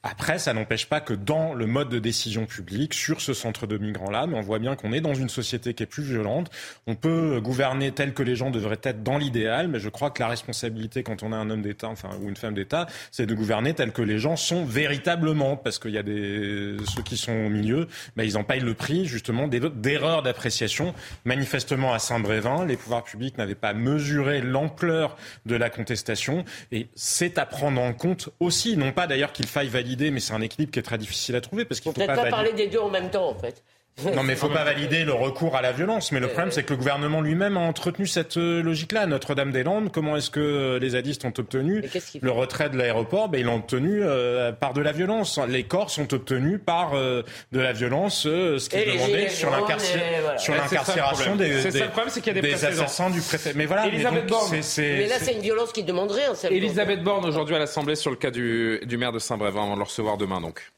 Après, 0.01 0.39
ça 0.39 0.53
n'empêche 0.53 0.85
pas 0.85 1.01
que 1.01 1.13
dans 1.13 1.53
le 1.53 1.65
mode 1.65 1.89
de 1.89 1.99
décision 1.99 2.45
publique, 2.45 2.93
sur 2.93 3.19
ce 3.19 3.33
centre 3.33 3.67
de 3.67 3.77
migrants-là, 3.77 4.27
mais 4.27 4.37
on 4.37 4.41
voit 4.41 4.59
bien 4.59 4.77
qu'on 4.77 4.93
est 4.93 5.01
dans 5.01 5.13
une 5.13 5.27
société 5.27 5.73
qui 5.73 5.83
est 5.83 5.87
plus 5.87 6.03
violente. 6.03 6.49
On 6.87 6.95
peut 6.95 7.41
gouverner 7.41 7.91
tel 7.91 8.13
que 8.13 8.23
les 8.23 8.37
gens 8.37 8.49
devraient 8.49 8.79
être 8.83 9.03
dans 9.03 9.17
l'idéal, 9.17 9.67
mais 9.67 9.79
je 9.79 9.89
crois 9.89 10.09
que 10.09 10.21
la 10.21 10.29
responsabilité, 10.29 11.03
quand 11.03 11.21
on 11.21 11.33
est 11.33 11.35
un 11.35 11.49
homme 11.49 11.63
d'État, 11.63 11.89
enfin, 11.89 12.11
ou 12.21 12.29
une 12.29 12.37
femme 12.37 12.53
d'État, 12.53 12.87
c'est 13.11 13.25
de 13.25 13.33
gouverner 13.33 13.73
tel 13.73 13.91
que 13.91 14.01
les 14.01 14.19
gens 14.19 14.37
sont 14.37 14.63
véritablement, 14.63 15.57
parce 15.57 15.79
qu'il 15.79 15.91
y 15.91 15.97
a 15.97 16.03
des, 16.03 16.77
ceux 16.85 17.03
qui 17.03 17.17
sont 17.17 17.33
au 17.33 17.49
milieu, 17.49 17.87
ben, 18.15 18.23
ils 18.23 18.37
en 18.37 18.45
payent 18.45 18.61
le 18.61 18.75
prix, 18.75 19.05
justement, 19.05 19.49
d'erreurs 19.49 20.23
d'appréciation. 20.23 20.93
Manifestement, 21.25 21.93
à 21.93 21.99
Saint-Brévin, 21.99 22.65
les 22.65 22.77
pouvoirs 22.77 23.03
publics 23.03 23.37
n'avaient 23.37 23.53
pas 23.53 23.73
mesuré 23.73 24.39
l'ampleur 24.39 25.17
de 25.45 25.55
la 25.55 25.69
contestation, 25.69 26.45
et 26.71 26.87
c'est 26.95 27.37
à 27.37 27.45
prendre 27.45 27.81
en 27.81 27.93
compte 27.93 28.29
aussi, 28.39 28.77
non 28.77 28.91
pas 28.91 29.07
d'ailleurs 29.07 29.31
qu'il 29.31 29.47
faille 29.47 29.69
valider 29.69 30.11
mais 30.11 30.19
c'est 30.19 30.33
un 30.33 30.41
équilibre 30.41 30.71
qui 30.71 30.79
est 30.79 30.83
très 30.83 30.97
difficile 30.97 31.35
à 31.35 31.41
trouver 31.41 31.65
parce 31.65 31.79
qu'il 31.79 31.91
faut 31.91 32.05
pas, 32.05 32.15
pas 32.15 32.29
parler 32.29 32.53
des 32.53 32.67
deux 32.67 32.79
en 32.79 32.89
même 32.89 33.09
temps 33.09 33.29
en 33.29 33.35
fait. 33.35 33.63
Non, 34.05 34.23
mais 34.23 34.33
il 34.33 34.35
ne 34.35 34.35
faut 34.35 34.49
pas 34.49 34.63
valider 34.63 35.03
le 35.03 35.13
recours 35.13 35.55
à 35.55 35.61
la 35.61 35.71
violence. 35.71 36.11
Mais 36.11 36.19
le 36.19 36.27
problème, 36.27 36.51
c'est 36.51 36.63
que 36.63 36.73
le 36.73 36.77
gouvernement 36.77 37.21
lui-même 37.21 37.57
a 37.57 37.61
entretenu 37.61 38.07
cette 38.07 38.37
euh, 38.37 38.61
logique-là. 38.61 39.05
Notre-Dame-des-Landes, 39.05 39.91
comment 39.91 40.15
est-ce 40.15 40.29
que 40.29 40.39
euh, 40.39 40.79
les 40.79 40.89
zadistes 40.91 41.25
ont 41.25 41.33
obtenu 41.37 41.83
le 42.21 42.31
retrait 42.31 42.69
de 42.69 42.77
l'aéroport? 42.77 43.29
Ben, 43.29 43.39
Ils 43.39 43.45
l'ont 43.45 43.57
obtenu 43.57 44.01
euh, 44.03 44.51
par 44.51 44.73
de 44.73 44.81
la 44.81 44.91
violence. 44.91 45.39
Les 45.47 45.63
corps 45.63 45.89
sont 45.89 46.13
obtenus 46.13 46.59
par 46.63 46.93
de 46.93 47.23
la 47.51 47.73
violence, 47.73 48.23
ce 48.23 48.69
qui 48.69 48.77
est 48.77 48.93
demandé 48.93 49.29
sur 49.29 49.49
l'incarcération 49.51 51.35
des, 51.35 51.61
C'est 51.61 51.71
ça 51.71 51.85
le 51.85 51.91
problème, 51.91 52.09
c'est 52.09 52.21
qu'il 52.21 52.35
y 52.35 52.39
a 52.39 52.41
des, 52.41 52.65
assassins 52.65 53.09
du 53.09 53.21
préfet. 53.21 53.53
Mais 53.55 53.65
voilà, 53.65 53.87
Elisabeth 53.87 54.27
Borne. 54.27 54.51
mais 54.51 55.07
là, 55.07 55.15
c'est 55.19 55.33
une 55.33 55.41
violence 55.41 55.71
qui 55.71 55.83
demande 55.83 56.11
rien. 56.11 56.33
Elisabeth 56.49 57.03
Borne, 57.03 57.25
aujourd'hui 57.25 57.55
à 57.55 57.59
l'Assemblée, 57.59 57.95
sur 57.95 58.11
le 58.11 58.17
cas 58.17 58.31
du, 58.31 58.79
du 58.83 58.97
maire 58.97 59.11
de 59.11 59.19
Saint-Brévin, 59.19 59.61
on 59.61 59.69
va 59.71 59.75
le 59.75 59.83
recevoir 59.83 60.17
demain 60.17 60.41
donc. 60.41 60.71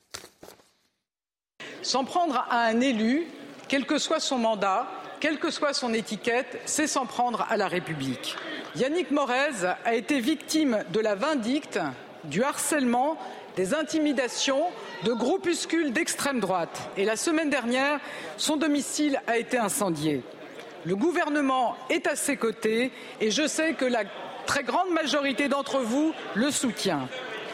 S'en 1.82 2.04
prendre 2.04 2.46
à 2.50 2.66
un 2.66 2.80
élu, 2.80 3.28
quel 3.68 3.86
que 3.86 3.98
soit 3.98 4.20
son 4.20 4.38
mandat, 4.38 4.88
quelle 5.20 5.40
que 5.40 5.50
soit 5.50 5.74
son 5.74 5.94
étiquette, 5.94 6.60
c'est 6.66 6.88
s'en 6.88 7.06
prendre 7.06 7.46
à 7.50 7.58
la 7.58 7.68
République. 7.68 8.36
Yannick 8.76 9.12
Morez 9.12 9.66
a 9.84 9.96
été 9.96 10.20
victime 10.20 10.84
de 10.94 11.00
la 11.00 11.16
vindicte, 11.16 11.80
du 12.24 12.44
harcèlement, 12.44 13.18
des 13.56 13.74
intimidations 13.74 14.64
de 15.04 15.14
groupuscules 15.14 15.92
d'extrême 15.92 16.40
droite. 16.40 16.90
Et 16.98 17.06
la 17.06 17.16
semaine 17.16 17.50
dernière, 17.50 18.00
son 18.38 18.58
domicile 18.58 19.20
a 19.28 19.38
été 19.38 19.58
incendié. 19.58 20.24
Le 20.86 20.96
gouvernement 20.96 21.76
est 21.90 22.08
à 22.08 22.16
ses 22.16 22.38
côtés 22.38 22.92
et 23.20 23.32
je 23.32 23.48
sais 23.48 23.74
que 23.74 23.86
la 23.86 24.04
très 24.46 24.64
grande 24.64 24.90
majorité 24.92 25.48
d'entre 25.48 25.80
vous 25.80 26.14
le 26.36 26.52
soutient. 26.52 27.08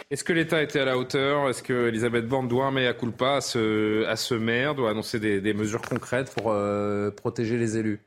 Est-ce 0.09 0.23
que 0.23 0.31
l'État 0.31 0.61
était 0.61 0.79
à 0.79 0.85
la 0.85 0.97
hauteur? 0.97 1.49
Est-ce 1.49 1.61
que 1.61 1.89
Elisabeth 1.89 2.27
Borne 2.27 2.47
doit, 2.47 2.71
mais 2.71 2.87
à 2.87 2.93
culpa, 2.93 3.35
à 3.35 3.41
ce, 3.41 4.05
à 4.05 4.15
ce 4.15 4.35
maire, 4.35 4.73
doit 4.73 4.91
annoncer 4.91 5.19
des, 5.19 5.53
mesures 5.53 5.81
concrètes 5.81 6.33
pour 6.33 6.51
euh, 6.51 7.11
protéger 7.11 7.57
les 7.57 7.77
élus? 7.77 7.99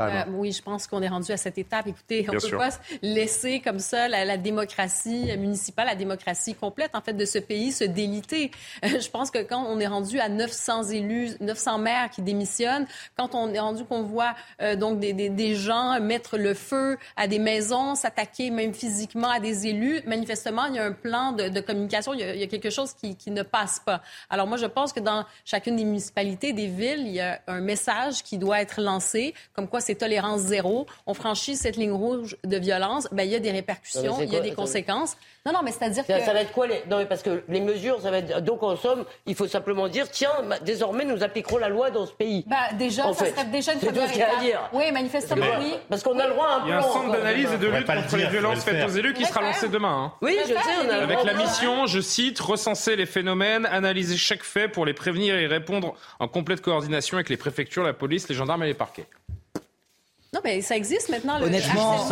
Euh, 0.00 0.24
oui, 0.30 0.52
je 0.52 0.62
pense 0.62 0.86
qu'on 0.86 1.02
est 1.02 1.08
rendu 1.08 1.30
à 1.30 1.36
cette 1.36 1.56
étape. 1.58 1.86
Écoutez, 1.86 2.26
on 2.28 2.34
ne 2.34 2.38
peut 2.38 2.56
pas 2.56 2.70
laisser 3.02 3.60
comme 3.60 3.78
ça 3.78 4.08
la, 4.08 4.36
démocratie 4.36 5.36
municipale, 5.36 5.86
la 5.86 5.94
démocratie 5.94 6.54
complète, 6.54 6.90
en 6.94 7.00
fait, 7.00 7.12
de 7.12 7.24
ce 7.24 7.38
pays 7.38 7.70
se 7.70 7.84
déliter. 7.84 8.50
Euh, 8.84 9.00
je 9.00 9.08
pense 9.08 9.30
que 9.30 9.38
quand 9.42 9.64
on 9.68 9.78
est 9.78 9.86
rendu 9.86 10.18
à 10.18 10.28
900 10.28 10.90
élus, 10.90 11.30
900 11.40 11.78
maires 11.78 12.10
qui 12.10 12.22
démissionnent, 12.22 12.86
quand 13.16 13.34
on 13.34 13.52
est 13.52 13.60
rendu 13.60 13.84
qu'on 13.84 14.02
voit 14.02 14.34
euh, 14.60 14.74
donc 14.74 14.98
des, 14.98 15.12
des, 15.12 15.28
des, 15.28 15.54
gens 15.54 16.00
mettre 16.00 16.38
le 16.38 16.54
feu 16.54 16.98
à 17.16 17.28
des 17.28 17.38
maisons, 17.38 17.94
s'attaquer 17.94 18.50
même 18.50 18.74
physiquement 18.74 19.30
à 19.30 19.38
des 19.38 19.68
élus, 19.68 20.02
manifestement, 20.06 20.66
il 20.66 20.74
y 20.74 20.78
a 20.78 20.84
un 20.84 20.92
plan 20.92 21.32
de, 21.32 21.48
de 21.48 21.60
communication, 21.60 22.14
il 22.14 22.20
y, 22.20 22.24
a, 22.24 22.34
il 22.34 22.40
y, 22.40 22.44
a, 22.44 22.48
quelque 22.48 22.70
chose 22.70 22.92
qui, 22.94 23.16
qui 23.16 23.30
ne 23.30 23.42
passe 23.42 23.78
pas. 23.78 24.02
Alors 24.28 24.46
moi, 24.46 24.56
je 24.56 24.66
pense 24.66 24.92
que 24.92 25.00
dans 25.00 25.24
chacune 25.44 25.76
des 25.76 25.84
municipalités, 25.84 26.52
des 26.52 26.66
villes, 26.66 27.06
il 27.06 27.12
y 27.12 27.20
a 27.20 27.40
un 27.46 27.60
message 27.60 28.22
qui 28.24 28.38
doit 28.38 28.60
être 28.60 28.80
lancé, 28.80 29.34
comme 29.54 29.68
quoi 29.68 29.80
c'est 29.84 29.94
tolérance 29.94 30.40
zéro, 30.40 30.86
on 31.06 31.14
franchit 31.14 31.56
cette 31.56 31.76
ligne 31.76 31.92
rouge 31.92 32.36
de 32.44 32.56
violence, 32.56 33.08
ben, 33.12 33.24
il 33.24 33.30
y 33.30 33.34
a 33.34 33.38
des 33.38 33.50
répercussions, 33.50 34.20
il 34.20 34.32
y 34.32 34.36
a 34.36 34.40
des 34.40 34.52
conséquences. 34.52 35.16
Non, 35.46 35.52
non, 35.52 35.60
mais 35.62 35.72
c'est-à-dire 35.72 36.06
que... 36.06 36.18
Ça 36.20 36.32
va 36.32 36.40
être 36.40 36.52
quoi 36.52 36.66
les... 36.66 36.82
Non, 36.90 36.96
mais 36.96 37.04
parce 37.06 37.22
que 37.22 37.42
les 37.48 37.60
mesures, 37.60 38.00
ça 38.00 38.10
va 38.10 38.18
être... 38.18 38.40
Donc, 38.40 38.62
en 38.62 38.76
somme, 38.76 39.04
il 39.26 39.34
faut 39.34 39.46
simplement 39.46 39.88
dire, 39.88 40.10
tiens, 40.10 40.30
désormais, 40.62 41.04
nous 41.04 41.22
appliquerons 41.22 41.58
la 41.58 41.68
loi 41.68 41.90
dans 41.90 42.06
ce 42.06 42.12
pays. 42.12 42.44
Bah, 42.46 42.56
déjà, 42.78 43.12
ça 43.12 43.26
serait 43.26 43.44
déjà 43.46 43.74
une 43.74 43.80
première 43.80 44.10
étape. 44.10 44.40
dire. 44.40 44.70
Oui, 44.72 44.90
manifestement, 44.90 45.44
oui. 45.60 45.74
Parce 45.90 46.02
qu'on 46.02 46.18
a 46.18 46.26
le 46.26 46.32
droit 46.32 46.46
à 46.46 46.56
un 46.56 46.60
plan. 46.60 46.66
Il 46.66 46.70
y 46.70 46.72
a 46.72 46.78
un 46.78 46.82
centre 46.82 47.12
d'analyse 47.12 47.52
et 47.52 47.58
de 47.58 47.66
lutte 47.66 47.86
contre 47.86 48.16
les 48.16 48.26
violences 48.26 48.64
faites 48.64 48.88
aux 48.88 48.92
élus 48.92 49.12
qui 49.12 49.26
sera 49.26 49.42
lancé 49.42 49.68
demain. 49.68 50.04
Hein. 50.04 50.12
Oui, 50.22 50.38
je 50.42 50.54
sais, 50.54 50.58
on 50.86 50.88
a 50.88 50.94
Avec 51.02 51.24
la 51.24 51.34
mission, 51.34 51.86
je 51.86 52.00
cite, 52.00 52.40
recenser 52.40 52.96
les 52.96 53.06
phénomènes, 53.06 53.66
analyser 53.66 54.16
chaque 54.16 54.42
fait 54.42 54.68
pour 54.68 54.86
les 54.86 54.94
prévenir 54.94 55.34
et 55.36 55.46
répondre 55.46 55.94
en 56.20 56.28
complète 56.28 56.62
coordination 56.62 57.18
avec 57.18 57.28
les 57.28 57.36
préfectures, 57.36 57.82
la 57.82 57.92
police, 57.92 58.28
les 58.28 58.34
gendarmes 58.34 58.62
et 58.62 58.66
les 58.66 58.74
parquets. 58.74 59.06
Non, 60.34 60.40
mais 60.42 60.62
ça 60.62 60.76
existe 60.76 61.10
maintenant. 61.10 61.38
Le 61.38 61.46
honnêtement, 61.46 62.08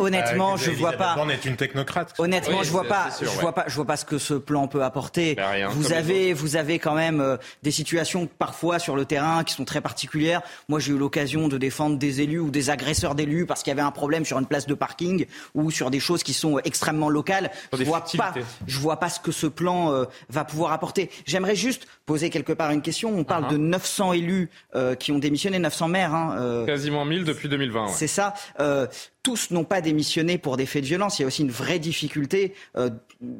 honnêtement, 0.00 0.56
je 0.56 0.72
vois 0.72 0.92
pas. 0.92 1.14
On 1.18 1.28
est 1.28 1.44
une 1.44 1.56
technocrate. 1.56 2.14
Honnêtement, 2.18 2.64
je 2.64 2.70
vois 2.70 2.84
pas, 2.84 3.10
je 3.20 3.26
vois 3.26 3.52
pas, 3.52 3.64
je 3.68 3.74
vois 3.76 3.84
pas 3.84 3.96
ce 3.96 4.04
que 4.04 4.18
ce 4.18 4.34
plan 4.34 4.66
peut 4.66 4.82
apporter. 4.82 5.36
Ben 5.36 5.68
vous 5.68 5.92
avez, 5.92 6.32
vous 6.32 6.56
avez 6.56 6.80
quand 6.80 6.94
même 6.94 7.20
euh, 7.20 7.36
des 7.62 7.70
situations 7.70 8.28
parfois 8.38 8.80
sur 8.80 8.96
le 8.96 9.04
terrain 9.04 9.44
qui 9.44 9.54
sont 9.54 9.64
très 9.64 9.80
particulières. 9.80 10.42
Moi, 10.68 10.80
j'ai 10.80 10.92
eu 10.92 10.98
l'occasion 10.98 11.46
de 11.46 11.58
défendre 11.58 11.96
des 11.96 12.20
élus 12.22 12.40
ou 12.40 12.50
des 12.50 12.70
agresseurs 12.70 13.14
d'élus 13.14 13.46
parce 13.46 13.62
qu'il 13.62 13.70
y 13.70 13.72
avait 13.72 13.82
un 13.82 13.92
problème 13.92 14.24
sur 14.24 14.38
une 14.38 14.46
place 14.46 14.66
de 14.66 14.74
parking 14.74 15.26
ou 15.54 15.70
sur 15.70 15.90
des 15.90 16.00
choses 16.00 16.24
qui 16.24 16.32
sont 16.32 16.58
extrêmement 16.64 17.08
locales. 17.08 17.50
Je 17.72 17.84
vois 17.84 18.04
pas, 18.16 18.34
je 18.66 18.78
vois 18.78 18.98
pas 18.98 19.10
ce 19.10 19.20
que 19.20 19.30
ce 19.30 19.46
plan 19.46 19.92
euh, 19.92 20.04
va 20.28 20.44
pouvoir 20.44 20.72
apporter. 20.72 21.10
J'aimerais 21.24 21.56
juste 21.56 21.86
poser 22.04 22.30
quelque 22.30 22.52
part 22.52 22.72
une 22.72 22.82
question. 22.82 23.16
On 23.16 23.24
parle 23.24 23.44
uh-huh. 23.44 23.52
de 23.52 23.56
900 23.58 24.12
élus 24.14 24.50
euh, 24.74 24.96
qui 24.96 25.12
ont 25.12 25.18
démissionné, 25.18 25.60
900 25.60 25.88
maires. 25.88 26.14
Hein, 26.14 26.64
Quasiment 26.66 27.04
depuis 27.20 27.48
2020. 27.48 27.88
C'est 27.88 28.06
ça. 28.06 28.34
Euh, 28.60 28.86
tous 29.22 29.52
n'ont 29.52 29.64
pas 29.64 29.80
démissionné 29.80 30.36
pour 30.36 30.56
des 30.56 30.66
faits 30.66 30.82
de 30.82 30.88
violence. 30.88 31.18
Il 31.18 31.22
y 31.22 31.24
a 31.24 31.28
aussi 31.28 31.42
une 31.42 31.50
vraie 31.50 31.78
difficulté 31.78 32.54
euh, 32.76 32.90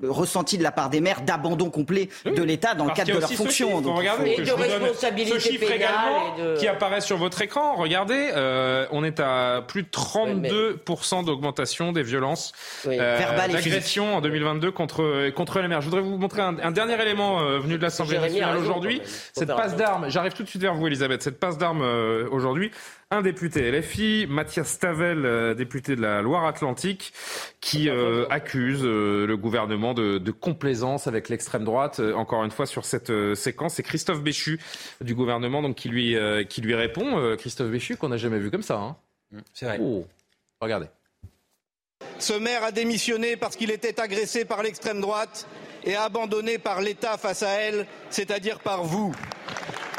ressentie 0.05 0.57
de 0.57 0.63
la 0.63 0.71
part 0.71 0.91
des 0.91 1.01
maires 1.01 1.23
d'abandon 1.23 1.71
complet 1.71 2.09
de 2.25 2.43
l'État 2.43 2.75
dans 2.75 2.85
le 2.85 2.93
cadre 2.93 3.15
de 3.15 3.19
leur 3.19 3.33
fonction. 3.33 3.81
Donc, 3.81 3.99
regardez, 3.99 4.37
et 4.39 4.43
de 4.43 4.53
responsabilité 4.53 5.33
ce 5.33 5.39
chiffre 5.41 5.71
également 5.71 6.37
de... 6.39 6.57
qui 6.57 6.69
apparaît 6.69 7.01
sur 7.01 7.17
votre 7.17 7.43
écran. 7.43 7.75
Regardez, 7.75 8.31
euh, 8.35 8.87
on 8.93 9.03
est 9.03 9.19
à 9.19 9.65
plus 9.67 9.83
de 9.83 9.89
32% 9.89 11.25
d'augmentation 11.25 11.91
des 11.91 12.05
violences 12.05 12.53
euh, 12.87 13.19
d'agression 13.19 14.17
en 14.17 14.21
2022 14.21 14.71
contre 14.71 15.31
contre 15.31 15.61
les 15.61 15.69
maires. 15.69 15.81
Je 15.81 15.87
voudrais 15.87 16.03
vous 16.03 16.17
montrer 16.17 16.43
un, 16.43 16.57
un 16.63 16.71
dernier 16.71 17.01
élément 17.01 17.41
euh, 17.41 17.59
venu 17.59 17.77
de 17.77 17.83
l'Assemblée 17.83 18.19
nationale 18.19 18.57
aujourd'hui. 18.57 19.01
Cette 19.33 19.49
passe 19.49 19.77
d'armes. 19.77 20.09
J'arrive 20.09 20.33
tout 20.33 20.43
de 20.43 20.49
suite 20.49 20.63
vers 20.63 20.75
vous, 20.75 20.87
Elisabeth. 20.87 21.23
Cette 21.23 21.41
passe 21.41 21.59
d'armes 21.59 21.83
euh, 21.83 22.29
aujourd'hui 22.31 22.71
un 23.13 23.21
député 23.21 23.71
LFI, 23.71 24.27
Mathias 24.27 24.79
Tavel, 24.79 25.27
euh, 25.27 25.53
député 25.55 25.97
de 25.97 26.01
la 26.01 26.23
Loire-Atlantique, 26.23 27.13
qui 27.61 27.91
euh, 27.91 28.27
accuse 28.31 28.81
euh, 28.83 29.27
le 29.27 29.37
gouvernement 29.37 29.93
de, 29.93 30.31
complaisance 30.31 31.07
avec 31.07 31.29
l'extrême 31.29 31.65
droite. 31.65 32.01
encore 32.01 32.43
une 32.43 32.51
fois 32.51 32.65
sur 32.65 32.87
cette 32.87 33.13
séquence, 33.35 33.75
c'est 33.75 33.83
Christophe 33.83 34.23
Béchu 34.23 34.59
du 35.03 35.15
gouvernement 35.15 35.61
donc 35.61 35.77
qui 35.77 35.91
lui 35.91 36.17
qui 36.49 36.63
lui 36.63 36.75
répond. 36.75 37.37
Christophe 37.37 37.69
Béchu 37.69 37.97
qu'on 37.97 38.09
n'a 38.09 38.17
jamais 38.17 38.39
vu 38.39 38.51
comme 38.51 38.63
ça. 38.63 38.79
Hein. 38.79 38.97
Mmh, 39.31 39.39
c'est 39.53 39.67
vrai. 39.67 39.79
Oh, 39.81 40.07
regardez. 40.61 40.87
Ce 42.19 42.33
maire 42.33 42.65
a 42.65 42.73
démissionné 42.73 43.37
parce 43.37 43.57
qu'il 43.57 43.71
était 43.71 44.01
agressé 44.01 44.47
par 44.47 44.63
l'extrême 44.63 45.01
droite 45.01 45.47
et 45.85 45.95
abandonné 45.95 46.59
par 46.59 46.81
l'État 46.81 47.19
face 47.19 47.43
à 47.43 47.51
elle, 47.51 47.87
c'est-à-dire 48.09 48.59
par 48.61 48.85
vous. 48.85 49.15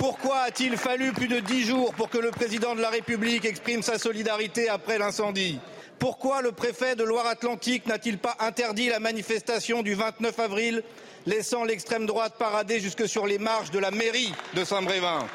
Pourquoi 0.04 0.39
a-t-il 0.39 0.76
fallu 0.76 1.14
plus 1.14 1.30
de 1.30 1.39
dix 1.39 1.64
jours 1.64 1.93
pour 1.93 2.10
que 2.10 2.18
le 2.18 2.30
président 2.30 2.76
de 2.76 2.82
la 2.82 2.89
République 2.89 3.45
exprime 3.45 3.82
sa 3.82 3.97
solidarité 3.97 4.68
après 4.68 4.97
l'incendie? 4.97 5.62
Pourquoi 5.97 6.41
le 6.41 6.51
préfet 6.51 6.97
de 6.97 7.06
Loire-Atlantique 7.06 7.86
n'a-t-il 7.86 8.18
pas 8.18 8.36
interdit 8.41 8.89
la 8.89 8.99
manifestation 8.99 9.82
du 9.82 9.93
29 9.93 10.38
avril, 10.39 10.84
laissant 11.26 11.64
l'extrême 11.64 12.06
droite 12.06 12.34
parader 12.38 12.82
jusque 12.82 13.08
sur 13.08 13.26
les 13.26 13.38
marches 13.38 13.72
de 13.72 13.80
la 13.80 13.91
mairie 13.91 14.34
de 14.56 14.66
Saint-Brévin? 14.66 15.26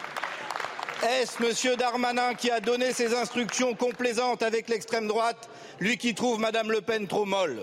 Est-ce 1.02 1.42
M. 1.42 1.76
Darmanin 1.76 2.34
qui 2.34 2.50
a 2.50 2.60
donné 2.60 2.92
ses 2.92 3.14
instructions 3.14 3.74
complaisantes 3.74 4.42
avec 4.42 4.68
l'extrême 4.68 5.08
droite, 5.08 5.48
lui 5.80 5.96
qui 5.96 6.14
trouve 6.14 6.40
Mme 6.40 6.72
Le 6.72 6.82
Pen 6.82 7.06
trop 7.06 7.24
molle? 7.24 7.62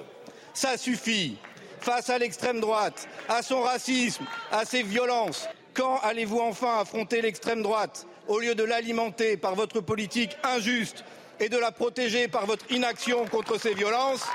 Ça 0.56 0.76
suffit. 0.76 1.38
Face 1.82 2.10
à 2.10 2.18
l'extrême 2.18 2.62
droite, 2.62 3.08
à 3.30 3.44
son 3.44 3.62
racisme, 3.62 4.26
à 4.52 4.66
ses 4.66 4.82
violences, 4.82 5.48
quand 5.76 6.00
allez-vous 6.04 6.40
enfin 6.40 6.80
affronter 6.80 7.22
l'extrême 7.22 7.62
droite 7.62 8.08
au 8.28 8.40
lieu 8.40 8.56
de 8.56 8.64
l'alimenter 8.64 9.38
par 9.38 9.56
votre 9.56 9.82
politique 9.82 10.36
injuste 10.44 11.04
et 11.40 11.50
de 11.50 11.58
la 11.58 11.72
protéger 11.72 12.28
par 12.28 12.46
votre 12.46 12.72
inaction 12.72 13.26
contre 13.26 13.60
ces 13.60 13.74
violences, 13.74 14.26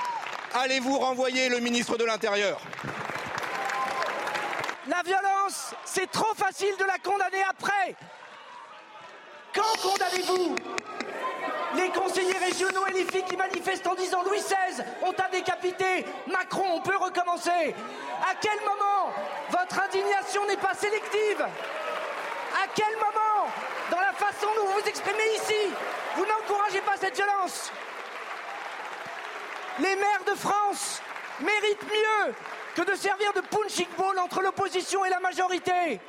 allez-vous 0.53 0.97
renvoyer 0.99 1.49
le 1.49 1.59
ministre 1.59 1.97
de 1.97 2.05
l'Intérieur? 2.05 2.61
La 4.87 5.01
violence, 5.03 5.73
c'est 5.85 6.09
trop 6.11 6.33
facile 6.35 6.75
de 6.79 6.85
la 6.85 6.97
condamner 6.99 7.43
après. 7.49 7.95
Quand 9.53 9.81
condamnez-vous? 9.81 10.55
Les 11.75 11.89
conseillers 11.89 12.37
régionaux 12.37 12.85
et 12.87 12.93
les 12.93 13.05
filles 13.05 13.25
qui 13.25 13.37
manifestent 13.37 13.87
en 13.87 13.95
disant 13.95 14.23
Louis 14.23 14.39
XVI, 14.39 14.83
on 15.01 15.13
t'a 15.13 15.29
décapité, 15.29 16.05
Macron, 16.27 16.65
on 16.73 16.81
peut 16.81 16.97
recommencer. 16.97 17.75
À 18.21 18.35
quel 18.39 18.59
moment 18.61 19.13
votre 19.49 19.79
indignation 19.81 20.45
n'est 20.47 20.57
pas 20.57 20.73
sélective? 20.73 21.41
À 21.41 22.67
quel 22.75 22.93
moment, 22.95 23.47
dans 23.89 23.99
la 23.99 24.13
façon 24.13 24.47
dont 24.55 24.65
vous 24.65 24.81
vous 24.81 24.89
exprimez 24.89 25.35
ici, 25.35 25.71
vous 26.15 26.25
n'encouragez 26.25 26.81
pas 26.81 26.97
cette 26.97 27.15
violence? 27.15 27.71
Les 29.79 29.95
maires 29.95 30.23
de 30.27 30.35
France 30.35 31.01
méritent 31.39 31.89
mieux 31.91 32.33
que 32.75 32.81
de 32.83 32.95
servir 32.95 33.33
de 33.33 33.41
punching 33.41 33.87
ball 33.97 34.19
entre 34.19 34.41
l'opposition 34.41 35.03
et 35.05 35.09
la 35.09 35.19
majorité. 35.19 35.99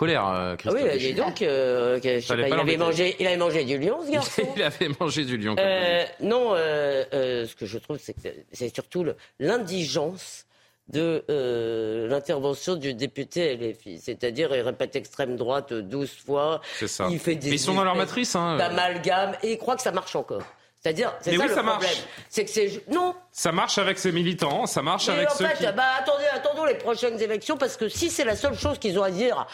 Colère, 0.00 0.24
Ah 0.24 0.54
Christophe. 0.56 0.82
oui, 0.82 1.04
et 1.08 1.12
donc, 1.12 1.42
euh, 1.42 2.00
je 2.02 2.20
sais 2.20 2.34
pas, 2.34 2.40
pas 2.40 2.48
il, 2.48 2.54
avait 2.54 2.78
mangé, 2.78 3.16
il 3.20 3.26
avait 3.26 3.36
mangé 3.36 3.64
du 3.64 3.76
lion, 3.76 3.98
ce 4.02 4.10
garçon. 4.10 4.42
Il 4.56 4.62
avait 4.62 4.88
mangé 4.98 5.26
du 5.26 5.36
lion. 5.36 5.56
Euh, 5.58 6.04
non, 6.20 6.54
euh, 6.54 7.46
ce 7.46 7.54
que 7.54 7.66
je 7.66 7.76
trouve, 7.76 7.98
c'est 8.00 8.14
que 8.14 8.30
c'est 8.50 8.74
surtout 8.74 9.04
l'indigence 9.38 10.46
de 10.88 11.22
euh, 11.28 12.08
l'intervention 12.08 12.76
du 12.76 12.94
député 12.94 13.54
LFI. 13.56 13.98
C'est-à-dire, 13.98 14.56
il 14.56 14.62
répète 14.62 14.96
extrême 14.96 15.36
droite 15.36 15.74
12 15.74 16.10
fois. 16.24 16.62
C'est 16.78 16.88
ça. 16.88 17.08
Il 17.10 17.18
fait 17.18 17.34
des 17.34 17.50
Mais 17.50 17.56
ils 17.56 17.58
sont 17.58 17.74
dans 17.74 17.84
leur 17.84 17.94
matrice. 17.94 18.34
Hein. 18.34 18.56
D'amalgame. 18.56 19.36
Et 19.42 19.52
il 19.52 19.58
croit 19.58 19.76
que 19.76 19.82
ça 19.82 19.92
marche 19.92 20.16
encore. 20.16 20.42
C'est-à-dire, 20.82 21.12
c'est 21.20 21.32
Mais 21.32 21.36
ça 21.36 21.42
oui, 21.42 21.48
le 21.50 21.54
ça 21.54 21.62
problème. 21.62 21.90
marche. 21.90 22.02
C'est 22.30 22.44
que 22.46 22.50
c'est. 22.50 22.82
Non, 22.90 23.14
Ça 23.32 23.52
marche 23.52 23.76
avec 23.76 23.98
ses 23.98 24.12
militants, 24.12 24.64
ça 24.64 24.80
marche 24.80 25.08
mais 25.08 25.14
avec 25.14 25.30
en 25.30 25.34
ceux 25.34 25.46
fait, 25.46 25.66
qui... 25.66 25.72
bah, 25.72 25.82
attendez, 25.98 26.24
attendons 26.34 26.64
les 26.64 26.74
prochaines 26.74 27.20
élections 27.20 27.58
parce 27.58 27.76
que 27.76 27.88
si 27.90 28.08
c'est 28.08 28.24
la 28.24 28.34
seule 28.34 28.56
chose 28.58 28.78
qu'ils 28.78 28.98
ont 28.98 29.02
à 29.02 29.10
dire 29.10 29.46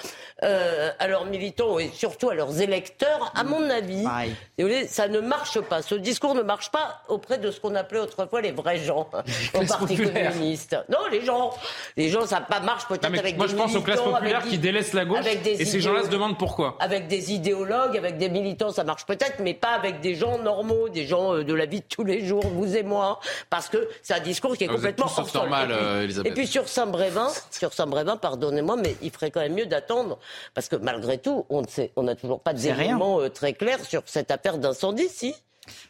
euh, 0.44 0.90
à 1.00 1.08
leurs 1.08 1.24
militants 1.24 1.78
et 1.80 1.90
surtout 1.92 2.30
à 2.30 2.34
leurs 2.36 2.60
électeurs, 2.60 3.32
à 3.34 3.42
mon 3.42 3.68
avis, 3.70 4.04
vous 4.04 4.64
voulez, 4.64 4.86
ça 4.86 5.08
ne 5.08 5.18
marche 5.18 5.60
pas. 5.62 5.82
Ce 5.82 5.96
discours 5.96 6.34
ne 6.36 6.42
marche 6.42 6.70
pas 6.70 7.02
auprès 7.08 7.38
de 7.38 7.50
ce 7.50 7.58
qu'on 7.58 7.74
appelait 7.74 8.00
autrefois 8.00 8.40
les 8.40 8.52
vrais 8.52 8.78
gens 8.78 9.08
au 9.54 9.58
Parti 9.66 9.96
populaires. 9.96 10.30
communiste. 10.32 10.76
Non, 10.88 11.06
les 11.10 11.24
gens, 11.24 11.52
les 11.96 12.08
gens, 12.08 12.24
ça 12.24 12.46
marche 12.62 12.86
peut-être 12.86 13.04
avec 13.04 13.36
moi, 13.36 13.46
des 13.46 13.52
je 13.52 13.56
pense 13.56 13.74
aux 13.74 13.82
classes 13.82 14.00
populaires 14.00 14.42
qui 14.44 14.50
des- 14.50 14.58
délaissent 14.58 14.92
la 14.92 15.04
gauche 15.04 15.18
avec 15.18 15.42
des 15.42 15.60
et 15.60 15.64
ces 15.64 15.80
gens-là 15.80 16.04
se 16.04 16.08
demandent 16.08 16.38
pourquoi. 16.38 16.76
avec 16.78 17.08
des 17.08 17.32
idéologues, 17.32 17.96
avec 17.96 18.16
des 18.16 18.28
militants, 18.28 18.70
ça 18.70 18.84
marche 18.84 19.04
peut-être, 19.06 19.40
mais 19.40 19.54
pas 19.54 19.70
avec 19.70 20.00
des 20.00 20.14
gens 20.14 20.38
normaux, 20.38 20.88
des 20.88 21.04
gens 21.04 21.15
euh, 21.34 21.44
de 21.44 21.54
la 21.54 21.66
vie 21.66 21.80
de 21.80 21.86
tous 21.88 22.04
les 22.04 22.24
jours, 22.24 22.46
vous 22.46 22.76
et 22.76 22.82
moi, 22.82 23.20
parce 23.50 23.68
que 23.68 23.88
c'est 24.02 24.14
un 24.14 24.20
discours 24.20 24.56
qui 24.56 24.64
est 24.64 24.68
Ah, 24.68 24.72
vous 24.72 24.76
complètement 24.78 25.06
hors 25.06 25.28
sol. 25.28 25.42
normal, 25.42 25.70
Et 25.70 25.74
puis- 25.74 25.84
euh, 25.84 26.02
Elisabeth. 26.02 26.32
Et 26.32 26.34
puis 26.34 26.46
sur 26.46 26.68
Saint-Brévin, 26.68 27.28
sur 27.50 27.72
Saint-Brévin, 27.72 28.16
pardonnez-moi, 28.16 28.76
mais 28.76 28.96
il 29.02 29.10
ferait 29.10 29.30
quand 29.30 29.40
même 29.40 29.54
mieux 29.54 29.66
d'attendre, 29.66 30.18
parce 30.54 30.68
que 30.68 30.76
malgré 30.76 31.18
tout, 31.18 31.46
on 31.50 31.62
ne 31.62 31.66
sait, 31.68 31.92
on 31.96 32.02
n'a 32.04 32.14
toujours 32.14 32.40
pas 32.40 32.52
rien. 32.52 32.74
d'éléments 32.76 33.20
euh, 33.20 33.28
très 33.28 33.52
clairs 33.52 33.84
sur 33.84 34.02
cette 34.06 34.30
affaire 34.30 34.58
d'incendie, 34.58 35.08
si. 35.08 35.34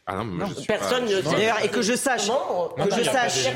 Ah 0.08 0.14
non, 0.18 0.24
mais 0.24 0.34
moi, 0.36 0.46
je 0.50 0.58
suis 0.60 0.66
Personne 0.68 1.04
pas- 1.06 1.10
ne. 1.10 1.20
D'ailleurs, 1.20 1.64
et 1.64 1.68
que 1.68 1.82
je 1.82 1.94
sache, 1.96 2.28
que 2.28 2.94
je 2.96 3.02
sache. 3.02 3.48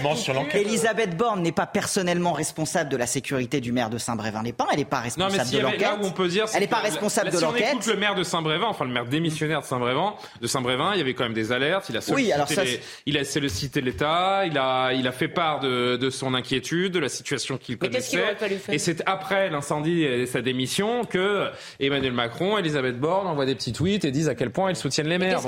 Elisabeth 0.53 1.17
Borne 1.17 1.43
n'est 1.43 1.53
pas 1.53 1.67
personnellement 1.67 2.33
responsable 2.33 2.91
de 2.91 2.97
la 2.97 3.07
sécurité 3.07 3.61
du 3.61 3.71
maire 3.71 3.89
de 3.89 3.99
Saint-Brévin-les-Pins. 3.99 4.67
Elle 4.73 4.79
n'est 4.79 4.85
pas 4.85 4.97
Non, 4.99 5.03
responsable 5.05 5.37
mais 5.39 5.45
s'il 5.45 5.59
de 5.59 5.63
l'enquête. 5.63 5.89
où 6.03 6.07
on 6.07 6.11
peut 6.11 6.27
dire, 6.27 6.49
c'est 6.49 6.57
Elle 6.57 6.63
n'est 6.63 6.67
que 6.67 6.71
pas 6.73 6.81
responsable 6.81 7.27
là, 7.29 7.33
de 7.35 7.37
si 7.39 7.45
on 7.45 7.53
l'enquête. 7.53 7.69
écoute 7.75 7.87
le 7.87 7.95
maire 7.97 8.17
de 8.17 8.25
Saint-Brévin, 8.25 8.67
enfin 8.67 8.85
le 8.85 8.91
maire 8.91 9.05
démissionnaire 9.07 9.61
de 9.61 9.67
Saint-Brévin, 9.67 10.15
de 10.41 10.47
Saint-Brévin, 10.49 10.91
il 10.95 10.99
y 10.99 11.01
avait 11.03 11.15
quand 11.15 11.23
même 11.23 11.35
des 11.35 11.53
alertes. 11.53 11.87
Il 11.89 11.97
a 11.97 12.01
sollicité, 12.01 12.27
Oui, 12.29 12.33
alors 12.33 12.49
ça, 12.49 12.65
les- 12.65 12.71
c'est- 12.73 12.81
il 13.07 13.17
a 13.17 13.25
sollicité 13.25 13.81
l'État, 13.81 14.43
il 14.45 14.59
a, 14.59 14.91
il 14.93 15.07
a 15.07 15.13
fait 15.13 15.29
part 15.29 15.61
de, 15.61 15.97
de 15.97 16.11
son 16.11 16.35
inquiétude, 16.35 16.93
de 16.95 16.99
la 16.99 17.09
situation 17.09 17.59
qu'il 17.59 17.79
Mais 17.81 17.91
qu'est-ce 17.91 18.11
qu'il 18.11 18.19
connaissait. 18.19 18.37
fallu 18.39 18.57
faire 18.57 18.75
Et 18.75 18.79
c'est 18.79 19.03
après 19.07 19.51
l'incendie 19.51 20.03
et 20.03 20.27
sa 20.27 20.43
démission 20.43 21.05
que 21.05 21.47
Emmanuel 21.79 22.13
Macron, 22.13 22.59
Elisabeth 22.59 22.99
Borne 22.99 23.29
envoient 23.29 23.47
des 23.47 23.55
petits 23.55 23.73
tweets 23.73 24.05
et 24.05 24.11
disent 24.11 24.29
à 24.29 24.35
quel 24.35 24.51
point 24.51 24.71
ils 24.71 24.77
soutiennent 24.77 25.07
les 25.07 25.19
maires. 25.19 25.41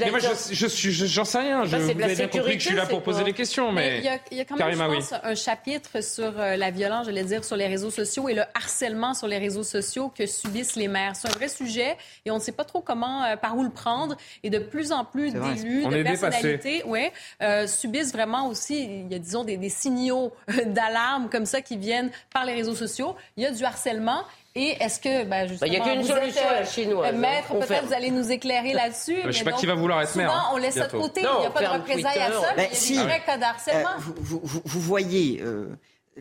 Mais 0.00 0.10
moi, 0.10 0.18
je, 0.20 0.54
je, 0.54 0.66
suis- 0.66 0.92
je- 0.92 1.06
j'en 1.06 1.24
sais 1.24 1.38
rien. 1.38 1.64
Je, 1.64 1.70
c'est 1.70 1.76
de 1.88 1.92
vous 1.92 1.98
la 1.98 2.04
avez 2.06 2.14
bien 2.16 2.28
compris 2.28 2.54
que 2.56 2.62
je 2.62 2.66
suis 2.68 2.76
là 2.76 2.86
pour 2.86 3.02
poser 3.02 3.24
des 3.24 3.32
questions, 3.32 3.72
mais, 3.72 3.98
il, 3.98 4.04
y 4.04 4.08
a, 4.08 4.18
il 4.30 4.38
y 4.38 4.40
a 4.40 4.44
quand 4.44 4.56
même, 4.56 4.66
Karima, 4.66 4.84
je 4.86 4.90
oui. 4.90 4.96
pense, 4.98 5.12
un 5.22 5.34
chapitre 5.34 6.02
sur 6.02 6.38
euh, 6.38 6.56
la 6.56 6.70
violence, 6.70 7.06
j'allais 7.06 7.24
dire, 7.24 7.44
sur 7.44 7.56
les 7.56 7.66
réseaux 7.66 7.90
sociaux 7.90 8.28
et 8.28 8.34
le 8.34 8.42
harcèlement 8.54 9.14
sur 9.14 9.26
les 9.28 9.38
réseaux 9.38 9.62
sociaux 9.62 10.12
que 10.16 10.26
subissent 10.26 10.76
les 10.76 10.88
maires. 10.88 11.16
C'est 11.16 11.28
un 11.28 11.32
vrai 11.32 11.48
sujet 11.48 11.96
et 12.24 12.30
on 12.30 12.36
ne 12.36 12.40
sait 12.40 12.52
pas 12.52 12.64
trop 12.64 12.80
comment, 12.80 13.24
euh, 13.24 13.36
par 13.36 13.56
où 13.56 13.62
le 13.62 13.70
prendre. 13.70 14.16
Et 14.42 14.50
de 14.50 14.58
plus 14.58 14.92
en 14.92 15.04
plus 15.04 15.32
d'élus, 15.32 15.84
de 15.84 16.02
personnalités, 16.02 16.82
ouais, 16.84 17.12
euh, 17.42 17.66
subissent 17.66 18.12
vraiment 18.12 18.48
aussi, 18.48 18.84
il 19.06 19.12
y 19.12 19.14
a, 19.14 19.18
disons, 19.18 19.44
des, 19.44 19.56
des 19.56 19.68
signaux 19.68 20.32
d'alarme 20.66 21.28
comme 21.30 21.46
ça 21.46 21.60
qui 21.62 21.76
viennent 21.76 22.10
par 22.32 22.44
les 22.44 22.54
réseaux 22.54 22.74
sociaux. 22.74 23.16
Il 23.36 23.42
y 23.42 23.46
a 23.46 23.50
du 23.50 23.64
harcèlement. 23.64 24.22
Et 24.54 24.76
est-ce 24.80 25.00
que, 25.00 25.24
ben, 25.24 25.48
justement, 25.48 25.70
il 25.70 25.78
y 25.78 25.80
a 25.80 25.84
qu'une 25.84 26.04
solution, 26.04 26.42
êtes, 26.42 26.46
euh, 26.46 26.60
la 26.60 26.64
chinoise, 26.66 27.14
euh, 27.14 27.18
Maître, 27.18 27.58
peut-être 27.58 27.86
vous 27.86 27.94
allez 27.94 28.10
nous 28.10 28.30
éclairer 28.30 28.74
là-dessus. 28.74 29.16
Je 29.24 29.30
sais 29.32 29.38
mais 29.38 29.44
pas 29.44 29.50
donc, 29.52 29.60
qui 29.60 29.66
va 29.66 29.74
vouloir 29.74 30.02
être 30.02 30.14
maire, 30.14 30.30
hein, 30.30 30.50
on 30.52 30.58
laisse 30.58 30.74
ça 30.74 30.86
de 30.88 30.92
côté. 30.92 31.22
Non, 31.22 31.30
il 31.38 31.40
n'y 31.40 31.46
a 31.46 31.50
pas 31.50 31.62
de 31.62 31.66
représailles 31.68 32.18
à 32.18 32.32
ça, 32.32 32.52
mais 32.56 32.64
Ben, 32.64 32.68
il 32.70 32.74
y 32.74 32.76
a 32.76 32.78
si. 32.78 32.96
des 32.98 33.02
vrais 33.02 33.22
cas 33.24 33.38
d'harcèlement. 33.38 33.88
Euh, 33.96 34.12
vous, 34.20 34.40
vous- 34.64 34.80
voyez, 34.80 35.40
euh, 35.42 35.68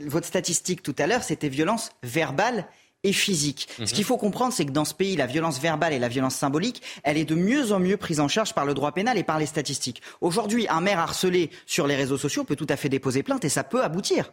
votre 0.05 0.25
statistique 0.25 0.81
tout 0.81 0.95
à 0.97 1.07
l'heure, 1.07 1.23
c'était 1.23 1.49
violence 1.49 1.89
verbale 2.03 2.65
et 3.03 3.11
physique. 3.13 3.67
Mhm. 3.79 3.87
Ce 3.87 3.93
qu'il 3.93 4.03
faut 4.05 4.17
comprendre, 4.17 4.53
c'est 4.53 4.65
que 4.65 4.71
dans 4.71 4.85
ce 4.85 4.93
pays, 4.93 5.15
la 5.17 5.25
violence 5.25 5.59
verbale 5.59 5.91
et 5.91 5.99
la 5.99 6.07
violence 6.07 6.35
symbolique, 6.35 6.81
elle 7.03 7.17
est 7.17 7.25
de 7.25 7.35
mieux 7.35 7.73
en 7.73 7.79
mieux 7.79 7.97
prise 7.97 8.19
en 8.19 8.27
charge 8.29 8.53
par 8.53 8.63
le 8.63 8.73
droit 8.73 8.91
pénal 8.93 9.17
et 9.17 9.23
par 9.23 9.39
les 9.39 9.47
statistiques. 9.47 10.01
Aujourd'hui, 10.21 10.67
un 10.69 10.79
maire 10.81 10.99
harcelé 10.99 11.49
sur 11.65 11.87
les 11.87 11.95
réseaux 11.95 12.17
sociaux 12.19 12.43
peut 12.43 12.55
tout 12.55 12.67
à 12.69 12.77
fait 12.77 12.89
déposer 12.89 13.23
plainte 13.23 13.43
et 13.43 13.49
ça 13.49 13.63
peut 13.65 13.83
aboutir. 13.83 14.31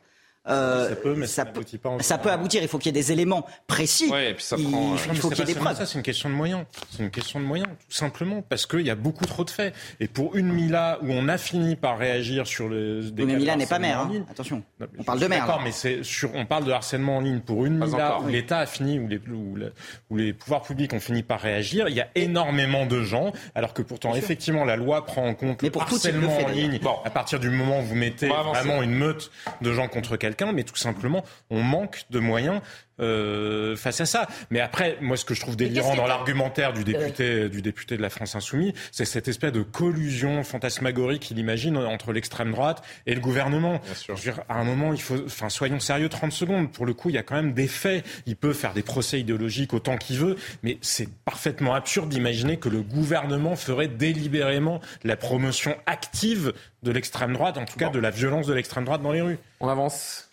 Euh, 0.48 0.88
Ça 0.88 0.96
peut, 0.96 1.14
mais 1.14 1.26
ça 1.26 1.44
peut, 1.44 1.50
n'aboutit 1.50 1.76
pas 1.78 1.88
en 1.90 1.98
ça 1.98 2.16
peut 2.16 2.30
aboutir. 2.30 2.62
Il 2.62 2.68
faut 2.68 2.78
qu'il 2.78 2.86
y 2.86 2.98
ait 2.98 3.02
des 3.02 3.12
éléments 3.12 3.44
précis. 3.66 4.08
Ouais, 4.10 4.30
et 4.30 4.34
puis 4.34 4.42
ça 4.44 4.56
il, 4.58 4.70
prend, 4.70 4.78
euh, 4.78 4.96
il 5.04 5.08
Non, 5.08 5.14
faut 5.14 5.28
mais 5.28 5.34
qu'il 5.36 5.46
y 5.46 5.50
ait 5.50 5.54
des 5.54 5.60
preuves. 5.60 5.76
ça, 5.76 5.84
c'est 5.84 5.98
une 5.98 6.02
question 6.02 6.30
de 6.30 6.34
moyens. 6.34 6.64
C'est 6.90 7.02
une 7.02 7.10
question 7.10 7.38
de 7.40 7.44
moyens, 7.44 7.68
tout 7.68 7.94
simplement. 7.96 8.40
Parce 8.40 8.64
qu'il 8.64 8.80
y 8.80 8.88
a 8.90 8.94
beaucoup 8.94 9.26
trop 9.26 9.44
de 9.44 9.50
faits. 9.50 9.74
Et 10.00 10.08
pour 10.08 10.36
une 10.36 10.50
Mila 10.50 10.98
où 11.02 11.08
on 11.10 11.28
a 11.28 11.36
fini 11.36 11.76
par 11.76 11.98
réagir 11.98 12.46
sur 12.46 12.68
le. 12.68 13.02
des 13.10 13.24
Oui, 13.24 13.32
mais 13.32 13.36
Mila 13.38 13.56
n'est 13.56 13.66
pas 13.66 13.78
maire. 13.78 14.00
hein. 14.00 14.24
Attention. 14.30 14.62
Non, 14.80 14.86
On 14.98 15.02
parle 15.02 15.20
de 15.20 15.26
maire. 15.26 15.40
D'accord, 15.44 15.60
mais 15.62 15.72
c'est 15.72 16.02
sur, 16.02 16.34
on 16.34 16.46
parle 16.46 16.64
de 16.64 16.72
harcèlement 16.72 17.18
en 17.18 17.20
ligne 17.20 17.40
pour 17.40 17.66
une 17.66 17.78
Pas 17.78 17.86
Mila 17.86 18.14
encore. 18.14 18.24
où 18.24 18.28
l'État 18.28 18.60
a 18.60 18.66
fini, 18.66 18.98
où 18.98 19.06
les, 19.06 19.18
où, 19.30 19.54
la- 19.56 19.66
où 20.08 20.16
les 20.16 20.32
pouvoirs 20.32 20.62
publics 20.62 20.94
ont 20.94 21.00
fini 21.00 21.22
par 21.22 21.40
réagir. 21.40 21.88
Il 21.90 21.94
y 21.96 22.00
a 22.00 22.08
énormément 22.14 22.86
de 22.86 23.02
gens, 23.02 23.32
alors 23.54 23.74
que 23.74 23.82
pourtant, 23.82 24.14
effectivement, 24.14 24.64
la 24.64 24.76
loi 24.76 25.04
prend 25.04 25.26
en 25.26 25.34
compte 25.34 25.62
Mais 25.62 25.68
le 25.68 25.78
harcèlement 25.80 26.38
en 26.38 26.48
ligne. 26.48 26.80
À 27.04 27.10
partir 27.10 27.38
du 27.38 27.50
moment 27.50 27.80
où 27.80 27.82
vous 27.82 27.94
mettez 27.96 28.28
vraiment 28.28 28.82
une 28.82 28.94
meute 28.94 29.30
de 29.60 29.72
gens 29.74 29.88
contre 29.88 30.16
quelqu'un, 30.16 30.27
mais 30.52 30.64
tout 30.64 30.76
simplement, 30.76 31.24
on 31.50 31.62
manque 31.62 32.04
de 32.10 32.18
moyens 32.18 32.60
euh, 33.00 33.76
face 33.76 34.00
à 34.00 34.06
ça. 34.06 34.26
Mais 34.50 34.60
après, 34.60 34.98
moi, 35.00 35.16
ce 35.16 35.24
que 35.24 35.34
je 35.34 35.40
trouve 35.40 35.56
délirant 35.56 35.94
dans 35.94 36.06
l'argumentaire 36.06 36.72
du 36.72 36.84
député, 36.84 37.48
du 37.48 37.62
député 37.62 37.96
de 37.96 38.02
la 38.02 38.10
France 38.10 38.34
Insoumise, 38.34 38.72
c'est 38.92 39.04
cette 39.04 39.28
espèce 39.28 39.52
de 39.52 39.62
collusion 39.62 40.42
fantasmagorique 40.42 41.22
qu'il 41.22 41.38
imagine 41.38 41.76
entre 41.76 42.12
l'extrême 42.12 42.52
droite 42.52 42.82
et 43.06 43.14
le 43.14 43.20
gouvernement. 43.20 43.80
Je 44.06 44.12
veux 44.12 44.18
dire, 44.18 44.40
à 44.48 44.56
un 44.56 44.64
moment, 44.64 44.92
il 44.92 45.00
faut, 45.00 45.16
enfin, 45.24 45.48
soyons 45.48 45.80
sérieux 45.80 46.08
30 46.08 46.32
secondes. 46.32 46.72
Pour 46.72 46.86
le 46.86 46.94
coup, 46.94 47.08
il 47.08 47.14
y 47.14 47.18
a 47.18 47.22
quand 47.22 47.36
même 47.36 47.52
des 47.52 47.68
faits. 47.68 48.04
Il 48.26 48.36
peut 48.36 48.52
faire 48.52 48.74
des 48.74 48.82
procès 48.82 49.20
idéologiques 49.20 49.74
autant 49.74 49.96
qu'il 49.96 50.18
veut, 50.18 50.36
mais 50.62 50.78
c'est 50.80 51.08
parfaitement 51.24 51.74
absurde 51.74 52.08
d'imaginer 52.08 52.58
que 52.58 52.68
le 52.68 52.82
gouvernement 52.82 53.56
ferait 53.56 53.88
délibérément 53.88 54.80
la 55.04 55.16
promotion 55.16 55.76
active 55.86 56.52
de 56.82 56.90
l'extrême 56.90 57.32
droite, 57.32 57.58
en 57.58 57.64
tout 57.64 57.78
cas 57.78 57.88
de 57.90 57.98
la 57.98 58.10
violence 58.10 58.46
de 58.46 58.54
l'extrême 58.54 58.84
droite 58.84 59.02
dans 59.02 59.12
les 59.12 59.20
rues. 59.20 59.38
On 59.60 59.68
avance. 59.68 60.27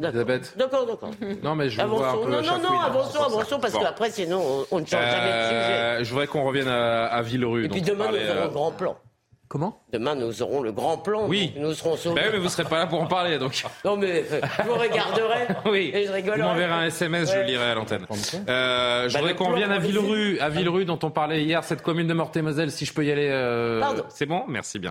D'accord. 0.00 0.20
Elisabeth 0.20 0.54
D'accord, 0.56 0.86
d'accord. 0.86 1.10
Non, 1.42 1.56
mais 1.56 1.70
je 1.70 1.80
vous 1.82 1.96
vois 1.96 2.10
un 2.10 2.12
peu 2.18 2.30
Non, 2.30 2.40
non, 2.42 2.58
non, 2.62 2.78
hein, 2.80 2.84
avançons, 2.86 3.20
avançons, 3.24 3.58
parce 3.58 3.72
Bon. 3.72 3.80
qu'après, 3.80 4.10
sinon, 4.10 4.40
on, 4.70 4.76
on 4.76 4.80
ne 4.80 4.86
change 4.86 5.00
jamais 5.04 5.26
de 5.26 5.42
sujet. 5.44 5.72
Euh, 5.72 6.04
je 6.04 6.10
voudrais 6.10 6.26
qu'on 6.28 6.44
revienne 6.44 6.68
à, 6.68 7.06
à 7.06 7.20
Villerude. 7.22 7.64
Et 7.64 7.68
puis 7.68 7.82
demain, 7.82 8.06
nous 8.08 8.14
aurons 8.16 8.22
euh, 8.38 8.44
le 8.44 8.48
grand 8.50 8.70
plan. 8.70 8.96
Comment 9.48 9.80
Demain, 9.94 10.14
nous 10.14 10.42
aurons 10.42 10.60
le 10.60 10.72
grand 10.72 10.98
plan. 10.98 11.26
Oui. 11.26 11.52
donc 11.54 11.62
Nous 11.64 11.74
serons 11.74 11.96
sauvés. 11.96 12.16
Bah 12.16 12.22
oui, 12.26 12.32
mais 12.34 12.38
vous 12.40 12.50
serez 12.50 12.64
pas 12.64 12.76
là 12.80 12.86
pour 12.86 13.00
en 13.00 13.06
parler, 13.06 13.38
donc. 13.38 13.64
Non, 13.84 13.96
mais 13.96 14.24
euh, 14.30 14.40
je 14.58 14.62
vous 14.68 14.74
regarderai. 14.74 15.46
Oui. 15.70 15.90
Et 15.94 16.06
je 16.06 16.12
rigolerai. 16.12 16.42
Vous 16.42 16.46
m'enverrez 16.48 16.72
un 16.72 16.84
SMS, 16.84 17.28
je 17.30 17.34
Ouais. 17.34 17.40
le 17.44 17.46
lirai 17.52 17.64
à 17.64 17.74
l'antenne. 17.74 18.06
Euh, 18.48 19.08
je 19.08 19.14
Bah, 19.14 19.20
voudrais 19.20 19.34
qu'on 19.34 19.50
revienne 19.52 19.70
à 19.72 19.78
Villerude, 19.78 20.38
à 20.40 20.50
Villerude 20.50 20.86
dont 20.88 20.98
on 21.02 21.10
parlait 21.10 21.42
hier, 21.44 21.64
cette 21.64 21.80
commune 21.82 22.06
de 22.06 22.12
Meurthe-et-Moselle, 22.12 22.70
si 22.70 22.84
je 22.84 22.92
peux 22.92 23.04
y 23.06 23.10
aller. 23.10 23.28
euh, 23.30 23.80
Pardon. 23.80 24.04
C'est 24.10 24.26
bon? 24.26 24.44
Merci 24.48 24.78
bien. 24.78 24.90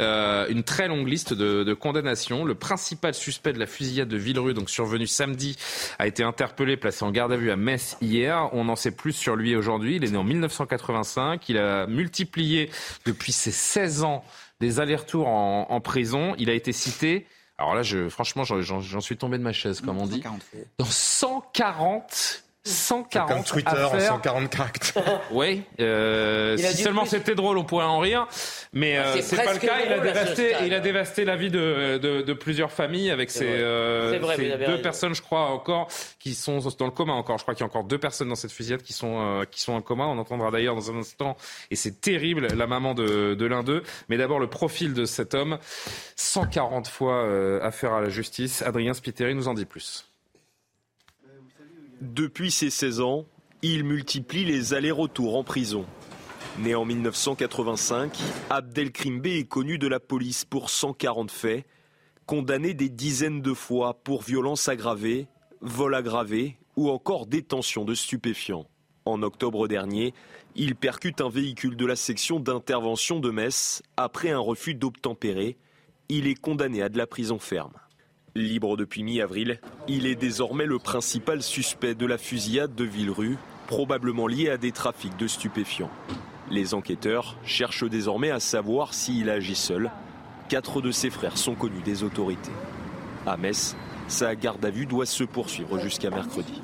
Euh, 0.00 0.46
une 0.48 0.62
très 0.62 0.88
longue 0.88 1.06
liste 1.06 1.34
de, 1.34 1.62
de 1.62 1.74
condamnations. 1.74 2.44
Le 2.46 2.54
principal 2.54 3.12
suspect 3.12 3.52
de 3.52 3.58
la 3.58 3.66
fusillade 3.66 4.08
de 4.08 4.16
Villerude, 4.16 4.56
donc 4.56 4.70
survenu 4.70 5.06
samedi, 5.06 5.56
a 5.98 6.06
été 6.06 6.22
interpellé, 6.22 6.78
placé 6.78 7.04
en 7.04 7.10
garde 7.10 7.32
à 7.32 7.36
vue 7.36 7.50
à 7.50 7.56
Metz 7.56 7.98
hier. 8.00 8.48
On 8.54 8.70
en 8.70 8.76
sait 8.76 8.90
plus 8.92 9.12
sur 9.12 9.36
lui 9.36 9.54
aujourd'hui. 9.54 9.96
Il 9.96 10.04
est 10.04 10.10
né 10.10 10.16
en 10.16 10.24
1985. 10.24 11.46
Il 11.50 11.58
a 11.58 11.86
multiplié 11.86 12.70
depuis 13.04 13.32
ses 13.32 13.50
16 13.50 13.97
ans 14.04 14.24
des 14.60 14.80
allers-retours 14.80 15.28
en, 15.28 15.66
en 15.70 15.80
prison. 15.80 16.34
Il 16.38 16.50
a 16.50 16.54
été 16.54 16.72
cité. 16.72 17.26
Alors 17.58 17.74
là, 17.74 17.82
je, 17.82 18.08
franchement, 18.08 18.44
j'en- 18.44 19.00
suis 19.00 19.16
tombé 19.16 19.36
de 19.38 19.42
ma 19.42 19.52
chaise, 19.52 19.80
comme 19.80 19.98
on 19.98 20.06
dit. 20.06 20.22
140. 20.22 20.42
Dans 20.78 20.84
140 20.84 22.44
140 22.70 23.28
comme 23.28 23.44
Twitter 23.44 23.68
affaires. 23.70 24.12
en 24.12 24.16
140 24.16 24.50
caractères. 24.50 25.20
Oui, 25.30 25.62
euh, 25.80 26.56
si 26.56 26.82
seulement 26.82 27.02
plus. 27.02 27.10
c'était 27.10 27.34
drôle, 27.34 27.58
on 27.58 27.64
pourrait 27.64 27.84
en 27.84 27.98
rire. 27.98 28.26
Mais 28.72 28.96
Ah, 28.96 29.08
euh, 29.08 29.20
c'est 29.22 29.36
pas 29.42 29.52
le 29.52 29.58
cas. 29.58 29.80
Il 29.84 29.92
a, 29.92 29.98
dévasté, 30.00 30.52
il 30.66 30.74
a 30.74 30.80
dévasté 30.80 31.24
la 31.24 31.36
vie 31.36 31.50
de, 31.50 31.98
de, 31.98 32.22
de 32.22 32.32
plusieurs 32.32 32.70
familles 32.72 33.10
avec 33.10 33.30
ces, 33.30 33.44
vrai. 33.44 33.54
euh, 33.60 34.18
vrai, 34.20 34.36
ces 34.36 34.48
deux 34.48 34.64
raison. 34.64 34.82
personnes, 34.82 35.14
je 35.14 35.22
crois, 35.22 35.50
encore, 35.50 35.88
qui 36.18 36.34
sont 36.34 36.58
dans 36.78 36.84
le 36.86 36.90
coma 36.92 37.12
encore. 37.12 37.38
Je 37.38 37.42
crois 37.44 37.54
qu'il 37.54 37.62
y 37.62 37.64
a 37.64 37.70
encore 37.70 37.84
deux 37.84 37.98
personnes 37.98 38.28
dans 38.28 38.34
cette 38.34 38.52
fusillade 38.52 38.82
qui 38.82 38.92
sont, 38.92 39.20
euh, 39.20 39.44
qui 39.44 39.60
sont 39.60 39.72
en 39.72 39.82
coma. 39.82 40.04
On 40.04 40.18
entendra 40.18 40.50
d'ailleurs 40.50 40.74
dans 40.74 40.90
un 40.90 40.96
instant. 40.98 41.36
Et 41.70 41.76
c'est 41.76 42.00
terrible, 42.00 42.48
la 42.48 42.66
maman 42.66 42.94
de, 42.94 43.34
de 43.34 43.46
l'un 43.46 43.62
d'eux. 43.62 43.82
Mais 44.08 44.16
d'abord, 44.16 44.38
le 44.40 44.48
profil 44.48 44.94
de 44.94 45.04
cet 45.04 45.34
homme. 45.34 45.58
140 46.16 46.88
fois 46.88 47.22
euh, 47.24 47.60
affaire 47.62 47.92
à 47.92 48.00
la 48.00 48.08
justice. 48.08 48.62
Adrien 48.62 48.92
Spiteri 48.94 49.34
nous 49.34 49.48
en 49.48 49.54
dit 49.54 49.64
plus. 49.66 50.07
Depuis 52.00 52.52
ses 52.52 52.70
16 52.70 53.00
ans, 53.00 53.26
il 53.60 53.82
multiplie 53.82 54.44
les 54.44 54.72
allers-retours 54.72 55.36
en 55.36 55.42
prison. 55.42 55.84
Né 56.60 56.76
en 56.76 56.84
1985, 56.84 58.16
Abdelkrim 58.50 59.20
Bey 59.20 59.40
est 59.40 59.48
connu 59.48 59.78
de 59.78 59.88
la 59.88 59.98
police 59.98 60.44
pour 60.44 60.70
140 60.70 61.32
faits, 61.32 61.66
condamné 62.24 62.72
des 62.72 62.88
dizaines 62.88 63.42
de 63.42 63.52
fois 63.52 63.94
pour 63.94 64.22
violences 64.22 64.68
aggravées, 64.68 65.26
vol 65.60 65.92
aggravé 65.92 66.58
ou 66.76 66.88
encore 66.88 67.26
détention 67.26 67.84
de 67.84 67.96
stupéfiants. 67.96 68.66
En 69.04 69.20
octobre 69.22 69.66
dernier, 69.66 70.14
il 70.54 70.76
percute 70.76 71.20
un 71.20 71.28
véhicule 71.28 71.76
de 71.76 71.86
la 71.86 71.96
section 71.96 72.38
d'intervention 72.38 73.18
de 73.18 73.30
Metz 73.30 73.82
après 73.96 74.30
un 74.30 74.38
refus 74.38 74.74
d'obtempérer. 74.74 75.56
Il 76.08 76.28
est 76.28 76.40
condamné 76.40 76.80
à 76.80 76.88
de 76.88 76.98
la 76.98 77.08
prison 77.08 77.40
ferme. 77.40 77.72
Libre 78.34 78.76
depuis 78.76 79.02
mi-avril, 79.02 79.60
il 79.88 80.06
est 80.06 80.14
désormais 80.14 80.66
le 80.66 80.78
principal 80.78 81.42
suspect 81.42 81.94
de 81.94 82.06
la 82.06 82.18
fusillade 82.18 82.74
de 82.74 82.84
Villerue, 82.84 83.38
probablement 83.66 84.26
liée 84.26 84.50
à 84.50 84.56
des 84.56 84.72
trafics 84.72 85.16
de 85.16 85.26
stupéfiants. 85.26 85.90
Les 86.50 86.74
enquêteurs 86.74 87.36
cherchent 87.44 87.88
désormais 87.88 88.30
à 88.30 88.40
savoir 88.40 88.94
s'il 88.94 89.28
agit 89.30 89.54
seul. 89.54 89.90
Quatre 90.48 90.80
de 90.80 90.90
ses 90.90 91.10
frères 91.10 91.36
sont 91.36 91.54
connus 91.54 91.82
des 91.82 92.02
autorités. 92.02 92.52
À 93.26 93.36
Metz, 93.36 93.76
sa 94.08 94.34
garde 94.34 94.64
à 94.64 94.70
vue 94.70 94.86
doit 94.86 95.06
se 95.06 95.24
poursuivre 95.24 95.78
jusqu'à 95.78 96.10
mercredi. 96.10 96.62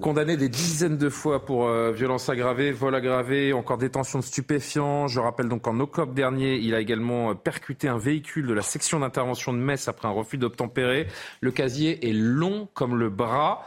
Condamné 0.00 0.38
des 0.38 0.48
dizaines 0.48 0.96
de 0.96 1.10
fois 1.10 1.44
pour 1.44 1.68
euh, 1.68 1.92
violence 1.92 2.30
aggravée, 2.30 2.72
vol 2.72 2.94
aggravé, 2.94 3.52
encore 3.52 3.76
détention 3.76 4.18
de 4.18 4.24
stupéfiants. 4.24 5.06
Je 5.06 5.20
rappelle 5.20 5.50
donc 5.50 5.62
qu'en 5.62 5.78
octobre 5.80 6.14
dernier, 6.14 6.56
il 6.56 6.74
a 6.74 6.80
également 6.80 7.30
euh, 7.30 7.34
percuté 7.34 7.86
un 7.86 7.98
véhicule 7.98 8.46
de 8.46 8.54
la 8.54 8.62
section 8.62 9.00
d'intervention 9.00 9.52
de 9.52 9.58
Metz 9.58 9.86
après 9.86 10.08
un 10.08 10.12
refus 10.12 10.38
d'obtempérer. 10.38 11.08
Le 11.42 11.50
casier 11.50 12.08
est 12.08 12.14
long 12.14 12.68
comme 12.72 12.98
le 12.98 13.10
bras. 13.10 13.66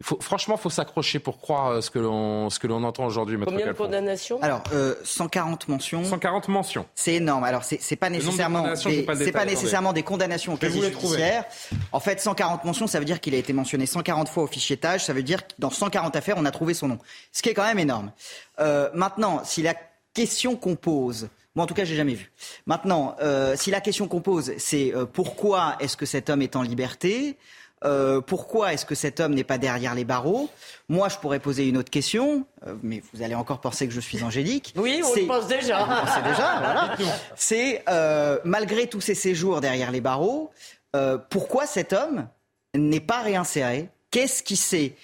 Faut, 0.00 0.20
franchement, 0.20 0.54
il 0.56 0.60
faut 0.60 0.70
s'accrocher 0.70 1.18
pour 1.18 1.40
croire 1.40 1.72
euh, 1.72 1.80
ce 1.80 1.90
que 1.90 1.98
l'on 1.98 2.50
ce 2.50 2.60
que 2.60 2.68
l'on 2.68 2.84
entend 2.84 3.04
aujourd'hui, 3.04 3.36
Combien 3.44 3.66
de 3.66 3.72
condamnations 3.72 4.40
Alors, 4.42 4.62
euh, 4.72 4.94
140 5.02 5.66
mentions. 5.66 6.04
140 6.04 6.46
mentions. 6.46 6.86
C'est 6.94 7.14
énorme. 7.14 7.42
Alors, 7.42 7.64
c'est 7.64 7.82
c'est 7.82 7.96
pas 7.96 8.08
de 8.08 8.14
nécessairement, 8.14 8.62
des, 8.62 9.02
pas 9.02 9.16
détail, 9.16 9.32
pas 9.32 9.44
nécessairement 9.44 9.92
des 9.92 10.04
condamnations 10.04 10.54
au 10.54 10.56
casier 10.56 10.92
judiciaire. 10.92 11.44
En 11.90 11.98
fait, 11.98 12.20
140 12.20 12.64
mentions, 12.64 12.86
ça 12.86 13.00
veut 13.00 13.04
dire 13.04 13.20
qu'il 13.20 13.34
a 13.34 13.38
été 13.38 13.52
mentionné 13.52 13.86
140 13.86 14.28
fois 14.28 14.44
au 14.44 14.46
fichier-tage. 14.46 15.04
Ça 15.04 15.12
veut 15.12 15.24
dire 15.24 15.44
que 15.44 15.54
dans 15.58 15.70
140 15.70 16.14
affaires, 16.14 16.36
on 16.38 16.44
a 16.44 16.50
trouvé 16.52 16.74
son 16.74 16.86
nom. 16.86 16.98
Ce 17.32 17.42
qui 17.42 17.48
est 17.48 17.54
quand 17.54 17.66
même 17.66 17.80
énorme. 17.80 18.12
Euh, 18.60 18.90
maintenant, 18.94 19.42
si 19.44 19.62
la 19.62 19.74
question 20.14 20.54
qu'on 20.54 20.76
pose, 20.76 21.28
moi 21.56 21.64
en 21.64 21.66
tout 21.66 21.74
cas, 21.74 21.84
j'ai 21.84 21.96
jamais 21.96 22.14
vu. 22.14 22.30
Maintenant, 22.66 23.16
euh, 23.20 23.56
si 23.56 23.72
la 23.72 23.80
question 23.80 24.06
qu'on 24.06 24.20
pose, 24.20 24.52
c'est 24.58 24.94
euh, 24.94 25.06
pourquoi 25.06 25.76
est-ce 25.80 25.96
que 25.96 26.06
cet 26.06 26.30
homme 26.30 26.42
est 26.42 26.54
en 26.54 26.62
liberté 26.62 27.36
euh, 27.84 28.20
pourquoi 28.20 28.72
est-ce 28.72 28.84
que 28.86 28.94
cet 28.94 29.20
homme 29.20 29.34
n'est 29.34 29.44
pas 29.44 29.58
derrière 29.58 29.94
les 29.94 30.04
barreaux? 30.04 30.48
Moi, 30.88 31.08
je 31.08 31.16
pourrais 31.18 31.38
poser 31.38 31.68
une 31.68 31.76
autre 31.76 31.90
question, 31.90 32.44
euh, 32.66 32.74
mais 32.82 33.02
vous 33.12 33.22
allez 33.22 33.34
encore 33.34 33.60
penser 33.60 33.86
que 33.86 33.92
je 33.94 34.00
suis 34.00 34.22
angélique. 34.24 34.74
Oui, 34.76 35.00
on 35.04 35.14
C'est- 35.14 35.20
le 35.22 35.26
pense 35.26 35.46
déjà. 35.46 35.84
On 35.84 35.90
le 35.90 36.00
pense 36.00 36.22
déjà, 36.24 36.56
voilà. 36.58 36.96
C'est 37.36 37.84
euh, 37.88 38.38
malgré 38.44 38.86
tous 38.88 39.00
ces 39.00 39.14
séjours 39.14 39.60
derrière 39.60 39.90
les 39.90 40.00
barreaux, 40.00 40.50
euh, 40.96 41.18
pourquoi 41.30 41.66
cet 41.66 41.92
homme 41.92 42.26
n'est 42.74 43.00
pas 43.00 43.20
réinséré? 43.22 43.88
Qu'est-ce 44.10 44.42
qui 44.42 44.56
s'est 44.56 44.94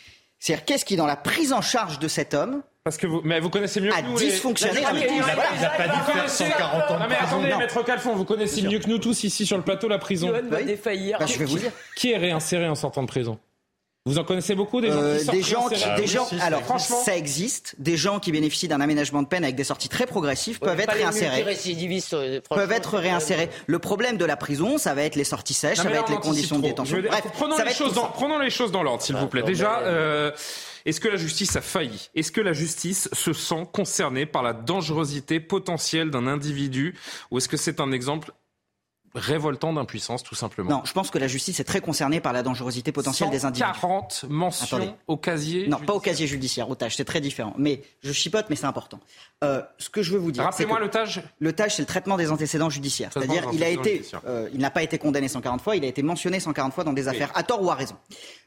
c'est-à-dire 0.41 0.67
qu'est-ce 0.67 0.85
qui 0.85 0.97
dans 0.97 1.07
la 1.07 1.17
prise 1.17 1.55
en 1.55 1.63
charge 1.63 1.99
de 1.99 2.07
cet 2.09 2.35
homme 2.35 2.63
Parce 2.85 2.99
que 2.99 3.07
vous, 3.07 3.23
mais 3.25 3.41
vous 3.41 3.49
connaissez 3.49 3.81
mieux 3.81 3.91
a 3.91 4.03
que 4.03 4.09
nous. 4.09 4.19
les- 4.19 4.27
dysfonctionné 4.27 4.83
Ah, 4.87 4.91
mais 4.93 5.07
Ah, 5.09 5.13
il 5.15 5.21
a- 5.21 5.23
voilà. 5.35 5.43
il 5.59 5.65
a 5.65 5.71
pas 5.71 5.85
dit 5.85 5.99
Vous 5.99 6.05
faire 6.05 6.15
connaissez- 6.17 6.45
140 6.45 6.91
ans 6.91 6.95
de 6.97 7.01
Non, 7.01 7.07
mais 7.09 7.15
prison. 7.17 7.31
attendez, 7.37 7.51
Non. 7.51 7.59
Maître 7.59 7.83
Calfon, 7.83 8.15
vous 8.15 8.25
connaissez 8.27 8.61
mieux 8.61 8.79
que 8.79 8.89
nous 8.91 8.99
tous 8.99 9.25
ici 9.25 9.47
sur 9.47 9.57
le 9.57 9.63
plateau 9.63 9.89
la 9.89 9.97
prison. 9.99 10.27
Johan 10.29 10.41
va 10.51 10.63
défaillir. 10.63 11.19
Bah, 11.19 11.25
je 11.25 11.39
vais 11.39 11.47
vous 11.47 11.59
dire. 11.59 11.73
Qui 11.97 12.13
est 12.13 12.19
réinséré 12.19 12.69
en 12.69 12.75
sortant 12.75 13.01
de 13.01 13.07
prison? 13.09 13.39
Vous 14.05 14.19
en 14.19 14.25
connaissez 14.25 14.55
beaucoup 14.55 14.83
des 14.83 14.89
gens 14.91 14.99
Euh, 15.01 15.17
qui 15.19 15.25
sortent 15.25 15.35
des 15.39 15.43
gens 15.43 15.63
qui, 15.69 15.75
réinsérés 15.77 16.01
des 16.03 16.07
gens, 16.07 16.27
Ah 16.31 16.35
oui, 16.35 16.41
alors 16.43 16.61
franchement, 16.61 17.01
ça 17.03 17.17
existe. 17.17 17.75
Des 17.79 17.97
gens 17.97 18.21
qui 18.21 18.33
bénéficient 18.33 18.69
d'un 18.69 18.83
aménagement 18.83 19.23
de 19.23 19.29
peine 19.29 19.45
avec 19.45 19.57
des 19.57 19.65
sorties 19.65 19.89
très 19.89 20.05
progressives 20.05 20.59
peuvent 20.59 20.79
être 20.79 20.93
réinsérés. 20.93 21.43
euh, 22.13 22.41
Peuvent 22.51 22.73
être 22.73 22.99
réinsérés. 22.99 23.49
Le 23.67 23.79
problème 23.79 24.19
de 24.19 24.27
la 24.27 24.37
prison, 24.37 24.77
ça 24.77 24.93
va 24.93 25.05
être 25.05 25.17
les 25.17 25.25
sorties 25.25 25.55
sèches, 25.55 25.79
Non, 25.79 25.85
ça 25.85 25.89
va 25.89 25.97
être 26.01 26.11
les 26.11 26.19
conditions 26.19 26.59
de 26.59 26.65
détention. 26.65 26.99
Bref, 26.99 27.23
prenons, 27.33 27.57
les 27.57 27.73
choses 27.73 27.95
dans, 27.95 28.03
ça. 28.03 28.11
prenons 28.13 28.39
les 28.39 28.51
choses 28.51 28.73
dans 28.73 28.83
l'ordre, 28.83 29.03
s'il 29.03 29.17
vous 29.17 29.27
plaît. 29.27 29.41
non, 29.41 29.47
Déjà, 29.47 29.79
euh, 29.79 30.31
est-ce 30.85 31.01
que 31.01 31.09
la 31.09 31.17
justice 31.17 31.57
a 31.57 31.61
failli? 31.61 32.11
Est-ce 32.15 32.31
que 32.33 32.41
la 32.41 32.53
justice 32.53 33.09
se 33.13 33.33
sent 33.33 33.67
concernée 33.73 34.27
par 34.27 34.43
la 34.43 34.53
dangerosité 34.53 35.41
potentielle 35.41 36.11
d'un 36.11 36.27
individu? 36.27 36.95
Ou 37.31 37.39
est-ce 37.39 37.49
que 37.49 37.57
c'est 37.57 37.81
un 37.81 37.91
exemple 37.93 38.33
révoltant 39.15 39.73
d'impuissance, 39.73 40.23
tout 40.25 40.35
simplement? 40.35 40.71
Non, 40.71 40.83
je 40.85 40.93
pense 40.93 41.11
que 41.11 41.19
la 41.19 41.29
justice 41.29 41.61
est 41.61 41.65
très 41.65 41.81
concernée 41.81 42.21
par 42.21 42.33
la 42.33 42.43
dangerosité 42.43 42.91
potentielle 42.93 43.31
des 43.31 43.45
individus. 43.45 43.73
40 43.81 44.25
mentions 44.29 44.77
Attendez. 44.77 44.93
au 45.07 45.17
casier 45.17 45.69
Non, 45.69 45.79
pas 45.79 45.95
au 45.95 46.01
casier 46.01 46.27
judiciaire, 46.27 46.69
au 46.69 46.75
tâche, 46.75 46.97
c'est 46.97 47.05
très 47.05 47.21
différent. 47.21 47.55
Mais 47.57 47.83
je 48.03 48.13
chipote, 48.13 48.47
mais 48.51 48.57
c'est 48.57 48.67
important. 48.67 48.99
Euh, 49.45 49.63
ce 49.79 49.89
que 49.89 50.03
je 50.03 50.13
veux 50.13 50.19
vous 50.19 50.33
dire, 50.33 50.43
c'est 50.43 50.65
Rappelez-moi 50.65 50.81
le 50.81 50.91
tâche. 50.91 51.21
le 51.39 51.53
tâche, 51.53 51.77
c'est 51.77 51.83
le 51.83 51.87
traitement 51.87 52.17
des 52.17 52.31
antécédents 52.33 52.71
judiciaires. 52.71 53.11
C'est-à-dire, 53.15 53.47
il 53.53 53.63
a 53.63 53.69
été, 53.69 54.03
euh, 54.27 54.49
il 54.53 54.59
n'a 54.59 54.71
pas 54.71 54.83
été 54.83 54.99
condamné 54.99 55.29
140 55.29 55.61
fois, 55.63 55.77
il 55.77 55.85
a 55.85 55.89
été 55.89 56.03
mentionné 56.03 56.41
140 56.41 56.75
fois 56.75 56.85
dans 56.85 56.93
des 56.93 57.07
affaires, 57.09 57.31
à 57.35 57.43
tort 57.45 57.63
ou 57.63 57.71
à 57.71 57.75
raison. 57.75 57.95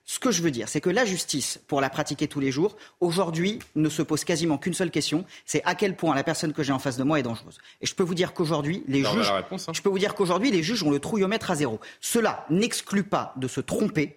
Ce 0.09 0.19
que 0.19 0.31
je 0.31 0.41
veux 0.41 0.51
dire, 0.51 0.69
c'est 0.69 0.79
que 0.79 0.89
la 0.89 1.03
justice, 1.03 1.59
pour 1.67 1.81
la 1.81 1.89
pratiquer 1.89 2.29
tous 2.29 2.39
les 2.39 2.49
jours, 2.49 2.77
aujourd'hui, 3.01 3.59
ne 3.75 3.89
se 3.89 4.01
pose 4.01 4.23
quasiment 4.23 4.57
qu'une 4.57 4.73
seule 4.73 4.89
question, 4.89 5.25
c'est 5.45 5.61
à 5.65 5.75
quel 5.75 5.97
point 5.97 6.15
la 6.15 6.23
personne 6.23 6.53
que 6.53 6.63
j'ai 6.63 6.71
en 6.71 6.79
face 6.79 6.95
de 6.95 7.03
moi 7.03 7.19
est 7.19 7.23
dangereuse. 7.23 7.57
Et 7.81 7.85
je 7.85 7.93
peux 7.93 8.03
vous 8.03 8.15
dire 8.15 8.33
qu'aujourd'hui, 8.33 8.83
les 8.87 9.03
juges, 9.03 9.29
réponse, 9.29 9.67
hein. 9.67 9.73
je 9.75 9.81
peux 9.81 9.89
vous 9.89 9.99
dire 9.99 10.15
qu'aujourd'hui, 10.15 10.49
les 10.49 10.63
juges 10.63 10.81
ont 10.81 10.91
le 10.91 10.99
trouillomètre 10.99 11.51
à 11.51 11.55
zéro. 11.55 11.81
Cela 11.99 12.45
n'exclut 12.49 13.03
pas 13.03 13.33
de 13.35 13.49
se 13.49 13.59
tromper, 13.59 14.15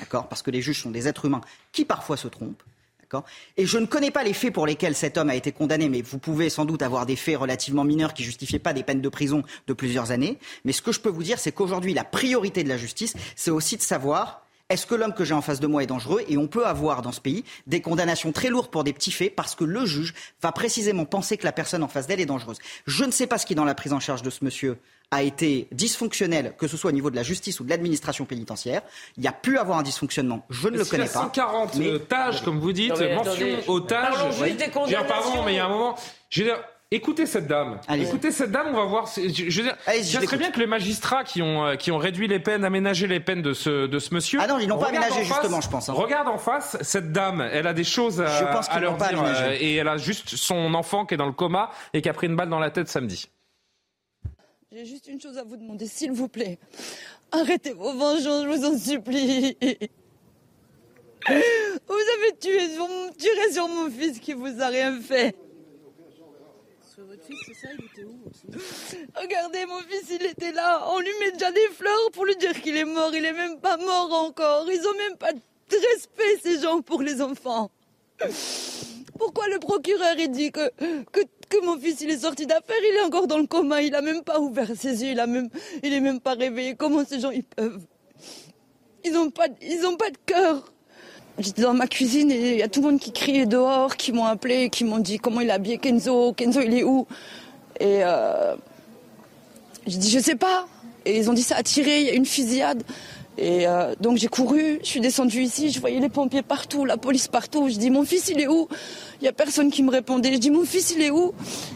d'accord, 0.00 0.28
parce 0.30 0.40
que 0.40 0.50
les 0.50 0.62
juges 0.62 0.80
sont 0.80 0.90
des 0.90 1.08
êtres 1.08 1.26
humains 1.26 1.42
qui 1.72 1.84
parfois 1.84 2.16
se 2.16 2.28
trompent. 2.28 2.62
D'accord 3.02 3.26
Et 3.58 3.66
je 3.66 3.76
ne 3.76 3.84
connais 3.84 4.10
pas 4.10 4.24
les 4.24 4.32
faits 4.32 4.54
pour 4.54 4.66
lesquels 4.66 4.94
cet 4.94 5.18
homme 5.18 5.28
a 5.28 5.34
été 5.34 5.52
condamné, 5.52 5.90
mais 5.90 6.00
vous 6.00 6.18
pouvez 6.18 6.48
sans 6.48 6.64
doute 6.64 6.80
avoir 6.80 7.04
des 7.04 7.16
faits 7.16 7.36
relativement 7.36 7.84
mineurs 7.84 8.14
qui 8.14 8.24
justifiaient 8.24 8.58
pas 8.58 8.72
des 8.72 8.82
peines 8.82 9.02
de 9.02 9.08
prison 9.10 9.42
de 9.66 9.72
plusieurs 9.74 10.10
années. 10.10 10.38
Mais 10.64 10.72
ce 10.72 10.80
que 10.80 10.90
je 10.90 11.00
peux 11.00 11.10
vous 11.10 11.22
dire, 11.22 11.38
c'est 11.38 11.52
qu'aujourd'hui, 11.52 11.92
la 11.92 12.04
priorité 12.04 12.64
de 12.64 12.68
la 12.70 12.78
justice, 12.78 13.14
c'est 13.36 13.50
aussi 13.50 13.76
de 13.76 13.82
savoir 13.82 14.47
est-ce 14.70 14.86
que 14.86 14.94
l'homme 14.94 15.14
que 15.14 15.24
j'ai 15.24 15.34
en 15.34 15.40
face 15.40 15.60
de 15.60 15.66
moi 15.66 15.82
est 15.82 15.86
dangereux 15.86 16.22
Et 16.28 16.36
on 16.36 16.46
peut 16.46 16.66
avoir 16.66 17.00
dans 17.02 17.12
ce 17.12 17.20
pays 17.20 17.42
des 17.66 17.80
condamnations 17.80 18.32
très 18.32 18.48
lourdes 18.48 18.70
pour 18.70 18.84
des 18.84 18.92
petits 18.92 19.10
faits 19.12 19.34
parce 19.34 19.54
que 19.54 19.64
le 19.64 19.86
juge 19.86 20.12
va 20.42 20.52
précisément 20.52 21.06
penser 21.06 21.36
que 21.38 21.44
la 21.44 21.52
personne 21.52 21.82
en 21.82 21.88
face 21.88 22.06
d'elle 22.06 22.20
est 22.20 22.26
dangereuse. 22.26 22.58
Je 22.86 23.04
ne 23.04 23.10
sais 23.10 23.26
pas 23.26 23.38
ce 23.38 23.46
qui, 23.46 23.54
dans 23.54 23.64
la 23.64 23.74
prise 23.74 23.92
en 23.94 24.00
charge 24.00 24.22
de 24.22 24.28
ce 24.30 24.44
monsieur, 24.44 24.78
a 25.10 25.22
été 25.22 25.68
dysfonctionnel, 25.72 26.54
que 26.58 26.66
ce 26.66 26.76
soit 26.76 26.90
au 26.90 26.92
niveau 26.92 27.10
de 27.10 27.16
la 27.16 27.22
justice 27.22 27.60
ou 27.60 27.64
de 27.64 27.70
l'administration 27.70 28.26
pénitentiaire. 28.26 28.82
Il 29.16 29.24
y 29.24 29.26
a 29.26 29.32
pu 29.32 29.56
avoir 29.56 29.78
un 29.78 29.82
dysfonctionnement. 29.82 30.44
Je 30.50 30.68
ne 30.68 30.76
le 30.76 30.84
S'il 30.84 30.92
y 30.92 30.96
a 30.96 31.06
connais 31.06 31.10
pas. 31.10 31.20
140 31.22 31.74
mais- 31.76 31.86
euh, 31.86 31.98
tâches, 31.98 32.42
comme 32.42 32.60
vous 32.60 32.72
dites, 32.72 32.90
mention 32.90 33.46
otage. 33.68 34.12
Pardon, 34.12 35.44
mais 35.46 35.52
il 35.54 35.56
y 35.56 35.60
a 35.60 35.64
un 35.64 35.68
moment. 35.70 35.96
Je 36.28 36.42
veux 36.42 36.48
dire, 36.50 36.62
écoutez 36.90 37.26
cette 37.26 37.46
dame. 37.46 37.80
Allez. 37.86 38.06
Écoutez 38.06 38.30
cette 38.30 38.50
dame, 38.50 38.68
on 38.70 38.76
va 38.76 38.84
voir. 38.84 39.08
c'est- 39.08 39.28
Je, 39.28 39.50
je 39.50 39.62
dire, 39.62 39.76
Allez-y, 39.86 40.04
je 40.04 40.06
ça 40.06 40.12
serait 40.12 40.20
l'écoute. 40.22 40.38
bien 40.38 40.50
que 40.50 40.60
les 40.60 40.66
magistrats 40.66 41.24
qui 41.24 41.42
ont, 41.42 41.66
euh, 41.66 41.76
qui 41.76 41.90
ont 41.90 41.98
réduit 41.98 42.28
les 42.28 42.40
peines, 42.40 42.64
aménagé 42.64 43.06
les 43.06 43.20
peines 43.20 43.42
de 43.42 43.52
ce, 43.52 43.86
de 43.86 43.98
ce 43.98 44.14
monsieur. 44.14 44.38
Ah 44.42 44.46
non, 44.46 44.58
ils 44.58 44.66
n'ont 44.68 44.78
pas 44.78 44.88
aménagé, 44.88 45.10
face- 45.24 45.26
justement, 45.42 45.60
je 45.60 45.68
pense, 45.68 45.88
hein. 45.88 45.92
Regarde 45.92 46.28
en 46.28 46.38
face, 46.38 46.76
cette 46.82 47.12
dame, 47.12 47.40
elle 47.52 47.66
a 47.66 47.74
des 47.74 47.84
choses 47.84 48.20
à, 48.20 48.26
Je 48.38 48.44
pense 48.52 48.68
à 48.70 48.80
leur 48.80 48.96
pas 48.96 49.08
dire. 49.08 49.20
aménagé. 49.20 49.44
euh, 49.44 49.56
et 49.60 49.74
elle 49.76 49.88
a 49.88 49.96
juste 49.98 50.36
son 50.36 50.72
enfant 50.74 51.04
qui 51.06 51.14
est 51.14 51.18
dans 51.18 51.26
le 51.26 51.32
coma 51.32 51.70
et 51.92 52.00
qui 52.02 52.08
a 52.08 52.14
pris 52.14 52.26
une 52.26 52.36
balle 52.36 52.48
dans 52.48 52.58
la 52.60 52.70
tête 52.70 52.88
samedi. 52.88 53.28
J'ai 54.72 54.84
juste 54.84 55.06
une 55.08 55.20
chose 55.20 55.38
à 55.38 55.44
vous 55.44 55.56
demander, 55.56 55.86
s'il 55.86 56.12
vous 56.12 56.28
plaît. 56.28 56.58
Arrêtez 57.32 57.72
vos 57.72 57.92
vengeances, 57.94 58.44
je 58.44 58.48
vous 58.48 58.64
en 58.66 58.78
supplie. 58.78 59.56
Vous 61.26 61.34
avez 61.34 62.38
tué 62.40 62.68
sur, 62.74 62.86
tiré 63.18 63.52
sur 63.52 63.66
mon 63.68 63.90
fils 63.90 64.18
qui 64.20 64.32
vous 64.34 64.62
a 64.62 64.68
rien 64.68 64.98
fait. 65.00 65.34
Regardez, 69.14 69.66
mon 69.66 69.78
fils, 69.80 70.10
il 70.10 70.26
était 70.26 70.52
là. 70.52 70.88
On 70.92 70.98
lui 70.98 71.12
met 71.20 71.32
déjà 71.32 71.52
des 71.52 71.68
fleurs 71.68 72.10
pour 72.12 72.24
lui 72.26 72.36
dire 72.36 72.60
qu'il 72.60 72.76
est 72.76 72.84
mort. 72.84 73.14
Il 73.14 73.24
est 73.24 73.32
même 73.32 73.60
pas 73.60 73.76
mort 73.76 74.12
encore. 74.12 74.66
Ils 74.70 74.86
ont 74.86 74.96
même 74.96 75.16
pas 75.16 75.32
de 75.32 75.40
respect, 75.94 76.38
ces 76.42 76.60
gens, 76.60 76.80
pour 76.80 77.02
les 77.02 77.22
enfants. 77.22 77.70
Pourquoi 79.18 79.48
le 79.48 79.58
procureur, 79.58 80.14
il 80.18 80.30
dit 80.30 80.50
que, 80.50 80.70
que, 81.12 81.20
que 81.48 81.64
mon 81.64 81.78
fils, 81.78 82.00
il 82.00 82.10
est 82.10 82.18
sorti 82.18 82.46
d'affaire, 82.46 82.76
il 82.80 82.96
est 82.96 83.02
encore 83.02 83.26
dans 83.26 83.38
le 83.38 83.46
coma, 83.46 83.82
il 83.82 83.94
a 83.94 84.02
même 84.02 84.22
pas 84.22 84.40
ouvert 84.40 84.68
ses 84.76 85.02
yeux, 85.02 85.10
il 85.10 85.20
a 85.20 85.26
même, 85.26 85.48
il 85.82 85.92
est 85.92 86.00
même 86.00 86.20
pas 86.20 86.34
réveillé. 86.34 86.74
Comment 86.74 87.04
ces 87.04 87.20
gens, 87.20 87.30
ils 87.30 87.44
peuvent? 87.44 87.84
Ils 89.04 89.16
ont 89.16 89.30
pas, 89.30 89.46
ils 89.60 89.86
ont 89.86 89.96
pas 89.96 90.10
de 90.10 90.18
cœur. 90.26 90.72
J'étais 91.38 91.62
dans 91.62 91.74
ma 91.74 91.86
cuisine 91.86 92.30
et 92.30 92.52
il 92.52 92.58
y 92.58 92.62
a 92.62 92.68
tout 92.68 92.80
le 92.80 92.90
monde 92.90 93.00
qui 93.00 93.12
criait 93.12 93.46
dehors, 93.46 93.96
qui 93.96 94.12
m'ont 94.12 94.24
appelé, 94.24 94.70
qui 94.70 94.84
m'ont 94.84 94.98
dit 94.98 95.18
comment 95.18 95.40
il 95.40 95.50
a 95.50 95.54
habillé 95.54 95.78
Kenzo, 95.78 96.32
Kenzo 96.32 96.60
il 96.60 96.74
est 96.74 96.84
où? 96.84 97.06
Et 97.80 98.00
euh, 98.04 98.54
j'ai 99.86 99.98
dit 99.98 100.10
je 100.10 100.18
sais 100.18 100.36
pas. 100.36 100.66
Et 101.04 101.16
ils 101.16 101.30
ont 101.30 101.32
dit 101.32 101.42
ça 101.42 101.56
a 101.56 101.62
tiré, 101.62 102.00
il 102.00 102.06
y 102.06 102.10
a 102.10 102.14
une 102.14 102.26
fusillade. 102.26 102.82
Et 103.40 103.68
euh, 103.68 103.94
donc 104.00 104.16
j'ai 104.16 104.26
couru, 104.26 104.80
je 104.82 104.86
suis 104.88 105.00
descendue 105.00 105.42
ici, 105.42 105.70
je 105.70 105.78
voyais 105.78 106.00
les 106.00 106.08
pompiers 106.08 106.42
partout, 106.42 106.84
la 106.84 106.96
police 106.96 107.28
partout. 107.28 107.68
Je 107.68 107.76
dis 107.76 107.88
mon 107.88 108.04
fils 108.04 108.28
il 108.28 108.40
est 108.40 108.48
où? 108.48 108.66
Il 109.20 109.24
y 109.24 109.28
a 109.28 109.32
personne 109.32 109.70
qui 109.70 109.84
me 109.84 109.90
répondait. 109.90 110.32
Je 110.32 110.38
dis 110.38 110.50
mon 110.50 110.64
fils 110.64 110.92
il 110.96 111.02
est 111.02 111.10
où? 111.10 111.32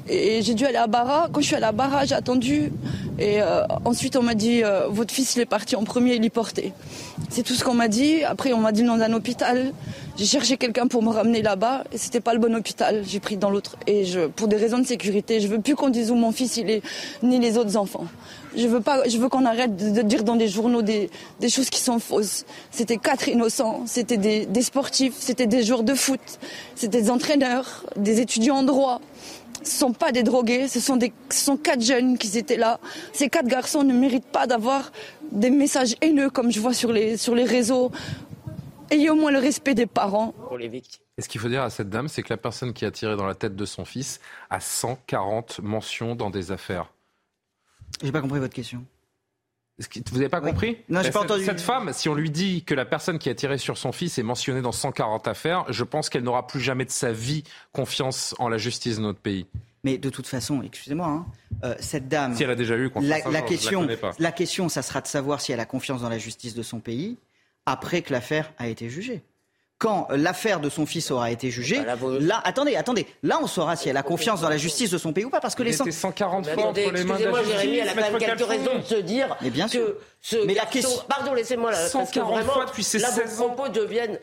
Et 0.09 0.43
j'ai 0.43 0.55
dû 0.55 0.67
aller 0.67 0.77
à 0.77 0.89
Barra. 0.89 1.29
Quand 1.33 1.41
je 1.41 1.47
suis 1.47 1.55
allée 1.55 1.67
à 1.67 1.73
Barra, 1.73 2.05
j'ai 2.05 2.17
attendu. 2.17 2.73
Et 3.21 3.41
euh, 3.41 3.63
ensuite 3.85 4.17
on 4.17 4.23
m'a 4.23 4.35
dit 4.35 4.65
euh, 4.65 4.89
votre 4.89 5.15
fils 5.15 5.37
il 5.37 5.43
est 5.43 5.47
parti 5.47 5.77
en 5.77 5.85
premier, 5.85 6.17
il 6.17 6.25
est 6.25 6.31
porté. 6.31 6.73
C'est 7.31 7.45
tout 7.45 7.55
ce 7.55 7.63
qu'on 7.63 7.75
m'a 7.75 7.89
dit. 7.89 8.25
Après 8.25 8.53
on 8.53 8.59
m'a 8.59 8.73
dit 8.73 8.83
dans 8.83 8.99
un 8.99 9.13
hôpital. 9.13 9.73
J'ai 10.17 10.27
cherché 10.27 10.57
quelqu'un 10.57 10.89
pour 10.89 11.03
me 11.03 11.11
ramener 11.11 11.43
là-bas 11.43 11.85
et 11.93 11.97
c'était 11.97 12.21
pas 12.21 12.35
le 12.35 12.41
bon 12.41 12.55
hôpital. 12.57 13.05
J'ai 13.07 13.21
pris 13.21 13.37
dans 13.37 13.51
l'autre. 13.51 13.77
Et 13.87 14.05
pour 14.35 14.49
des 14.49 14.57
raisons 14.57 14.79
de 14.79 14.87
sécurité, 14.87 15.41
je 15.41 15.47
veux 15.47 15.61
plus 15.61 15.77
qu'on 15.77 15.91
dise 15.91 16.11
où 16.11 16.17
mon 16.17 16.33
fils 16.33 16.57
il 16.57 16.69
est, 16.69 16.83
ni 17.23 17.39
les 17.39 17.57
autres 17.57 17.77
enfants. 17.77 18.07
Je 18.57 18.67
veux 18.67 18.81
pas, 18.81 19.09
je 19.09 19.19
veux 19.19 19.29
qu'on 19.29 19.47
arrête 19.47 19.77
de, 19.77 20.03
dire 20.03 20.25
dans 20.25 20.37
des 20.37 20.49
journaux 20.49 20.83
des, 20.83 21.11
des 21.41 21.49
choses 21.49 21.71
qui 21.71 21.81
sont 21.81 21.99
fausses. 21.99 22.45
C'était 22.71 22.99
quatre 22.99 23.29
innocents, 23.29 23.85
c'était 23.87 24.19
des, 24.19 24.47
des 24.47 24.63
sportifs, 24.63 25.15
c'était 25.19 25.47
des 25.47 25.63
joueurs 25.63 25.85
de 25.85 25.95
foot, 25.95 26.21
c'était 26.75 27.01
des 27.01 27.11
entraîneurs, 27.11 27.85
des 27.97 28.21
étudiants 28.21 28.57
en 28.57 28.63
droit. 28.63 29.01
Ce 29.63 29.79
sont 29.79 29.93
pas 29.93 30.11
des 30.13 30.23
drogués, 30.23 30.67
ce 30.69 30.81
sont, 30.81 30.97
des, 30.97 31.13
ce 31.31 31.45
sont 31.45 31.57
quatre 31.57 31.83
jeunes 31.83 32.19
qui 32.19 32.37
étaient 32.37 32.57
là. 32.57 32.81
Ces 33.13 33.29
quatre 33.29 33.47
garçons 33.47 33.85
ne 33.85 33.95
méritent 33.95 34.27
pas 34.27 34.47
d'avoir 34.47 34.91
des 35.31 35.51
messages 35.51 35.95
haineux 36.01 36.31
comme 36.31 36.51
je 36.51 36.61
vois 36.61 36.75
sur 36.75 36.93
les, 36.93 37.17
sur 37.17 37.35
les 37.35 37.45
réseaux. 37.45 37.93
Ayez 38.91 39.09
au 39.09 39.15
moins 39.15 39.31
le 39.31 39.39
respect 39.39 39.75
des 39.75 39.87
parents. 39.87 40.33
Pour 40.49 40.59
les 40.59 40.69
victimes. 40.69 41.01
Et 41.17 41.23
ce 41.23 41.29
qu'il 41.29 41.41
faut 41.41 41.49
dire 41.49 41.63
à 41.63 41.71
cette 41.71 41.91
dame, 41.91 42.09
c'est 42.09 42.23
que 42.23 42.33
la 42.33 42.37
personne 42.37 42.73
qui 42.73 42.85
a 42.85 42.91
tiré 42.91 43.17
dans 43.17 43.27
la 43.27 43.35
tête 43.35 43.55
de 43.55 43.65
son 43.65 43.85
fils 43.85 44.21
a 44.51 44.61
140 44.61 45.61
mentions 45.63 46.15
dans 46.15 46.31
des 46.31 46.53
affaires. 46.53 46.93
J'ai 48.03 48.13
pas 48.13 48.21
compris 48.21 48.41
votre 48.41 48.55
question. 48.55 48.85
Vous 50.11 50.19
n'avez 50.19 50.29
pas 50.29 50.41
compris 50.41 50.77
Non, 50.89 51.03
j'ai 51.03 51.11
pas 51.11 51.21
cette, 51.21 51.31
entendu. 51.31 51.45
Cette 51.45 51.61
femme, 51.61 51.93
si 51.93 52.09
on 52.09 52.15
lui 52.15 52.31
dit 52.31 52.63
que 52.63 52.75
la 52.75 52.85
personne 52.85 53.19
qui 53.19 53.29
a 53.31 53.35
tiré 53.35 53.59
sur 53.59 53.79
son 53.79 53.91
fils 53.91 54.19
est 54.19 54.23
mentionnée 54.23 54.61
dans 54.61 54.73
140 54.73 55.27
affaires, 55.27 55.65
je 55.71 55.83
pense 55.83 56.09
qu'elle 56.09 56.23
n'aura 56.23 56.47
plus 56.47 56.61
jamais 56.61 56.85
de 56.85 56.91
sa 56.91 57.13
vie 57.13 57.43
confiance 57.73 58.35
en 58.39 58.49
la 58.49 58.59
justice 58.59 58.97
de 58.97 59.03
notre 59.03 59.19
pays. 59.19 59.47
Mais 59.85 59.99
de 59.99 60.11
toute 60.11 60.27
façon, 60.27 60.63
excusez-moi, 60.63 61.09
hein, 61.09 61.27
euh, 61.65 61.75
cette 61.81 62.07
dame. 62.07 62.37
Si 62.37 62.45
elle 62.45 62.51
a 62.51 62.55
déjà 62.55 62.77
eu 62.77 62.91
confiance, 62.91 63.25
la, 63.25 63.31
la 63.31 63.43
question, 63.43 63.83
la 63.83 63.97
pas. 63.97 64.13
la 64.19 64.31
question, 64.31 64.69
ça 64.69 64.83
sera 64.83 65.01
de 65.01 65.09
savoir 65.09 65.41
si 65.41 65.51
elle 65.53 65.61
a 65.61 65.65
confiance 65.65 66.03
dans 66.03 66.09
la 66.09 66.19
justice 66.19 66.55
de 66.55 66.63
son 66.63 66.79
pays 66.79 67.19
après 67.67 68.03
que 68.03 68.13
l'affaire 68.13 68.53
a 68.59 68.69
été 68.69 68.89
jugée. 68.89 69.23
Quand 69.83 70.07
l'affaire 70.11 70.61
de 70.61 70.69
son 70.69 70.87
fils 70.87 71.11
aura 71.11 71.33
été 71.33 71.51
jugée, 71.51 71.83
là, 72.21 72.41
attendez, 72.45 72.77
attendez, 72.77 73.05
là 73.25 73.41
on 73.43 73.49
saura 73.49 73.75
si 73.75 73.89
elle 73.89 73.97
a 73.97 74.05
confiance 74.05 74.41
dans 74.41 74.49
la 74.49 74.57
justice 74.57 74.91
de 74.91 74.97
son 74.99 75.13
pays 75.13 75.25
ou 75.25 75.29
pas, 75.29 75.41
parce 75.41 75.57
que 75.57 75.65
Il 75.65 75.71
les 75.71 75.75
était 75.75 75.91
140 75.91 76.45
fois 76.45 76.53
Attendez, 76.53 76.87
entre 76.87 76.95
les 76.95 77.03
mains 77.03 77.19
de 77.19 77.25
la 77.25 77.31
excusez-moi, 77.31 77.59
Jérémy, 77.61 77.79
elle 77.79 77.89
a 77.89 77.95
quand 77.95 78.01
même 78.13 78.19
quelques 78.19 78.47
raisons 78.49 78.79
de 78.79 78.85
se 78.85 78.95
dire 78.95 79.37
Mais 79.43 79.51
bien 79.51 79.67
sûr. 79.67 79.85
que 79.85 79.99
ce 80.21 80.37
Mais 80.47 80.55
la 80.55 80.67
question- 80.67 81.03
Pardon, 81.09 81.35
laissez-moi 81.35 81.73
là, 81.73 81.79
parce 81.79 81.87
que 81.87 81.99
140 81.99 82.33
vraiment, 82.33 82.53
fois 82.53 82.65
depuis 82.67 82.85
ses 82.85 82.99
là, 83.01 83.11
16 83.11 83.37
vos 83.39 83.49
propos 83.49 83.71
deviennent... 83.71 84.21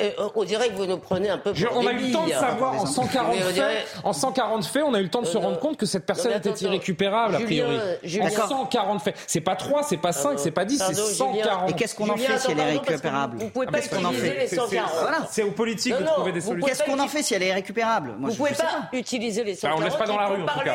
euh, 0.00 0.10
on 0.34 0.44
dirait 0.44 0.68
que 0.68 0.74
vous 0.74 0.86
nous 0.86 0.96
prenez 0.96 1.28
un 1.28 1.38
peu 1.38 1.52
Je- 1.54 1.66
pour 1.66 1.76
on 1.76 1.86
a 1.86 1.92
des 1.92 2.00
eu 2.02 2.06
le 2.06 2.12
temps 2.12 2.26
de 2.26 2.32
savoir 2.32 2.74
en 2.74 2.86
140 2.86 3.36
Mais 3.36 3.44
on 3.46 3.50
dirait- 3.52 3.74
faits, 3.80 4.00
en 4.04 4.12
140 4.12 4.64
faits, 4.64 4.82
on 4.86 4.94
a 4.94 5.00
eu 5.00 5.02
le 5.04 5.08
temps 5.10 5.20
de 5.20 5.26
se 5.26 5.36
Euh, 5.36 5.40
rendre 5.40 5.58
compte 5.58 5.76
que 5.76 5.86
cette 5.86 6.06
personne 6.06 6.32
était 6.32 6.50
irrécupérable 6.64 7.34
a 7.36 7.38
Julien, 7.38 7.64
priori. 7.66 7.78
Julien. 8.02 8.26
En 8.44 8.48
140 8.48 9.02
faits, 9.02 9.14
c'est 9.26 9.40
pas 9.42 9.54
3, 9.56 9.82
c'est 9.82 9.98
pas 9.98 10.12
5, 10.12 10.38
c'est 10.38 10.50
pas 10.50 10.64
10, 10.64 10.78
c'est 10.78 10.84
Pardon, 10.84 11.02
Julien. 11.04 11.44
140. 11.44 11.70
Et 11.70 11.72
qu'est-ce 11.74 11.94
qu'on 11.94 12.08
en 12.08 12.16
fait 12.16 12.38
si 12.38 12.50
elle 12.50 12.58
est 12.58 12.70
récupérable 12.72 13.36
Vous 13.38 13.48
pouvez 13.50 13.66
pas 13.66 13.72
mais 13.72 13.78
qu'est-ce 13.80 13.90
qu'on 13.94 14.04
en 14.04 14.10
utiliser 14.12 14.30
fait 14.30 14.40
les 14.40 14.46
C'est- 14.48 14.56
140. 14.56 15.28
c'est- 15.30 15.42
aux 15.42 15.50
politiques 15.52 15.92
Non, 15.94 16.00
de 16.00 16.06
trouver 16.06 16.32
des 16.32 16.40
solutions. 16.40 16.66
Qu'est-ce 16.68 16.78
pas 16.84 16.90
qu'on 16.90 16.98
en 17.00 17.08
fait 17.08 17.22
si 17.22 17.34
elle 17.34 17.42
est 17.42 17.52
récupérable? 17.54 18.14
Vous 18.18 18.34
pouvez 18.34 18.50
pas 18.52 18.88
utiliser 18.92 19.44
les 19.44 19.52
Bah, 19.52 19.58
on 19.74 19.76
140. 19.78 19.84
laisse 19.84 19.96
pas 19.96 20.06
dans 20.06 20.16
la 20.18 20.26
rue, 20.26 20.42
en 20.42 20.46
tout 20.46 20.60
cas. 20.64 20.74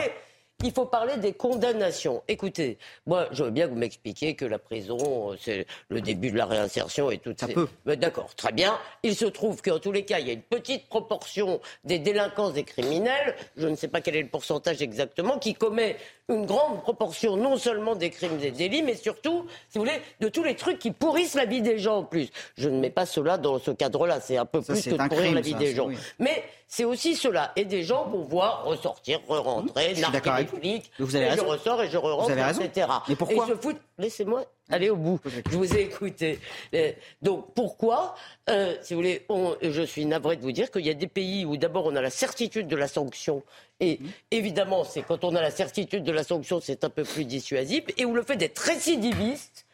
Il 0.64 0.72
faut 0.72 0.86
parler 0.86 1.18
des 1.18 1.34
condamnations. 1.34 2.24
Écoutez, 2.28 2.80
moi, 3.06 3.28
je 3.32 3.44
veux 3.44 3.52
bien 3.52 3.66
que 3.68 3.74
vous 3.74 3.78
m'expliquiez 3.78 4.34
que 4.34 4.44
la 4.44 4.58
prison, 4.58 4.98
euh, 5.32 5.36
c'est 5.40 5.68
le 5.90 6.02
début 6.02 6.32
de 6.32 6.38
la 6.38 6.48
réinsertion 6.48 7.12
et 7.12 7.20
tout 7.20 7.36
ça. 7.38 7.48
peut. 7.48 7.68
D'accord, 7.96 8.34
très 8.36 8.52
bien. 8.52 8.76
Il 9.04 9.16
se 9.16 9.26
trouve 9.26 9.62
qu'en 9.62 9.78
tous 9.78 9.92
les 9.92 10.04
cas, 10.04 10.18
il 10.18 10.26
y 10.26 10.32
a 10.32 10.34
une 10.34 10.42
petite 10.42 10.90
proportion 10.90 11.62
des 11.84 12.00
délinquants 12.00 12.52
et 12.56 12.64
criminels, 12.64 13.36
je 13.56 13.68
ne 13.68 13.76
sais 13.76 13.88
pas 13.88 14.02
quel 14.02 14.16
est 14.16 14.24
le 14.24 14.30
pourcentage 14.30 14.82
exactement, 14.82 15.38
qui 15.38 15.54
commet 15.54 15.96
une 16.28 16.48
grande 16.48 16.82
proportion 16.82 17.38
non 17.38 17.58
seulement 17.58 17.96
des 17.96 18.10
crimes 18.10 18.40
et 18.42 18.50
délits, 18.52 18.82
mais 18.82 18.96
surtout, 18.96 19.46
si 19.70 19.78
vous 19.78 19.86
voulez, 19.86 20.02
de 20.22 20.28
tous 20.28 20.44
les 20.44 20.56
trucs 20.56 20.80
qui 20.80 20.90
pourrissent 20.90 21.36
la 21.36 21.46
vie 21.46 21.62
des 21.62 21.78
gens 21.78 21.98
en 21.98 22.04
plus. 22.04 22.30
Je 22.58 22.68
ne 22.68 22.80
mets 22.80 22.90
pas 22.90 23.06
cela 23.06 23.38
dans 23.38 23.60
ce 23.60 23.70
cadre-là, 23.70 24.20
c'est 24.22 24.38
un 24.38 24.46
peu 24.46 24.62
Ça, 24.64 24.74
plus 24.74 24.84
que 24.84 24.90
de 24.90 24.96
pourrir 24.98 25.18
crime, 25.22 25.36
la 25.36 25.42
vie 25.42 25.52
ça, 25.52 25.58
des 25.60 25.76
gens. 25.76 25.86
oui. 25.86 25.98
Mais 26.18 26.44
c'est 26.68 26.84
aussi 26.84 27.16
cela. 27.16 27.54
Et 27.56 27.64
des 27.64 27.84
gens 27.84 28.08
vont 28.08 28.24
voir 28.24 28.66
ressortir, 28.66 29.22
avec 29.30 29.96
des 29.96 30.47
vous. 30.47 30.47
Flics, 30.48 30.92
vous 31.00 31.16
avez 31.16 31.26
et 31.26 31.30
raison. 31.30 31.44
je 31.46 31.48
ressors 31.52 31.84
et 31.84 31.90
je 31.90 31.98
avez 32.32 32.44
raison. 32.44 32.62
etc. 32.62 32.88
Mais 33.10 33.16
pourquoi 33.16 33.46
Et 33.46 33.50
se 33.50 33.56
foutent... 33.56 33.82
Laissez-moi 33.98 34.44
aller 34.70 34.90
au 34.90 34.96
bout. 34.96 35.20
Je 35.50 35.56
vous 35.58 35.76
ai 35.76 35.82
écouté. 35.82 36.40
Euh, 36.74 36.92
Donc 37.22 37.54
pourquoi, 37.54 38.16
euh, 38.50 38.76
si 38.82 38.94
vous 38.94 39.00
voulez, 39.00 39.26
on- 39.30 39.56
je 39.62 39.82
suis 39.84 40.06
navré 40.06 40.36
de 40.36 40.42
vous 40.42 40.52
dire 40.52 40.72
qu'il 40.72 40.86
y 40.86 40.90
a 40.90 40.94
des 40.94 41.08
pays 41.08 41.46
où 41.46 41.56
d'abord 41.58 41.86
on 41.86 41.96
a 41.96 42.02
la 42.02 42.10
certitude 42.10 42.68
de 42.68 42.76
la 42.76 42.88
sanction. 42.88 43.44
Et 43.80 44.00
Mmh. 44.02 44.08
évidemment, 44.32 44.84
c'est 44.84 45.04
quand 45.04 45.24
on 45.24 45.36
a 45.36 45.42
la 45.42 45.52
certitude 45.52 46.04
de 46.04 46.12
la 46.12 46.24
sanction, 46.24 46.60
c'est 46.62 46.84
un 46.84 46.90
peu 46.90 47.04
plus 47.04 47.26
dissuasif. 47.26 47.84
Et 47.98 48.06
où 48.06 48.14
le 48.14 48.24
fait 48.24 48.36
d'être 48.36 48.60
récidiviste 48.60 49.66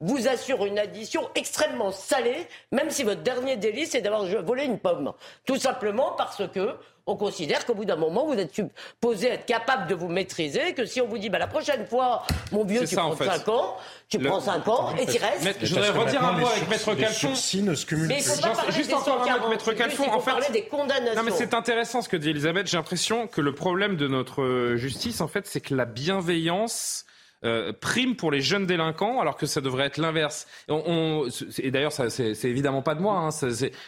vous 0.00 0.28
assure 0.28 0.66
une 0.66 0.78
addition 0.78 1.26
extrêmement 1.34 1.90
salée, 1.90 2.46
même 2.70 2.90
si 2.90 3.02
votre 3.02 3.22
dernier 3.22 3.56
délit, 3.56 3.86
c'est 3.86 4.02
d'avoir 4.02 4.26
volé 4.44 4.64
une 4.64 4.78
pomme. 4.78 5.12
Tout 5.46 5.56
simplement 5.56 6.12
parce 6.18 6.42
que 6.48 6.76
on 7.06 7.14
considère 7.16 7.64
qu'au 7.64 7.74
bout 7.74 7.84
d'un 7.84 7.96
moment, 7.96 8.26
vous 8.26 8.34
êtes 8.34 8.52
supposé 8.54 9.28
être 9.28 9.46
capable 9.46 9.86
de 9.86 9.94
vous 9.94 10.08
maîtriser, 10.08 10.74
que 10.74 10.84
si 10.84 11.00
on 11.00 11.06
vous 11.06 11.18
dit, 11.18 11.30
bah, 11.30 11.38
la 11.38 11.46
prochaine 11.46 11.86
fois, 11.86 12.24
mon 12.50 12.64
vieux, 12.64 12.80
tu 12.80 12.88
ça, 12.94 13.02
prends 13.02 13.12
en 13.12 13.16
fait. 13.16 13.26
5 13.26 13.48
ans, 13.48 13.76
tu 14.08 14.18
Le- 14.18 14.28
prends 14.28 14.40
5 14.40 14.66
ans 14.68 14.94
et 14.98 15.06
tu 15.06 15.18
restes. 15.22 15.56
Je 15.62 15.74
voudrais 15.74 15.90
redire 15.90 16.24
un 16.24 16.32
mot 16.32 16.46
avec 16.46 16.68
Maître 16.68 16.94
Calfon. 16.94 17.30
ne 17.30 17.74
se 17.74 17.86
cumulent 17.86 18.08
Mais 18.08 18.18
il 18.18 18.22
faut 18.24 18.40
pas 18.40 18.48
parler 18.50 18.72
Juste 18.72 18.88
des 18.88 18.94
encore 18.94 19.14
un 19.14 19.16
mot 19.18 19.22
avec 19.22 19.30
140, 19.32 19.50
Maître 19.50 19.72
Calfon. 19.72 20.10
En 20.12 20.20
fait, 20.20 20.30
parler 20.32 20.46
des 20.52 20.62
condamnations. 20.64 21.14
Non 21.14 21.22
mais 21.22 21.30
c'est 21.30 21.54
intéressant 21.54 22.02
ce 22.02 22.08
que 22.08 22.16
dit 22.16 22.30
Elisabeth. 22.30 22.66
J'ai 22.66 22.76
l'impression 22.76 23.26
que 23.28 23.40
le 23.40 23.54
problème 23.54 23.96
de 23.96 24.08
notre 24.08 24.74
justice, 24.76 25.20
en 25.20 25.28
fait, 25.28 25.46
c'est 25.46 25.60
que 25.60 25.74
la 25.74 25.84
bienveillance 25.84 27.04
euh, 27.44 27.72
prime 27.72 28.16
pour 28.16 28.30
les 28.30 28.40
jeunes 28.40 28.66
délinquants, 28.66 29.20
alors 29.20 29.36
que 29.36 29.46
ça 29.46 29.60
devrait 29.60 29.86
être 29.86 29.98
l'inverse. 29.98 30.46
On- 30.68 30.82
on- 30.86 31.28
et 31.58 31.70
d'ailleurs, 31.70 31.92
c'est 31.92 32.44
évidemment 32.44 32.82
pas 32.82 32.94
de 32.94 33.00
moi. 33.00 33.14
Hein, 33.18 33.28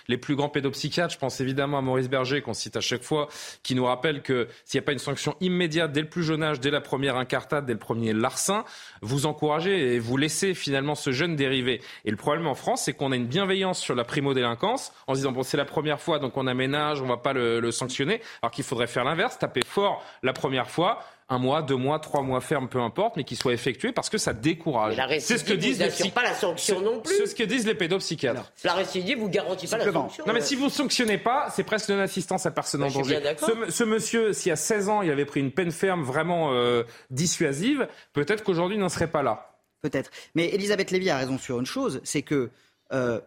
les 0.08 0.18
plus 0.18 0.36
grands 0.36 0.48
pédopsychiatres. 0.48 1.14
Je 1.14 1.18
pense 1.18 1.40
évidemment 1.40 1.78
à 1.78 1.80
Maurice 1.80 2.08
Berger, 2.08 2.42
qu'on 2.42 2.54
cite 2.54 2.76
à 2.76 2.80
chaque 2.80 3.02
fois, 3.02 3.28
qui 3.62 3.74
nous 3.74 3.84
rappelle 3.84 4.22
que 4.22 4.48
s'il 4.64 4.78
n'y 4.78 4.84
a 4.84 4.86
pas 4.86 4.92
une 4.92 4.98
sanction 4.98 5.34
immédiate 5.40 5.92
dès 5.92 6.02
le 6.02 6.08
plus 6.08 6.22
jeune 6.22 6.42
âge, 6.42 6.60
dès 6.60 6.70
la 6.70 6.80
première 6.80 7.16
incartade, 7.16 7.66
dès 7.66 7.72
le 7.72 7.78
premier 7.78 8.12
larcin, 8.12 8.64
vous 9.02 9.26
encouragez 9.26 9.94
et 9.94 9.98
vous 9.98 10.16
laissez 10.16 10.54
finalement 10.54 10.94
ce 10.94 11.10
jeune 11.10 11.36
dériver. 11.36 11.80
Et 12.04 12.10
le 12.10 12.16
problème 12.16 12.46
en 12.46 12.54
France, 12.54 12.82
c'est 12.84 12.92
qu'on 12.92 13.12
a 13.12 13.16
une 13.16 13.26
bienveillance 13.26 13.80
sur 13.80 13.94
la 13.94 14.04
primo-délinquance 14.04 14.92
en 15.06 15.14
se 15.14 15.18
disant 15.20 15.32
bon 15.32 15.42
c'est 15.42 15.56
la 15.56 15.64
première 15.64 16.00
fois 16.00 16.18
donc 16.18 16.36
on 16.36 16.46
aménage, 16.46 17.00
on 17.02 17.06
va 17.06 17.16
pas 17.16 17.32
le, 17.32 17.60
le 17.60 17.70
sanctionner, 17.70 18.20
alors 18.42 18.50
qu'il 18.50 18.64
faudrait 18.64 18.86
faire 18.86 19.04
l'inverse, 19.04 19.38
taper 19.38 19.62
fort 19.66 20.04
la 20.22 20.32
première 20.32 20.70
fois. 20.70 21.00
Un 21.30 21.38
mois, 21.38 21.60
deux 21.60 21.76
mois, 21.76 21.98
trois 21.98 22.22
mois 22.22 22.40
ferme, 22.40 22.68
peu 22.68 22.80
importe, 22.80 23.16
mais 23.16 23.24
qu'il 23.24 23.36
soit 23.36 23.52
effectué 23.52 23.92
parce 23.92 24.08
que 24.08 24.16
ça 24.16 24.32
décourage. 24.32 24.96
Mais 24.96 25.06
la 25.06 25.20
C'est 25.20 25.36
ce 25.36 25.44
que 25.44 25.52
disent 25.52 25.78
vous 25.82 26.04
les 26.04 26.10
pas 26.10 26.22
la 26.22 26.32
sanction 26.32 26.80
non 26.80 27.00
plus. 27.00 27.14
C'est 27.16 27.26
ce 27.26 27.34
que 27.34 27.42
disent 27.42 27.66
les 27.66 27.74
pédopsychiatres. 27.74 28.50
La 28.64 28.72
récidive 28.72 29.18
vous 29.18 29.28
garantit 29.28 29.66
pas 29.66 29.76
la 29.76 29.92
sanction. 29.92 30.24
Non 30.26 30.32
mais 30.32 30.40
si 30.40 30.54
vous 30.54 30.64
ne 30.64 30.70
sanctionnez 30.70 31.18
pas, 31.18 31.50
c'est 31.54 31.64
presque 31.64 31.90
une 31.90 31.98
assistance 32.00 32.46
à 32.46 32.50
personne 32.50 32.80
Bah, 32.80 32.86
en 32.86 32.88
je 32.88 32.94
suis 32.94 33.02
danger. 33.02 33.20
bien 33.20 33.30
d'accord. 33.32 33.50
Ce, 33.66 33.70
ce 33.72 33.84
monsieur, 33.84 34.32
s'il 34.32 34.48
y 34.48 34.52
a 34.52 34.56
16 34.56 34.88
ans, 34.88 35.02
il 35.02 35.10
avait 35.10 35.26
pris 35.26 35.40
une 35.40 35.52
peine 35.52 35.70
ferme 35.70 36.02
vraiment 36.02 36.52
euh, 36.54 36.84
dissuasive, 37.10 37.86
peut-être 38.14 38.42
qu'aujourd'hui 38.42 38.76
il 38.76 38.80
n'en 38.80 38.88
serait 38.88 39.10
pas 39.10 39.22
là. 39.22 39.50
Peut-être. 39.82 40.10
Mais 40.34 40.46
Elisabeth 40.54 40.90
Lévy 40.90 41.10
a 41.10 41.18
raison 41.18 41.36
sur 41.36 41.60
une 41.60 41.66
chose, 41.66 42.00
c'est 42.04 42.22
que 42.22 42.50
euh, 42.92 43.20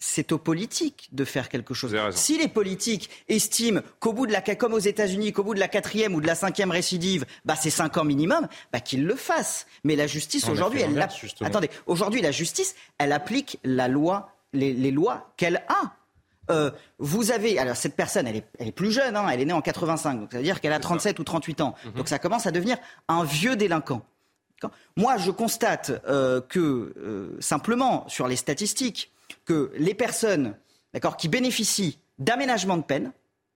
c'est 0.00 0.32
aux 0.32 0.38
politiques 0.38 1.10
de 1.12 1.24
faire 1.24 1.50
quelque 1.50 1.74
chose. 1.74 1.94
Si 2.12 2.38
les 2.38 2.48
politiques 2.48 3.10
estiment 3.28 3.82
qu'au 4.00 4.14
bout 4.14 4.26
de 4.26 4.32
la 4.32 4.40
comme 4.40 4.72
aux 4.72 4.78
États-Unis, 4.78 5.32
qu'au 5.32 5.44
bout 5.44 5.54
de 5.54 5.60
la 5.60 5.68
quatrième 5.68 6.14
ou 6.14 6.22
de 6.22 6.26
la 6.26 6.34
cinquième 6.34 6.70
récidive, 6.70 7.26
bah 7.44 7.54
c'est 7.54 7.70
cinq 7.70 7.98
ans 7.98 8.04
minimum, 8.04 8.48
bah 8.72 8.80
qu'ils 8.80 9.04
le 9.04 9.14
fassent. 9.14 9.66
Mais 9.84 9.96
la 9.96 10.06
justice 10.06 10.48
aujourd'hui, 10.48 10.80
elle 10.80 11.08
attendez, 11.42 11.70
aujourd'hui 11.86 12.22
la 12.22 12.32
justice, 12.32 12.74
elle 12.98 13.12
applique 13.12 13.58
la 13.62 13.88
loi, 13.88 14.32
les, 14.54 14.72
les 14.72 14.90
lois 14.90 15.32
qu'elle 15.36 15.62
a. 15.68 15.94
Euh, 16.50 16.70
vous 16.98 17.30
avez, 17.30 17.58
alors 17.58 17.76
cette 17.76 17.94
personne, 17.94 18.26
elle 18.26 18.36
est, 18.36 18.46
elle 18.58 18.68
est 18.68 18.72
plus 18.72 18.90
jeune, 18.90 19.14
hein, 19.14 19.28
elle 19.30 19.40
est 19.40 19.44
née 19.44 19.52
en 19.52 19.60
85, 19.60 20.18
donc 20.18 20.32
ça 20.32 20.38
veut 20.38 20.44
dire 20.44 20.60
qu'elle 20.60 20.72
a 20.72 20.80
37 20.80 21.18
ou 21.18 21.24
38 21.24 21.60
ans. 21.60 21.74
Donc 21.94 22.08
ça 22.08 22.18
commence 22.18 22.46
à 22.46 22.50
devenir 22.50 22.78
un 23.06 23.22
vieux 23.22 23.54
délinquant. 23.54 24.02
Moi, 24.96 25.16
je 25.16 25.30
constate 25.30 25.92
euh, 26.08 26.40
que 26.40 26.58
euh, 26.98 27.36
simplement 27.40 28.08
sur 28.08 28.28
les 28.28 28.36
statistiques, 28.36 29.10
que 29.44 29.72
les 29.76 29.94
personnes, 29.94 30.56
d'accord, 30.92 31.16
qui 31.16 31.28
bénéficient 31.28 31.98
d'aménagement 32.18 32.76
de 32.76 32.82
peine 32.82 33.12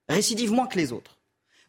récidivent 0.09 0.51
moins 0.51 0.67
que 0.67 0.77
les 0.77 0.91
autres. 0.91 1.17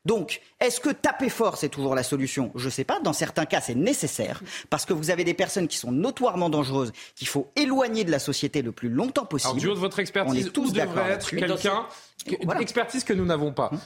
Donc, 0.06 0.40
est-ce 0.60 0.78
que 0.78 0.90
taper 0.90 1.28
fort, 1.28 1.56
c'est 1.56 1.68
toujours 1.68 1.96
la 1.96 2.04
solution? 2.04 2.52
Je 2.54 2.66
ne 2.66 2.70
sais 2.70 2.84
pas. 2.84 3.00
Dans 3.00 3.12
certains 3.12 3.44
cas, 3.44 3.60
c'est 3.60 3.74
nécessaire 3.74 4.40
parce 4.70 4.84
que 4.84 4.92
vous 4.92 5.10
avez 5.10 5.24
des 5.24 5.34
personnes 5.34 5.66
qui 5.66 5.78
sont 5.78 5.90
notoirement 5.90 6.48
dangereuses, 6.48 6.92
qu'il 7.16 7.26
faut 7.26 7.50
éloigner 7.56 8.04
de 8.04 8.12
la 8.12 8.20
société 8.20 8.62
le 8.62 8.70
plus 8.70 8.88
longtemps 8.88 9.26
possible. 9.26 9.50
Alors, 9.50 9.60
du 9.60 9.66
haut 9.66 9.74
de 9.74 9.80
votre 9.80 9.98
expertise, 9.98 10.46
où 10.56 10.70
devrait 10.70 11.10
être 11.10 11.28
quelqu'un, 11.30 11.86
expertise 12.60 13.02
que 13.02 13.12
nous 13.12 13.24
n'avons 13.24 13.52
pas, 13.52 13.70
hum. 13.72 13.80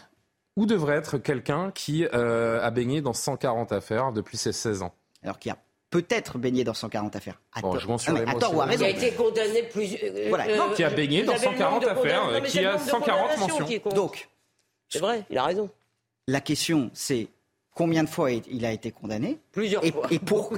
où 0.56 0.66
devrait 0.66 0.96
être 0.96 1.16
quelqu'un 1.16 1.70
qui 1.70 2.06
euh, 2.12 2.62
a 2.62 2.70
baigné 2.70 3.00
dans 3.00 3.14
140 3.14 3.72
affaires 3.72 4.12
depuis 4.12 4.36
ses 4.36 4.52
16 4.52 4.82
ans? 4.82 4.94
Alors 5.22 5.38
qu'il 5.38 5.48
y 5.48 5.52
a 5.52 5.58
peut-être 5.90 6.38
baigné 6.38 6.64
dans 6.64 6.74
140 6.74 7.16
affaires. 7.16 7.40
À, 7.52 7.60
bon, 7.60 7.72
tort. 7.72 7.98
Je 7.98 8.12
à 8.12 8.34
tort 8.34 8.54
ou 8.54 8.60
à 8.60 8.64
raison. 8.64 8.84
Qui 8.84 8.90
a 8.90 8.96
été 8.96 9.10
condamné 9.12 9.62
plus. 9.64 9.96
Euh, 10.02 10.26
voilà. 10.28 10.46
euh, 10.46 10.74
qui 10.74 10.84
a 10.84 10.90
baigné 10.90 11.22
dans 11.22 11.36
140 11.36 11.84
affaires, 11.84 12.42
qui 12.44 12.64
a 12.64 12.78
140 12.78 13.38
mentions. 13.38 13.66
Donc. 13.94 14.28
C'est 14.88 15.00
vrai, 15.00 15.24
il 15.30 15.38
a 15.38 15.44
raison. 15.44 15.70
La 16.26 16.40
question, 16.40 16.90
c'est 16.94 17.28
combien 17.74 18.02
de 18.02 18.08
fois 18.08 18.32
il 18.32 18.64
a 18.64 18.72
été 18.72 18.90
condamné 18.90 19.38
Plusieurs 19.52 19.84
et, 19.84 19.90
fois. 19.90 20.06
Et 20.10 20.18
pour, 20.18 20.52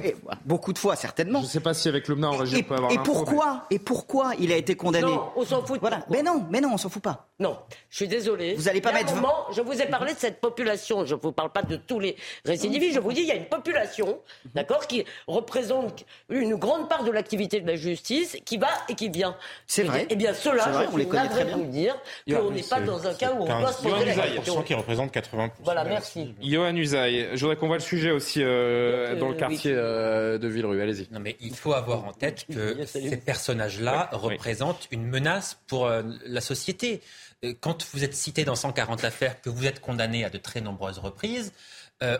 beaucoup 0.45 0.71
de 0.71 0.77
fois, 0.77 0.95
certainement. 0.95 1.39
Je 1.39 1.45
ne 1.45 1.49
sais 1.49 1.59
pas 1.59 1.73
si 1.73 1.89
avec 1.89 2.07
l'OMNA 2.07 2.29
en 2.29 2.37
région, 2.37 2.59
on 2.59 2.63
peut 2.63 2.75
avoir 2.75 2.91
Et 2.91 2.97
pourquoi, 2.97 3.65
et 3.71 3.79
pourquoi 3.79 4.33
il 4.39 4.51
a 4.51 4.55
été 4.55 4.75
condamné 4.75 5.07
Non, 5.07 5.31
on 5.35 5.43
s'en 5.43 5.65
fout. 5.65 5.79
Voilà. 5.81 6.05
Mais 6.09 6.21
non, 6.21 6.45
mais 6.51 6.61
non, 6.61 6.69
on 6.73 6.77
s'en 6.77 6.89
fout 6.89 7.01
pas. 7.01 7.27
Non, 7.39 7.57
je 7.89 7.97
suis 7.97 8.07
désolé. 8.07 8.53
Vous 8.53 8.63
n'allez 8.63 8.81
pas 8.81 8.91
mettre. 8.91 9.15
Moment, 9.15 9.45
je 9.51 9.61
vous 9.61 9.81
ai 9.81 9.87
parlé 9.87 10.13
de 10.13 10.19
cette 10.19 10.39
population. 10.39 11.05
Je 11.05 11.15
ne 11.15 11.19
vous 11.19 11.31
parle 11.31 11.51
pas 11.51 11.63
de 11.63 11.75
tous 11.75 11.99
les 11.99 12.15
récidivistes. 12.45 12.95
Je 12.95 12.99
vous 12.99 13.11
dis, 13.11 13.21
il 13.21 13.27
y 13.27 13.31
a 13.31 13.35
une 13.35 13.47
population, 13.47 14.19
d'accord, 14.53 14.85
qui 14.85 15.03
représente 15.27 16.05
une 16.29 16.55
grande 16.55 16.87
part 16.87 17.03
de 17.03 17.11
l'activité 17.11 17.61
de 17.61 17.67
la 17.67 17.75
justice, 17.75 18.37
qui 18.45 18.57
va 18.57 18.69
et 18.89 18.95
qui 18.95 19.09
vient. 19.09 19.35
C'est 19.65 19.83
vrai. 19.83 20.05
Eh 20.09 20.15
bien, 20.15 20.33
ceux-là, 20.33 20.71
je 20.71 20.97
suis 20.97 21.53
vous 21.53 21.65
dire 21.65 21.95
qu'on 22.27 22.51
n'est 22.51 22.63
pas 22.63 22.79
dans 22.81 23.07
un 23.07 23.13
cas 23.13 23.33
où 23.33 23.43
on 23.43 23.59
doit 23.59 23.71
se 23.71 23.83
poser 23.83 24.05
la 24.05 24.27
question. 24.27 24.61
qui 24.61 24.73
représente 24.73 25.13
80%. 25.13 25.49
Voilà, 25.63 25.83
merci. 25.83 26.33
Johan 26.41 26.75
Usaï, 26.75 27.29
je 27.33 27.39
voudrais 27.39 27.55
qu'on 27.55 27.67
voit 27.67 27.77
le 27.77 27.81
sujet 27.81 28.11
aussi 28.11 28.41
euh, 28.43 28.82
dans 29.19 29.29
le 29.29 29.35
quartier 29.35 29.73
euh, 29.75 30.37
de 30.37 30.47
Villerue. 30.47 30.81
Allez-y. 30.81 31.07
Non, 31.11 31.19
mais 31.19 31.37
il 31.39 31.55
faut 31.55 31.73
avoir 31.73 32.05
en 32.05 32.13
tête 32.13 32.45
que 32.51 32.85
ces 32.85 33.17
personnages-là 33.17 34.09
représentent 34.11 34.87
une 34.91 35.05
menace 35.05 35.59
pour 35.67 35.85
euh, 35.85 36.03
la 36.25 36.41
société. 36.41 37.01
Quand 37.59 37.85
vous 37.91 38.03
êtes 38.03 38.13
cité 38.13 38.45
dans 38.45 38.55
140 38.55 39.03
affaires, 39.03 39.41
que 39.41 39.49
vous 39.49 39.65
êtes 39.65 39.81
condamné 39.81 40.23
à 40.23 40.29
de 40.29 40.37
très 40.37 40.61
nombreuses 40.61 40.99
reprises, 40.99 41.51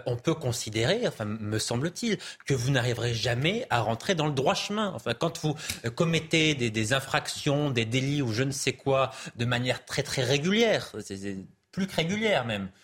on 0.06 0.16
peut 0.16 0.34
considérer, 0.34 1.06
enfin, 1.06 1.26
me 1.26 1.60
semble-t-il, 1.60 2.18
que 2.46 2.54
vous 2.54 2.72
n'arriverez 2.72 3.14
jamais 3.14 3.66
à 3.70 3.82
rentrer 3.82 4.16
dans 4.16 4.28
le 4.28 4.32
droit 4.32 4.54
chemin. 4.54 4.94
Enfin, 4.96 5.14
quand 5.14 5.40
vous 5.40 5.56
commettez 5.96 6.56
des, 6.56 6.72
des, 6.72 6.94
infractions, 6.94 7.70
des 7.70 7.84
délits 7.84 8.22
ou 8.22 8.32
je 8.32 8.44
ne 8.44 8.52
sais 8.52 8.72
quoi 8.72 9.12
de 9.36 9.44
manière 9.44 9.84
très 9.84 10.02
très 10.02 10.24
régulière, 10.24 10.94
c'est 11.02 11.36
plus 11.74 11.88
que 11.88 11.96
régulière 11.98 12.46
même, 12.46 12.70
euh, 12.70 12.83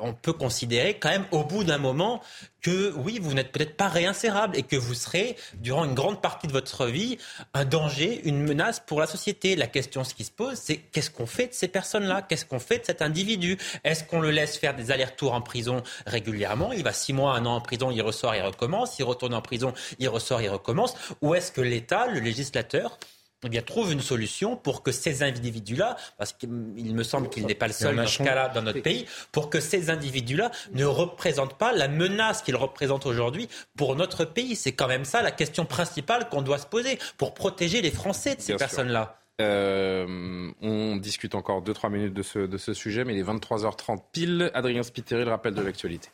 on 0.00 0.12
peut 0.14 0.32
considérer 0.32 0.94
quand 0.94 1.10
même 1.10 1.26
au 1.30 1.44
bout 1.44 1.64
d'un 1.64 1.78
moment 1.78 2.22
que 2.62 2.92
oui, 2.96 3.20
vous 3.22 3.32
n'êtes 3.32 3.52
peut-être 3.52 3.76
pas 3.76 3.88
réinsérable 3.88 4.56
et 4.58 4.64
que 4.64 4.74
vous 4.74 4.94
serez, 4.94 5.36
durant 5.54 5.84
une 5.84 5.94
grande 5.94 6.20
partie 6.20 6.48
de 6.48 6.52
votre 6.52 6.86
vie, 6.86 7.16
un 7.54 7.64
danger, 7.64 8.22
une 8.24 8.42
menace 8.42 8.82
pour 8.84 8.98
la 8.98 9.06
société. 9.06 9.54
La 9.54 9.68
question, 9.68 10.02
ce 10.02 10.14
qui 10.14 10.24
se 10.24 10.32
pose, 10.32 10.56
c'est 10.56 10.78
qu'est-ce 10.78 11.10
qu'on 11.10 11.26
fait 11.26 11.46
de 11.46 11.54
ces 11.54 11.68
personnes-là? 11.68 12.22
Qu'est-ce 12.22 12.44
qu'on 12.44 12.58
fait 12.58 12.78
de 12.78 12.84
cet 12.84 13.02
individu? 13.02 13.56
Est-ce 13.84 14.02
qu'on 14.02 14.20
le 14.20 14.32
laisse 14.32 14.56
faire 14.56 14.74
des 14.74 14.90
allers-retours 14.90 15.32
en 15.32 15.42
prison 15.42 15.82
régulièrement? 16.06 16.72
Il 16.72 16.82
va 16.82 16.92
six 16.92 17.12
mois, 17.12 17.34
un 17.34 17.46
an 17.46 17.56
en 17.56 17.60
prison, 17.60 17.90
il 17.92 18.02
ressort, 18.02 18.34
il 18.34 18.42
recommence. 18.42 18.98
Il 18.98 19.04
retourne 19.04 19.34
en 19.34 19.42
prison, 19.42 19.72
il 20.00 20.08
ressort, 20.08 20.42
il 20.42 20.48
recommence. 20.48 20.94
Ou 21.22 21.36
est-ce 21.36 21.52
que 21.52 21.60
l'État, 21.60 22.08
le 22.08 22.18
législateur, 22.18 22.98
eh 23.44 23.48
bien, 23.48 23.62
trouve 23.62 23.92
une 23.92 24.00
solution 24.00 24.56
pour 24.56 24.82
que 24.82 24.92
ces 24.92 25.22
individus-là, 25.22 25.96
parce 26.18 26.32
qu'il 26.32 26.48
me 26.50 27.02
semble 27.02 27.28
qu'il 27.28 27.46
n'est 27.46 27.54
pas 27.54 27.66
le 27.66 27.72
seul 27.72 27.96
dans 27.96 28.06
ce 28.06 28.22
cas-là 28.22 28.48
dans 28.48 28.62
notre 28.62 28.80
pays, 28.80 29.06
pour 29.30 29.50
que 29.50 29.60
ces 29.60 29.90
individus-là 29.90 30.50
ne 30.72 30.84
représentent 30.84 31.58
pas 31.58 31.72
la 31.72 31.88
menace 31.88 32.42
qu'ils 32.42 32.56
représentent 32.56 33.06
aujourd'hui 33.06 33.48
pour 33.76 33.94
notre 33.94 34.24
pays. 34.24 34.56
C'est 34.56 34.72
quand 34.72 34.88
même 34.88 35.04
ça 35.04 35.22
la 35.22 35.30
question 35.30 35.64
principale 35.64 36.28
qu'on 36.28 36.42
doit 36.42 36.58
se 36.58 36.66
poser 36.66 36.98
pour 37.18 37.34
protéger 37.34 37.82
les 37.82 37.90
Français 37.90 38.36
de 38.36 38.40
ces 38.40 38.56
personnes-là. 38.56 39.18
Euh, 39.42 40.50
on 40.62 40.96
discute 40.96 41.34
encore 41.34 41.62
2-3 41.62 41.90
minutes 41.90 42.14
de 42.14 42.22
ce, 42.22 42.38
de 42.38 42.56
ce 42.56 42.72
sujet, 42.72 43.04
mais 43.04 43.14
il 43.14 43.18
est 43.18 43.22
23h30 43.22 43.98
pile. 44.12 44.50
Adrien 44.54 44.82
Spiteri, 44.82 45.24
le 45.24 45.30
rappel 45.30 45.54
de 45.54 45.60
l'actualité. 45.60 46.08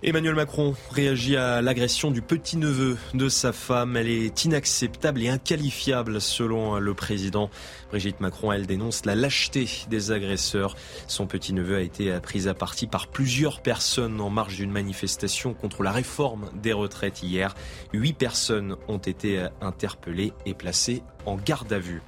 Emmanuel 0.00 0.36
Macron 0.36 0.76
réagit 0.92 1.36
à 1.36 1.60
l'agression 1.60 2.12
du 2.12 2.22
petit-neveu 2.22 2.96
de 3.14 3.28
sa 3.28 3.52
femme. 3.52 3.96
Elle 3.96 4.08
est 4.08 4.44
inacceptable 4.44 5.20
et 5.24 5.28
inqualifiable 5.28 6.20
selon 6.20 6.78
le 6.78 6.94
président. 6.94 7.50
Brigitte 7.90 8.20
Macron, 8.20 8.52
elle 8.52 8.68
dénonce 8.68 9.04
la 9.06 9.16
lâcheté 9.16 9.68
des 9.90 10.12
agresseurs. 10.12 10.76
Son 11.08 11.26
petit-neveu 11.26 11.78
a 11.78 11.80
été 11.80 12.16
pris 12.20 12.46
à 12.46 12.54
partie 12.54 12.86
par 12.86 13.08
plusieurs 13.08 13.60
personnes 13.60 14.20
en 14.20 14.30
marge 14.30 14.54
d'une 14.54 14.70
manifestation 14.70 15.52
contre 15.52 15.82
la 15.82 15.90
réforme 15.90 16.48
des 16.62 16.72
retraites 16.72 17.24
hier. 17.24 17.56
Huit 17.92 18.12
personnes 18.12 18.76
ont 18.86 18.98
été 18.98 19.48
interpellées 19.60 20.32
et 20.46 20.54
placées 20.54 21.02
en 21.26 21.34
garde 21.34 21.72
à 21.72 21.80
vue. 21.80 22.02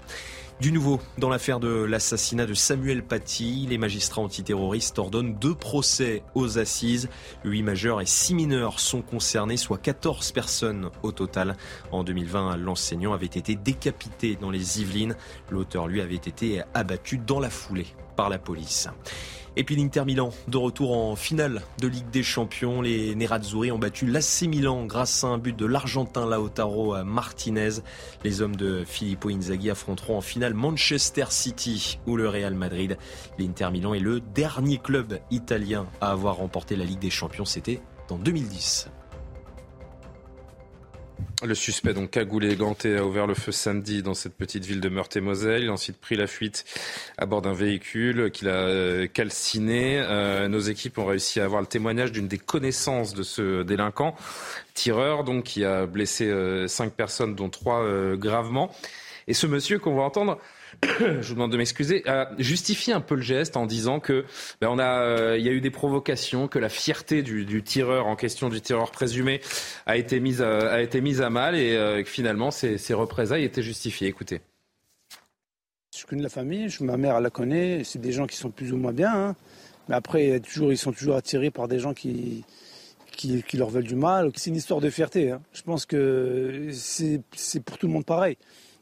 Du 0.61 0.73
nouveau, 0.73 1.01
dans 1.16 1.31
l'affaire 1.31 1.59
de 1.59 1.69
l'assassinat 1.69 2.45
de 2.45 2.53
Samuel 2.53 3.03
Paty, 3.03 3.66
les 3.66 3.78
magistrats 3.78 4.20
antiterroristes 4.20 4.99
ordonnent 4.99 5.35
deux 5.35 5.55
procès 5.55 6.23
aux 6.35 6.59
assises. 6.59 7.09
Huit 7.45 7.62
majeurs 7.62 8.03
et 8.03 8.07
six 8.07 8.35
mineurs 8.35 8.78
sont 8.78 9.01
concernés, 9.01 9.57
soit 9.57 9.78
14 9.78 10.32
personnes 10.32 10.91
au 11.03 11.12
total. 11.12 11.57
En 11.93 12.05
2020, 12.05 12.59
l'enseignant 12.59 13.15
avait 13.15 13.24
été 13.24 13.55
décapité 13.55 14.37
dans 14.37 14.51
les 14.51 14.82
Yvelines. 14.82 15.16
L'auteur, 15.49 15.89
lui, 15.89 16.03
avait 16.03 16.16
été 16.16 16.61
abattu 16.74 17.16
dans 17.16 17.41
la 17.41 17.49
foulée 17.49 17.87
par 18.15 18.28
la 18.28 18.39
police. 18.39 18.87
Et 19.57 19.65
puis 19.65 19.75
l'Inter 19.77 20.05
Milan, 20.05 20.31
de 20.49 20.57
retour 20.57 20.97
en 20.97 21.17
finale 21.17 21.63
de 21.81 21.89
Ligue 21.89 22.11
des 22.11 22.23
Champions. 22.23 22.83
Les 22.83 23.15
Nerazzurri 23.15 23.73
ont 23.73 23.79
battu 23.79 24.07
l'AC 24.07 24.43
Milan 24.43 24.87
grâce 24.87 25.25
à 25.25 25.27
un 25.27 25.39
but 25.39 25.57
de 25.57 25.67
l'Argentin 25.67 26.29
Lautaro 26.29 27.03
Martinez. 27.05 27.81
Les 28.23 28.43
hommes 28.43 28.57
de 28.57 28.85
Filippo 28.85 29.29
Inzaghi 29.29 29.71
affronteront 29.71 30.19
en 30.19 30.21
finale 30.21 30.55
Manchester 30.55 31.27
City 31.31 31.99
ou 32.07 32.17
le 32.17 32.29
Real 32.29 32.55
Madrid. 32.55 32.97
L'Inter 33.39 33.71
Milan 33.73 33.95
est 33.95 34.01
le 34.01 34.21
dernier 34.21 34.79
club 34.79 35.19
italien 35.31 35.87
à 36.01 36.13
avoir 36.13 36.37
remporté 36.37 36.77
la 36.77 36.85
Ligue 36.85 37.01
des 37.01 37.11
Champions. 37.11 37.45
C'était 37.45 37.81
en 38.09 38.19
2010. 38.19 38.89
Le 41.43 41.55
suspect, 41.55 41.95
donc 41.95 42.11
cagoulé 42.11 42.53
et 42.53 42.57
ganté, 42.57 42.99
a 42.99 43.05
ouvert 43.05 43.27
le 43.27 43.33
feu 43.33 43.51
samedi 43.51 44.03
dans 44.03 44.13
cette 44.13 44.35
petite 44.35 44.67
ville 44.67 44.81
de 44.81 44.91
Meurthe-et-Moselle. 44.91 45.63
Il 45.63 45.69
a 45.71 45.73
ensuite 45.73 45.97
pris 45.99 46.15
la 46.15 46.27
fuite 46.27 46.67
à 47.17 47.25
bord 47.25 47.41
d'un 47.41 47.55
véhicule 47.55 48.31
qu'il 48.31 48.49
a 48.49 48.57
euh, 48.57 49.07
calciné. 49.07 49.99
Euh, 50.01 50.49
nos 50.49 50.59
équipes 50.59 50.99
ont 50.99 51.07
réussi 51.07 51.41
à 51.41 51.45
avoir 51.45 51.63
le 51.63 51.67
témoignage 51.67 52.13
d'une 52.13 52.29
des 52.29 52.37
connaissances 52.37 53.15
de 53.15 53.23
ce 53.23 53.63
délinquant, 53.63 54.15
tireur, 54.75 55.25
donc 55.25 55.45
qui 55.45 55.65
a 55.65 55.87
blessé 55.87 56.27
euh, 56.29 56.69
cinq 56.69 56.93
personnes, 56.93 57.35
dont 57.35 57.49
trois 57.49 57.87
gravement. 58.17 58.71
Et 59.27 59.33
ce 59.33 59.47
monsieur 59.47 59.79
qu'on 59.79 59.95
va 59.95 60.03
entendre 60.03 60.39
je 61.01 61.28
vous 61.28 61.35
demande 61.35 61.52
de 61.52 61.57
m'excuser, 61.57 62.05
justifie 62.39 62.93
un 62.93 63.01
peu 63.01 63.15
le 63.15 63.23
geste 63.23 63.57
en 63.57 63.66
disant 63.66 64.01
que 64.01 64.24
ben, 64.61 64.69
on 64.70 64.78
a, 64.78 65.02
euh, 65.02 65.39
il 65.39 65.44
y 65.44 65.48
a 65.48 65.52
eu 65.52 65.61
des 65.61 65.70
provocations, 65.70 66.48
que 66.48 66.59
la 66.59 66.69
fierté 66.69 67.23
du, 67.23 67.62
tireur 67.62 68.07
en 68.07 68.16
question, 68.16 68.48
du 68.48 68.61
tireur 68.61 68.90
présumé, 68.90 69.40
a 69.86 69.97
été 69.97 70.20
mise 70.20 70.40
à, 70.40 70.73
a 70.73 70.81
été 70.81 71.01
mise 71.01 71.20
à 71.20 71.28
mal 71.28 71.55
et 71.55 71.77
euh, 71.77 72.02
que 72.02 72.09
finalement 72.09 72.51
ces, 72.51 72.78
représailles 72.94 73.44
étaient 73.44 73.62
justifiées. 73.62 74.09
Écoutez. 74.09 74.40
Je 75.97 76.07
connais 76.07 76.23
la 76.23 76.28
famille, 76.28 76.69
ma 76.81 76.97
mère 76.97 77.20
la 77.20 77.31
connaît, 77.31 77.82
c'est 77.85 78.01
des 78.01 78.12
gens 78.12 78.27
qui 78.27 78.36
sont 78.36 78.51
plus 78.51 78.73
ou 78.73 78.77
moins 78.77 78.93
bien, 78.93 79.15
hein. 79.15 79.36
mais 79.89 79.97
après 79.97 80.40
toujours, 80.40 80.73
ils 80.73 80.78
sont 80.78 80.93
toujours 80.93 81.16
attirés 81.16 81.51
par 81.51 81.69
des 81.69 81.78
gens 81.78 81.93
qui, 81.93 82.44
qui, 83.12 83.43
qui 83.43 83.57
leur 83.59 83.69
veulent 83.69 83.85
du 83.85 83.97
mal. 83.97 84.31
C'est 84.36 84.48
une 84.48 84.57
histoire 84.57 84.81
de 84.81 84.89
fierté. 84.89 85.32
Hein. 85.32 85.43
Je 85.52 85.62
pense 85.62 85.85
que 85.85 86.69
c'est 86.73 87.61
pour 87.61 87.77
tout 87.77 87.86
le 87.86 87.93
monde 87.93 88.07
pareil 88.07 88.39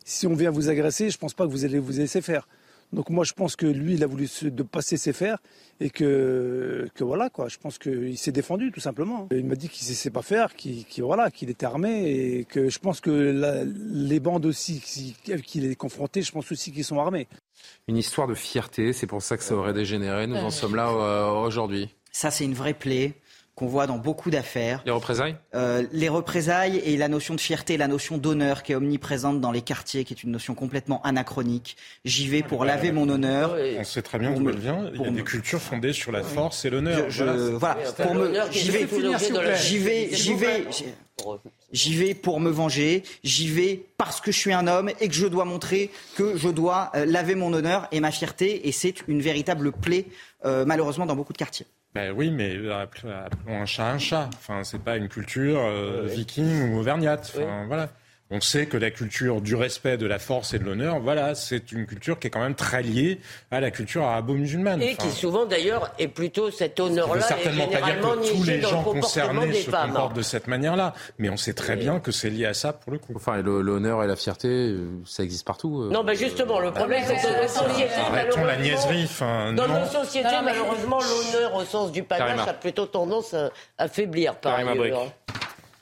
si 0.09 0.26
on 0.26 0.35
vient 0.35 0.51
vous 0.51 0.70
agresser, 0.70 1.10
je 1.10 1.16
ne 1.16 1.20
pense 1.20 1.35
pas 1.35 1.44
que 1.44 1.51
vous 1.51 1.64
allez 1.64 1.78
vous 1.78 1.93
laisser 1.93 2.22
faire. 2.22 2.48
Donc 2.94 3.10
moi, 3.10 3.24
je 3.24 3.35
pense 3.35 3.55
que 3.55 3.66
lui, 3.66 3.94
il 3.94 4.02
a 4.02 4.06
voulu 4.06 4.26
se, 4.26 4.47
de 4.47 4.62
passer 4.62 4.97
ses 4.97 5.12
fers 5.12 5.36
et 5.78 5.90
que, 5.90 6.89
que 6.94 7.05
voilà 7.05 7.28
quoi. 7.28 7.48
Je 7.48 7.59
pense 7.59 7.76
qu'il 7.76 8.16
s'est 8.16 8.32
défendu 8.32 8.72
tout 8.72 8.80
simplement. 8.80 9.28
Il 9.30 9.44
m'a 9.44 9.56
dit 9.56 9.68
qu'il 9.68 9.86
ne 9.86 9.94
sait 9.94 10.10
pas 10.10 10.22
faire, 10.22 10.56
qu'il 10.56 10.86
voilà, 11.01 11.30
qu'il 11.30 11.51
était 11.51 11.66
armé 11.66 12.10
et 12.10 12.44
que 12.47 12.70
je 12.70 12.78
pense 12.78 13.02
que 13.02 13.70
les 13.93 14.20
bandes 14.20 14.47
aussi 14.47 14.80
qu'il 14.80 15.66
est 15.66 15.76
confronté, 15.76 16.22
je 16.22 16.32
pense 16.32 16.51
aussi 16.51 16.72
qu'ils 16.72 16.85
sont 16.85 16.98
armés. 16.98 17.28
Une 17.86 17.98
histoire 17.98 18.26
de 18.26 18.35
fierté, 18.35 18.94
c'est 18.94 19.06
pour 19.06 19.20
ça 19.20 19.36
que 19.36 19.44
ça 19.44 19.55
aurait 19.55 19.74
dégénéré. 19.74 20.26
Nous 20.26 20.36
en 20.36 20.51
sommes 20.51 20.74
là 20.74 20.89
euh, 20.89 21.30
aujourd'hui. 21.30 21.94
Ça, 22.12 22.30
c'est 22.30 22.44
une 22.44 22.55
vraie 22.55 22.74
plaie 22.74 23.12
qu'on 23.59 23.66
voit 23.66 23.89
dans 23.89 23.98
beaucoup 23.98 24.30
d'affaires. 24.30 24.82
Les 24.86 24.93
représailles? 24.93 25.36
Euh, 25.55 25.85
Les 25.90 26.09
représailles 26.09 26.80
et 26.85 26.97
la 26.97 27.09
notion 27.09 27.35
de 27.35 27.40
fierté, 27.40 27.76
la 27.76 27.89
notion 27.89 28.16
d'honneur 28.16 28.62
qui 28.62 28.70
est 28.72 28.76
omniprésente 28.76 29.40
dans 29.40 29.51
les 29.51 29.62
quartiers, 29.62 30.05
qui 30.05 30.14
est 30.14 30.22
une 30.22 30.30
notion 30.30 30.55
complètement 30.55 31.02
anachronique. 31.02 31.76
J'y 32.05 32.28
vais 32.28 32.43
pour 32.43 32.64
laver 32.64 32.93
mon 32.93 33.09
honneur. 33.09 33.56
On 33.78 33.85
sait 33.85 34.02
très 34.02 34.18
bien 34.18 34.30
d'où 34.30 34.48
elle 34.48 34.59
vient. 34.59 34.90
Il 34.94 35.02
y 35.02 35.06
a 35.06 35.10
des 35.10 35.24
cultures 35.24 35.60
fondées 35.60 35.93
sur 35.93 36.12
la 36.12 36.22
force 36.22 36.64
et 36.64 36.70
l'honneur. 36.70 37.10
Je, 37.10 37.24
voilà. 37.24 37.76
Pour 37.97 38.14
me, 38.14 38.32
j'y 38.52 38.70
vais, 38.70 38.86
j'y 39.56 39.78
vais, 39.78 40.09
j'y 40.12 40.35
vais. 40.35 40.66
J'y 41.72 41.94
vais 41.97 42.14
pour 42.14 42.39
me 42.39 42.48
venger, 42.48 43.02
j'y 43.24 43.48
vais 43.48 43.82
parce 43.97 44.20
que 44.20 44.30
je 44.30 44.39
suis 44.39 44.52
un 44.52 44.68
homme 44.68 44.89
et 45.01 45.09
que 45.09 45.14
je 45.14 45.26
dois 45.26 45.44
montrer 45.44 45.90
que 46.14 46.36
je 46.36 46.48
dois 46.48 46.93
euh, 46.94 47.05
laver 47.05 47.35
mon 47.35 47.52
honneur 47.52 47.89
et 47.90 47.98
ma 47.98 48.12
fierté. 48.12 48.68
Et 48.68 48.72
c'est 48.72 48.94
une 49.09 49.20
véritable 49.20 49.72
plaie, 49.72 50.06
euh, 50.44 50.64
malheureusement, 50.64 51.06
dans 51.06 51.16
beaucoup 51.16 51.32
de 51.32 51.39
quartiers. 51.39 51.66
Ben 51.94 52.12
oui, 52.15 52.31
mais 52.31 52.70
appelons 52.70 53.60
un 53.62 53.66
chat 53.66 53.90
un 53.90 53.98
chat. 53.98 54.31
Enfin, 54.36 54.62
c'est 54.62 54.82
pas 54.82 54.97
une 54.97 55.09
culture 55.09 55.59
euh, 55.60 56.06
viking 56.06 56.70
ou 56.70 56.78
auvergnate. 56.78 57.32
Enfin, 57.35 57.65
voilà. 57.66 57.89
On 58.30 58.42
sait 58.42 58.66
que 58.66 58.76
la 58.76 58.90
culture 58.90 59.40
du 59.40 59.55
respect, 59.55 59.96
de 59.96 60.06
la 60.06 60.18
force 60.18 60.52
et 60.52 60.59
de 60.59 60.64
l'honneur, 60.64 61.00
voilà, 61.00 61.34
c'est 61.34 61.72
une 61.72 61.86
culture 61.86 62.18
qui 62.18 62.26
est 62.26 62.30
quand 62.30 62.42
même 62.42 62.55
très 62.55 62.82
liée 62.82 63.20
à 63.50 63.59
la 63.59 63.70
culture 63.70 64.02
arabo-musulmane. 64.02 64.82
Et 64.82 64.96
qui 64.96 65.10
souvent, 65.10 65.46
d'ailleurs, 65.46 65.90
est 65.98 66.09
plutôt 66.09 66.50
cet 66.50 66.78
honneur-là. 66.78 67.22
certainement 67.22 67.68
pas 67.68 67.80
dire 67.80 68.00
que 68.00 68.36
tous 68.36 68.42
les 68.44 68.60
gens 68.60 68.82
concernés 68.82 69.55
se 69.55 69.70
comportent 69.70 70.14
de 70.14 70.20
cette 70.20 70.46
manière-là, 70.46 70.92
mais 71.18 71.30
on 71.30 71.38
sait 71.38 71.55
très 71.55 71.76
bien 71.76 72.00
que 72.00 72.12
c'est 72.12 72.28
lié 72.28 72.44
à 72.44 72.52
ça 72.52 72.74
pour 72.74 72.92
le 72.92 72.98
coup. 72.98 73.14
Enfin, 73.16 73.40
l'honneur 73.40 74.05
et 74.05 74.06
la 74.06 74.16
fierté, 74.16 74.48
euh, 74.48 74.88
ça 75.06 75.22
existe 75.22 75.46
partout. 75.46 75.84
Euh. 75.84 75.90
Non, 75.90 76.02
mais 76.02 76.14
justement, 76.14 76.60
le 76.60 76.70
problème, 76.70 77.05
c'est 77.06 77.16
que 77.16 77.22
dans 77.22 77.42
nos 77.42 77.48
sociétés, 77.48 77.94
Arrêtons 77.94 78.44
la 78.44 78.56
niaiserie. 78.56 79.05
Enfin, 79.05 79.55
dans 79.55 79.68
nos 79.68 79.86
sociétés, 79.86 80.28
malheureusement, 80.44 80.98
l'honneur 81.00 81.55
au 81.55 81.64
sens 81.64 81.92
du 81.92 82.02
panache 82.02 82.46
a 82.46 82.52
plutôt 82.52 82.84
tendance 82.84 83.34
à 83.78 83.88
faiblir 83.88 84.34
par 84.34 84.56
ailleurs. 84.56 85.06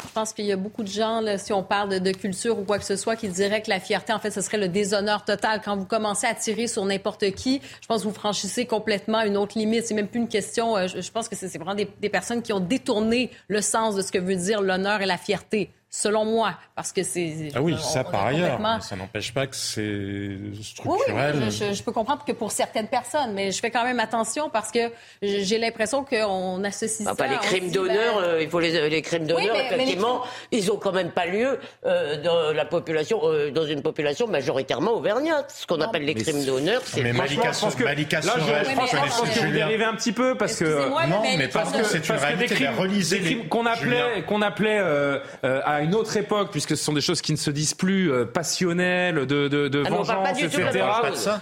Je 0.07 0.13
pense 0.13 0.33
qu'il 0.33 0.47
y 0.47 0.53
a 0.53 0.57
beaucoup 0.57 0.83
de 0.83 0.89
gens, 0.89 1.21
là, 1.21 1.37
si 1.39 1.53
on 1.53 1.63
parle 1.63 2.01
de, 2.01 2.13
culture 2.13 2.59
ou 2.59 2.63
quoi 2.63 2.79
que 2.79 2.85
ce 2.85 2.97
soit, 2.97 3.17
qui 3.17 3.29
diraient 3.29 3.63
que 3.63 3.71
la 3.71 3.81
fierté, 3.81 4.13
en 4.13 4.19
fait, 4.19 4.31
ce 4.31 4.41
serait 4.41 4.59
le 4.59 4.69
déshonneur 4.69 5.25
total. 5.25 5.61
Quand 5.65 5.77
vous 5.77 5.85
commencez 5.85 6.27
à 6.27 6.35
tirer 6.35 6.67
sur 6.67 6.85
n'importe 6.85 7.31
qui, 7.33 7.61
je 7.81 7.87
pense 7.87 8.03
que 8.03 8.09
vous 8.09 8.15
franchissez 8.15 8.67
complètement 8.67 9.23
une 9.23 9.37
autre 9.37 9.59
limite. 9.59 9.87
C'est 9.87 9.95
même 9.95 10.09
plus 10.09 10.21
une 10.21 10.29
question. 10.29 10.77
Euh, 10.77 10.87
je, 10.89 11.11
pense 11.11 11.29
que 11.29 11.37
c'est 11.37 11.53
vraiment 11.57 11.75
des, 11.75 11.89
des, 12.01 12.09
personnes 12.09 12.43
qui 12.43 12.53
ont 12.53 12.61
détourné 12.61 13.31
le 13.49 13.61
sens 13.61 13.95
de 13.95 14.03
ce 14.03 14.13
que 14.13 14.19
veut 14.19 14.37
dire 14.37 14.63
l'honneur 14.63 15.03
et 15.03 15.07
la 15.07 15.19
fierté 15.19 15.71
selon 15.97 16.27
moi, 16.27 16.53
parce 16.75 16.93
que 16.93 17.03
c'est... 17.03 17.49
Ah 17.55 17.63
oui, 17.63 17.75
ça 17.81 18.05
par 18.05 18.27
ailleurs, 18.27 18.61
ça 18.83 18.97
n'empêche 18.97 19.33
pas 19.33 19.47
que 19.47 19.57
c'est 19.57 20.37
structurel. 20.63 21.37
Oui, 21.43 21.51
je, 21.51 21.83
peux 21.83 21.93
comprendre 21.93 22.23
que 22.23 22.33
pour 22.33 22.53
certaines 22.53 22.89
personnes, 22.89 23.33
mais 23.33 23.51
je 23.51 23.59
fais 23.59 23.71
quand 23.71 23.83
même 23.83 23.99
attention 23.99 24.51
parce 24.51 24.71
que 24.71 24.93
j'ai 25.23 25.57
l'impression 25.57 26.05
qu'on 26.05 26.63
associe 26.65 27.09
ah, 27.11 27.15
ça... 27.17 27.27
les 27.27 27.39
crimes 27.39 27.71
d'honneur, 27.71 28.19
euh, 28.19 28.43
il 28.43 28.51
faut 28.51 28.61
les, 28.61 28.91
les 28.91 29.01
crimes 29.01 29.27
d'honneur, 29.27 29.57
effectivement, 29.57 30.23
ils 30.53 30.71
ont 30.71 30.77
quand 30.77 30.93
même 30.93 31.13
pas 31.13 31.25
lieu 31.25 31.59
euh, 31.87 32.23
dans 32.23 32.55
la 32.55 32.67
population, 32.67 33.21
euh, 33.25 33.51
dans 33.51 33.65
une 33.65 33.81
population 33.81 34.27
majoritairement 34.27 34.93
auvergnate. 34.93 35.51
Ce 35.57 35.67
qu'on 35.67 35.81
appelle 35.81 36.05
les 36.05 36.15
crimes 36.15 36.45
d'honneur, 36.45 36.83
c'est... 36.85 37.01
Mais 37.01 37.15
Malika, 37.15 37.53
que, 37.53 37.85
Malika 37.85 38.21
là, 38.21 38.35
je, 38.37 38.75
pense, 38.75 38.91
que 38.91 39.47
vous 39.47 39.53
dérivez 39.53 39.85
un 39.85 39.95
petit 39.95 40.13
peu 40.13 40.35
parce 40.35 40.57
que... 40.57 40.91
Non, 41.09 41.23
mais, 41.39 41.49
parce, 41.49 41.73
que 41.73 41.85
c'est 41.85 42.07
une 42.07 42.17
réalité, 42.17 42.57
qu'on 43.49 43.65
appelait, 43.65 44.23
qu'on 44.27 44.43
appelait 44.43 44.83
à 45.43 45.86
une 45.87 45.95
autre 45.95 46.17
époque, 46.17 46.51
puisque 46.51 46.77
ce 46.77 46.85
sont 46.85 46.93
des 46.93 47.01
choses 47.01 47.21
qui 47.21 47.33
ne 47.33 47.37
se 47.37 47.51
disent 47.51 47.75
plus 47.75 48.13
euh, 48.13 48.25
passionnelles, 48.25 49.27
de, 49.27 49.49
de, 49.49 49.69
de 49.69 49.83
ah 49.87 49.91
vengeance, 49.91 50.43
etc. 50.43 50.63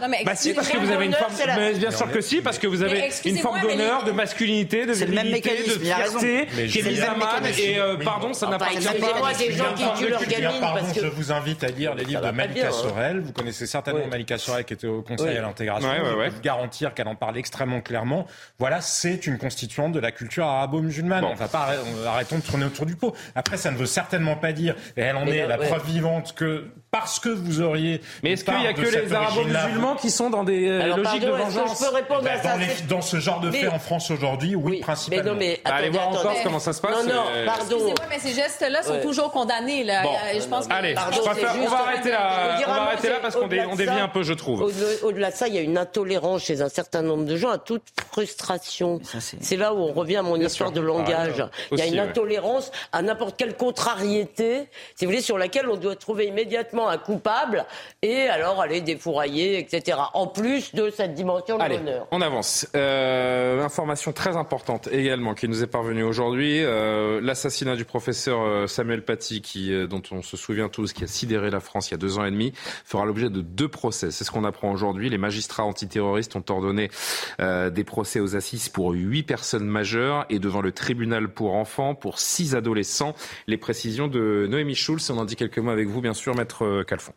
Non, 0.01 0.09
mais 0.09 0.23
bah 0.25 0.35
si, 0.35 0.53
parce 0.53 0.69
que 0.69 0.79
vous 0.79 0.91
avez 0.91 1.07
une 1.07 1.15
forme. 1.15 1.33
Mais 1.57 1.75
bien 1.75 1.91
sûr 1.91 2.11
que 2.11 2.21
si, 2.21 2.41
parce 2.41 2.59
que 2.59 2.67
vous 2.67 2.83
avez 2.83 3.11
une 3.25 3.39
forme 3.39 3.61
d'honneur, 3.61 4.05
de 4.05 4.13
masculinité, 4.13 4.87
de 4.87 4.93
virilité, 4.93 5.63
de 5.67 5.79
fierté, 5.79 6.47
qui 6.69 6.79
est 6.79 6.83
mise 6.83 7.03
à 7.03 7.15
mal. 7.15 7.43
Et 7.59 7.79
euh, 7.79 7.97
pardon, 7.97 8.33
ça 8.33 8.49
n'appartient 8.49 8.85
pas. 8.85 9.33
des 9.35 9.53
gens 9.53 9.75
qui 9.75 10.05
tuent 10.05 10.11
leur 10.11 10.25
gamine 10.25 10.61
parce 10.61 10.93
que. 10.93 11.01
Je 11.01 11.07
vous 11.09 11.33
invite 11.33 11.63
à 11.65 11.69
lire 11.69 11.95
les 11.95 12.05
livres 12.05 12.23
de 12.23 12.31
Malika 12.31 12.69
hein. 12.69 12.73
Sorel. 12.73 13.21
Vous 13.21 13.33
connaissez 13.33 13.67
certainement 13.67 14.07
Malika 14.07 14.39
Sorel 14.39 14.65
qui 14.65 14.75
était 14.75 14.87
au 14.87 15.03
Conseil 15.03 15.37
à 15.37 15.43
l'intégration. 15.43 15.89
Je 15.89 16.03
peux 16.03 16.29
vous 16.29 16.41
garantir 16.41 16.95
qu'elle 16.95 17.09
en 17.09 17.15
parle 17.15 17.39
extrêmement 17.39 17.81
clairement. 17.81 18.27
Voilà, 18.59 18.81
c'est 18.81 19.27
une 19.27 19.39
constituante 19.39 19.93
de 19.93 20.01
la 20.01 20.13
culture 20.13 20.47
arabo-musulmane. 20.47 21.25
On 21.25 21.35
va 21.35 21.49
pas 21.49 21.71
arrêtons 22.07 22.39
de 22.39 22.43
tourner 22.43 22.65
autour 22.65 22.87
du 22.87 22.97
pot. 22.97 23.15
Après, 23.35 23.57
ça 23.57 23.71
ne 23.71 23.77
veut 23.77 23.87
certainement 23.87 24.24
pas 24.37 24.53
dire, 24.53 24.75
et 24.97 25.03
elle 25.03 25.17
en 25.17 25.27
est 25.27 25.47
la 25.47 25.59
preuve 25.59 25.87
vivante, 25.87 26.35
que 26.35 26.69
parce 26.95 27.19
que 27.19 27.29
vous 27.29 27.61
auriez. 27.61 28.01
Mais 28.23 28.33
est-ce 28.33 28.45
qu'il 28.45 28.57
n'y 28.57 28.69
a 28.69 28.73
que 28.73 28.81
les 28.83 29.13
arabo-musulmans 29.13 29.97
qui 29.97 30.13
sont 30.13 30.31
dans 30.31 30.45
des 30.45 30.69
euh, 30.69 30.95
logiques 30.95 31.23
de 31.23 31.31
vengeance 31.31 31.81
je 31.81 31.89
peux 31.89 31.93
répondre 31.93 32.23
eh 32.25 32.29
à 32.29 32.57
ben, 32.57 32.69
ça, 32.69 32.85
dans, 32.89 33.01
ce 33.01 33.19
genre 33.19 33.41
de 33.41 33.51
fait 33.51 33.67
en 33.67 33.81
France 33.81 34.13
aujourd'hui, 34.13 34.55
oui, 34.55 34.79
principalement. 34.79 35.25
Mais 35.25 35.31
non, 35.31 35.37
mais 35.37 35.61
attendez, 35.65 35.79
Allez 35.79 35.91
voir 35.91 36.09
encore 36.11 36.37
comment 36.45 36.61
ça 36.61 36.73
se 36.73 36.81
passe. 36.81 37.05
Non, 37.05 37.15
non, 37.15 37.25
pardon. 37.47 37.63
Excusez-moi, 37.63 38.07
mais 38.09 38.19
ces 38.21 38.33
gestes-là 38.33 38.83
sont 38.85 39.01
toujours 39.01 39.33
condamnés. 39.33 39.83
Là. 39.83 40.05
Bon. 40.05 40.13
Je 40.33 40.47
pense 40.47 40.69
que... 40.69 40.73
Allez, 40.73 40.95
pardon, 40.95 41.19
on, 41.21 41.27
va 41.27 41.35
faire, 41.35 41.55
on 41.61 41.69
va 41.69 41.79
arrêter 41.79 42.11
là, 42.11 42.59
on 42.65 42.71
va 42.71 42.83
arrêter 42.83 43.09
là 43.09 43.17
parce 43.21 43.35
qu'on 43.35 43.49
dévie 43.49 43.91
un 43.91 44.09
peu, 44.09 44.23
je 44.23 44.33
trouve. 44.33 44.73
Au-delà 45.03 45.33
de 45.33 45.37
ça, 45.37 45.49
il 45.49 45.55
y 45.55 45.59
a 45.59 45.63
une 45.63 45.79
intolérance 45.79 46.45
chez 46.45 46.63
un 46.63 46.69
certain 46.69 47.03
nombre 47.03 47.25
de 47.25 47.37
gens 47.37 47.51
à 47.51 47.59
toute 47.59 47.83
frustration. 48.13 49.01
C'est 49.41 49.57
là 49.57 49.75
où 49.75 49.79
on 49.79 49.93
revient 49.93 50.17
à 50.17 50.23
mon 50.23 50.37
histoire 50.37 50.71
de 50.71 50.81
langage. 50.81 51.45
Il 51.73 51.79
y 51.79 51.83
a 51.83 51.87
une 51.87 51.99
intolérance 51.99 52.71
à 52.93 53.03
n'importe 53.03 53.37
quelle 53.37 53.57
contrariété, 53.57 54.69
si 54.95 55.05
vous 55.05 55.11
voulez, 55.11 55.23
sur 55.23 55.39
laquelle 55.39 55.69
on 55.69 55.77
doit 55.77 55.97
trouver 55.97 56.27
immédiatement 56.27 56.84
un 56.89 56.99
coupable 56.99 57.65
et 58.03 58.29
alors 58.29 58.61
aller 58.61 58.81
défourailler, 58.81 59.59
etc. 59.59 59.99
En 60.15 60.27
plus 60.27 60.75
de 60.75 60.91
cette 60.91 61.15
dimension 61.15 61.59
de 61.59 61.65
l'honneur. 61.65 62.07
On 62.11 62.21
avance. 62.21 62.67
Euh, 62.75 63.63
information 63.63 64.13
très 64.13 64.37
importante 64.37 64.89
également 64.93 65.35
qui 65.35 65.49
nous 65.49 65.63
est 65.63 65.67
parvenue 65.67 66.03
aujourd'hui. 66.03 66.63
Euh, 66.63 67.21
l'assassinat 67.21 67.77
du 67.77 67.85
professeur 67.85 68.41
euh, 68.43 68.67
Samuel 68.67 69.05
Paty, 69.05 69.41
qui, 69.41 69.73
dont 69.87 70.03
on 70.11 70.23
se 70.23 70.37
souvient 70.37 70.69
tous, 70.69 70.93
qui 70.93 71.05
a 71.05 71.07
sidéré 71.07 71.51
la 71.51 71.61
France 71.61 71.89
il 71.89 71.93
y 71.93 71.95
a 71.95 71.99
deux 71.99 72.19
ans 72.19 72.25
et 72.25 72.31
demi, 72.31 72.53
fera 72.85 73.05
l'objet 73.05 73.31
de 73.31 73.41
deux 73.41 73.69
procès. 73.69 74.11
C'est 74.11 74.25
ce 74.25 74.31
qu'on 74.31 74.45
apprend 74.45 74.73
aujourd'hui. 74.73 75.11
Les 75.11 75.19
magistrats 75.19 75.65
antiterroristes 75.65 76.37
ont 76.37 76.45
ordonné 76.49 76.91
des 77.39 77.85
procès 77.85 78.21
aux 78.21 78.37
assises 78.37 78.69
pour 78.69 78.93
huit 78.93 79.23
personnes 79.23 79.67
majeures 79.67 80.27
et 80.31 80.39
devant 80.39 80.61
le 80.61 80.73
tribunal 80.73 81.29
pour 81.29 81.55
enfants 81.55 81.95
pour 81.95 82.19
six 82.19 82.55
adolescents. 82.55 83.15
Les 83.47 83.57
précisions 83.57 84.09
de 84.09 84.47
Noémie 84.49 84.75
Schulz. 84.75 85.11
On 85.11 85.19
en 85.19 85.25
dit 85.25 85.37
quelques 85.37 85.59
mots 85.59 85.71
avec 85.71 85.89
vous, 85.89 86.01
bien 86.01 86.15
sûr, 86.15 86.35
maître 86.35 86.74
Calfon. 86.83 87.15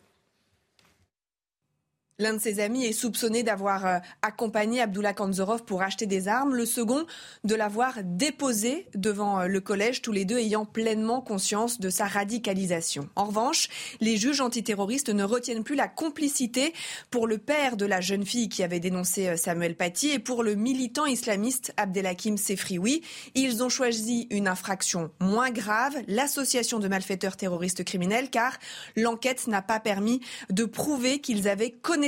L'un 2.20 2.34
de 2.34 2.40
ses 2.40 2.60
amis 2.60 2.84
est 2.84 2.94
soupçonné 2.94 3.44
d'avoir 3.44 3.86
euh, 3.86 4.00
accompagné 4.24 4.82
Abdullah 4.82 5.14
Kanzorov 5.14 5.66
pour 5.66 5.84
acheter 5.84 6.08
des 6.08 6.28
armes, 6.28 6.56
le 6.56 6.66
second 6.66 7.06
de 7.44 7.54
l'avoir 7.54 7.94
déposé 8.04 8.88
devant 8.96 9.42
euh, 9.42 9.46
le 9.46 9.62
collège, 9.62 10.02
tous 10.02 10.12
les 10.12 10.26
deux 10.26 10.40
ayant 10.40 10.66
pleinement 10.66 11.22
conscience 11.22 11.80
de 11.80 11.92
sa 11.92 12.08
radicalisation. 12.08 13.08
En 13.16 13.26
revanche, 13.26 13.70
les 14.02 14.18
juges 14.18 14.42
antiterroristes 14.42 15.10
ne 15.10 15.24
retiennent 15.24 15.64
plus 15.64 15.76
la 15.76 15.88
complicité 15.88 16.74
pour 17.12 17.28
le 17.28 17.38
père 17.38 17.78
de 17.78 17.86
la 17.86 18.02
jeune 18.02 18.26
fille 18.26 18.50
qui 18.50 18.64
avait 18.64 18.80
dénoncé 18.80 19.28
euh, 19.28 19.38
Samuel 19.38 19.76
Paty 19.76 20.10
et 20.10 20.18
pour 20.18 20.42
le 20.42 20.56
militant 20.56 21.06
islamiste 21.06 21.72
Abdelhakim 21.78 22.38
Sefrioui. 22.38 23.04
Ils 23.36 23.62
ont 23.62 23.70
choisi 23.70 24.26
une 24.32 24.48
infraction 24.48 25.12
moins 25.20 25.52
grave, 25.52 25.96
l'association 26.08 26.80
de 26.80 26.88
malfaiteurs 26.88 27.38
terroristes 27.38 27.84
criminels, 27.84 28.32
car 28.32 28.58
l'enquête 28.96 29.46
n'a 29.46 29.62
pas 29.62 29.80
permis 29.80 30.20
de 30.50 30.66
prouver 30.66 31.20
qu'ils 31.20 31.48
avaient 31.48 31.70
connaissance 31.70 32.07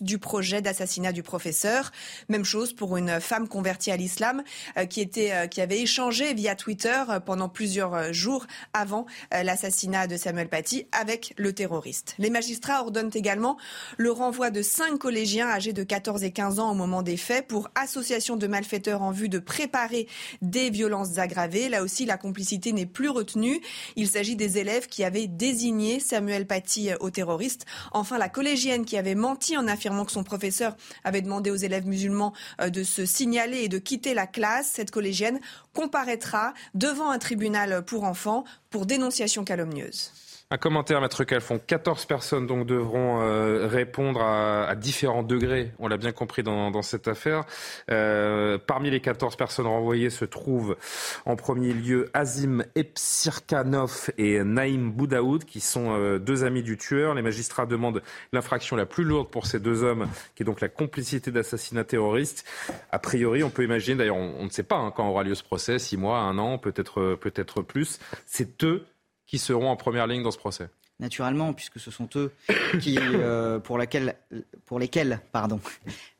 du 0.00 0.18
projet 0.18 0.62
d'assassinat 0.62 1.12
du 1.12 1.22
professeur. 1.22 1.90
Même 2.28 2.44
chose 2.44 2.72
pour 2.72 2.96
une 2.96 3.20
femme 3.20 3.48
convertie 3.48 3.90
à 3.90 3.96
l'islam 3.96 4.42
euh, 4.76 4.84
qui, 4.84 5.00
était, 5.00 5.32
euh, 5.32 5.46
qui 5.46 5.60
avait 5.60 5.80
échangé 5.80 6.34
via 6.34 6.54
Twitter 6.54 7.02
euh, 7.08 7.20
pendant 7.20 7.48
plusieurs 7.48 8.12
jours 8.12 8.46
avant 8.72 9.06
l'assassinat 9.32 10.06
de 10.06 10.16
Samuel 10.16 10.48
Paty 10.48 10.86
avec 10.92 11.34
le 11.36 11.52
terroriste. 11.52 12.14
Les 12.18 12.30
magistrats 12.30 12.82
ordonnent 12.82 13.10
également 13.14 13.56
le 13.96 14.10
renvoi 14.10 14.50
de 14.50 14.62
cinq 14.62 14.98
collégiens 14.98 15.48
âgés 15.48 15.72
de 15.72 15.82
14 15.82 16.24
et 16.24 16.30
15 16.30 16.58
ans 16.58 16.70
au 16.70 16.74
moment 16.74 17.02
des 17.02 17.16
faits 17.16 17.46
pour 17.46 17.68
association 17.74 18.36
de 18.36 18.46
malfaiteurs 18.46 19.02
en 19.02 19.10
vue 19.10 19.28
de 19.28 19.38
préparer 19.38 20.06
des 20.42 20.70
violences 20.70 21.18
aggravées. 21.18 21.68
Là 21.68 21.82
aussi, 21.82 22.06
la 22.06 22.16
complicité 22.16 22.72
n'est 22.72 22.86
plus 22.86 23.08
retenue. 23.08 23.60
Il 23.96 24.08
s'agit 24.08 24.36
des 24.36 24.58
élèves 24.58 24.86
qui 24.86 25.04
avaient 25.04 25.26
désigné 25.26 26.00
Samuel 26.00 26.46
Paty 26.46 26.90
au 27.00 27.10
terroriste. 27.10 27.66
Enfin, 27.92 28.18
la 28.18 28.28
collégienne 28.28 28.84
qui 28.84 28.96
avait 28.96 29.14
menti 29.14 29.37
en 29.56 29.68
affirmant 29.68 30.04
que 30.04 30.12
son 30.12 30.24
professeur 30.24 30.76
avait 31.04 31.22
demandé 31.22 31.50
aux 31.50 31.56
élèves 31.56 31.86
musulmans 31.86 32.32
euh, 32.60 32.70
de 32.70 32.82
se 32.82 33.06
signaler 33.06 33.58
et 33.58 33.68
de 33.68 33.78
quitter 33.78 34.14
la 34.14 34.26
classe. 34.26 34.70
Cette 34.74 34.90
collégienne 34.90 35.40
comparaîtra 35.72 36.54
devant 36.74 37.10
un 37.10 37.18
tribunal 37.18 37.84
pour 37.84 38.04
enfants 38.04 38.44
pour 38.70 38.86
dénonciation 38.86 39.44
calomnieuse. 39.44 40.12
Un 40.50 40.56
commentaire, 40.56 41.02
Maître 41.02 41.24
Calfon. 41.24 41.60
14 41.66 42.06
personnes 42.06 42.46
donc 42.46 42.64
devront 42.64 43.20
euh, 43.20 43.66
répondre 43.66 44.22
à, 44.22 44.74
différents 44.76 45.22
degrés, 45.22 45.72
on 45.78 45.88
l'a 45.88 45.98
bien 45.98 46.12
compris 46.12 46.42
dans, 46.42 46.80
cette 46.80 47.06
affaire. 47.06 47.44
Euh, 47.90 48.56
parmi 48.56 48.88
les 48.88 49.00
14 49.00 49.36
personnes 49.36 49.66
renvoyées 49.66 50.08
se 50.08 50.24
trouvent 50.24 50.78
en 51.26 51.36
premier 51.36 51.74
lieu 51.74 52.08
Azim 52.14 52.64
Epsirkanov 52.76 54.08
et 54.16 54.42
Naïm 54.42 54.90
Boudaoud, 54.90 55.44
qui 55.44 55.60
sont 55.60 55.90
euh, 55.90 56.18
deux 56.18 56.44
amis 56.44 56.62
du 56.62 56.78
tueur. 56.78 57.12
Les 57.12 57.20
magistrats 57.20 57.66
demandent 57.66 58.00
l'infraction 58.32 58.74
la 58.74 58.86
plus 58.86 59.04
lourde 59.04 59.28
pour 59.28 59.44
ces 59.44 59.60
deux 59.60 59.82
hommes, 59.82 60.08
qui 60.34 60.44
est 60.44 60.46
donc 60.46 60.62
la 60.62 60.70
complicité 60.70 61.30
d'assassinat 61.30 61.84
terroriste. 61.84 62.48
A 62.90 62.98
priori, 62.98 63.42
on 63.44 63.50
peut 63.50 63.64
imaginer, 63.64 63.98
d'ailleurs 63.98 64.16
on, 64.16 64.44
ne 64.44 64.50
sait 64.50 64.62
pas 64.62 64.76
hein, 64.76 64.94
quand 64.96 65.06
aura 65.06 65.24
lieu 65.24 65.34
ce 65.34 65.44
procès, 65.44 65.78
six 65.78 65.98
mois, 65.98 66.20
un 66.20 66.38
an, 66.38 66.56
peut-être 66.56 67.16
peut-être 67.20 67.60
plus. 67.60 67.98
C'est 68.24 68.64
eux 68.64 68.86
qui 69.28 69.38
seront 69.38 69.70
en 69.70 69.76
première 69.76 70.08
ligne 70.08 70.24
dans 70.24 70.32
ce 70.32 70.38
procès 70.38 70.68
naturellement, 71.00 71.52
puisque 71.52 71.78
ce 71.78 71.90
sont 71.90 72.08
eux 72.16 72.32
euh, 72.84 73.58
pour, 73.60 73.78
pour 74.66 74.78
lesquels 74.78 75.20
pardon, 75.32 75.60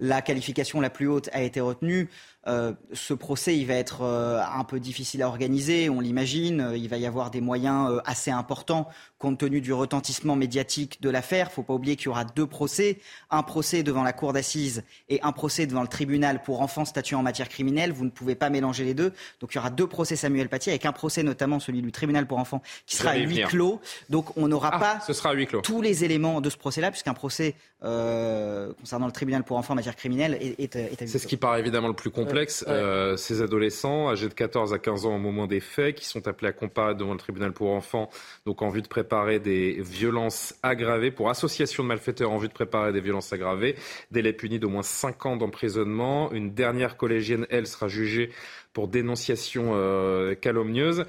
la 0.01 0.23
qualification 0.23 0.81
la 0.81 0.91
plus 0.91 1.09
haute 1.09 1.29
a 1.33 1.43
été 1.43 1.61
retenue. 1.61 2.09
Euh, 2.47 2.73
ce 2.93 3.15
procès, 3.15 3.57
il 3.57 3.67
va 3.67 3.75
être 3.75 4.03
euh, 4.03 4.41
un 4.41 4.65
peu 4.65 4.81
difficile 4.81 5.23
à 5.23 5.29
organiser, 5.29 5.91
on 5.91 6.01
l'imagine. 6.01 6.73
Il 6.75 6.89
va 6.89 6.97
y 6.97 7.07
avoir 7.07 7.31
des 7.31 7.41
moyens 7.41 8.01
assez 8.05 8.31
importants 8.31 8.89
compte 9.19 9.39
tenu 9.39 9.61
du 9.61 9.73
retentissement 9.73 10.37
médiatique 10.37 11.03
de 11.03 11.11
l'affaire. 11.11 11.47
Il 11.47 11.51
ne 11.51 11.55
faut 11.55 11.63
pas 11.63 11.75
oublier 11.75 11.97
qu'il 11.97 12.07
y 12.07 12.09
aura 12.09 12.25
deux 12.25 12.47
procès, 12.47 12.99
un 13.31 13.43
procès 13.43 13.83
devant 13.83 14.03
la 14.03 14.13
cour 14.13 14.33
d'assises 14.33 14.85
et 15.09 15.21
un 15.23 15.33
procès 15.33 15.67
devant 15.67 15.83
le 15.83 15.89
tribunal 15.89 16.43
pour 16.43 16.63
enfants 16.63 16.85
statués 16.85 17.17
en 17.17 17.23
matière 17.23 17.49
criminelle. 17.49 17.93
Vous 17.93 18.05
ne 18.05 18.11
pouvez 18.11 18.37
pas 18.37 18.49
mélanger 18.49 18.85
les 18.85 18.95
deux. 18.95 19.13
Donc 19.41 19.53
il 19.53 19.57
y 19.57 19.59
aura 19.59 19.71
deux 19.71 19.87
procès 19.87 20.17
Samuel 20.17 20.49
Paty, 20.49 20.71
avec 20.71 20.87
un 20.87 20.93
procès 20.93 21.23
notamment 21.23 21.59
celui 21.59 21.83
du 21.83 21.93
tribunal 21.93 22.27
pour 22.27 22.39
enfants 22.39 22.63
qui 22.87 22.97
sera 22.97 23.11
à 23.11 23.17
huis 23.17 23.43
clos. 23.49 23.81
Donc 24.09 24.37
on 24.37 24.49
n'aura 24.49 24.71
ah, 24.73 24.79
pas 24.79 25.01
ce 25.01 25.13
sera 25.13 25.33
tous 25.63 25.83
les 25.83 26.05
éléments 26.05 26.41
de 26.41 26.51
ce 26.51 26.57
procès-là, 26.57 26.91
puisqu'un 26.91 27.15
procès 27.15 27.55
euh, 27.85 28.73
concernant 28.79 29.07
le 29.07 29.13
tribunal 29.13 29.43
pour 29.43 29.57
enfants 29.57 29.73
en 29.73 29.77
matière 29.77 29.97
criminelle 29.97 30.39
est, 30.41 30.77
est, 30.77 31.07
C'est 31.07 31.19
ce 31.19 31.27
qui 31.27 31.37
paraît 31.37 31.61
évidemment 31.61 31.89
le 31.89 31.95
plus 31.95 32.11
complexe. 32.29 32.65
Euh, 32.69 33.17
ces 33.17 33.43
adolescents 33.43 34.09
âgés 34.11 34.29
de 34.29 34.35
14 34.35 34.73
à 34.73 34.79
15 34.79 35.07
ans 35.07 35.17
au 35.17 35.19
moment 35.19 35.47
des 35.47 35.61
faits, 35.61 35.97
qui 35.97 36.05
sont 36.05 36.27
appelés 36.29 36.49
à 36.49 36.53
comparaître 36.53 36.99
devant 36.99 37.13
le 37.13 37.19
tribunal 37.19 37.53
pour 37.53 37.71
enfants, 37.71 38.11
donc 38.47 38.63
en 38.63 38.69
vue 38.69 38.83
de 38.83 38.89
préparer 38.89 39.39
des 39.39 39.81
violences 39.81 40.55
aggravées, 40.63 41.11
pour 41.11 41.31
association 41.31 41.83
de 41.83 41.89
malfaiteurs 41.89 42.31
en 42.31 42.39
vue 42.39 42.49
de 42.49 42.53
préparer 42.53 42.93
des 42.93 43.01
violences 43.01 43.33
aggravées, 43.33 43.77
délai 44.11 44.33
puni 44.33 44.59
d'au 44.59 44.69
moins 44.69 44.83
5 44.83 45.27
ans 45.27 45.37
d'emprisonnement. 45.37 46.31
Une 46.33 46.53
dernière 46.53 46.97
collégienne, 46.97 47.47
elle, 47.51 47.67
sera 47.67 47.89
jugée 47.89 48.31
pour 48.73 48.89
dénonciation 48.89 49.71
euh, 49.75 50.35
calomnieuse. 50.35 51.05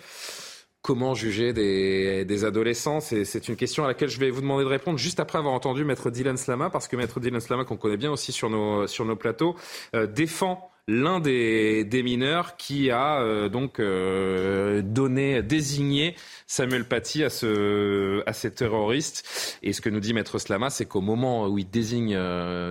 Comment 0.81 1.13
juger 1.13 1.51
des, 1.51 2.45
adolescents? 2.45 3.01
C'est 3.01 3.47
une 3.49 3.57
question 3.57 3.83
à 3.83 3.87
laquelle 3.87 4.07
je 4.07 4.19
vais 4.19 4.29
vous 4.29 4.39
demander 4.39 4.63
de 4.63 4.69
répondre 4.69 4.97
juste 4.97 5.19
après 5.19 5.37
avoir 5.37 5.53
entendu 5.53 5.83
Maître 5.83 6.09
Dylan 6.09 6.37
Slama, 6.37 6.69
parce 6.69 6.87
que 6.87 6.95
Maître 6.95 7.19
Dylan 7.19 7.41
Slama, 7.41 7.65
qu'on 7.65 7.75
connaît 7.75 7.97
bien 7.97 8.11
aussi 8.11 8.31
sur 8.31 8.49
nos, 8.49 8.87
sur 8.87 9.03
nos 9.03 9.17
plateaux, 9.17 9.55
euh, 9.93 10.07
défend 10.07 10.71
l'un 10.89 11.19
des, 11.19 12.01
mineurs 12.03 12.57
qui 12.57 12.89
a 12.91 13.21
euh, 13.21 13.47
donc 13.47 13.79
euh, 13.79 14.81
donné, 14.81 15.43
désigné 15.43 16.15
Samuel 16.47 16.85
Paty 16.85 17.23
à, 17.23 17.29
ce, 17.29 18.23
à 18.25 18.33
ces 18.33 18.51
terroristes. 18.51 19.57
Et 19.63 19.73
ce 19.73 19.81
que 19.81 19.89
nous 19.89 19.99
dit 19.99 20.13
Maître 20.13 20.39
Slama, 20.39 20.69
c'est 20.69 20.85
qu'au 20.85 21.01
moment 21.01 21.47
où 21.47 21.57
il 21.57 21.69
désigne 21.69 22.17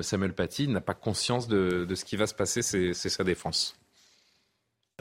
Samuel 0.02 0.32
Paty, 0.32 0.64
il 0.64 0.72
n'a 0.72 0.80
pas 0.80 0.94
conscience 0.94 1.48
de, 1.48 1.86
ce 1.94 2.04
qui 2.04 2.16
va 2.16 2.26
se 2.26 2.34
passer, 2.34 2.62
c'est 2.62 2.92
sa 2.94 3.24
défense. 3.24 3.76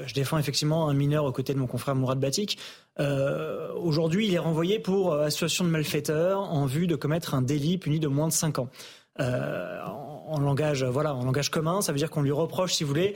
Je 0.05 0.13
défends 0.13 0.37
effectivement 0.37 0.89
un 0.89 0.93
mineur 0.93 1.25
aux 1.25 1.31
côtés 1.31 1.55
de 1.55 1.59
mon 1.59 1.65
confrère 1.65 1.95
Mourad 1.95 2.19
Batik. 2.19 2.59
Euh, 2.99 3.73
Aujourd'hui, 3.73 4.27
il 4.27 4.33
est 4.35 4.39
renvoyé 4.39 4.77
pour 4.77 5.11
euh, 5.11 5.25
association 5.25 5.65
de 5.65 5.69
malfaiteurs 5.71 6.39
en 6.39 6.67
vue 6.67 6.85
de 6.85 6.95
commettre 6.95 7.33
un 7.33 7.41
délit 7.41 7.79
puni 7.79 7.99
de 7.99 8.07
moins 8.07 8.27
de 8.27 8.33
5 8.33 8.59
ans. 8.59 8.69
Euh, 9.19 9.79
en, 10.27 10.39
langage, 10.39 10.83
voilà, 10.83 11.15
en 11.15 11.23
langage 11.23 11.49
commun, 11.49 11.81
ça 11.81 11.91
veut 11.91 11.97
dire 11.97 12.09
qu'on 12.09 12.21
lui 12.21 12.31
reproche, 12.31 12.73
si 12.73 12.83
vous 12.83 12.89
voulez, 12.89 13.15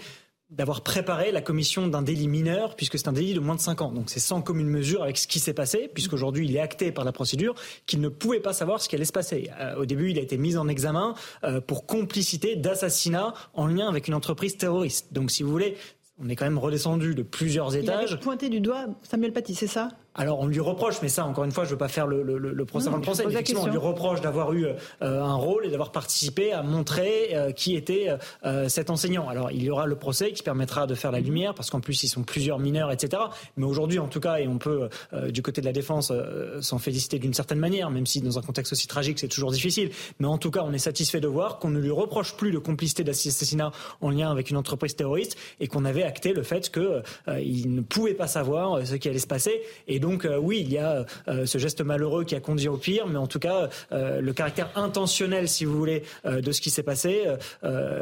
d'avoir 0.51 0.81
préparé 0.81 1.31
la 1.31 1.41
commission 1.41 1.88
d'un 1.88 2.01
délit 2.01 2.27
mineur, 2.27 2.75
puisque 2.75 2.99
c'est 2.99 3.07
un 3.07 3.13
délit 3.13 3.33
de 3.33 3.39
moins 3.39 3.55
de 3.55 3.61
5 3.61 3.81
ans. 3.81 3.91
Donc 3.91 4.09
c'est 4.09 4.19
sans 4.19 4.41
commune 4.41 4.67
mesure 4.67 5.01
avec 5.01 5.17
ce 5.17 5.25
qui 5.25 5.39
s'est 5.39 5.53
passé, 5.53 5.89
puisqu'aujourd'hui 5.93 6.45
il 6.45 6.55
est 6.55 6.59
acté 6.59 6.91
par 6.91 7.05
la 7.05 7.13
procédure 7.13 7.55
qu'il 7.85 8.01
ne 8.01 8.09
pouvait 8.09 8.41
pas 8.41 8.51
savoir 8.51 8.81
ce 8.81 8.89
qui 8.89 8.95
allait 8.95 9.05
se 9.05 9.13
passer. 9.13 9.49
Euh, 9.59 9.75
au 9.77 9.85
début, 9.85 10.11
il 10.11 10.19
a 10.19 10.21
été 10.21 10.38
mis 10.38 10.57
en 10.57 10.67
examen 10.67 11.15
euh, 11.45 11.61
pour 11.61 11.85
complicité 11.85 12.57
d'assassinat 12.57 13.33
en 13.53 13.67
lien 13.67 13.88
avec 13.88 14.09
une 14.09 14.13
entreprise 14.13 14.57
terroriste. 14.57 15.13
Donc 15.13 15.31
si 15.31 15.41
vous 15.41 15.51
voulez, 15.51 15.77
on 16.19 16.27
est 16.27 16.35
quand 16.35 16.45
même 16.45 16.59
redescendu 16.59 17.15
de 17.15 17.23
plusieurs 17.23 17.75
étages. 17.75 18.11
Il 18.11 18.19
pointé 18.19 18.49
du 18.49 18.59
doigt 18.59 18.88
Samuel 19.03 19.31
Paty, 19.31 19.55
c'est 19.55 19.67
ça? 19.67 19.89
Alors 20.13 20.39
on 20.41 20.47
lui 20.47 20.59
reproche, 20.59 20.95
mais 21.01 21.07
ça 21.07 21.25
encore 21.25 21.45
une 21.45 21.51
fois, 21.51 21.63
je 21.63 21.69
ne 21.69 21.71
veux 21.71 21.77
pas 21.77 21.88
faire 21.88 22.05
le, 22.05 22.21
le, 22.21 22.38
le 22.38 22.65
procès 22.65 22.88
avant 22.88 22.97
le 22.97 23.01
procès. 23.01 23.23
Effectivement, 23.25 23.63
on 23.63 23.67
lui 23.67 23.77
reproche 23.77 24.19
d'avoir 24.19 24.51
eu 24.51 24.65
euh, 24.65 24.75
un 25.01 25.35
rôle 25.35 25.65
et 25.65 25.69
d'avoir 25.69 25.91
participé 25.91 26.51
à 26.51 26.63
montrer 26.63 27.29
euh, 27.33 27.51
qui 27.51 27.75
était 27.75 28.09
euh, 28.45 28.67
cet 28.67 28.89
enseignant. 28.89 29.29
Alors 29.29 29.51
il 29.51 29.63
y 29.63 29.69
aura 29.69 29.85
le 29.85 29.95
procès 29.95 30.33
qui 30.33 30.43
permettra 30.43 30.85
de 30.85 30.95
faire 30.95 31.11
la 31.11 31.21
lumière, 31.21 31.53
parce 31.53 31.69
qu'en 31.69 31.79
plus 31.79 32.03
ils 32.03 32.09
sont 32.09 32.23
plusieurs 32.23 32.59
mineurs, 32.59 32.91
etc. 32.91 33.23
Mais 33.55 33.65
aujourd'hui, 33.65 33.99
en 33.99 34.07
tout 34.07 34.19
cas, 34.19 34.39
et 34.39 34.47
on 34.47 34.57
peut 34.57 34.89
du 35.29 35.41
côté 35.41 35.61
de 35.61 35.65
la 35.65 35.71
défense 35.71 36.11
s'en 36.59 36.77
féliciter 36.77 37.19
d'une 37.19 37.33
certaine 37.33 37.59
manière, 37.59 37.89
même 37.89 38.05
si 38.05 38.21
dans 38.21 38.38
un 38.38 38.41
contexte 38.41 38.73
aussi 38.73 38.88
tragique 38.88 39.19
c'est 39.19 39.27
toujours 39.27 39.51
difficile. 39.51 39.91
Mais 40.19 40.27
en 40.27 40.38
tout 40.38 40.51
cas, 40.51 40.63
on 40.65 40.73
est 40.73 40.77
satisfait 40.77 41.21
de 41.21 41.27
voir 41.27 41.59
qu'on 41.59 41.69
ne 41.69 41.79
lui 41.79 41.91
reproche 41.91 42.35
plus 42.35 42.51
de 42.51 42.57
complicité 42.57 43.03
d'assassinat 43.03 43.71
en 44.01 44.09
lien 44.09 44.29
avec 44.29 44.49
une 44.49 44.57
entreprise 44.57 44.95
terroriste 44.95 45.38
et 45.59 45.67
qu'on 45.67 45.85
avait 45.85 46.03
acté 46.03 46.33
le 46.33 46.43
fait 46.43 46.69
qu'il 46.69 47.73
ne 47.75 47.81
pouvait 47.81 48.13
pas 48.13 48.27
savoir 48.27 48.85
ce 48.85 48.95
qui 48.95 49.07
allait 49.07 49.19
se 49.19 49.27
passer. 49.27 49.61
Et 49.88 50.01
donc 50.02 50.26
euh, 50.26 50.38
oui, 50.38 50.60
il 50.60 50.73
y 50.73 50.78
a 50.78 51.06
euh, 51.30 51.45
ce 51.45 51.57
geste 51.57 51.82
malheureux 51.82 52.26
qui 52.26 52.36
a 52.36 52.41
conduit 52.41 52.68
au 52.68 52.76
pire, 52.76 53.07
mais 53.07 53.18
en 53.18 53.28
tout 53.28 53.40
cas, 53.40 53.69
euh, 53.94 54.19
le 54.19 54.34
caractère 54.34 54.69
intentionnel, 54.76 55.48
si 55.48 55.64
vous 55.64 55.78
voulez, 55.78 56.03
de 56.26 56.52
ce 56.52 56.60
qui 56.60 56.69
s'est 56.69 56.84
passé, 56.84 57.23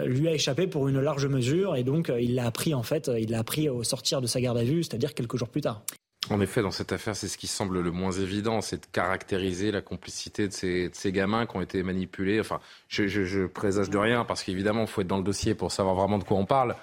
lui 0.05 0.27
a 0.27 0.33
échappé 0.33 0.65
pour 0.65 0.87
une 0.87 0.99
large 0.99 1.27
mesure, 1.27 1.75
et 1.75 1.83
donc 1.83 2.11
il 2.19 2.35
l'a 2.35 2.45
appris 2.45 2.73
en 2.73 2.83
fait, 2.83 3.11
il 3.19 3.31
l'a 3.31 3.39
appris 3.39 3.69
au 3.69 3.83
sortir 3.83 4.21
de 4.21 4.27
sa 4.27 4.41
garde 4.41 4.57
à 4.57 4.63
vue, 4.63 4.83
c'est-à-dire 4.83 5.13
quelques 5.13 5.35
jours 5.37 5.49
plus 5.49 5.61
tard. 5.61 5.83
En 6.29 6.41
effet, 6.41 6.61
dans 6.61 6.69
cette 6.69 6.91
affaire, 6.91 7.15
c'est 7.15 7.29
ce 7.29 7.37
qui 7.37 7.47
semble 7.47 7.79
le 7.79 7.91
moins 7.91 8.11
évident, 8.11 8.61
c'est 8.61 8.81
de 8.81 8.85
caractériser 8.91 9.71
la 9.71 9.81
complicité 9.81 10.47
de 10.47 10.53
ces, 10.53 10.89
de 10.89 10.93
ces, 10.93 11.11
gamins 11.11 11.47
qui 11.47 11.55
ont 11.55 11.61
été 11.61 11.81
manipulés. 11.81 12.39
Enfin, 12.41 12.59
je, 12.87 13.07
je, 13.07 13.23
je 13.23 13.45
présage 13.45 13.89
de 13.89 13.97
rien, 13.97 14.25
parce 14.25 14.43
qu'évidemment, 14.43 14.81
il 14.81 14.87
faut 14.87 15.01
être 15.01 15.07
dans 15.07 15.17
le 15.17 15.23
dossier 15.23 15.55
pour 15.55 15.71
savoir 15.71 15.95
vraiment 15.95 16.19
de 16.19 16.25
quoi 16.25 16.37
on 16.37 16.45
parle. 16.45 16.75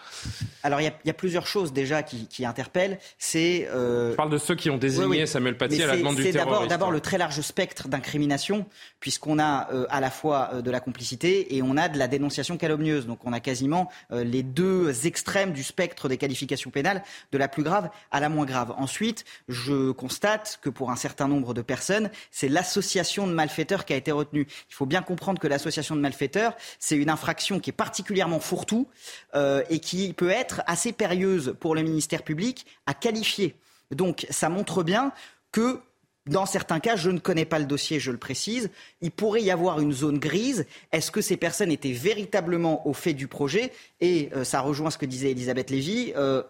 Alors, 0.63 0.81
il 0.81 0.85
y 0.85 0.87
a, 0.89 0.95
y 1.05 1.11
a, 1.11 1.15
plusieurs 1.15 1.47
choses 1.47 1.73
déjà 1.73 2.03
qui, 2.03 2.27
qui 2.27 2.47
interpellent. 2.47 2.99
C'est. 3.19 3.69
Euh... 3.71 4.13
Je 4.13 4.17
parle 4.17 4.31
de 4.31 4.39
ceux 4.39 4.55
qui 4.57 4.71
ont 4.71 4.79
désigné 4.79 5.27
Samuel 5.27 5.57
Paty 5.57 5.83
à 5.83 5.87
la 5.87 5.97
demande 5.99 6.17
du 6.17 6.23
terroriste. 6.23 6.63
C'est 6.63 6.69
d'abord 6.69 6.91
le 6.91 7.01
très 7.01 7.19
large 7.19 7.41
spectre 7.43 7.89
d'incrimination, 7.89 8.67
puisqu'on 9.01 9.39
a 9.39 9.71
euh, 9.71 9.87
à 9.91 10.01
la 10.01 10.11
fois 10.11 10.51
euh, 10.55 10.63
de 10.63 10.71
la 10.71 10.81
complicité 10.81 11.55
et 11.55 11.63
on 11.63 11.77
a 11.77 11.89
de 11.89 11.99
la 11.99 12.09
dénonciation 12.09 12.57
calomnieuse. 12.57 13.07
Donc, 13.07 13.21
on 13.25 13.33
a 13.35 13.41
quasiment 13.41 13.91
les 14.11 14.43
deux 14.43 15.07
extrêmes 15.07 15.53
du 15.53 15.63
spectre 15.63 16.09
des 16.09 16.17
qualifications 16.17 16.71
pénales, 16.71 17.05
de 17.33 17.39
la 17.39 17.49
plus 17.49 17.63
grave 17.63 17.91
à 18.11 18.19
la 18.19 18.29
moins 18.29 18.47
grave. 18.47 18.75
Ensuite, 18.79 19.25
je 19.49 19.91
constate 19.91 20.59
que 20.63 20.71
pour 20.71 20.91
un 20.91 20.97
certain 20.97 21.29
nombre 21.29 21.55
de 21.55 21.63
personnes, 21.63 22.11
c'est 22.31 22.49
l'association 22.49 23.27
de 23.27 23.33
malfaiteurs 23.33 23.85
qui 23.85 23.93
a 23.93 23.97
été 23.97 24.13
retenue. 24.13 24.47
Il 24.71 24.75
faut 24.75 24.87
bien 24.87 25.03
comprendre 25.03 25.41
que 25.41 25.47
l'association 25.47 25.97
de 25.97 26.01
malfaiteurs, 26.01 26.57
c'est 26.79 26.97
une 26.97 27.11
infraction 27.11 27.61
qui 27.61 27.71
est 27.71 27.73
particulièrement 27.73 28.41
fourre-tout 28.41 28.89
euh, 29.35 29.63
et 29.71 29.79
qui 29.79 30.13
peut 30.13 30.31
être 30.31 30.63
assez 30.67 30.93
périlleuse 30.93 31.55
pour 31.61 31.75
le 31.75 31.83
ministère 31.83 32.23
public 32.23 32.67
à 32.87 32.95
qualifier. 32.95 33.55
Donc 33.91 34.27
ça 34.31 34.49
montre 34.49 34.83
bien 34.83 35.13
que 35.53 35.81
dans 36.27 36.45
certains 36.45 36.81
cas, 36.81 36.97
je 36.97 37.11
ne 37.11 37.21
connais 37.21 37.45
pas 37.45 37.61
le 37.61 37.67
dossier, 37.67 38.01
je 38.01 38.11
le 38.11 38.19
précise, 38.19 38.71
il 39.01 39.13
pourrait 39.13 39.43
y 39.43 39.51
avoir 39.51 39.81
une 39.81 39.93
zone 39.93 40.19
grise. 40.19 40.67
Est-ce 40.91 41.13
que 41.13 41.21
ces 41.21 41.37
personnes 41.37 41.71
étaient 41.71 41.93
véritablement 41.93 42.87
au 42.87 42.93
fait 42.93 43.15
du 43.15 43.29
projet? 43.29 43.73
Et 44.01 44.31
euh, 44.35 44.43
ça 44.43 44.61
rejoint 44.61 44.91
ce 44.91 44.99
que 44.99 45.07
disait 45.07 45.31
Elisabeth 45.31 45.71
Lévy. 45.71 46.13
Euh, 46.17 46.43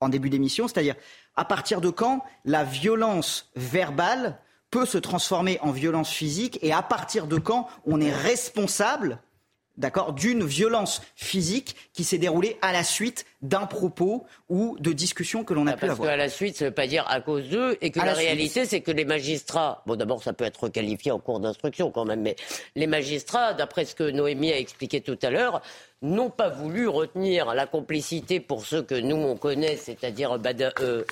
en 0.00 0.08
début 0.08 0.30
d'émission, 0.30 0.66
c'est-à-dire 0.66 0.96
à 1.36 1.44
partir 1.44 1.80
de 1.80 1.90
quand 1.90 2.24
la 2.44 2.64
violence 2.64 3.50
verbale 3.56 4.38
peut 4.70 4.86
se 4.86 4.98
transformer 4.98 5.58
en 5.60 5.70
violence 5.70 6.10
physique 6.10 6.58
et 6.62 6.72
à 6.72 6.82
partir 6.82 7.26
de 7.26 7.38
quand 7.38 7.68
on 7.84 8.00
est 8.00 8.12
responsable 8.12 9.18
d'accord, 9.76 10.12
d'une 10.12 10.44
violence 10.44 11.02
physique 11.16 11.76
qui 11.92 12.04
s'est 12.04 12.18
déroulée 12.18 12.56
à 12.62 12.72
la 12.72 12.84
suite 12.84 13.24
d'un 13.42 13.66
propos 13.66 14.26
ou 14.48 14.76
de 14.80 14.92
discussions 14.92 15.44
que 15.44 15.54
l'on 15.54 15.66
a 15.66 15.72
ah, 15.72 15.76
pu 15.76 15.84
avoir. 15.84 15.98
Parce 15.98 16.08
qu'à 16.10 16.16
la 16.16 16.28
suite, 16.28 16.56
ça 16.56 16.66
ne 16.66 16.70
veut 16.70 16.74
pas 16.74 16.86
dire 16.86 17.04
à 17.08 17.20
cause 17.20 17.48
d'eux, 17.48 17.78
et 17.80 17.90
que 17.90 17.98
la, 18.00 18.12
réalité, 18.12 18.66
c'est 18.66 18.80
que 18.80 18.90
les 18.90 19.04
magistrats, 19.04 19.82
bon 19.86 19.96
d'abord 19.96 20.22
ça 20.22 20.32
peut 20.32 20.44
être 20.44 20.68
qualifié 20.68 21.12
en 21.12 21.18
cours 21.18 21.40
d'instruction 21.40 21.90
quand 21.90 22.04
même, 22.04 22.20
mais 22.20 22.36
les 22.76 22.86
magistrats, 22.86 23.54
d'après 23.54 23.84
ce 23.84 23.94
que 23.94 24.10
Noémie 24.10 24.52
a 24.52 24.58
expliqué 24.58 25.00
tout 25.00 25.18
à 25.22 25.30
l'heure, 25.30 25.62
n'ont 26.02 26.30
pas 26.30 26.48
voulu 26.48 26.88
retenir 26.88 27.54
la 27.54 27.66
complicité 27.66 28.40
pour 28.40 28.66
ceux 28.66 28.82
que 28.82 28.94
nous 28.94 29.16
on 29.16 29.36
connaît, 29.36 29.76
c'est-à-dire 29.76 30.38
bah, 30.38 30.50
euh, 30.80 31.04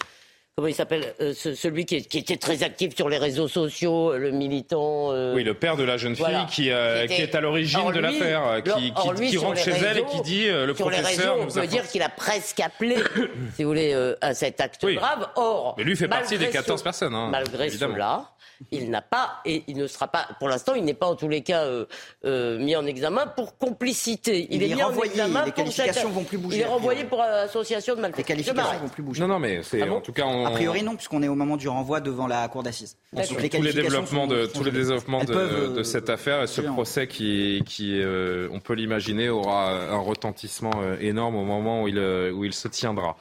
comment 0.58 0.66
il 0.66 0.74
s'appelle, 0.74 1.14
euh, 1.20 1.34
celui 1.34 1.86
qui, 1.86 1.94
était 1.94 2.36
très 2.36 2.64
actif 2.64 2.96
sur 2.96 3.08
les 3.08 3.18
réseaux 3.18 3.46
sociaux, 3.46 4.16
le 4.16 4.32
militant. 4.32 5.12
oui, 5.32 5.44
le 5.44 5.54
père 5.54 5.76
de 5.76 5.84
la 5.84 5.96
jeune 5.96 6.16
fille 6.16 6.26
qui, 6.50 6.62
qui, 6.62 6.68
est 6.70 7.34
à 7.36 7.40
l'origine 7.40 7.92
de 7.92 8.00
l'affaire, 8.00 8.60
qui, 8.64 8.92
qui, 9.28 9.36
rentre 9.36 9.60
chez 9.60 9.70
elle 9.70 9.98
et 9.98 10.04
qui 10.06 10.20
dit 10.22 10.48
le 10.48 10.74
sur 10.74 10.88
professeur. 10.88 11.36
Les 11.36 11.42
réseaux, 11.42 11.58
on 11.58 11.60
peut 11.60 11.66
dire 11.68 11.86
qu'il 11.86 12.02
a 12.02 12.08
presque 12.08 12.58
appelé, 12.58 12.96
si 13.54 13.62
vous 13.62 13.68
voulez, 13.68 13.94
à 14.20 14.34
cet 14.34 14.60
acte 14.60 14.84
grave. 14.84 15.28
Or, 15.36 15.76
mais 15.78 15.84
lui 15.84 15.94
fait 15.94 16.08
partie 16.08 16.36
des 16.38 16.48
14 16.48 16.82
personnes. 16.82 17.14
Hein, 17.14 17.28
malgré 17.30 17.66
évidemment. 17.66 17.94
cela, 17.94 18.32
il 18.72 18.90
n'a 18.90 19.02
pas 19.02 19.40
et 19.44 19.62
il 19.68 19.76
ne 19.76 19.86
sera 19.86 20.08
pas, 20.08 20.26
pour 20.38 20.48
l'instant, 20.48 20.74
il 20.74 20.84
n'est 20.84 20.94
pas 20.94 21.06
en 21.06 21.14
tous 21.14 21.28
les 21.28 21.42
cas 21.42 21.64
euh, 21.64 21.86
euh, 22.24 22.58
mis 22.58 22.74
en 22.74 22.86
examen 22.86 23.26
pour 23.26 23.56
complicité. 23.56 24.48
Il, 24.50 24.62
est, 24.62 24.74
mis 24.74 24.82
en 24.82 24.92
examen 25.00 25.44
les 25.44 25.52
qualifications 25.52 26.10
vont 26.10 26.24
plus 26.24 26.38
bouger. 26.38 26.56
Il 26.56 26.62
est 26.62 26.66
renvoyé 26.66 27.04
pour 27.04 27.22
association 27.22 27.94
de 27.94 28.00
malfaiteurs. 28.00 28.36
Les 28.36 28.42
qualifications 28.42 28.80
vont 28.80 28.88
plus 28.88 29.02
bouger. 29.02 29.20
Non, 29.20 29.28
non, 29.28 29.38
mais 29.38 29.62
c'est 29.62 29.82
ah 29.82 29.92
en 29.92 30.00
tout 30.00 30.12
cas. 30.12 30.24
A 30.48 30.50
priori 30.50 30.82
non, 30.82 30.96
puisqu'on 30.96 31.22
est 31.22 31.28
au 31.28 31.34
moment 31.34 31.56
du 31.56 31.68
renvoi 31.68 32.00
devant 32.00 32.26
la 32.26 32.46
cour 32.48 32.62
d'assises. 32.62 32.96
tous 33.12 33.38
les 33.38 33.72
développements 33.72 34.26
de 34.26 34.46
tous 34.46 34.64
les 34.64 34.70
développements 34.70 35.24
de, 35.24 35.82
cette 35.82 36.10
affaire 36.10 36.42
et 36.42 36.46
ce 36.46 36.60
procès 36.60 37.06
qui, 37.06 37.62
qui 37.66 38.00
euh, 38.00 38.48
on 38.52 38.60
peut 38.60 38.74
l'imaginer, 38.74 39.28
aura 39.28 39.72
un 39.72 39.98
retentissement 39.98 40.72
énorme 41.00 41.36
au 41.36 41.44
moment 41.44 41.82
où 41.82 41.88
il 41.88 41.98
où 41.98 42.44
il 42.44 42.52
se 42.52 42.68
tiendra. 42.68 43.16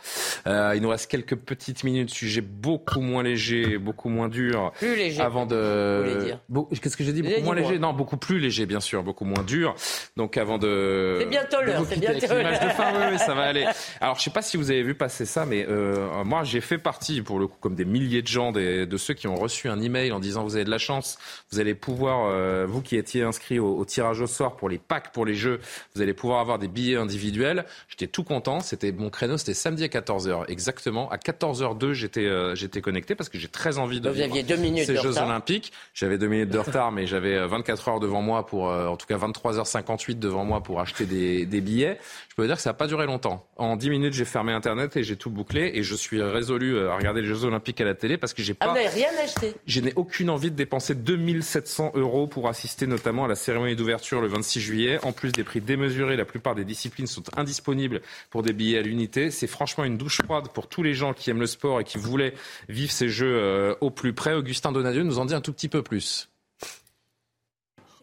il 0.45 0.79
nous 0.81 0.89
reste 0.89 1.09
quelques 1.09 1.35
petites 1.35 1.83
minutes. 1.83 2.09
Sujet 2.09 2.41
beaucoup 2.41 3.01
moins 3.01 3.23
léger, 3.23 3.77
beaucoup 3.77 4.09
moins 4.09 4.29
dur. 4.29 4.71
Plus 4.77 4.95
léger 4.95 5.21
avant 5.21 5.45
de. 5.45 6.33
Qu'est-ce 6.81 6.97
que 6.97 7.03
j'ai 7.03 7.13
dit 7.13 7.21
Beaucoup 7.21 7.41
moins 7.41 7.55
léger? 7.55 7.79
Non, 7.79 7.93
beaucoup 7.93 8.17
plus 8.17 8.39
léger, 8.39 8.65
bien 8.65 8.79
sûr, 8.79 9.03
beaucoup 9.03 9.25
moins 9.25 9.43
dur. 9.43 9.75
Donc 10.15 10.37
avant 10.37 10.57
de. 10.57 11.17
C'est 11.19 11.29
bientôt 11.29 11.61
l'heure, 11.61 11.83
c'est 11.87 11.99
bientôt 11.99 12.27
l'heure. 12.33 12.59
de 12.59 12.97
oui, 12.97 13.03
oui, 13.11 13.19
ça 13.19 13.33
va 13.33 13.41
aller. 13.43 13.65
Alors 14.01 14.17
je 14.17 14.23
sais 14.23 14.29
pas 14.29 14.41
si 14.41 14.57
vous 14.57 14.71
avez 14.71 14.83
vu 14.83 14.95
passer 14.95 15.25
ça, 15.25 15.45
mais 15.45 15.65
euh, 15.67 16.23
moi 16.23 16.43
j'ai 16.43 16.61
fait 16.61 16.77
partie, 16.77 17.16
pour 17.21 17.39
le 17.39 17.47
coup, 17.47 17.57
comme 17.59 17.75
des 17.75 17.85
milliers 17.85 18.21
de 18.21 18.27
gens, 18.27 18.51
des, 18.51 18.85
de 18.85 18.97
ceux 18.97 19.13
qui 19.13 19.27
ont 19.27 19.35
reçu 19.35 19.69
un 19.69 19.81
email 19.81 20.11
en 20.11 20.19
disant 20.19 20.43
vous 20.43 20.55
avez 20.55 20.65
de 20.65 20.69
la 20.69 20.77
chance, 20.77 21.17
vous 21.51 21.59
allez 21.59 21.75
pouvoir, 21.75 22.27
euh, 22.29 22.65
vous 22.67 22.81
qui 22.81 22.95
étiez 22.95 23.23
inscrit 23.23 23.59
au, 23.59 23.83
tirage 23.85 24.21
au 24.21 24.27
sort 24.27 24.55
pour 24.55 24.69
les 24.69 24.77
packs, 24.77 25.11
pour 25.11 25.25
les 25.25 25.35
jeux, 25.35 25.59
vous 25.95 26.01
allez 26.01 26.13
pouvoir 26.13 26.39
avoir 26.39 26.59
des 26.59 26.67
billets 26.67 26.97
individuels. 26.97 27.65
J'étais 27.89 28.07
tout 28.07 28.23
content. 28.23 28.59
C'était 28.59 28.91
mon 28.91 29.09
créneau, 29.09 29.37
c'était 29.37 29.53
samedi 29.53 29.83
à 29.83 29.87
14h 29.87 30.45
exactement. 30.47 31.09
À 31.09 31.17
14h02, 31.17 31.93
j'étais 31.93 32.25
euh, 32.25 32.55
j'étais 32.55 32.81
connecté 32.81 33.15
parce 33.15 33.29
que 33.29 33.37
j'ai 33.37 33.47
très 33.47 33.77
envie 33.77 34.01
de. 34.01 34.09
Vous 34.09 34.21
aviez 34.21 34.43
deux 34.43 34.57
minutes 34.57 34.85
ces 34.85 34.97
Jeux 34.97 35.17
Olympiques. 35.17 35.71
J'avais 35.93 36.17
deux 36.17 36.27
minutes 36.27 36.49
de 36.49 36.59
retard, 36.59 36.91
mais 36.91 37.07
j'avais 37.07 37.45
24 37.45 37.87
heures 37.89 37.99
devant 37.99 38.21
moi 38.21 38.45
pour, 38.45 38.65
en 38.65 38.97
tout 38.97 39.07
cas 39.07 39.17
23h58 39.17 40.19
devant 40.19 40.45
moi 40.45 40.61
pour 40.61 40.79
acheter 40.79 41.05
des, 41.05 41.45
des 41.45 41.61
billets. 41.61 41.99
Je 42.37 42.43
peux 42.43 42.45
vous 42.45 42.49
dire 42.49 42.57
que 42.57 42.61
ça 42.61 42.69
n'a 42.69 42.75
pas 42.75 42.85
duré 42.85 43.07
longtemps. 43.07 43.49
En 43.55 43.75
10 43.75 43.89
minutes, 43.89 44.13
j'ai 44.13 44.23
fermé 44.23 44.53
Internet 44.53 44.95
et 44.95 45.01
j'ai 45.01 45.15
tout 45.15 45.31
bouclé 45.31 45.71
et 45.73 45.81
je 45.81 45.95
suis 45.95 46.21
résolu 46.21 46.87
à 46.87 46.95
regarder 46.95 47.21
les 47.21 47.27
Jeux 47.27 47.45
Olympiques 47.45 47.81
à 47.81 47.83
la 47.83 47.95
télé 47.95 48.15
parce 48.15 48.35
que 48.35 48.43
j'ai 48.43 48.55
ah, 48.59 48.67
pas. 48.67 48.75
Ah, 48.77 48.89
rien 48.93 49.09
acheté. 49.23 49.55
Je 49.65 49.81
n'ai 49.81 49.91
aucune 49.95 50.29
envie 50.29 50.51
de 50.51 50.55
dépenser 50.55 50.93
2700 50.93 51.93
euros 51.95 52.27
pour 52.27 52.47
assister 52.47 52.85
notamment 52.85 53.25
à 53.25 53.27
la 53.27 53.33
cérémonie 53.33 53.75
d'ouverture 53.75 54.21
le 54.21 54.27
26 54.27 54.59
juillet. 54.59 54.99
En 55.03 55.13
plus 55.13 55.31
des 55.31 55.43
prix 55.43 55.61
démesurés, 55.61 56.15
la 56.15 56.25
plupart 56.25 56.53
des 56.53 56.63
disciplines 56.63 57.07
sont 57.07 57.23
indisponibles 57.35 58.01
pour 58.29 58.43
des 58.43 58.53
billets 58.53 58.77
à 58.77 58.81
l'unité. 58.83 59.31
C'est 59.31 59.47
franchement 59.47 59.83
une 59.83 59.97
douche 59.97 60.21
froide 60.21 60.49
pour 60.53 60.67
tous 60.67 60.83
les 60.83 60.93
gens 60.93 61.13
qui 61.13 61.31
aiment 61.31 61.39
le 61.39 61.47
sport 61.47 61.79
et 61.79 61.85
qui 61.85 61.97
voulaient 61.97 62.35
vivre 62.69 62.91
ces 62.91 63.09
Jeux 63.09 63.35
euh, 63.35 63.73
au 63.81 63.89
plus 63.89 64.13
près. 64.13 64.35
Augustin 64.35 64.71
Donadieu 64.71 65.01
nous 65.01 65.17
en 65.17 65.25
dit 65.25 65.33
un 65.33 65.41
tout 65.41 65.53
petit 65.53 65.69
peu 65.69 65.81
plus. 65.81 66.29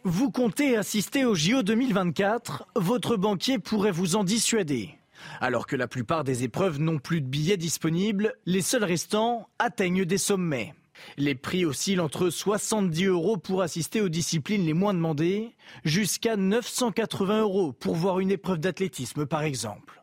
Vous 0.07 0.31
comptez 0.31 0.77
assister 0.77 1.25
au 1.25 1.35
JO 1.35 1.63
2024 1.63 2.67
Votre 2.77 3.17
banquier 3.17 3.59
pourrait 3.59 3.91
vous 3.91 4.17
en 4.17 4.23
dissuader. 4.23 4.99
Alors 5.41 5.67
que 5.67 5.77
la 5.77 5.89
plupart 5.89 6.25
des 6.25 6.45
épreuves 6.45 6.79
n'ont 6.79 6.99
plus 6.99 7.23
de 7.23 7.27
billets 7.27 7.57
disponibles, 7.57 8.35
les 8.45 8.61
seuls 8.61 8.85
restants 8.85 9.49
atteignent 9.59 10.05
des 10.05 10.19
sommets. 10.19 10.75
Les 11.17 11.35
prix 11.35 11.65
oscillent 11.65 12.01
entre 12.01 12.29
70 12.29 13.07
euros 13.07 13.39
pour 13.39 13.63
assister 13.63 14.03
aux 14.03 14.11
disciplines 14.11 14.67
les 14.67 14.75
moins 14.75 14.93
demandées, 14.93 15.55
jusqu'à 15.87 16.37
980 16.37 17.41
euros 17.41 17.73
pour 17.73 17.95
voir 17.95 18.21
une 18.21 18.31
épreuve 18.31 18.61
d'athlétisme 18.61 19.25
par 19.25 19.43
exemple. 19.43 20.03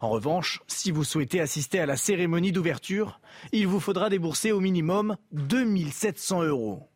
En 0.00 0.10
revanche, 0.10 0.62
si 0.68 0.92
vous 0.92 1.02
souhaitez 1.02 1.40
assister 1.40 1.80
à 1.80 1.86
la 1.86 1.96
cérémonie 1.96 2.52
d'ouverture, 2.52 3.20
il 3.50 3.66
vous 3.66 3.80
faudra 3.80 4.10
débourser 4.10 4.52
au 4.52 4.60
minimum 4.60 5.16
2700 5.32 6.44
euros. 6.44 6.89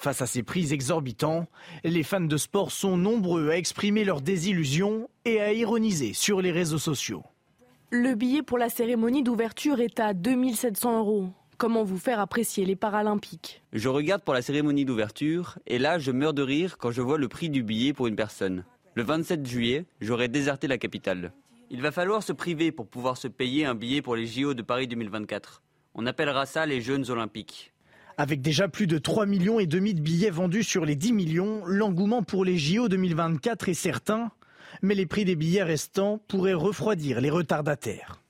Face 0.00 0.22
à 0.22 0.26
ces 0.26 0.42
prix 0.42 0.72
exorbitants, 0.72 1.46
les 1.84 2.02
fans 2.02 2.22
de 2.22 2.36
sport 2.38 2.72
sont 2.72 2.96
nombreux 2.96 3.50
à 3.50 3.58
exprimer 3.58 4.02
leur 4.02 4.22
désillusion 4.22 5.10
et 5.26 5.42
à 5.42 5.52
ironiser 5.52 6.14
sur 6.14 6.40
les 6.40 6.52
réseaux 6.52 6.78
sociaux. 6.78 7.22
Le 7.90 8.14
billet 8.14 8.42
pour 8.42 8.56
la 8.56 8.70
cérémonie 8.70 9.22
d'ouverture 9.22 9.78
est 9.78 10.00
à 10.00 10.14
2700 10.14 11.00
euros. 11.00 11.28
Comment 11.58 11.84
vous 11.84 11.98
faire 11.98 12.18
apprécier 12.18 12.64
les 12.64 12.76
Paralympiques? 12.76 13.62
Je 13.74 13.90
regarde 13.90 14.22
pour 14.22 14.32
la 14.32 14.40
cérémonie 14.40 14.86
d'ouverture 14.86 15.58
et 15.66 15.78
là 15.78 15.98
je 15.98 16.12
meurs 16.12 16.32
de 16.32 16.40
rire 16.40 16.78
quand 16.78 16.92
je 16.92 17.02
vois 17.02 17.18
le 17.18 17.28
prix 17.28 17.50
du 17.50 17.62
billet 17.62 17.92
pour 17.92 18.06
une 18.06 18.16
personne. 18.16 18.64
Le 18.94 19.02
27 19.02 19.46
juillet, 19.46 19.84
j'aurai 20.00 20.28
déserté 20.28 20.66
la 20.66 20.78
capitale. 20.78 21.34
Il 21.68 21.82
va 21.82 21.92
falloir 21.92 22.22
se 22.22 22.32
priver 22.32 22.72
pour 22.72 22.86
pouvoir 22.86 23.18
se 23.18 23.28
payer 23.28 23.66
un 23.66 23.74
billet 23.74 24.00
pour 24.00 24.16
les 24.16 24.26
JO 24.26 24.54
de 24.54 24.62
Paris 24.62 24.88
2024. 24.88 25.62
On 25.94 26.06
appellera 26.06 26.46
ça 26.46 26.64
les 26.64 26.80
Jeunes 26.80 27.10
Olympiques. 27.10 27.74
Avec 28.20 28.42
déjà 28.42 28.68
plus 28.68 28.86
de 28.86 28.98
3 28.98 29.24
millions 29.24 29.60
et 29.60 29.66
demi 29.66 29.94
de 29.94 30.00
billets 30.02 30.28
vendus 30.28 30.62
sur 30.62 30.84
les 30.84 30.94
10 30.94 31.14
millions, 31.14 31.64
l'engouement 31.64 32.22
pour 32.22 32.44
les 32.44 32.58
JO 32.58 32.86
2024 32.86 33.70
est 33.70 33.72
certain, 33.72 34.30
mais 34.82 34.94
les 34.94 35.06
prix 35.06 35.24
des 35.24 35.36
billets 35.36 35.62
restants 35.62 36.18
pourraient 36.28 36.52
refroidir 36.52 37.22
les 37.22 37.30
retardataires. 37.30 38.20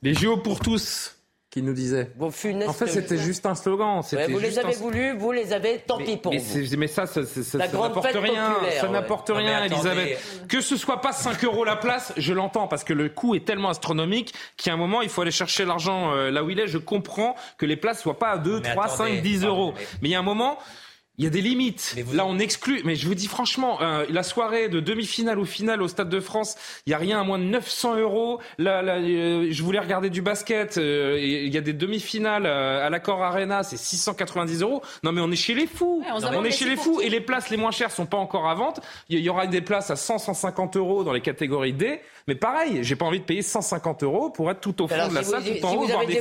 Les 0.00 0.14
JO 0.14 0.38
pour 0.38 0.60
tous, 0.60 1.15
nous 1.64 1.72
disait. 1.72 2.10
en 2.20 2.30
fait, 2.30 2.86
c'était 2.86 3.18
juste 3.18 3.46
un 3.46 3.54
slogan. 3.54 4.02
vous 4.28 4.38
les 4.38 4.58
avez 4.58 4.74
voulu, 4.74 5.16
vous 5.16 5.32
les 5.32 5.52
avez, 5.52 5.78
tant 5.78 5.98
pis 5.98 6.16
pour 6.16 6.32
mais 6.32 6.38
vous. 6.38 6.76
Mais 6.76 6.86
ça, 6.86 7.06
ça, 7.06 7.20
n'apporte 7.58 8.06
rien. 8.14 8.56
Ça 8.80 8.88
n'apporte 8.88 9.30
rien, 9.34 9.64
Elisabeth. 9.64 10.18
Que 10.48 10.60
ce 10.60 10.76
soit 10.76 11.00
pas 11.00 11.12
5 11.12 11.44
euros 11.44 11.64
la 11.64 11.76
place, 11.76 12.12
je 12.16 12.32
l'entends, 12.32 12.68
parce 12.68 12.84
que 12.84 12.92
le 12.92 13.08
coût 13.08 13.34
est 13.34 13.44
tellement 13.44 13.70
astronomique 13.70 14.34
qu'à 14.56 14.72
un 14.72 14.76
moment, 14.76 15.02
il 15.02 15.08
faut 15.08 15.22
aller 15.22 15.30
chercher 15.30 15.64
l'argent 15.64 16.12
euh, 16.12 16.30
là 16.30 16.44
où 16.44 16.50
il 16.50 16.60
est. 16.60 16.66
Je 16.66 16.78
comprends 16.78 17.36
que 17.58 17.66
les 17.66 17.76
places 17.76 18.02
soient 18.02 18.18
pas 18.18 18.30
à 18.30 18.38
2, 18.38 18.60
3, 18.60 18.88
5, 18.88 19.22
10 19.22 19.44
euros. 19.44 19.74
Mais 20.02 20.08
il 20.08 20.12
y 20.12 20.14
a 20.14 20.18
un 20.18 20.22
moment, 20.22 20.58
il 21.18 21.24
y 21.24 21.26
a 21.26 21.30
des 21.30 21.40
limites. 21.40 21.96
Là, 22.12 22.26
on 22.26 22.38
exclut. 22.38 22.82
Mais 22.84 22.94
je 22.94 23.06
vous 23.06 23.14
dis 23.14 23.26
franchement, 23.26 23.80
euh, 23.80 24.04
la 24.10 24.22
soirée 24.22 24.68
de 24.68 24.80
demi-finale 24.80 25.38
ou 25.38 25.46
finale 25.46 25.80
au 25.80 25.88
Stade 25.88 26.10
de 26.10 26.20
France, 26.20 26.56
il 26.86 26.90
y 26.90 26.94
a 26.94 26.98
rien 26.98 27.20
à 27.20 27.24
moins 27.24 27.38
de 27.38 27.44
900 27.44 27.96
euros. 27.96 28.40
Là, 28.58 28.82
euh, 28.82 29.48
je 29.50 29.62
voulais 29.62 29.78
regarder 29.78 30.10
du 30.10 30.20
basket. 30.20 30.76
Euh, 30.76 31.18
il 31.20 31.52
y 31.52 31.56
a 31.58 31.62
des 31.62 31.72
demi-finales 31.72 32.46
à 32.46 32.90
l'accord 32.90 33.22
Arena, 33.22 33.62
c'est 33.62 33.78
690 33.78 34.62
euros. 34.62 34.82
Non, 35.02 35.12
mais 35.12 35.20
on 35.20 35.30
est 35.30 35.36
chez 35.36 35.54
les 35.54 35.66
fous. 35.66 36.04
on, 36.12 36.44
est 36.44 36.50
chez 36.50 36.68
les 36.68 36.76
fous. 36.76 37.00
Et 37.00 37.08
les 37.08 37.20
places 37.20 37.50
les 37.50 37.56
moins 37.56 37.70
chères 37.70 37.90
sont 37.90 38.06
pas 38.06 38.18
encore 38.18 38.48
à 38.48 38.54
vente. 38.54 38.80
Il 39.08 39.20
y 39.20 39.30
aura 39.30 39.46
des 39.46 39.62
places 39.62 39.90
à 39.90 39.96
100, 39.96 40.18
150 40.18 40.76
euros 40.76 41.02
dans 41.02 41.12
les 41.12 41.22
catégories 41.22 41.72
D. 41.72 42.00
Mais 42.28 42.34
pareil, 42.34 42.80
j'ai 42.82 42.96
pas 42.96 43.06
envie 43.06 43.20
de 43.20 43.24
payer 43.24 43.42
150 43.42 44.02
euros 44.02 44.30
pour 44.30 44.50
être 44.50 44.60
tout 44.60 44.82
au 44.82 44.88
fond 44.88 45.08
de 45.08 45.14
la 45.14 45.22
salle, 45.22 45.44
tout 45.44 45.64
en 45.64 45.74
haut, 45.76 45.86
voir 45.86 46.04
des, 46.06 46.20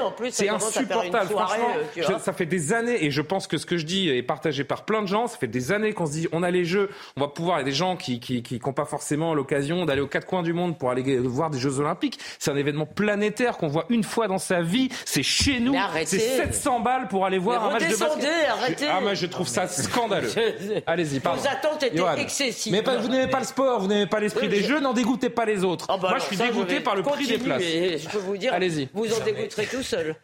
en 0.00 0.10
plus, 0.10 0.32
C'est 0.32 0.48
insupportable, 0.48 1.30
franchement. 1.30 2.18
ça 2.18 2.32
fait 2.32 2.46
des 2.46 2.72
années, 2.72 3.04
et 3.04 3.12
je 3.12 3.22
pense 3.22 3.46
que 3.46 3.56
ce 3.56 3.64
que 3.64 3.76
je 3.76 3.86
dis 3.86 4.17
est 4.18 4.22
partagé 4.22 4.64
par 4.64 4.84
plein 4.84 5.02
de 5.02 5.08
gens. 5.08 5.26
Ça 5.26 5.38
fait 5.38 5.46
des 5.46 5.72
années 5.72 5.92
qu'on 5.92 6.06
se 6.06 6.12
dit, 6.12 6.28
on 6.32 6.42
a 6.42 6.50
les 6.50 6.64
jeux, 6.64 6.90
on 7.16 7.20
va 7.20 7.28
pouvoir. 7.28 7.58
Il 7.58 7.60
y 7.60 7.62
a 7.62 7.64
des 7.64 7.72
gens 7.72 7.96
qui 7.96 8.20
qui 8.20 8.42
qui 8.42 8.60
n'ont 8.64 8.72
pas 8.72 8.84
forcément 8.84 9.34
l'occasion 9.34 9.84
d'aller 9.86 10.00
aux 10.00 10.06
quatre 10.06 10.26
coins 10.26 10.42
du 10.42 10.52
monde 10.52 10.78
pour 10.78 10.90
aller 10.90 11.18
voir 11.18 11.50
des 11.50 11.58
Jeux 11.58 11.78
Olympiques. 11.78 12.18
C'est 12.38 12.50
un 12.50 12.56
événement 12.56 12.86
planétaire 12.86 13.56
qu'on 13.56 13.68
voit 13.68 13.86
une 13.88 14.04
fois 14.04 14.28
dans 14.28 14.38
sa 14.38 14.62
vie. 14.62 14.88
C'est 15.04 15.22
chez 15.22 15.60
nous. 15.60 15.74
C'est 16.04 16.18
700 16.18 16.80
balles 16.80 17.08
pour 17.08 17.24
aller 17.24 17.38
voir 17.38 17.64
un 17.64 17.72
match 17.72 17.88
de 17.88 17.96
basket. 17.96 18.28
Arrêtez. 18.50 18.86
Ah, 18.90 19.00
moi, 19.00 19.14
je 19.14 19.26
trouve 19.26 19.48
ça 19.48 19.66
scandaleux. 19.66 20.30
Allez-y, 20.86 21.20
pardon. 21.20 21.40
Vos 21.40 21.48
attentes 21.48 21.82
étaient 21.82 22.20
excessives. 22.20 22.72
Mais 22.72 22.82
vous 22.98 23.08
n'aimez 23.08 23.30
pas 23.30 23.40
le 23.40 23.44
sport, 23.44 23.80
vous 23.80 23.88
n'aimez 23.88 24.06
pas 24.06 24.20
l'esprit 24.20 24.48
des 24.48 24.62
jeux, 24.62 24.80
n'en 24.80 24.92
dégoûtez 24.92 25.30
pas 25.30 25.44
les 25.44 25.64
autres. 25.64 25.86
Ah 25.88 25.96
bah 26.00 26.10
Moi, 26.10 26.18
je 26.18 26.24
suis 26.24 26.36
dégoûté 26.36 26.80
par 26.80 26.96
le 26.96 27.02
prix 27.02 27.26
des 27.26 27.38
places. 27.38 27.62
Je 27.62 28.08
peux 28.08 28.18
vous 28.18 28.36
dire, 28.36 28.54
vous 28.92 29.12
en 29.12 29.24
dégoûterez 29.24 29.66
tout 29.66 29.82
seul. 29.82 30.16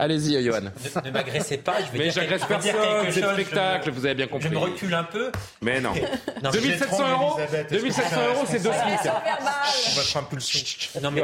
Allez-y, 0.00 0.42
Johan. 0.42 0.62
Ne, 0.62 1.00
ne 1.04 1.10
m'agressez 1.10 1.58
pas. 1.58 1.82
Je 1.82 1.92
vais 1.92 1.98
mais 1.98 2.10
j'agresse 2.10 2.42
personne. 2.46 2.74
C'est 3.10 3.20
le 3.20 3.32
spectacle. 3.34 3.90
vous 3.90 4.06
avez 4.06 4.14
bien 4.14 4.28
compris. 4.28 4.48
Je 4.48 4.54
me 4.54 4.58
recule 4.58 4.94
un 4.94 5.04
peu. 5.04 5.30
Mais 5.60 5.78
non. 5.78 5.92
2700 6.42 7.10
euros. 7.10 7.38
2700 7.70 8.16
euros, 8.28 8.44
c'est 8.46 8.62
deux 8.62 8.72
smic. 8.72 9.12
Votre 9.94 10.16
impulsion. 10.16 11.00
Non 11.02 11.10
mais 11.10 11.22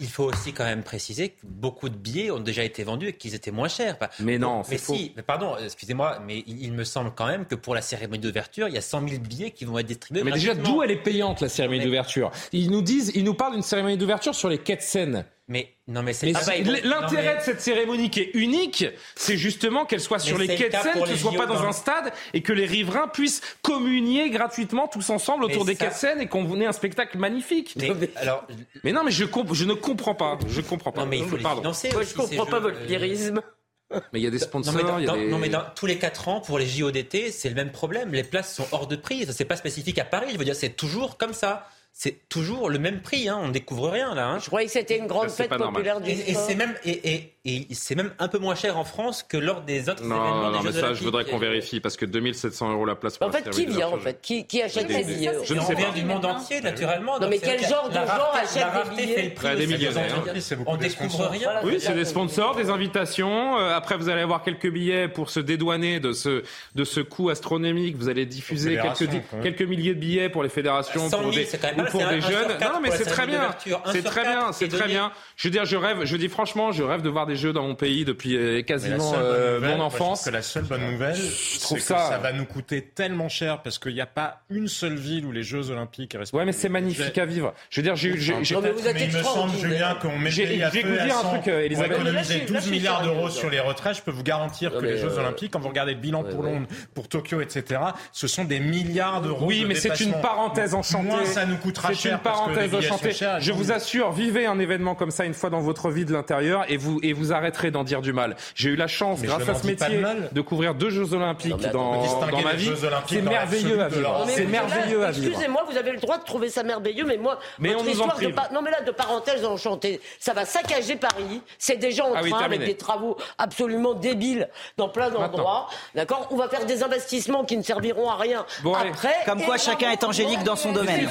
il 0.00 0.08
faut 0.08 0.24
aussi 0.24 0.52
quand 0.52 0.64
même 0.64 0.82
préciser 0.82 1.30
que 1.30 1.36
beaucoup 1.44 1.88
de 1.88 1.96
billets 1.96 2.30
ont 2.30 2.40
déjà 2.40 2.64
été 2.64 2.82
vendus 2.82 3.08
et 3.08 3.12
qu'ils 3.12 3.34
étaient 3.34 3.52
moins 3.52 3.68
chers. 3.68 3.96
Mais 4.20 4.38
non, 4.38 4.62
c'est 4.64 4.76
faux. 4.76 4.94
Si, 4.94 5.12
mais 5.16 5.22
pardon, 5.22 5.56
excusez-moi, 5.56 6.18
mais 6.26 6.42
il, 6.46 6.72
me 6.72 6.84
semble 6.84 7.12
quand 7.14 7.26
même 7.26 7.46
que 7.46 7.54
pour 7.54 7.74
la 7.74 7.80
cérémonie 7.80 8.20
d'ouverture, 8.20 8.68
il 8.68 8.74
y 8.74 8.78
a 8.78 8.82
100 8.82 9.08
000 9.08 9.22
billets 9.22 9.52
qui 9.52 9.64
vont 9.64 9.78
être 9.78 9.86
distribués. 9.86 10.24
Mais 10.24 10.32
déjà, 10.32 10.54
d'où 10.54 10.82
elle 10.82 10.90
est 10.90 11.02
payante 11.02 11.40
la 11.40 11.48
cérémonie 11.48 11.84
d'ouverture? 11.84 12.30
Ils 12.52 12.70
nous 12.70 12.82
disent, 12.82 13.12
ils 13.14 13.24
nous 13.24 13.34
parlent 13.34 13.52
d'une 13.52 13.62
cérémonie 13.62 13.96
d'ouverture 13.96 14.34
sur 14.34 14.48
les 14.48 14.58
quais 14.58 14.76
de 14.76 14.82
Seine. 14.82 15.24
Mais 15.48 15.77
non, 15.88 16.02
mais 16.02 16.12
c'est 16.12 16.26
l'intérêt 16.26 17.38
de 17.38 17.42
cette 17.42 17.62
cérémonie 17.62 18.10
qui 18.10 18.20
est 18.20 18.30
unique, 18.34 18.84
c'est 19.16 19.38
justement 19.38 19.86
qu'elle 19.86 20.02
soit 20.02 20.18
sur 20.18 20.36
les 20.36 20.46
quais 20.46 20.68
de 20.68 20.76
Seine, 20.76 21.00
que 21.02 21.08
ce 21.08 21.16
soit 21.16 21.32
pas 21.32 21.46
dans 21.46 21.62
un 21.62 21.72
stade, 21.72 22.12
et 22.34 22.42
que 22.42 22.52
les 22.52 22.66
riverains 22.66 23.08
puissent 23.08 23.40
communier 23.62 24.28
gratuitement 24.28 24.86
tous 24.86 25.08
ensemble 25.08 25.44
autour 25.44 25.64
des 25.64 25.76
quais 25.76 25.88
de 25.88 25.94
Seine 25.94 26.20
et 26.20 26.26
qu'on 26.26 26.60
ait 26.60 26.66
un 26.66 26.72
spectacle 26.72 27.16
magnifique. 27.16 27.74
Mais, 27.76 27.90
alors, 28.16 28.46
mais 28.84 28.92
non, 28.92 29.02
mais 29.02 29.10
je, 29.10 29.24
je 29.52 29.64
ne 29.64 29.72
comprends 29.72 30.14
pas. 30.14 30.38
Je 30.46 30.60
comprends 30.60 30.92
pas. 30.92 31.00
Non, 31.00 31.06
mais 31.06 31.20
il 31.20 31.26
faut 31.26 31.38
Pardon. 31.38 31.62
Moi, 31.62 32.02
je 32.02 32.14
comprends 32.14 32.46
pas 32.46 32.60
votre 32.60 32.80
lyrisme. 32.86 33.40
Mais 34.12 34.20
il 34.20 34.22
y 34.22 34.26
a 34.26 34.30
des 34.30 34.38
sponsors. 34.38 34.74
Non, 34.74 34.82
mais 34.82 34.86
dans, 34.86 34.98
il 34.98 35.06
y 35.06 35.08
a 35.08 35.12
des... 35.14 35.30
non, 35.30 35.38
mais 35.38 35.48
dans, 35.48 35.62
tous 35.74 35.86
les 35.86 35.96
4 35.96 36.28
ans, 36.28 36.40
pour 36.42 36.58
les 36.58 36.66
JO 36.66 36.90
d'été, 36.90 37.30
c'est 37.30 37.48
le 37.48 37.54
même 37.54 37.72
problème. 37.72 38.12
Les 38.12 38.22
places 38.22 38.54
sont 38.54 38.66
hors 38.70 38.86
de 38.86 38.96
prix. 38.96 39.26
C'est 39.30 39.46
pas 39.46 39.56
spécifique 39.56 39.98
à 39.98 40.04
Paris. 40.04 40.28
Je 40.32 40.36
veux 40.36 40.44
dire, 40.44 40.54
c'est 40.54 40.76
toujours 40.76 41.16
comme 41.16 41.32
ça 41.32 41.66
c'est 42.00 42.28
toujours 42.28 42.70
le 42.70 42.78
même 42.78 43.00
prix. 43.00 43.28
Hein. 43.28 43.40
On 43.42 43.48
ne 43.48 43.52
découvre 43.52 43.90
rien 43.90 44.14
là. 44.14 44.28
Hein. 44.28 44.38
Je 44.38 44.46
croyais 44.46 44.66
que 44.66 44.72
c'était 44.72 44.98
une 44.98 45.08
grande 45.08 45.30
fête 45.30 45.50
populaire 45.50 46.00
du 46.00 46.08
et, 46.08 46.30
et 46.30 46.34
c'est 46.34 46.54
même 46.54 46.72
et, 46.84 47.10
et, 47.12 47.32
et 47.44 47.66
c'est 47.72 47.96
même 47.96 48.12
un 48.20 48.28
peu 48.28 48.38
moins 48.38 48.54
cher 48.54 48.78
en 48.78 48.84
France 48.84 49.24
que 49.28 49.36
lors 49.36 49.62
des 49.62 49.88
autres 49.88 50.04
non, 50.04 50.14
événements. 50.14 50.50
Non, 50.50 50.60
des 50.60 50.68
mais 50.68 50.72
Jeux 50.74 50.80
ça, 50.80 50.94
je 50.94 51.02
voudrais 51.02 51.24
qu'on 51.24 51.38
vérifie 51.38 51.80
parce 51.80 51.96
que 51.96 52.04
2700 52.04 52.72
euros 52.72 52.84
la 52.84 52.94
place. 52.94 53.18
Pour 53.18 53.26
en 53.26 53.32
fait, 53.32 53.50
qui 53.50 53.66
vient 53.66 53.88
en 53.88 53.98
fait? 53.98 54.20
Qui, 54.20 54.46
qui 54.46 54.62
achète 54.62 54.86
des 54.86 55.02
billets? 55.02 55.32
Je 55.42 55.54
ne 55.54 55.60
sais 55.60 55.74
pas. 55.74 55.90
du 55.90 56.04
monde 56.04 56.24
entier, 56.24 56.60
naturellement. 56.60 57.18
Non, 57.18 57.28
mais 57.28 57.38
quel 57.38 57.60
genre 57.66 57.88
de 57.88 57.94
gens 57.94 58.32
achètent 58.32 58.96
des 58.96 59.04
billets? 59.04 59.56
Des 59.56 59.66
millionnaires. 59.66 60.24
On 60.66 60.76
découvre 60.76 61.26
rien. 61.26 61.50
Oui, 61.64 61.78
c'est 61.80 61.94
des 61.94 62.04
sponsors, 62.04 62.54
des 62.54 62.70
invitations. 62.70 63.58
Euh, 63.58 63.74
après, 63.74 63.96
vous 63.96 64.08
allez 64.08 64.22
avoir 64.22 64.44
quelques 64.44 64.70
billets 64.70 65.08
pour 65.08 65.30
se 65.30 65.40
dédouaner 65.40 65.98
de 65.98 66.12
ce 66.12 66.44
de 66.76 66.84
ce 66.84 67.00
coût 67.00 67.30
astronomique. 67.30 67.96
Vous 67.96 68.08
allez 68.08 68.24
diffuser 68.24 68.78
quelques 68.80 69.10
quelques 69.42 69.62
milliers 69.62 69.94
de 69.94 70.00
billets 70.00 70.28
pour 70.28 70.44
les 70.44 70.48
fédérations, 70.48 71.10
pour 71.10 71.32
des 71.32 71.44
pour 71.90 72.06
des 72.06 72.20
jeunes. 72.20 72.48
Non, 72.60 72.80
mais 72.82 72.90
c'est 72.90 73.04
très 73.04 73.26
bien. 73.26 73.50
C'est 73.92 74.02
très 74.02 74.22
bien, 74.22 74.52
c'est 74.52 74.68
très 74.68 74.86
bien. 74.86 75.12
Je 75.36 75.48
veux 75.48 75.52
dire, 75.52 75.64
je 75.64 75.76
rêve, 75.76 76.04
je 76.04 76.16
dis 76.16 76.28
franchement, 76.28 76.72
je 76.72 76.82
rêve 76.82 77.02
de 77.02 77.08
voir 77.08 77.26
des 77.26 77.36
jeux 77.36 77.52
dans 77.52 77.66
mon 77.66 77.74
pays 77.74 78.04
depuis 78.04 78.36
euh, 78.36 78.62
quasiment 78.62 79.14
euh, 79.16 79.60
mon 79.60 79.80
enfance. 79.80 80.24
que 80.24 80.30
la 80.30 80.42
seule 80.42 80.64
bonne 80.64 80.90
nouvelle, 80.90 81.16
c'est 81.16 81.76
que 81.76 81.80
ça 81.80 82.18
va 82.22 82.32
nous 82.32 82.44
coûter 82.44 82.82
tellement 82.82 83.28
cher 83.28 83.62
parce 83.62 83.78
qu'il 83.78 83.94
n'y 83.94 84.00
a 84.00 84.06
pas 84.06 84.42
une 84.50 84.68
seule 84.68 84.96
ville 84.96 85.26
où 85.26 85.32
les 85.32 85.42
Jeux 85.42 85.70
Olympiques 85.70 86.14
restent. 86.18 86.32
Ouais, 86.32 86.44
mais 86.44 86.52
c'est 86.52 86.68
magnifique 86.68 87.18
à 87.18 87.24
vivre. 87.24 87.54
Je 87.70 87.80
veux 87.80 87.84
dire, 87.84 87.96
j'ai, 87.96 88.18
j'ai, 88.18 88.34
j'ai 88.42 88.56
mais, 88.60 88.72
il 89.00 89.16
me 89.16 89.22
semble, 89.22 89.56
Julien, 89.58 89.96
qu'on 90.00 90.18
met 90.18 90.30
j'ai, 90.30 90.46
vous 90.46 91.04
dire 91.04 91.18
un 91.18 91.38
truc, 91.38 91.48
Elisabeth. 91.48 91.92
Économiser 91.92 92.40
12 92.40 92.70
milliards 92.70 93.02
d'euros 93.02 93.30
sur 93.30 93.50
les 93.50 93.60
retraites, 93.60 93.96
je 93.96 94.02
peux 94.02 94.10
vous 94.10 94.22
garantir 94.22 94.72
que 94.72 94.84
les 94.84 94.98
Jeux 94.98 95.18
Olympiques, 95.18 95.52
quand 95.52 95.60
vous 95.60 95.68
regardez 95.68 95.94
le 95.94 96.00
bilan 96.00 96.24
pour 96.24 96.42
Londres, 96.42 96.66
pour 96.94 97.08
Tokyo, 97.08 97.40
etc., 97.40 97.80
ce 98.12 98.26
sont 98.26 98.44
des 98.44 98.60
milliards 98.60 99.22
d'euros. 99.22 99.46
Oui, 99.46 99.64
mais 99.66 99.74
c'est 99.74 100.00
une 100.00 100.12
parenthèse 100.20 100.74
enchantée. 100.74 101.08
Moins 101.08 101.24
ça 101.24 101.46
nous 101.46 101.56
coûtera 101.78 101.94
cher. 101.94 101.98
C'est 102.02 102.08
une 102.10 102.18
parenthèse 102.18 102.74
enchantée. 102.74 103.12
Je 103.40 103.52
vous 103.52 103.72
assure, 103.72 104.12
vivez 104.12 104.46
un 104.46 104.58
événement 104.58 104.94
comme 104.94 105.10
ça 105.10 105.24
une 105.24 105.34
fois 105.34 105.50
dans 105.50 105.60
votre 105.60 105.90
vie 105.90 106.04
de 106.04 106.12
l'intérieur 106.12 106.64
et 106.68 106.76
vous, 106.76 106.98
et 107.02 107.12
vous 107.12 107.32
arrêterez 107.32 107.70
d'en 107.70 107.84
dire 107.84 108.02
du 108.02 108.12
mal. 108.12 108.36
J'ai 108.54 108.70
eu 108.70 108.76
la 108.76 108.86
chance, 108.86 109.22
grâce 109.22 109.48
à 109.48 109.54
ce 109.54 109.66
métier, 109.66 110.02
de, 110.32 110.40
couvrir 110.40 110.74
deux 110.74 110.90
Jeux 110.90 111.12
Olympiques 111.14 111.56
dans, 111.72 112.02
dans 112.02 112.40
ma 112.42 112.54
vie. 112.54 112.70
C'est 113.06 113.22
merveilleux 113.22 113.80
à 113.80 113.88
vivre. 113.88 114.26
C'est 114.28 114.46
merveilleux 114.46 115.04
à 115.04 115.10
vivre. 115.10 115.28
Excusez-moi, 115.28 115.64
vous 115.70 115.76
avez 115.76 115.92
le 115.92 115.98
droit 115.98 116.18
de 116.18 116.24
trouver 116.24 116.48
ça 116.48 116.62
merveilleux, 116.62 117.04
mais 117.04 117.16
moi, 117.16 117.38
mais 117.58 117.72
votre 117.72 117.84
on 117.84 117.88
histoire 117.88 118.18
de 118.18 118.28
non 118.52 118.62
mais 118.62 118.70
là 118.70 118.82
de 118.82 118.90
parenthèse 118.90 119.44
enchantée, 119.44 120.00
ça 120.18 120.32
va 120.32 120.44
saccager 120.44 120.96
Paris. 120.96 121.42
C'est 121.58 121.76
déjà 121.76 122.04
en 122.04 122.14
ah 122.14 122.22
train 122.22 122.44
avec 122.44 122.64
des 122.64 122.76
travaux 122.76 123.16
absolument 123.36 123.94
débiles 123.94 124.48
dans 124.76 124.88
plein 124.88 125.10
d'endroits. 125.10 125.68
D'accord 125.94 126.28
On 126.30 126.36
va 126.36 126.48
faire 126.48 126.66
des 126.66 126.82
investissements 126.82 127.44
qui 127.44 127.56
ne 127.56 127.62
serviront 127.62 128.08
à 128.10 128.16
rien 128.16 128.46
après. 128.64 129.16
Comme 129.26 129.42
quoi, 129.42 129.58
chacun 129.58 129.90
est 129.90 130.04
angélique 130.04 130.42
dans 130.44 130.56
son 130.56 130.72
domaine. 130.72 131.08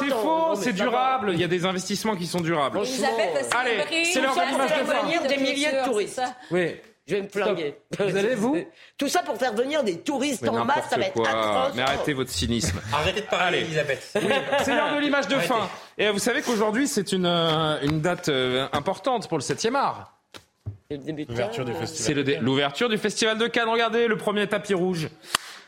C'est 0.00 0.10
faux, 0.10 0.54
c'est 0.54 0.72
durable. 0.72 1.30
Il 1.32 1.40
y 1.40 1.44
a 1.44 1.48
des 1.48 1.64
investissements 1.64 2.16
qui 2.16 2.26
sont 2.26 2.40
durables. 2.40 2.78
Allez, 2.78 4.04
c'est 4.04 4.20
l'heure 4.20 4.34
de 4.34 4.50
l'image 4.50 4.70
de 4.78 4.84
venir 4.84 5.22
des 5.22 5.36
milliers 5.36 5.72
de 5.72 5.84
touristes. 5.84 6.22
Oui. 6.50 6.76
Je 7.06 7.16
vais 7.16 7.22
me 7.22 7.28
flinguer. 7.28 7.74
Vous 7.98 8.16
allez, 8.16 8.34
vous 8.34 8.58
Tout 8.98 9.08
ça 9.08 9.22
pour 9.22 9.38
faire 9.38 9.54
venir 9.54 9.82
des 9.82 10.00
touristes 10.00 10.46
en 10.46 10.66
masse, 10.66 10.90
ça 10.90 10.96
va 10.98 11.06
être 11.06 11.26
atroce. 11.26 11.74
Mais 11.74 11.80
arrêtez 11.80 12.12
votre 12.12 12.30
cynisme. 12.30 12.78
Arrêtez 12.92 13.22
de 13.22 13.26
parler, 13.26 13.60
Elisabeth. 13.60 14.10
Oui, 14.16 14.32
c'est 14.62 14.74
l'heure 14.74 14.94
de 14.94 15.00
l'image 15.00 15.26
de 15.26 15.38
fin. 15.38 15.70
Et 15.96 16.10
vous 16.10 16.18
savez 16.18 16.42
qu'aujourd'hui, 16.42 16.86
c'est 16.86 17.12
une, 17.12 17.24
une 17.24 18.02
date 18.02 18.30
importante 18.74 19.26
pour 19.26 19.38
le 19.38 19.42
7e 19.42 19.74
art. 19.74 20.18
L'ouverture 20.90 21.66
du 21.66 21.74
festival. 21.74 22.24
C'est 22.26 22.40
l'ouverture 22.40 22.88
du 22.88 22.96
festival 22.96 23.36
de 23.36 23.46
Cannes. 23.46 23.68
Regardez, 23.68 24.06
le 24.06 24.16
premier 24.16 24.46
tapis 24.46 24.72
rouge. 24.72 25.08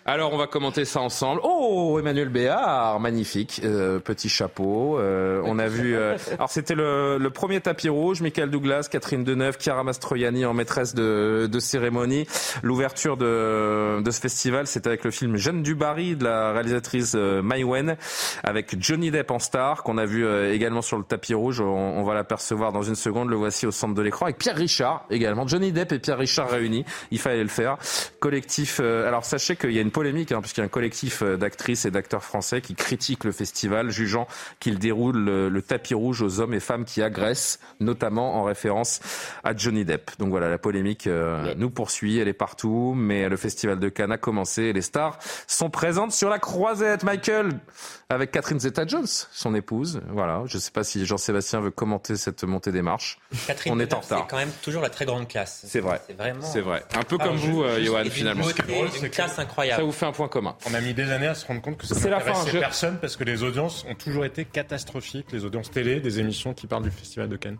Alors 0.06 0.32
on 0.32 0.38
va 0.38 0.46
commenter 0.46 0.86
ça 0.86 1.00
ensemble. 1.00 1.40
Oh 1.44 1.98
Emmanuel 2.00 2.30
Béard, 2.30 2.98
magnifique, 3.00 3.60
euh, 3.64 3.98
petit 3.98 4.30
chapeau. 4.30 4.98
Euh, 4.98 5.42
on 5.44 5.58
a 5.58 5.68
vu. 5.68 5.94
Euh, 5.94 6.16
alors 6.32 6.50
c'était 6.50 6.74
le, 6.74 7.18
le, 7.18 7.30
premier 7.30 7.60
tapis 7.60 7.90
rouge. 7.90 8.22
Michael 8.22 8.50
Douglas, 8.50 8.88
Catherine 8.90 9.24
Deneuve, 9.24 9.58
Chiara 9.60 9.84
Mastroianni 9.84 10.46
en 10.46 10.54
maîtresse 10.54 10.94
de, 10.94 11.48
de 11.52 11.60
cérémonie. 11.60 12.26
L'ouverture 12.62 13.18
de, 13.18 14.00
de 14.00 14.10
ce 14.10 14.20
festival, 14.20 14.66
c'est 14.66 14.86
avec 14.86 15.04
le 15.04 15.10
film 15.10 15.36
Jeanne 15.36 15.62
du 15.62 15.74
Barry 15.74 16.16
de 16.16 16.24
la 16.24 16.52
réalisatrice 16.52 17.12
euh, 17.14 17.42
Wen, 17.42 17.96
avec 18.42 18.80
Johnny 18.80 19.10
Depp 19.10 19.30
en 19.30 19.38
star 19.38 19.82
qu'on 19.82 19.98
a 19.98 20.06
vu 20.06 20.26
également 20.50 20.82
sur 20.82 20.96
le 20.96 21.04
tapis 21.04 21.34
rouge. 21.34 21.60
On, 21.60 21.66
on 21.66 22.02
va 22.04 22.14
l'apercevoir 22.14 22.72
dans 22.72 22.82
une 22.82 22.94
seconde. 22.94 23.28
Le 23.28 23.36
voici 23.36 23.66
au 23.66 23.70
centre 23.70 23.94
de 23.94 24.02
l'écran 24.02 24.26
avec 24.26 24.38
Pierre 24.38 24.56
Richard 24.56 25.04
également. 25.10 25.46
Johnny 25.46 25.72
Depp 25.72 25.92
et 25.92 25.98
Pierre 25.98 26.18
Richard 26.18 26.48
réunis. 26.48 26.86
Il 27.10 27.18
fallait 27.18 27.42
le 27.42 27.48
faire. 27.48 27.76
Collectif. 28.18 28.80
alors 28.80 29.26
sachez 29.26 29.56
qu'il 29.56 29.72
y 29.72 29.78
a 29.78 29.82
une 29.82 29.89
polémique, 29.90 30.32
hein, 30.32 30.40
puisqu'il 30.40 30.60
y 30.60 30.62
a 30.62 30.66
un 30.66 30.68
collectif 30.68 31.22
d'actrices 31.22 31.84
et 31.84 31.90
d'acteurs 31.90 32.24
français 32.24 32.60
qui 32.60 32.74
critiquent 32.74 33.24
le 33.24 33.32
festival, 33.32 33.90
jugeant 33.90 34.26
qu'il 34.58 34.78
déroule 34.78 35.18
le, 35.18 35.48
le, 35.48 35.62
tapis 35.62 35.94
rouge 35.94 36.22
aux 36.22 36.40
hommes 36.40 36.54
et 36.54 36.60
femmes 36.60 36.84
qui 36.84 37.02
agressent, 37.02 37.60
notamment 37.80 38.36
en 38.36 38.44
référence 38.44 39.00
à 39.44 39.56
Johnny 39.56 39.84
Depp. 39.84 40.10
Donc 40.18 40.30
voilà, 40.30 40.48
la 40.48 40.58
polémique 40.58 41.06
euh, 41.06 41.54
nous 41.56 41.70
poursuit, 41.70 42.18
elle 42.18 42.28
est 42.28 42.32
partout, 42.32 42.94
mais 42.96 43.28
le 43.28 43.36
festival 43.36 43.78
de 43.78 43.88
Cannes 43.88 44.12
a 44.12 44.18
commencé 44.18 44.64
et 44.64 44.72
les 44.72 44.82
stars 44.82 45.18
sont 45.46 45.70
présentes 45.70 46.12
sur 46.12 46.28
la 46.28 46.38
croisette. 46.38 47.04
Michael, 47.04 47.60
avec 48.08 48.32
Catherine 48.32 48.60
Zeta-Jones, 48.60 49.06
son 49.06 49.54
épouse. 49.54 50.00
Voilà, 50.08 50.42
je 50.46 50.56
ne 50.56 50.60
sais 50.60 50.70
pas 50.70 50.84
si 50.84 51.06
Jean-Sébastien 51.06 51.60
veut 51.60 51.70
commenter 51.70 52.16
cette 52.16 52.44
montée 52.44 52.72
des 52.72 52.82
marches. 52.82 53.18
Catherine 53.46 53.72
On 53.74 53.80
est 53.80 53.94
en 53.94 54.00
retard. 54.00 54.20
C'est 54.20 54.30
quand 54.30 54.36
même 54.36 54.52
toujours 54.62 54.82
la 54.82 54.90
très 54.90 55.04
grande 55.04 55.28
classe. 55.28 55.64
C'est 55.66 55.80
vrai. 55.80 56.00
C'est 56.06 56.16
vraiment. 56.16 56.42
C'est 56.42 56.60
vrai. 56.60 56.82
Un 56.94 57.02
peu 57.02 57.18
comme 57.18 57.36
vous, 57.36 57.62
euh, 57.62 57.82
Johan, 57.82 58.04
finalement. 58.10 58.44
C'est 58.44 59.00
une 59.00 59.10
classe 59.10 59.38
incroyable. 59.38 59.79
Ça 59.80 59.86
vous 59.86 59.92
fait 59.92 60.04
un 60.04 60.12
point 60.12 60.28
commun. 60.28 60.56
On 60.70 60.74
a 60.74 60.80
mis 60.82 60.92
des 60.92 61.10
années 61.10 61.26
à 61.26 61.34
se 61.34 61.46
rendre 61.46 61.62
compte 61.62 61.78
que 61.78 61.86
ça 61.86 61.94
n'intéressait 61.94 62.58
personne 62.58 62.98
parce 63.00 63.16
que 63.16 63.24
les 63.24 63.42
audiences 63.42 63.86
ont 63.88 63.94
toujours 63.94 64.26
été 64.26 64.44
catastrophiques, 64.44 65.32
les 65.32 65.46
audiences 65.46 65.70
télé, 65.70 66.00
des 66.00 66.20
émissions 66.20 66.52
qui 66.52 66.66
parlent 66.66 66.82
du 66.82 66.90
Festival 66.90 67.30
de 67.30 67.36
Cannes. 67.36 67.56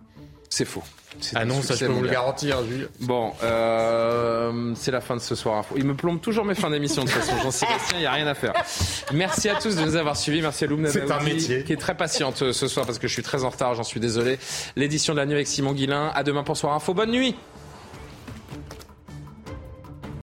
C'est 0.50 0.66
faux. 0.66 0.82
Ah 1.34 1.46
non, 1.46 1.62
ça 1.62 1.76
je 1.76 1.86
peux 1.86 1.92
vous 1.92 2.02
le 2.02 2.10
garantir, 2.10 2.62
Jules. 2.66 2.90
Bon, 3.00 3.32
euh, 3.42 4.74
c'est 4.76 4.90
la 4.90 5.00
fin 5.00 5.16
de 5.16 5.22
ce 5.22 5.34
soir. 5.34 5.64
Il 5.76 5.86
me 5.86 5.94
plombe 5.94 6.20
toujours 6.20 6.44
mes 6.44 6.54
fins 6.54 6.68
d'émission 6.68 7.04
de 7.04 7.10
toute 7.10 7.22
façon. 7.22 7.40
Jean-Sébastien, 7.42 7.96
il 7.96 8.00
n'y 8.00 8.06
a 8.06 8.12
rien 8.12 8.26
à 8.26 8.34
faire. 8.34 8.52
Merci 9.14 9.48
à 9.48 9.54
tous 9.54 9.76
de 9.76 9.82
nous 9.82 9.96
avoir 9.96 10.14
suivis. 10.18 10.42
Merci 10.42 10.66
à 10.66 11.22
métier. 11.22 11.64
qui 11.64 11.72
est 11.72 11.80
très 11.80 11.96
patiente 11.96 12.42
euh, 12.42 12.52
ce 12.52 12.68
soir 12.68 12.84
parce 12.84 12.98
que 12.98 13.08
je 13.08 13.14
suis 13.14 13.22
très 13.22 13.44
en 13.44 13.48
retard. 13.48 13.74
J'en 13.76 13.82
suis 13.82 14.00
désolé. 14.00 14.38
L'édition 14.76 15.14
de 15.14 15.20
la 15.20 15.24
nuit 15.24 15.36
avec 15.36 15.46
Simon 15.46 15.72
Guillain. 15.72 16.12
À 16.14 16.22
demain 16.22 16.42
pour 16.42 16.58
Soir 16.58 16.74
Info. 16.74 16.92
Bonne 16.92 17.12
nuit. 17.12 17.34